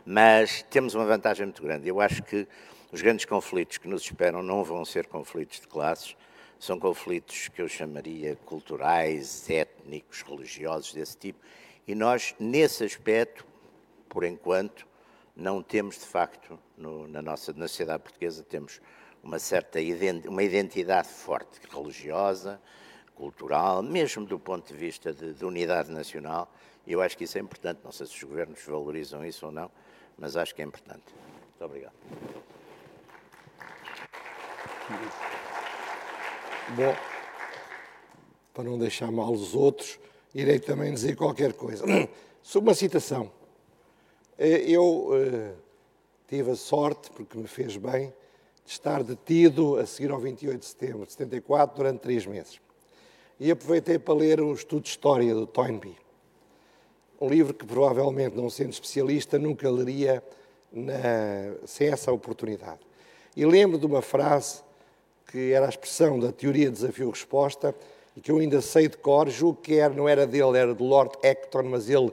Mas 0.06 0.64
temos 0.70 0.96
uma 0.96 1.06
vantagem 1.06 1.46
muito 1.46 1.62
grande. 1.62 1.88
Eu 1.88 2.00
acho 2.02 2.24
que 2.24 2.48
os 2.92 3.02
grandes 3.02 3.26
conflitos 3.26 3.78
que 3.78 3.88
nos 3.88 4.04
esperam 4.04 4.42
não 4.42 4.64
vão 4.64 4.84
ser 4.84 5.08
conflitos 5.08 5.60
de 5.60 5.68
classes, 5.68 6.16
são 6.60 6.80
conflitos 6.80 7.48
que 7.48 7.62
eu 7.62 7.68
chamaria 7.68 8.36
culturais, 8.46 9.50
étnicos, 9.50 10.22
religiosos, 10.22 10.94
desse 10.94 11.18
tipo. 11.18 11.40
E 11.88 11.96
nós, 11.96 12.36
nesse 12.40 12.84
aspecto, 12.84 13.46
por 14.10 14.24
enquanto, 14.24 14.88
não 15.36 15.64
temos 15.64 15.96
de 16.00 16.06
facto, 16.06 16.60
no, 16.76 17.08
na 17.08 17.22
nossa 17.22 17.54
na 17.54 17.68
sociedade 17.68 18.04
portuguesa, 18.04 18.44
temos 18.44 18.82
uma 19.24 19.40
certa 19.40 19.80
uma 20.28 20.44
identidade 20.44 21.08
forte, 21.08 21.60
religiosa, 21.72 22.62
cultural, 23.16 23.82
mesmo 23.84 24.26
do 24.26 24.40
ponto 24.40 24.74
de 24.74 24.78
vista 24.78 25.14
de, 25.14 25.34
de 25.34 25.46
unidade 25.46 25.92
nacional. 25.92 26.52
Eu 26.88 27.02
acho 27.02 27.18
que 27.18 27.24
isso 27.24 27.38
é 27.38 27.42
importante. 27.42 27.80
Não 27.84 27.92
sei 27.92 28.06
se 28.06 28.16
os 28.16 28.24
governos 28.24 28.60
valorizam 28.66 29.26
isso 29.26 29.46
ou 29.46 29.52
não, 29.52 29.70
mas 30.20 30.36
acho 30.36 30.54
que 30.54 30.62
é 30.62 30.66
importante. 30.66 31.04
Muito 31.50 31.66
obrigado. 31.66 31.94
Bom, 36.76 36.96
para 38.54 38.64
não 38.64 38.78
deixar 38.78 39.12
mal 39.12 39.32
os 39.32 39.56
outros, 39.56 40.00
irei 40.34 40.60
também 40.60 40.94
dizer 40.94 41.16
qualquer 41.16 41.54
coisa. 41.54 41.86
Sobre 42.44 42.70
uma 42.70 42.76
citação. 42.76 43.32
Eh, 44.38 44.72
eu 44.72 45.10
uh, 45.10 45.56
tive 46.28 46.52
a 46.52 46.56
sorte, 46.56 47.10
porque 47.12 47.38
me 47.38 47.48
fez 47.48 47.78
bem, 47.78 48.14
de 48.66 48.72
estar 48.72 49.04
detido 49.04 49.78
a 49.78 49.86
seguir 49.86 50.12
ao 50.12 50.20
28 50.20 50.60
de 50.60 50.66
setembro 50.66 51.06
de 51.06 51.12
74 51.12 51.76
durante 51.76 52.00
três 52.00 52.26
meses. 52.26 52.60
E 53.40 53.52
aproveitei 53.52 53.98
para 53.98 54.14
ler 54.14 54.42
o 54.42 54.54
estudo 54.54 54.84
de 54.84 54.90
história 54.90 55.34
do 55.34 55.48
Toynbee 55.48 55.98
um 57.20 57.28
livro 57.28 57.54
que 57.54 57.66
provavelmente, 57.66 58.36
não 58.36 58.50
sendo 58.50 58.70
especialista, 58.70 59.38
nunca 59.38 59.70
leria 59.70 60.24
na, 60.72 60.94
sem 61.66 61.90
essa 61.90 62.12
oportunidade. 62.12 62.80
E 63.36 63.46
lembro 63.46 63.78
de 63.78 63.86
uma 63.86 64.02
frase 64.02 64.62
que 65.28 65.52
era 65.52 65.66
a 65.66 65.70
expressão 65.70 66.20
da 66.20 66.32
teoria 66.32 66.72
desafio-resposta 66.72 67.76
e 68.16 68.22
que 68.22 68.32
eu 68.32 68.38
ainda 68.38 68.62
sei 68.62 68.88
de 68.88 68.98
cor, 68.98 69.30
julgo 69.30 69.62
que 69.62 69.76
era, 69.76 69.94
não 69.94 70.08
era 70.08 70.26
dele, 70.26 70.58
era 70.58 70.74
do 70.74 70.84
Lord 70.84 71.12
Acton, 71.24 71.64
mas 71.64 71.90
ele 71.90 72.12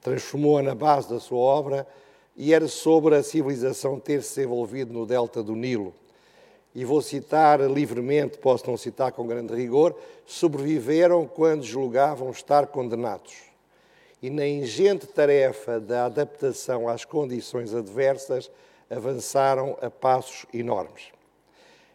transformou-a 0.00 0.62
na 0.62 0.74
base 0.74 1.08
da 1.08 1.20
sua 1.20 1.38
obra 1.38 1.86
e 2.34 2.54
era 2.54 2.66
sobre 2.66 3.14
a 3.14 3.22
civilização 3.22 4.00
ter 4.00 4.22
se 4.22 4.42
envolvido 4.42 4.92
no 4.92 5.04
delta 5.04 5.42
do 5.42 5.54
Nilo. 5.54 5.94
E 6.74 6.84
vou 6.84 7.02
citar 7.02 7.60
livremente, 7.60 8.38
posso 8.38 8.68
não 8.68 8.76
citar 8.76 9.12
com 9.12 9.26
grande 9.26 9.54
rigor, 9.54 9.94
sobreviveram 10.24 11.26
quando 11.26 11.62
julgavam 11.62 12.30
estar 12.30 12.68
condenados 12.68 13.49
e 14.22 14.28
na 14.28 14.46
ingente 14.46 15.06
tarefa 15.06 15.80
da 15.80 16.06
adaptação 16.06 16.88
às 16.88 17.04
condições 17.04 17.74
adversas 17.74 18.50
avançaram 18.88 19.78
a 19.80 19.90
passos 19.90 20.46
enormes. 20.52 21.04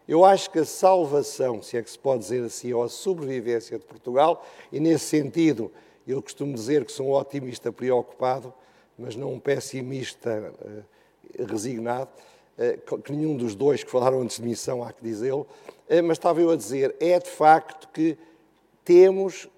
Eu 0.08 0.24
acho 0.24 0.50
que 0.50 0.60
a 0.60 0.64
salvação, 0.64 1.60
se 1.60 1.76
é 1.76 1.82
que 1.82 1.90
se 1.90 1.98
pode 1.98 2.20
dizer 2.20 2.44
assim, 2.44 2.72
ou 2.72 2.82
a 2.82 2.88
sobrevivência 2.88 3.78
de 3.78 3.84
Portugal, 3.84 4.44
e 4.72 4.78
nesse 4.78 5.04
sentido 5.04 5.70
eu 6.06 6.22
costumo 6.22 6.54
dizer 6.54 6.84
que 6.84 6.92
sou 6.92 7.08
um 7.08 7.12
otimista 7.12 7.72
preocupado, 7.72 8.54
mas 8.96 9.16
não 9.16 9.32
um 9.32 9.40
pessimista 9.40 10.52
uh, 10.64 11.44
resignado, 11.50 12.10
uh, 12.56 12.98
que 13.02 13.12
nenhum 13.12 13.36
dos 13.36 13.54
dois 13.54 13.82
que 13.82 13.90
falaram 13.90 14.20
antes 14.22 14.36
de 14.36 14.42
mim 14.42 14.54
são, 14.54 14.82
há 14.82 14.92
que 14.92 15.02
dizê-lo, 15.02 15.46
uh, 15.90 16.02
mas 16.04 16.16
estava 16.16 16.40
eu 16.40 16.50
a 16.50 16.56
dizer, 16.56 16.94
é 17.00 17.18
de 17.18 17.28
facto 17.28 17.88
que 17.88 18.16
temos 18.84 19.48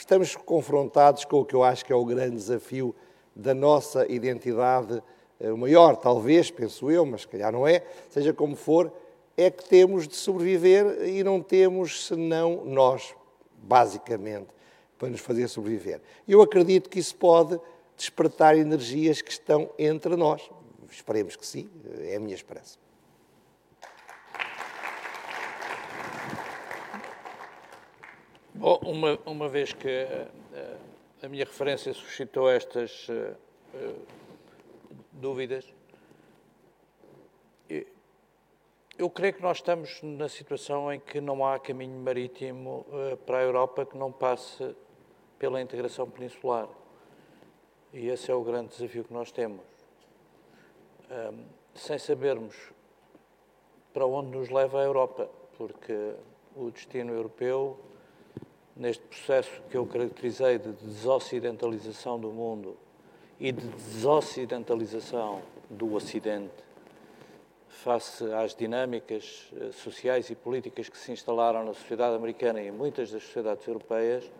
estamos 0.00 0.36
confrontados 0.36 1.24
com 1.24 1.40
o 1.40 1.44
que 1.44 1.54
eu 1.54 1.62
acho 1.62 1.84
que 1.84 1.92
é 1.92 1.96
o 1.96 2.04
grande 2.04 2.36
desafio 2.36 2.94
da 3.34 3.54
nossa 3.54 4.10
identidade, 4.10 5.02
eh, 5.38 5.52
o 5.52 5.58
maior, 5.58 5.96
talvez, 5.96 6.50
penso 6.50 6.90
eu, 6.90 7.04
mas 7.04 7.22
se 7.22 7.28
calhar 7.28 7.52
não 7.52 7.66
é, 7.66 7.84
seja 8.08 8.32
como 8.32 8.56
for, 8.56 8.92
é 9.36 9.50
que 9.50 9.68
temos 9.68 10.08
de 10.08 10.16
sobreviver 10.16 11.06
e 11.06 11.22
não 11.22 11.42
temos 11.42 12.06
senão 12.06 12.64
nós, 12.64 13.14
basicamente, 13.58 14.48
para 14.98 15.10
nos 15.10 15.20
fazer 15.20 15.46
sobreviver. 15.48 16.00
Eu 16.26 16.40
acredito 16.40 16.88
que 16.88 16.98
isso 16.98 17.14
pode 17.16 17.60
despertar 17.96 18.56
energias 18.56 19.20
que 19.20 19.30
estão 19.30 19.68
entre 19.78 20.16
nós. 20.16 20.48
Esperemos 20.90 21.36
que 21.36 21.46
sim, 21.46 21.68
é 22.00 22.16
a 22.16 22.20
minha 22.20 22.34
esperança. 22.34 22.85
Bom, 28.58 28.78
uma, 28.84 29.18
uma 29.26 29.48
vez 29.50 29.74
que 29.74 29.86
uh, 29.86 30.78
a 31.22 31.28
minha 31.28 31.44
referência 31.44 31.92
suscitou 31.92 32.50
estas 32.50 33.06
uh, 33.10 33.36
dúvidas, 35.12 35.74
eu 38.98 39.10
creio 39.10 39.34
que 39.34 39.42
nós 39.42 39.58
estamos 39.58 40.00
na 40.02 40.26
situação 40.26 40.90
em 40.90 40.98
que 40.98 41.20
não 41.20 41.44
há 41.44 41.58
caminho 41.58 41.98
marítimo 42.00 42.86
para 43.26 43.40
a 43.40 43.42
Europa 43.42 43.84
que 43.84 43.94
não 43.94 44.10
passe 44.10 44.74
pela 45.38 45.60
integração 45.60 46.08
peninsular. 46.08 46.66
E 47.92 48.08
esse 48.08 48.30
é 48.30 48.34
o 48.34 48.42
grande 48.42 48.70
desafio 48.70 49.04
que 49.04 49.12
nós 49.12 49.30
temos. 49.30 49.60
Um, 51.10 51.44
sem 51.74 51.98
sabermos 51.98 52.72
para 53.92 54.06
onde 54.06 54.30
nos 54.30 54.48
leva 54.48 54.80
a 54.80 54.84
Europa, 54.84 55.28
porque 55.58 56.14
o 56.54 56.70
destino 56.70 57.12
europeu 57.12 57.78
neste 58.76 59.02
processo 59.04 59.62
que 59.70 59.76
eu 59.76 59.86
caracterizei 59.86 60.58
de 60.58 60.72
desocidentalização 60.72 62.20
do 62.20 62.30
mundo 62.30 62.76
e 63.40 63.50
de 63.50 63.66
desocidentalização 63.66 65.40
do 65.70 65.94
Ocidente 65.94 66.66
face 67.68 68.24
às 68.32 68.54
dinâmicas 68.54 69.50
eh, 69.54 69.70
sociais 69.70 70.28
e 70.30 70.34
políticas 70.34 70.88
que 70.88 70.98
se 70.98 71.12
instalaram 71.12 71.64
na 71.64 71.72
sociedade 71.74 72.16
americana 72.16 72.60
e 72.60 72.68
em 72.68 72.72
muitas 72.72 73.10
das 73.10 73.22
sociedades 73.22 73.66
europeias, 73.66 74.30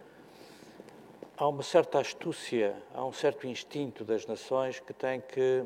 há 1.37 1.47
uma 1.47 1.63
certa 1.63 2.01
astúcia, 2.01 2.75
há 2.95 3.05
um 3.05 3.13
certo 3.13 3.47
instinto 3.47 4.05
das 4.05 4.27
nações 4.27 4.81
que 4.81 4.93
tem 4.93 5.21
que 5.21 5.65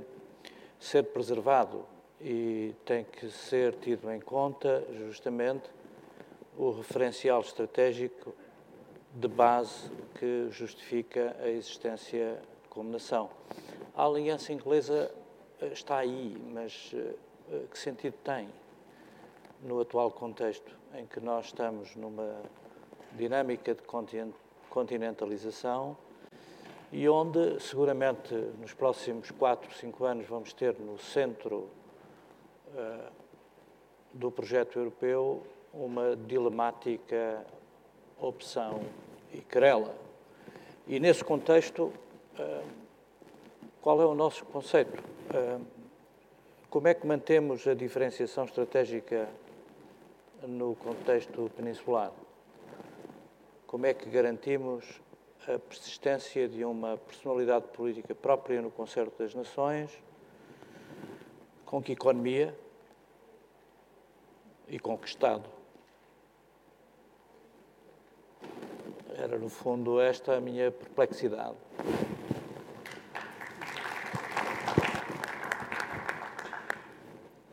ser 0.79 1.05
preservado 1.05 1.87
e 2.21 2.75
tem 2.85 3.05
que 3.05 3.31
ser 3.31 3.75
tido 3.77 4.11
em 4.11 4.21
conta 4.21 4.85
justamente 5.07 5.71
o 6.59 6.73
referencial 6.73 7.41
estratégico 7.41 8.35
de 9.12 9.28
base 9.28 9.91
que 10.19 10.49
justifica 10.51 11.37
a 11.41 11.49
existência 11.49 12.41
como 12.69 12.91
nação. 12.91 13.31
A 13.95 14.05
aliança 14.05 14.53
inglesa 14.53 15.12
eh, 15.61 15.66
está 15.66 15.99
aí, 15.99 16.37
mas 16.53 16.93
eh, 16.95 17.15
eh, 17.51 17.62
que 17.70 17.78
sentido 17.78 18.15
tem 18.23 18.49
no 19.62 19.81
atual 19.81 20.11
contexto 20.11 20.77
em 20.95 21.07
que 21.07 21.20
nós 21.20 21.47
estamos 21.47 21.95
numa 21.97 22.41
dinâmica 23.16 23.74
de 23.74 23.82
continentalização 24.70 25.97
e 26.93 27.09
onde 27.09 27.61
seguramente 27.61 28.35
nos 28.61 28.73
próximos 28.73 29.31
4, 29.31 29.74
5 29.74 30.05
anos 30.05 30.27
vamos 30.27 30.53
ter 30.53 30.78
no 30.78 30.99
centro 30.99 31.69
uh, 32.69 33.12
do 34.12 34.31
projeto 34.31 34.78
europeu 34.78 35.43
uma 35.73 36.16
dilemática 36.16 37.45
opção 38.21 38.81
e 39.33 39.39
querela. 39.39 39.95
E 40.87 40.99
nesse 41.01 41.25
contexto, 41.25 41.93
ah, 42.39 42.63
qual 43.81 44.01
é 44.01 44.07
o 44.07 44.15
nosso 44.15 44.45
conceito? 44.47 45.03
Ah, 45.31 45.61
como 46.69 46.87
é 46.87 46.95
que 46.95 47.07
mantemos 47.07 47.67
a 47.67 47.75
diferenciação 47.75 48.45
estratégica 48.45 49.29
no 50.43 50.75
contexto 50.77 51.51
peninsular? 51.57 52.13
Como 53.67 53.87
é 53.87 53.95
que 53.95 54.09
garantimos 54.09 55.01
a 55.49 55.59
persistência 55.59 56.49
de 56.49 56.65
uma 56.65 56.97
personalidade 56.97 57.67
política 57.69 58.15
própria 58.15 58.61
no 58.61 58.71
concerto 58.71 59.23
das 59.23 59.35
nações? 59.35 59.91
Com 61.65 61.83
que 61.83 61.93
economia? 61.93 62.55
E 64.69 64.79
com 64.79 64.97
que 64.97 65.09
Estado? 65.09 65.60
Era, 69.23 69.37
no 69.37 69.51
fundo, 69.51 70.01
esta 70.01 70.37
a 70.37 70.41
minha 70.41 70.71
perplexidade. 70.71 71.55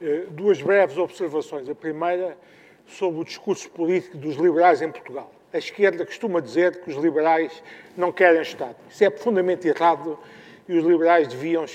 Eh, 0.02 0.28
duas 0.30 0.62
breves 0.62 0.98
observações. 0.98 1.68
A 1.68 1.76
primeira, 1.76 2.38
sobre 2.86 3.20
o 3.20 3.26
discurso 3.26 3.70
político 3.72 4.18
dos 4.18 4.38
liberais 4.38 4.82
em 4.82 4.90
Portugal. 4.90 5.30
A 5.52 5.58
esquerda 5.58 6.06
costuma 6.06 6.40
dizer 6.40 6.80
que 6.80 6.90
os 6.90 6.96
liberais 6.96 7.62
não 7.98 8.14
querem 8.14 8.42
Estado. 8.42 8.78
Isso 8.90 9.04
é 9.04 9.10
profundamente 9.10 9.68
errado 9.68 10.18
e 10.70 10.78
os 10.78 10.86
liberais 10.86 11.28
deviam 11.28 11.66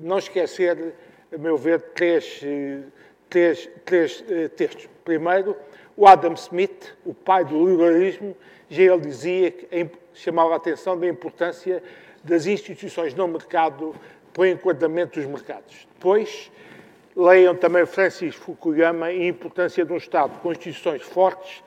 não 0.00 0.18
esquecer, 0.18 0.92
a 1.32 1.38
meu 1.38 1.56
ver, 1.56 1.80
três, 1.94 2.42
eh, 2.44 2.80
três, 3.30 3.70
três 3.86 4.22
eh, 4.28 4.48
textos. 4.48 4.86
Primeiro, 5.02 5.56
o 5.96 6.06
Adam 6.06 6.34
Smith, 6.34 6.94
o 7.06 7.14
pai 7.14 7.42
do 7.42 7.66
liberalismo, 7.66 8.36
ele 8.70 8.98
dizia 9.00 9.50
que 9.50 9.90
chamava 10.14 10.54
a 10.54 10.56
atenção 10.56 10.98
da 10.98 11.08
importância 11.08 11.82
das 12.22 12.46
instituições 12.46 13.14
no 13.14 13.26
mercado 13.26 13.94
para 14.32 14.42
o 14.42 14.46
enquadramento 14.46 15.18
dos 15.18 15.28
mercados. 15.28 15.86
Depois, 15.94 16.50
leiam 17.16 17.54
também 17.54 17.84
Francis 17.86 18.34
Fukuyama 18.34 19.06
a 19.06 19.14
importância 19.14 19.84
de 19.84 19.92
um 19.92 19.96
Estado 19.96 20.38
com 20.40 20.52
instituições 20.52 21.02
fortes, 21.02 21.62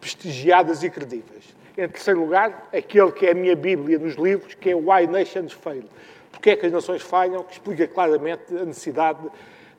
prestigiadas 0.00 0.82
e 0.82 0.90
credíveis. 0.90 1.54
Em 1.76 1.88
terceiro 1.88 2.20
lugar, 2.20 2.68
aquele 2.72 3.12
que 3.12 3.26
é 3.26 3.32
a 3.32 3.34
minha 3.34 3.54
Bíblia 3.54 3.98
nos 3.98 4.14
livros, 4.14 4.54
que 4.54 4.70
é 4.70 4.74
Why 4.74 5.06
Nations 5.06 5.52
Fail. 5.52 5.84
Porque 6.32 6.50
é 6.50 6.56
que 6.56 6.66
as 6.66 6.72
nações 6.72 7.02
falham, 7.02 7.42
que 7.44 7.52
explica 7.52 7.86
claramente 7.86 8.42
a 8.56 8.64
necessidade 8.64 9.20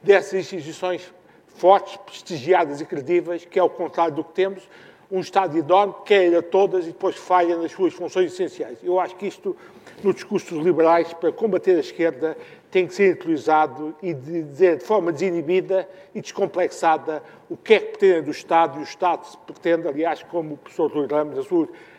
dessas 0.01 0.33
instituições 0.33 1.13
fortes, 1.47 1.97
prestigiadas 1.97 2.81
e 2.81 2.85
credíveis, 2.85 3.45
que 3.45 3.59
é 3.59 3.63
o 3.63 3.69
contrário 3.69 4.15
do 4.15 4.23
que 4.23 4.33
temos, 4.33 4.67
um 5.11 5.19
Estado 5.19 5.57
idóneo, 5.57 5.93
queira 6.05 6.41
todas 6.41 6.85
e 6.85 6.87
depois 6.87 7.17
falha 7.17 7.57
nas 7.57 7.73
suas 7.73 7.93
funções 7.93 8.31
essenciais. 8.31 8.77
Eu 8.81 8.97
acho 8.97 9.15
que 9.17 9.27
isto, 9.27 9.55
no 10.01 10.13
discurso 10.13 10.55
dos 10.55 10.63
liberais, 10.63 11.11
para 11.13 11.31
combater 11.33 11.75
a 11.75 11.79
esquerda, 11.81 12.37
tem 12.71 12.87
que 12.87 12.93
ser 12.93 13.15
utilizado 13.15 13.93
e 14.01 14.13
de 14.13 14.43
dizer 14.43 14.77
de 14.77 14.85
forma 14.85 15.11
desinibida 15.11 15.87
e 16.15 16.21
descomplexada 16.21 17.21
o 17.49 17.57
que 17.57 17.73
é 17.73 17.79
que 17.79 17.97
pretende 17.97 18.21
do 18.21 18.31
Estado 18.31 18.79
e 18.79 18.81
o 18.81 18.83
Estado 18.83 19.27
se 19.27 19.37
pretende, 19.39 19.87
aliás, 19.87 20.23
como 20.23 20.53
o 20.53 20.57
professor 20.57 20.89
Rui 20.89 21.07
Ramos, 21.07 21.45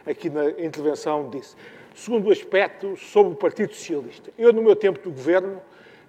aqui 0.06 0.30
na 0.30 0.48
intervenção, 0.50 1.28
disse. 1.28 1.54
Segundo 1.94 2.32
aspecto, 2.32 2.96
sobre 2.96 3.34
o 3.34 3.36
Partido 3.36 3.74
Socialista. 3.74 4.30
Eu, 4.38 4.50
no 4.50 4.62
meu 4.62 4.74
tempo 4.74 4.98
do 5.00 5.10
governo, 5.10 5.60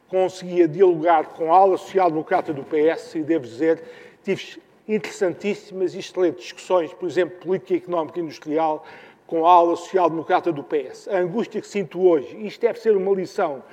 conseguia 0.07 0.65
dialogar 0.65 1.33
com 1.33 1.53
a 1.53 1.57
ala 1.57 1.77
social-democrata 1.77 2.53
do 2.53 2.63
PS 2.63 3.15
e, 3.15 3.23
devo 3.23 3.45
dizer, 3.45 3.83
tive 4.23 4.61
interessantíssimas 4.87 5.95
e 5.95 5.99
excelentes 5.99 6.43
discussões, 6.43 6.93
por 6.93 7.07
exemplo, 7.07 7.37
política 7.39 7.75
económica 7.75 8.19
e 8.19 8.23
industrial, 8.23 8.85
com 9.25 9.45
a 9.45 9.51
aula 9.51 9.75
social-democrata 9.75 10.51
do 10.51 10.63
PS. 10.63 11.07
A 11.07 11.17
angústia 11.17 11.61
que 11.61 11.67
sinto 11.67 12.01
hoje, 12.01 12.35
isto 12.45 12.61
deve 12.61 12.79
ser 12.79 12.95
uma 12.95 13.13
lição 13.13 13.63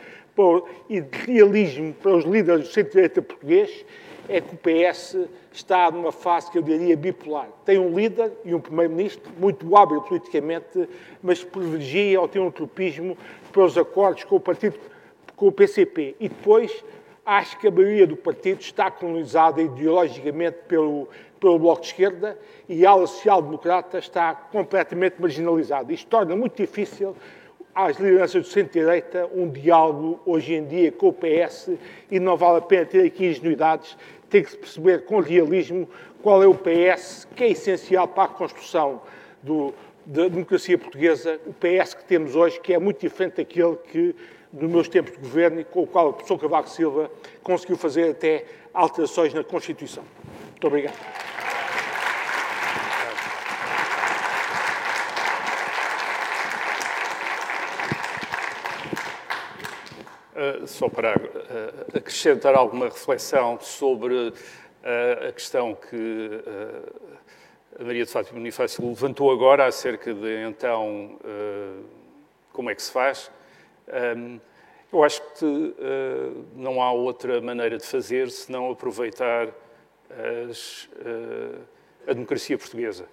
e 0.89 1.01
de 1.01 1.19
realismo 1.19 1.93
para 1.93 2.17
os 2.17 2.25
líderes 2.25 2.69
do 2.69 2.73
centro-direita 2.73 3.21
português, 3.21 3.85
é 4.29 4.41
que 4.41 4.55
o 4.55 4.59
PS 4.59 5.19
está 5.53 5.91
numa 5.91 6.13
fase 6.13 6.51
que 6.51 6.57
eu 6.57 6.63
diria 6.63 6.97
bipolar. 6.97 7.49
Tem 7.65 7.79
um 7.79 7.95
líder 7.95 8.33
e 8.45 8.55
um 8.55 8.61
primeiro-ministro 8.61 9.31
muito 9.39 9.77
hábil 9.77 10.01
politicamente, 10.03 10.89
mas 11.23 11.43
privilegia 11.43 12.21
ou 12.21 12.29
tem 12.29 12.41
um 12.41 12.51
tropismo 12.51 13.19
para 13.53 13.65
os 13.65 13.77
acordos 13.77 14.25
com 14.25 14.37
o 14.37 14.41
partido, 14.41 14.79
com 15.37 15.49
o 15.49 15.53
PCP. 15.53 16.15
E 16.21 16.29
depois 16.29 16.85
acho 17.31 17.57
que 17.59 17.69
a 17.69 17.71
maioria 17.71 18.09
do 18.09 18.17
partido 18.17 18.61
está 18.61 18.91
colonizada 18.91 19.63
ideologicamente 19.63 20.59
pelo, 20.67 21.09
pelo 21.39 21.61
Bloco 21.61 21.83
de 21.83 21.87
Esquerda 21.87 22.37
e 22.69 22.85
a 22.85 22.91
ala 22.91 23.07
social-democrata 23.07 23.99
está 23.99 24.35
completamente 24.35 25.15
marginalizada. 25.21 25.93
Isto 25.93 26.09
torna 26.09 26.35
muito 26.35 26.57
difícil 26.57 27.15
às 27.73 27.97
lideranças 27.99 28.43
do 28.43 28.49
centro-direita 28.49 29.31
um 29.33 29.49
diálogo 29.49 30.21
hoje 30.27 30.55
em 30.55 30.67
dia 30.67 30.91
com 30.91 31.11
o 31.11 31.13
PS 31.13 31.71
e 32.11 32.19
não 32.19 32.37
vale 32.37 32.59
a 32.59 32.63
pena 32.63 32.85
ter 32.87 33.07
aqui 33.07 33.27
ingenuidades, 33.27 33.97
tem 34.29 34.43
que 34.43 34.51
se 34.51 34.59
perceber 34.59 35.05
com 35.05 35.21
realismo 35.21 35.89
qual 36.21 36.43
é 36.43 36.49
o 36.49 36.55
PS 36.55 37.29
que 37.37 37.45
é 37.45 37.51
essencial 37.51 38.09
para 38.09 38.25
a 38.25 38.29
construção 38.29 39.03
do, 39.41 39.73
da 40.05 40.27
democracia 40.27 40.77
portuguesa, 40.77 41.41
o 41.47 41.53
PS 41.53 41.95
que 41.95 42.05
temos 42.07 42.35
hoje, 42.35 42.59
que 42.59 42.75
é 42.75 42.79
muito 42.81 43.01
diferente 43.01 43.37
daquele 43.37 43.77
que, 43.77 44.17
nos 44.53 44.71
meus 44.71 44.89
tempos 44.89 45.13
de 45.13 45.19
governo, 45.19 45.61
e 45.61 45.65
com 45.65 45.83
o 45.83 45.87
qual 45.87 46.09
o 46.09 46.13
professor 46.13 46.39
Cavaco 46.39 46.69
Silva 46.69 47.11
conseguiu 47.43 47.77
fazer 47.77 48.11
até 48.11 48.45
alterações 48.75 49.33
na 49.33 49.45
Constituição. 49.45 50.05
Muito 50.51 50.67
obrigado. 50.67 50.97
Uh, 60.41 60.67
só 60.67 60.89
para 60.89 61.17
uh, 61.17 61.99
acrescentar 61.99 62.55
alguma 62.55 62.87
reflexão 62.87 63.59
sobre 63.61 64.15
uh, 64.15 65.29
a 65.29 65.33
questão 65.33 65.75
que 65.75 66.31
a 67.79 67.85
Maria 67.85 68.05
de 68.05 68.11
Fátima 68.11 68.39
Bonifácio 68.39 68.85
levantou 68.87 69.31
agora 69.31 69.67
acerca 69.67 70.13
de, 70.13 70.43
então, 70.45 71.19
como 72.53 72.69
é 72.69 72.75
que 72.75 72.83
se 72.83 72.91
faz. 72.91 73.31
Um, 74.17 74.41
eu 74.93 75.05
acho 75.05 75.23
que 75.35 75.75
não 76.57 76.83
há 76.83 76.91
outra 76.91 77.41
maneira 77.41 77.79
de 77.79 77.87
fazer 77.87 78.29
senão 78.29 78.73
aproveitar 78.73 79.49
as, 80.51 80.89
a 82.09 82.13
democracia 82.13 82.59
portuguesa. 82.59 83.07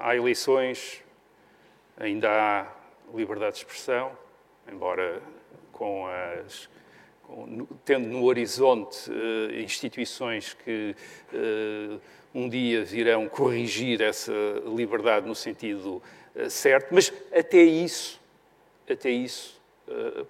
há 0.00 0.16
eleições, 0.16 1.00
ainda 1.96 2.28
há 2.28 2.66
liberdade 3.14 3.54
de 3.54 3.58
expressão, 3.58 4.10
embora 4.70 5.22
com 5.72 6.06
as, 6.06 6.68
tendo 7.84 8.08
no 8.08 8.24
horizonte 8.24 9.10
uh, 9.10 9.60
instituições 9.60 10.54
que 10.54 10.94
uh, 11.32 12.00
um 12.34 12.48
dia 12.48 12.84
virão 12.84 13.28
corrigir 13.28 14.00
essa 14.00 14.32
liberdade 14.64 15.26
no 15.26 15.34
sentido 15.34 16.02
uh, 16.36 16.50
certo, 16.50 16.94
mas 16.94 17.12
até 17.34 17.62
isso, 17.62 18.20
até 18.88 19.10
isso 19.10 19.60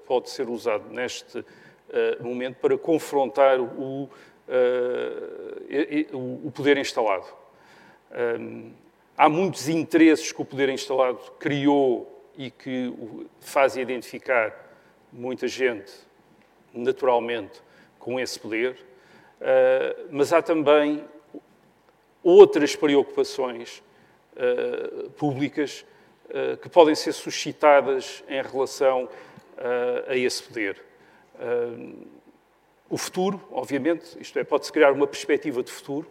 pode 0.07 0.31
ser 0.31 0.49
usado 0.49 0.89
neste 0.91 1.45
momento 2.21 2.57
para 2.57 2.77
confrontar 2.79 3.61
o, 3.61 4.09
o 6.13 6.51
poder 6.51 6.79
instalado. 6.79 7.27
Há 9.17 9.29
muitos 9.29 9.69
interesses 9.69 10.33
que 10.33 10.41
o 10.41 10.45
poder 10.45 10.69
instalado 10.69 11.19
criou 11.39 12.31
e 12.37 12.51
que 12.51 12.93
faz 13.41 13.77
identificar 13.77 14.55
muita 15.13 15.47
gente, 15.47 15.93
naturalmente, 16.73 17.61
com 17.99 18.19
esse 18.19 18.41
poder, 18.41 18.77
mas 20.11 20.33
há 20.33 20.41
também 20.41 21.05
outras 22.23 22.75
preocupações 22.75 23.83
públicas 25.17 25.85
que 26.61 26.69
podem 26.69 26.95
ser 26.95 27.13
suscitadas 27.13 28.25
em 28.29 28.43
relação 28.43 29.09
a 30.07 30.17
esse 30.17 30.43
poder. 30.43 30.83
o 32.89 32.97
futuro, 32.97 33.41
obviamente, 33.51 34.19
isto 34.21 34.39
é, 34.39 34.45
pode-se 34.45 34.73
criar 34.73 34.93
uma 34.93 35.07
perspectiva 35.07 35.63
de 35.63 35.71
futuro, 35.71 36.11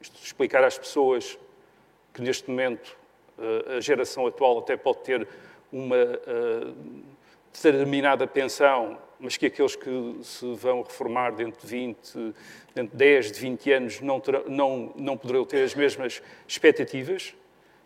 isto 0.00 0.22
explicar 0.22 0.62
às 0.62 0.76
pessoas 0.76 1.38
que 2.12 2.20
neste 2.20 2.50
momento 2.50 2.96
a 3.76 3.80
geração 3.80 4.26
atual 4.26 4.58
até 4.58 4.76
pode 4.76 4.98
ter 4.98 5.26
uma 5.72 5.96
determinada 7.52 8.26
pensão, 8.26 8.98
mas 9.20 9.36
que 9.36 9.46
aqueles 9.46 9.76
que 9.76 10.18
se 10.22 10.52
vão 10.54 10.82
reformar 10.82 11.32
dentro 11.32 11.60
de 11.60 11.66
20, 11.66 12.34
dentro 12.74 12.92
de 12.92 12.96
10, 12.96 13.32
de 13.32 13.40
20 13.40 13.72
anos 13.72 14.00
não, 14.00 14.18
terão, 14.18 14.44
não, 14.48 14.92
não 14.96 15.16
poderão 15.16 15.44
ter 15.44 15.62
as 15.62 15.74
mesmas 15.74 16.22
expectativas 16.46 17.34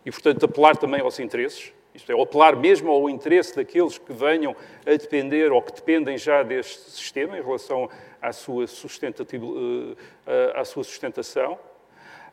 e, 0.05 0.11
portanto, 0.11 0.45
apelar 0.45 0.77
também 0.77 1.01
aos 1.01 1.19
interesses, 1.19 1.73
isto 1.97 2.11
é, 2.11 2.21
apelar 2.21 2.55
mesmo 2.55 2.91
ao 2.91 3.09
interesse 3.09 3.55
daqueles 3.55 3.97
que 3.97 4.13
venham 4.13 4.55
a 4.85 4.91
depender 4.91 5.51
ou 5.51 5.61
que 5.61 5.73
dependem 5.73 6.15
já 6.17 6.43
deste 6.43 6.91
sistema 6.91 7.37
em 7.37 7.41
relação 7.41 7.89
à 8.21 8.31
sua, 8.31 8.65
eh, 8.65 10.51
à 10.55 10.63
sua 10.63 10.83
sustentação. 10.83 11.57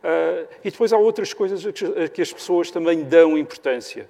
Eh, 0.02 0.46
e 0.64 0.70
depois 0.70 0.92
há 0.92 0.98
outras 0.98 1.32
coisas 1.32 1.64
a 1.66 2.08
que 2.08 2.20
as 2.20 2.30
pessoas 2.30 2.70
também 2.70 3.02
dão 3.02 3.38
importância 3.38 4.08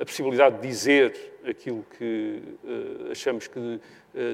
a 0.00 0.04
possibilidade 0.06 0.56
de 0.56 0.68
dizer 0.68 1.14
aquilo 1.46 1.84
que 1.98 2.40
achamos 3.10 3.46
que 3.46 3.78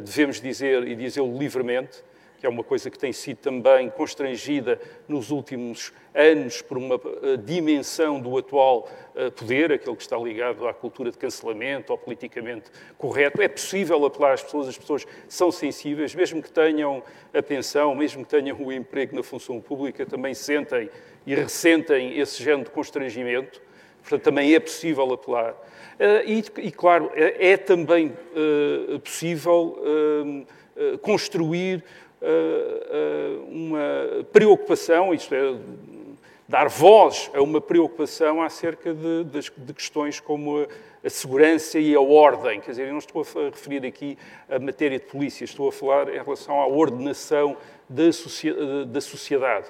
devemos 0.05 0.41
dizer 0.41 0.87
e 0.87 0.95
dizê-lo 0.95 1.37
livremente, 1.37 2.01
que 2.39 2.47
é 2.47 2.49
uma 2.49 2.63
coisa 2.63 2.89
que 2.89 2.99
tem 2.99 3.13
sido 3.13 3.39
também 3.39 3.91
constrangida 3.91 4.81
nos 5.09 5.31
últimos 5.31 5.93
anos 6.15 6.63
por 6.63 6.79
uma 6.79 6.95
uh, 6.95 7.37
dimensão 7.37 8.21
do 8.21 8.37
atual 8.39 8.89
poder, 9.35 9.73
aquele 9.73 9.97
que 9.97 10.03
está 10.03 10.17
ligado 10.17 10.69
à 10.69 10.73
cultura 10.73 11.11
de 11.11 11.19
cancelamento, 11.19 11.91
ao 11.91 11.99
politicamente 11.99 12.71
correto. 12.97 13.43
É 13.43 13.49
possível 13.49 14.05
apelar 14.07 14.35
às 14.35 14.43
pessoas, 14.45 14.69
as 14.69 14.79
pessoas 14.79 15.07
são 15.29 15.51
sensíveis, 15.51 16.15
mesmo 16.15 16.41
que 16.41 16.51
tenham 16.51 17.03
a 17.35 17.43
pensão, 17.43 17.95
mesmo 17.97 18.25
que 18.25 18.31
tenham 18.31 18.57
o 18.61 18.73
emprego 18.73 19.17
na 19.17 19.23
função 19.25 19.61
pública, 19.61 20.07
também 20.07 20.35
sentem 20.35 20.89
e 21.27 21.35
ressentem 21.35 22.17
esse 22.19 22.41
género 22.43 22.65
de 22.65 22.71
constrangimento. 22.71 23.61
Portanto, 24.01 24.23
também 24.23 24.55
é 24.55 24.61
possível 24.61 25.13
apelar. 25.13 25.53
Uh, 25.53 26.25
e, 26.25 26.45
e, 26.69 26.71
claro, 26.71 27.11
é, 27.15 27.51
é 27.51 27.57
também 27.57 28.17
possível 29.03 30.47
construir 31.03 31.83
uma 33.49 34.25
preocupação, 34.33 35.15
isto 35.15 35.35
é, 35.35 35.57
dar 36.49 36.69
voz 36.69 37.31
a 37.35 37.43
uma 37.43 37.61
preocupação 37.61 38.43
acerca 38.43 38.95
de, 38.95 39.25
de, 39.25 39.75
questões 39.75 40.19
como 40.19 40.67
a, 41.05 41.11
segurança 41.11 41.79
e 41.79 41.95
a 41.95 42.01
ordem. 42.01 42.61
Quer 42.61 42.71
dizer, 42.71 42.87
eu 42.87 42.93
não 42.93 42.99
estou 42.99 43.23
a 43.23 43.45
referir 43.51 43.85
aqui 43.87 44.17
a 44.49 44.59
matéria 44.59 44.99
de 44.99 45.05
polícia, 45.05 45.45
estou 45.45 45.69
a 45.69 45.73
falar 45.73 46.09
em 46.09 46.19
relação 46.19 46.59
à 46.61 46.67
ordenação 46.67 47.57
da, 47.89 48.05
da 48.87 49.01
sociedade. 49.01 49.67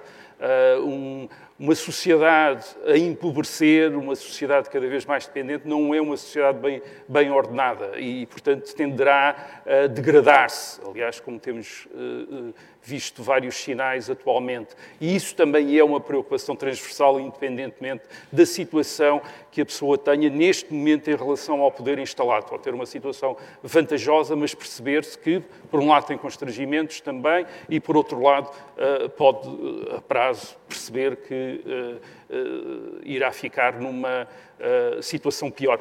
Um, 0.80 1.28
uma 1.58 1.74
sociedade 1.74 2.64
a 2.86 2.96
empobrecer, 2.96 3.96
uma 3.96 4.14
sociedade 4.14 4.70
cada 4.70 4.86
vez 4.86 5.04
mais 5.04 5.26
dependente, 5.26 5.66
não 5.66 5.92
é 5.92 6.00
uma 6.00 6.16
sociedade 6.16 6.58
bem, 6.58 6.80
bem 7.08 7.30
ordenada 7.32 7.98
e, 7.98 8.26
portanto, 8.26 8.72
tenderá 8.74 9.62
a 9.66 9.88
degradar-se. 9.88 10.80
Aliás, 10.88 11.18
como 11.18 11.40
temos 11.40 11.86
uh, 11.86 12.54
visto 12.80 13.22
vários 13.22 13.56
sinais 13.56 14.08
atualmente. 14.08 14.74
E 15.00 15.14
isso 15.14 15.34
também 15.34 15.76
é 15.76 15.82
uma 15.82 16.00
preocupação 16.00 16.54
transversal, 16.54 17.20
independentemente 17.20 18.04
da 18.32 18.46
situação 18.46 19.20
que 19.50 19.60
a 19.60 19.66
pessoa 19.66 19.98
tenha 19.98 20.30
neste 20.30 20.72
momento 20.72 21.10
em 21.10 21.16
relação 21.16 21.60
ao 21.60 21.72
poder 21.72 21.98
instalado. 21.98 22.46
Pode 22.46 22.62
ter 22.62 22.72
uma 22.72 22.86
situação 22.86 23.36
vantajosa, 23.62 24.36
mas 24.36 24.54
perceber-se 24.54 25.18
que, 25.18 25.42
por 25.70 25.80
um 25.80 25.88
lado, 25.88 26.06
tem 26.06 26.16
constrangimentos 26.16 27.00
também 27.00 27.44
e, 27.68 27.80
por 27.80 27.96
outro 27.96 28.22
lado, 28.22 28.48
uh, 28.48 29.08
pode, 29.10 29.48
a 29.96 30.00
prazo, 30.00 30.56
perceber 30.68 31.16
que 31.16 31.47
uh, 31.56 31.96
uh, 32.30 33.00
irá 33.04 33.32
ficar 33.32 33.80
numa 33.80 34.26
uh, 34.26 35.02
situação 35.02 35.50
pior. 35.50 35.80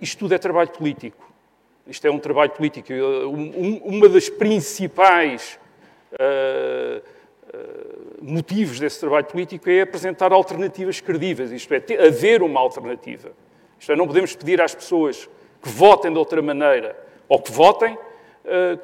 Isto 0.00 0.20
tudo 0.20 0.34
é 0.34 0.38
trabalho 0.38 0.70
político. 0.70 1.30
Isto 1.86 2.06
é 2.06 2.10
um 2.10 2.18
trabalho 2.18 2.50
político. 2.50 2.92
Um, 2.92 3.80
uma 3.84 4.08
das 4.08 4.28
principais 4.28 5.58
motivos 8.20 8.78
desse 8.78 9.00
trabalho 9.00 9.26
político 9.26 9.68
é 9.70 9.82
apresentar 9.82 10.32
alternativas 10.32 11.00
credíveis, 11.00 11.52
isto 11.52 11.72
é, 11.72 11.80
ter, 11.80 12.00
haver 12.00 12.42
uma 12.42 12.60
alternativa. 12.60 13.32
Isto 13.78 13.92
é, 13.92 13.96
não 13.96 14.06
podemos 14.06 14.34
pedir 14.36 14.60
às 14.60 14.74
pessoas 14.74 15.28
que 15.62 15.68
votem 15.68 16.12
de 16.12 16.18
outra 16.18 16.42
maneira 16.42 16.96
ou 17.28 17.40
que 17.40 17.50
votem 17.50 17.96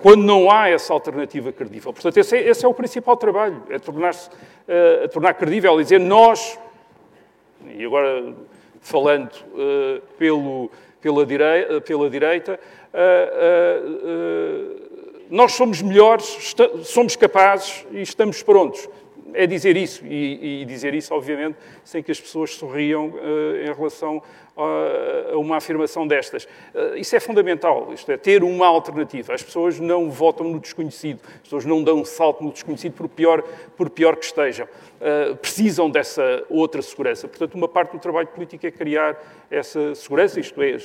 quando 0.00 0.22
não 0.22 0.50
há 0.50 0.68
essa 0.68 0.92
alternativa 0.92 1.52
credível. 1.52 1.92
Portanto, 1.92 2.16
esse 2.16 2.36
é, 2.36 2.48
esse 2.48 2.64
é 2.64 2.68
o 2.68 2.74
principal 2.74 3.16
trabalho, 3.16 3.62
é 3.68 3.78
tornar-se 3.78 4.28
uh, 4.28 5.08
tornar 5.08 5.34
credível 5.34 5.80
e 5.80 5.82
dizer 5.82 6.00
nós, 6.00 6.58
e 7.66 7.84
agora 7.84 8.34
falando 8.80 9.32
uh, 9.32 10.00
pelo, 10.16 10.70
pela, 11.00 11.26
direi 11.26 11.80
pela 11.80 12.08
direita, 12.08 12.60
nós 15.28 15.52
somos 15.52 15.82
melhores, 15.82 16.54
somos 16.84 17.16
capazes 17.16 17.84
e 17.90 18.00
estamos 18.00 18.42
prontos. 18.42 18.88
é 19.34 19.46
dizer 19.46 19.76
isso, 19.76 20.04
e, 20.06 20.62
e, 20.62 20.64
dizer 20.64 20.94
isso, 20.94 21.12
obviamente, 21.12 21.56
sem 21.84 22.02
que 22.02 22.10
as 22.10 22.20
pessoas 22.20 22.54
sorriam 22.54 23.08
uh, 23.08 23.56
em 23.62 23.72
relação 23.72 24.22
a, 24.56 25.34
a 25.34 25.38
uma 25.38 25.56
afirmação 25.56 26.06
destas. 26.06 26.44
Uh, 26.74 26.96
isso 26.96 27.14
é 27.14 27.20
fundamental, 27.20 27.92
isto 27.92 28.10
é, 28.10 28.16
ter 28.16 28.42
uma 28.42 28.66
alternativa. 28.66 29.34
As 29.34 29.42
pessoas 29.42 29.78
não 29.78 30.10
votam 30.10 30.48
no 30.48 30.58
desconhecido, 30.58 31.20
as 31.34 31.42
pessoas 31.42 31.64
não 31.64 31.82
dão 31.82 32.00
um 32.00 32.04
salto 32.04 32.42
no 32.42 32.50
desconhecido, 32.50 32.94
por 32.94 33.08
pior, 33.08 33.42
por 33.76 33.90
pior 33.90 34.16
que 34.16 34.24
estejam. 34.24 34.66
Uh, 34.66 35.36
precisam 35.36 35.90
dessa 35.90 36.44
outra 36.48 36.80
segurança. 36.80 37.28
Portanto, 37.28 37.54
uma 37.54 37.68
parte 37.68 37.92
do 37.92 37.98
trabalho 37.98 38.28
político 38.28 38.66
é 38.66 38.70
criar 38.70 39.16
essa 39.50 39.94
segurança, 39.94 40.40
isto 40.40 40.60
é, 40.62 40.76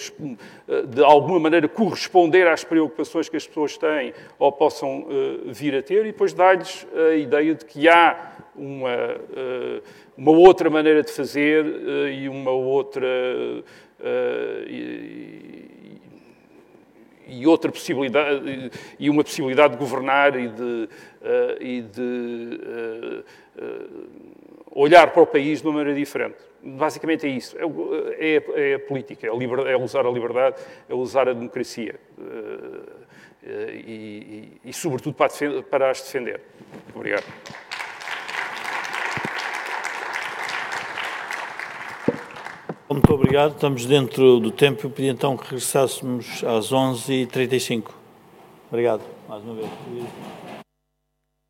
de 0.86 1.04
alguma 1.04 1.40
maneira 1.40 1.68
corresponder 1.68 2.48
às 2.48 2.64
preocupações 2.64 3.28
que 3.28 3.38
as 3.38 3.48
pessoas 3.48 3.78
têm 3.78 4.14
ou 4.38 4.52
possam 4.52 5.08
vir 5.46 5.76
a 5.76 5.82
ter, 5.82 6.06
e 6.06 6.12
depois 6.12 6.32
dar-lhes 6.32 6.86
a 6.94 7.16
ideia 7.16 7.56
de 7.56 7.66
que 7.66 7.90
há 7.90 8.34
uma, 8.56 9.18
uma 10.22 10.32
outra 10.38 10.70
maneira 10.70 11.02
de 11.02 11.12
fazer 11.12 11.66
eh, 11.66 12.14
e 12.14 12.30
uma 12.30 12.52
outra. 12.52 13.08
Eh, 14.00 14.66
e, 14.68 15.72
e 17.28 17.48
outra 17.48 17.72
possibilidade 17.72 18.72
e 19.00 19.10
uma 19.10 19.24
possibilidade 19.24 19.74
de 19.74 19.80
governar 19.80 20.38
e 20.38 20.50
de, 20.50 20.90
e 21.62 21.82
de 21.82 23.24
olhar 24.70 25.12
para 25.12 25.24
o 25.24 25.26
país 25.26 25.62
de 25.62 25.68
uma 25.68 25.76
maneira 25.76 25.98
diferente. 25.98 26.36
Basicamente 26.62 27.26
é 27.26 27.30
isso. 27.30 27.56
É, 27.58 28.36
é, 28.36 28.72
é 28.72 28.74
a 28.74 28.80
política, 28.80 29.28
é, 29.28 29.30
é, 29.30 29.78
usar 29.78 30.06
a 30.06 30.12
liberdade, 30.12 30.58
é 30.90 30.94
usar 30.94 31.30
a 31.30 31.34
democracia. 31.34 31.96
E, 33.42 34.58
e, 34.66 34.70
e 34.70 34.74
sobretudo, 34.74 35.16
para, 35.16 35.30
para 35.70 35.90
as 35.90 36.02
defender. 36.02 36.42
Obrigado. 36.94 37.24
Muito 42.92 43.14
obrigado. 43.14 43.54
Estamos 43.54 43.86
dentro 43.86 44.38
do 44.42 44.52
tempo. 44.52 44.86
Eu 44.86 44.90
pedi 44.90 45.08
então 45.08 45.38
que 45.38 45.46
regressássemos 45.46 46.44
às 46.44 46.74
11h35. 46.74 47.86
Obrigado, 48.70 49.02
mais 49.30 49.42
uma 49.46 49.54
vez. 49.54 49.70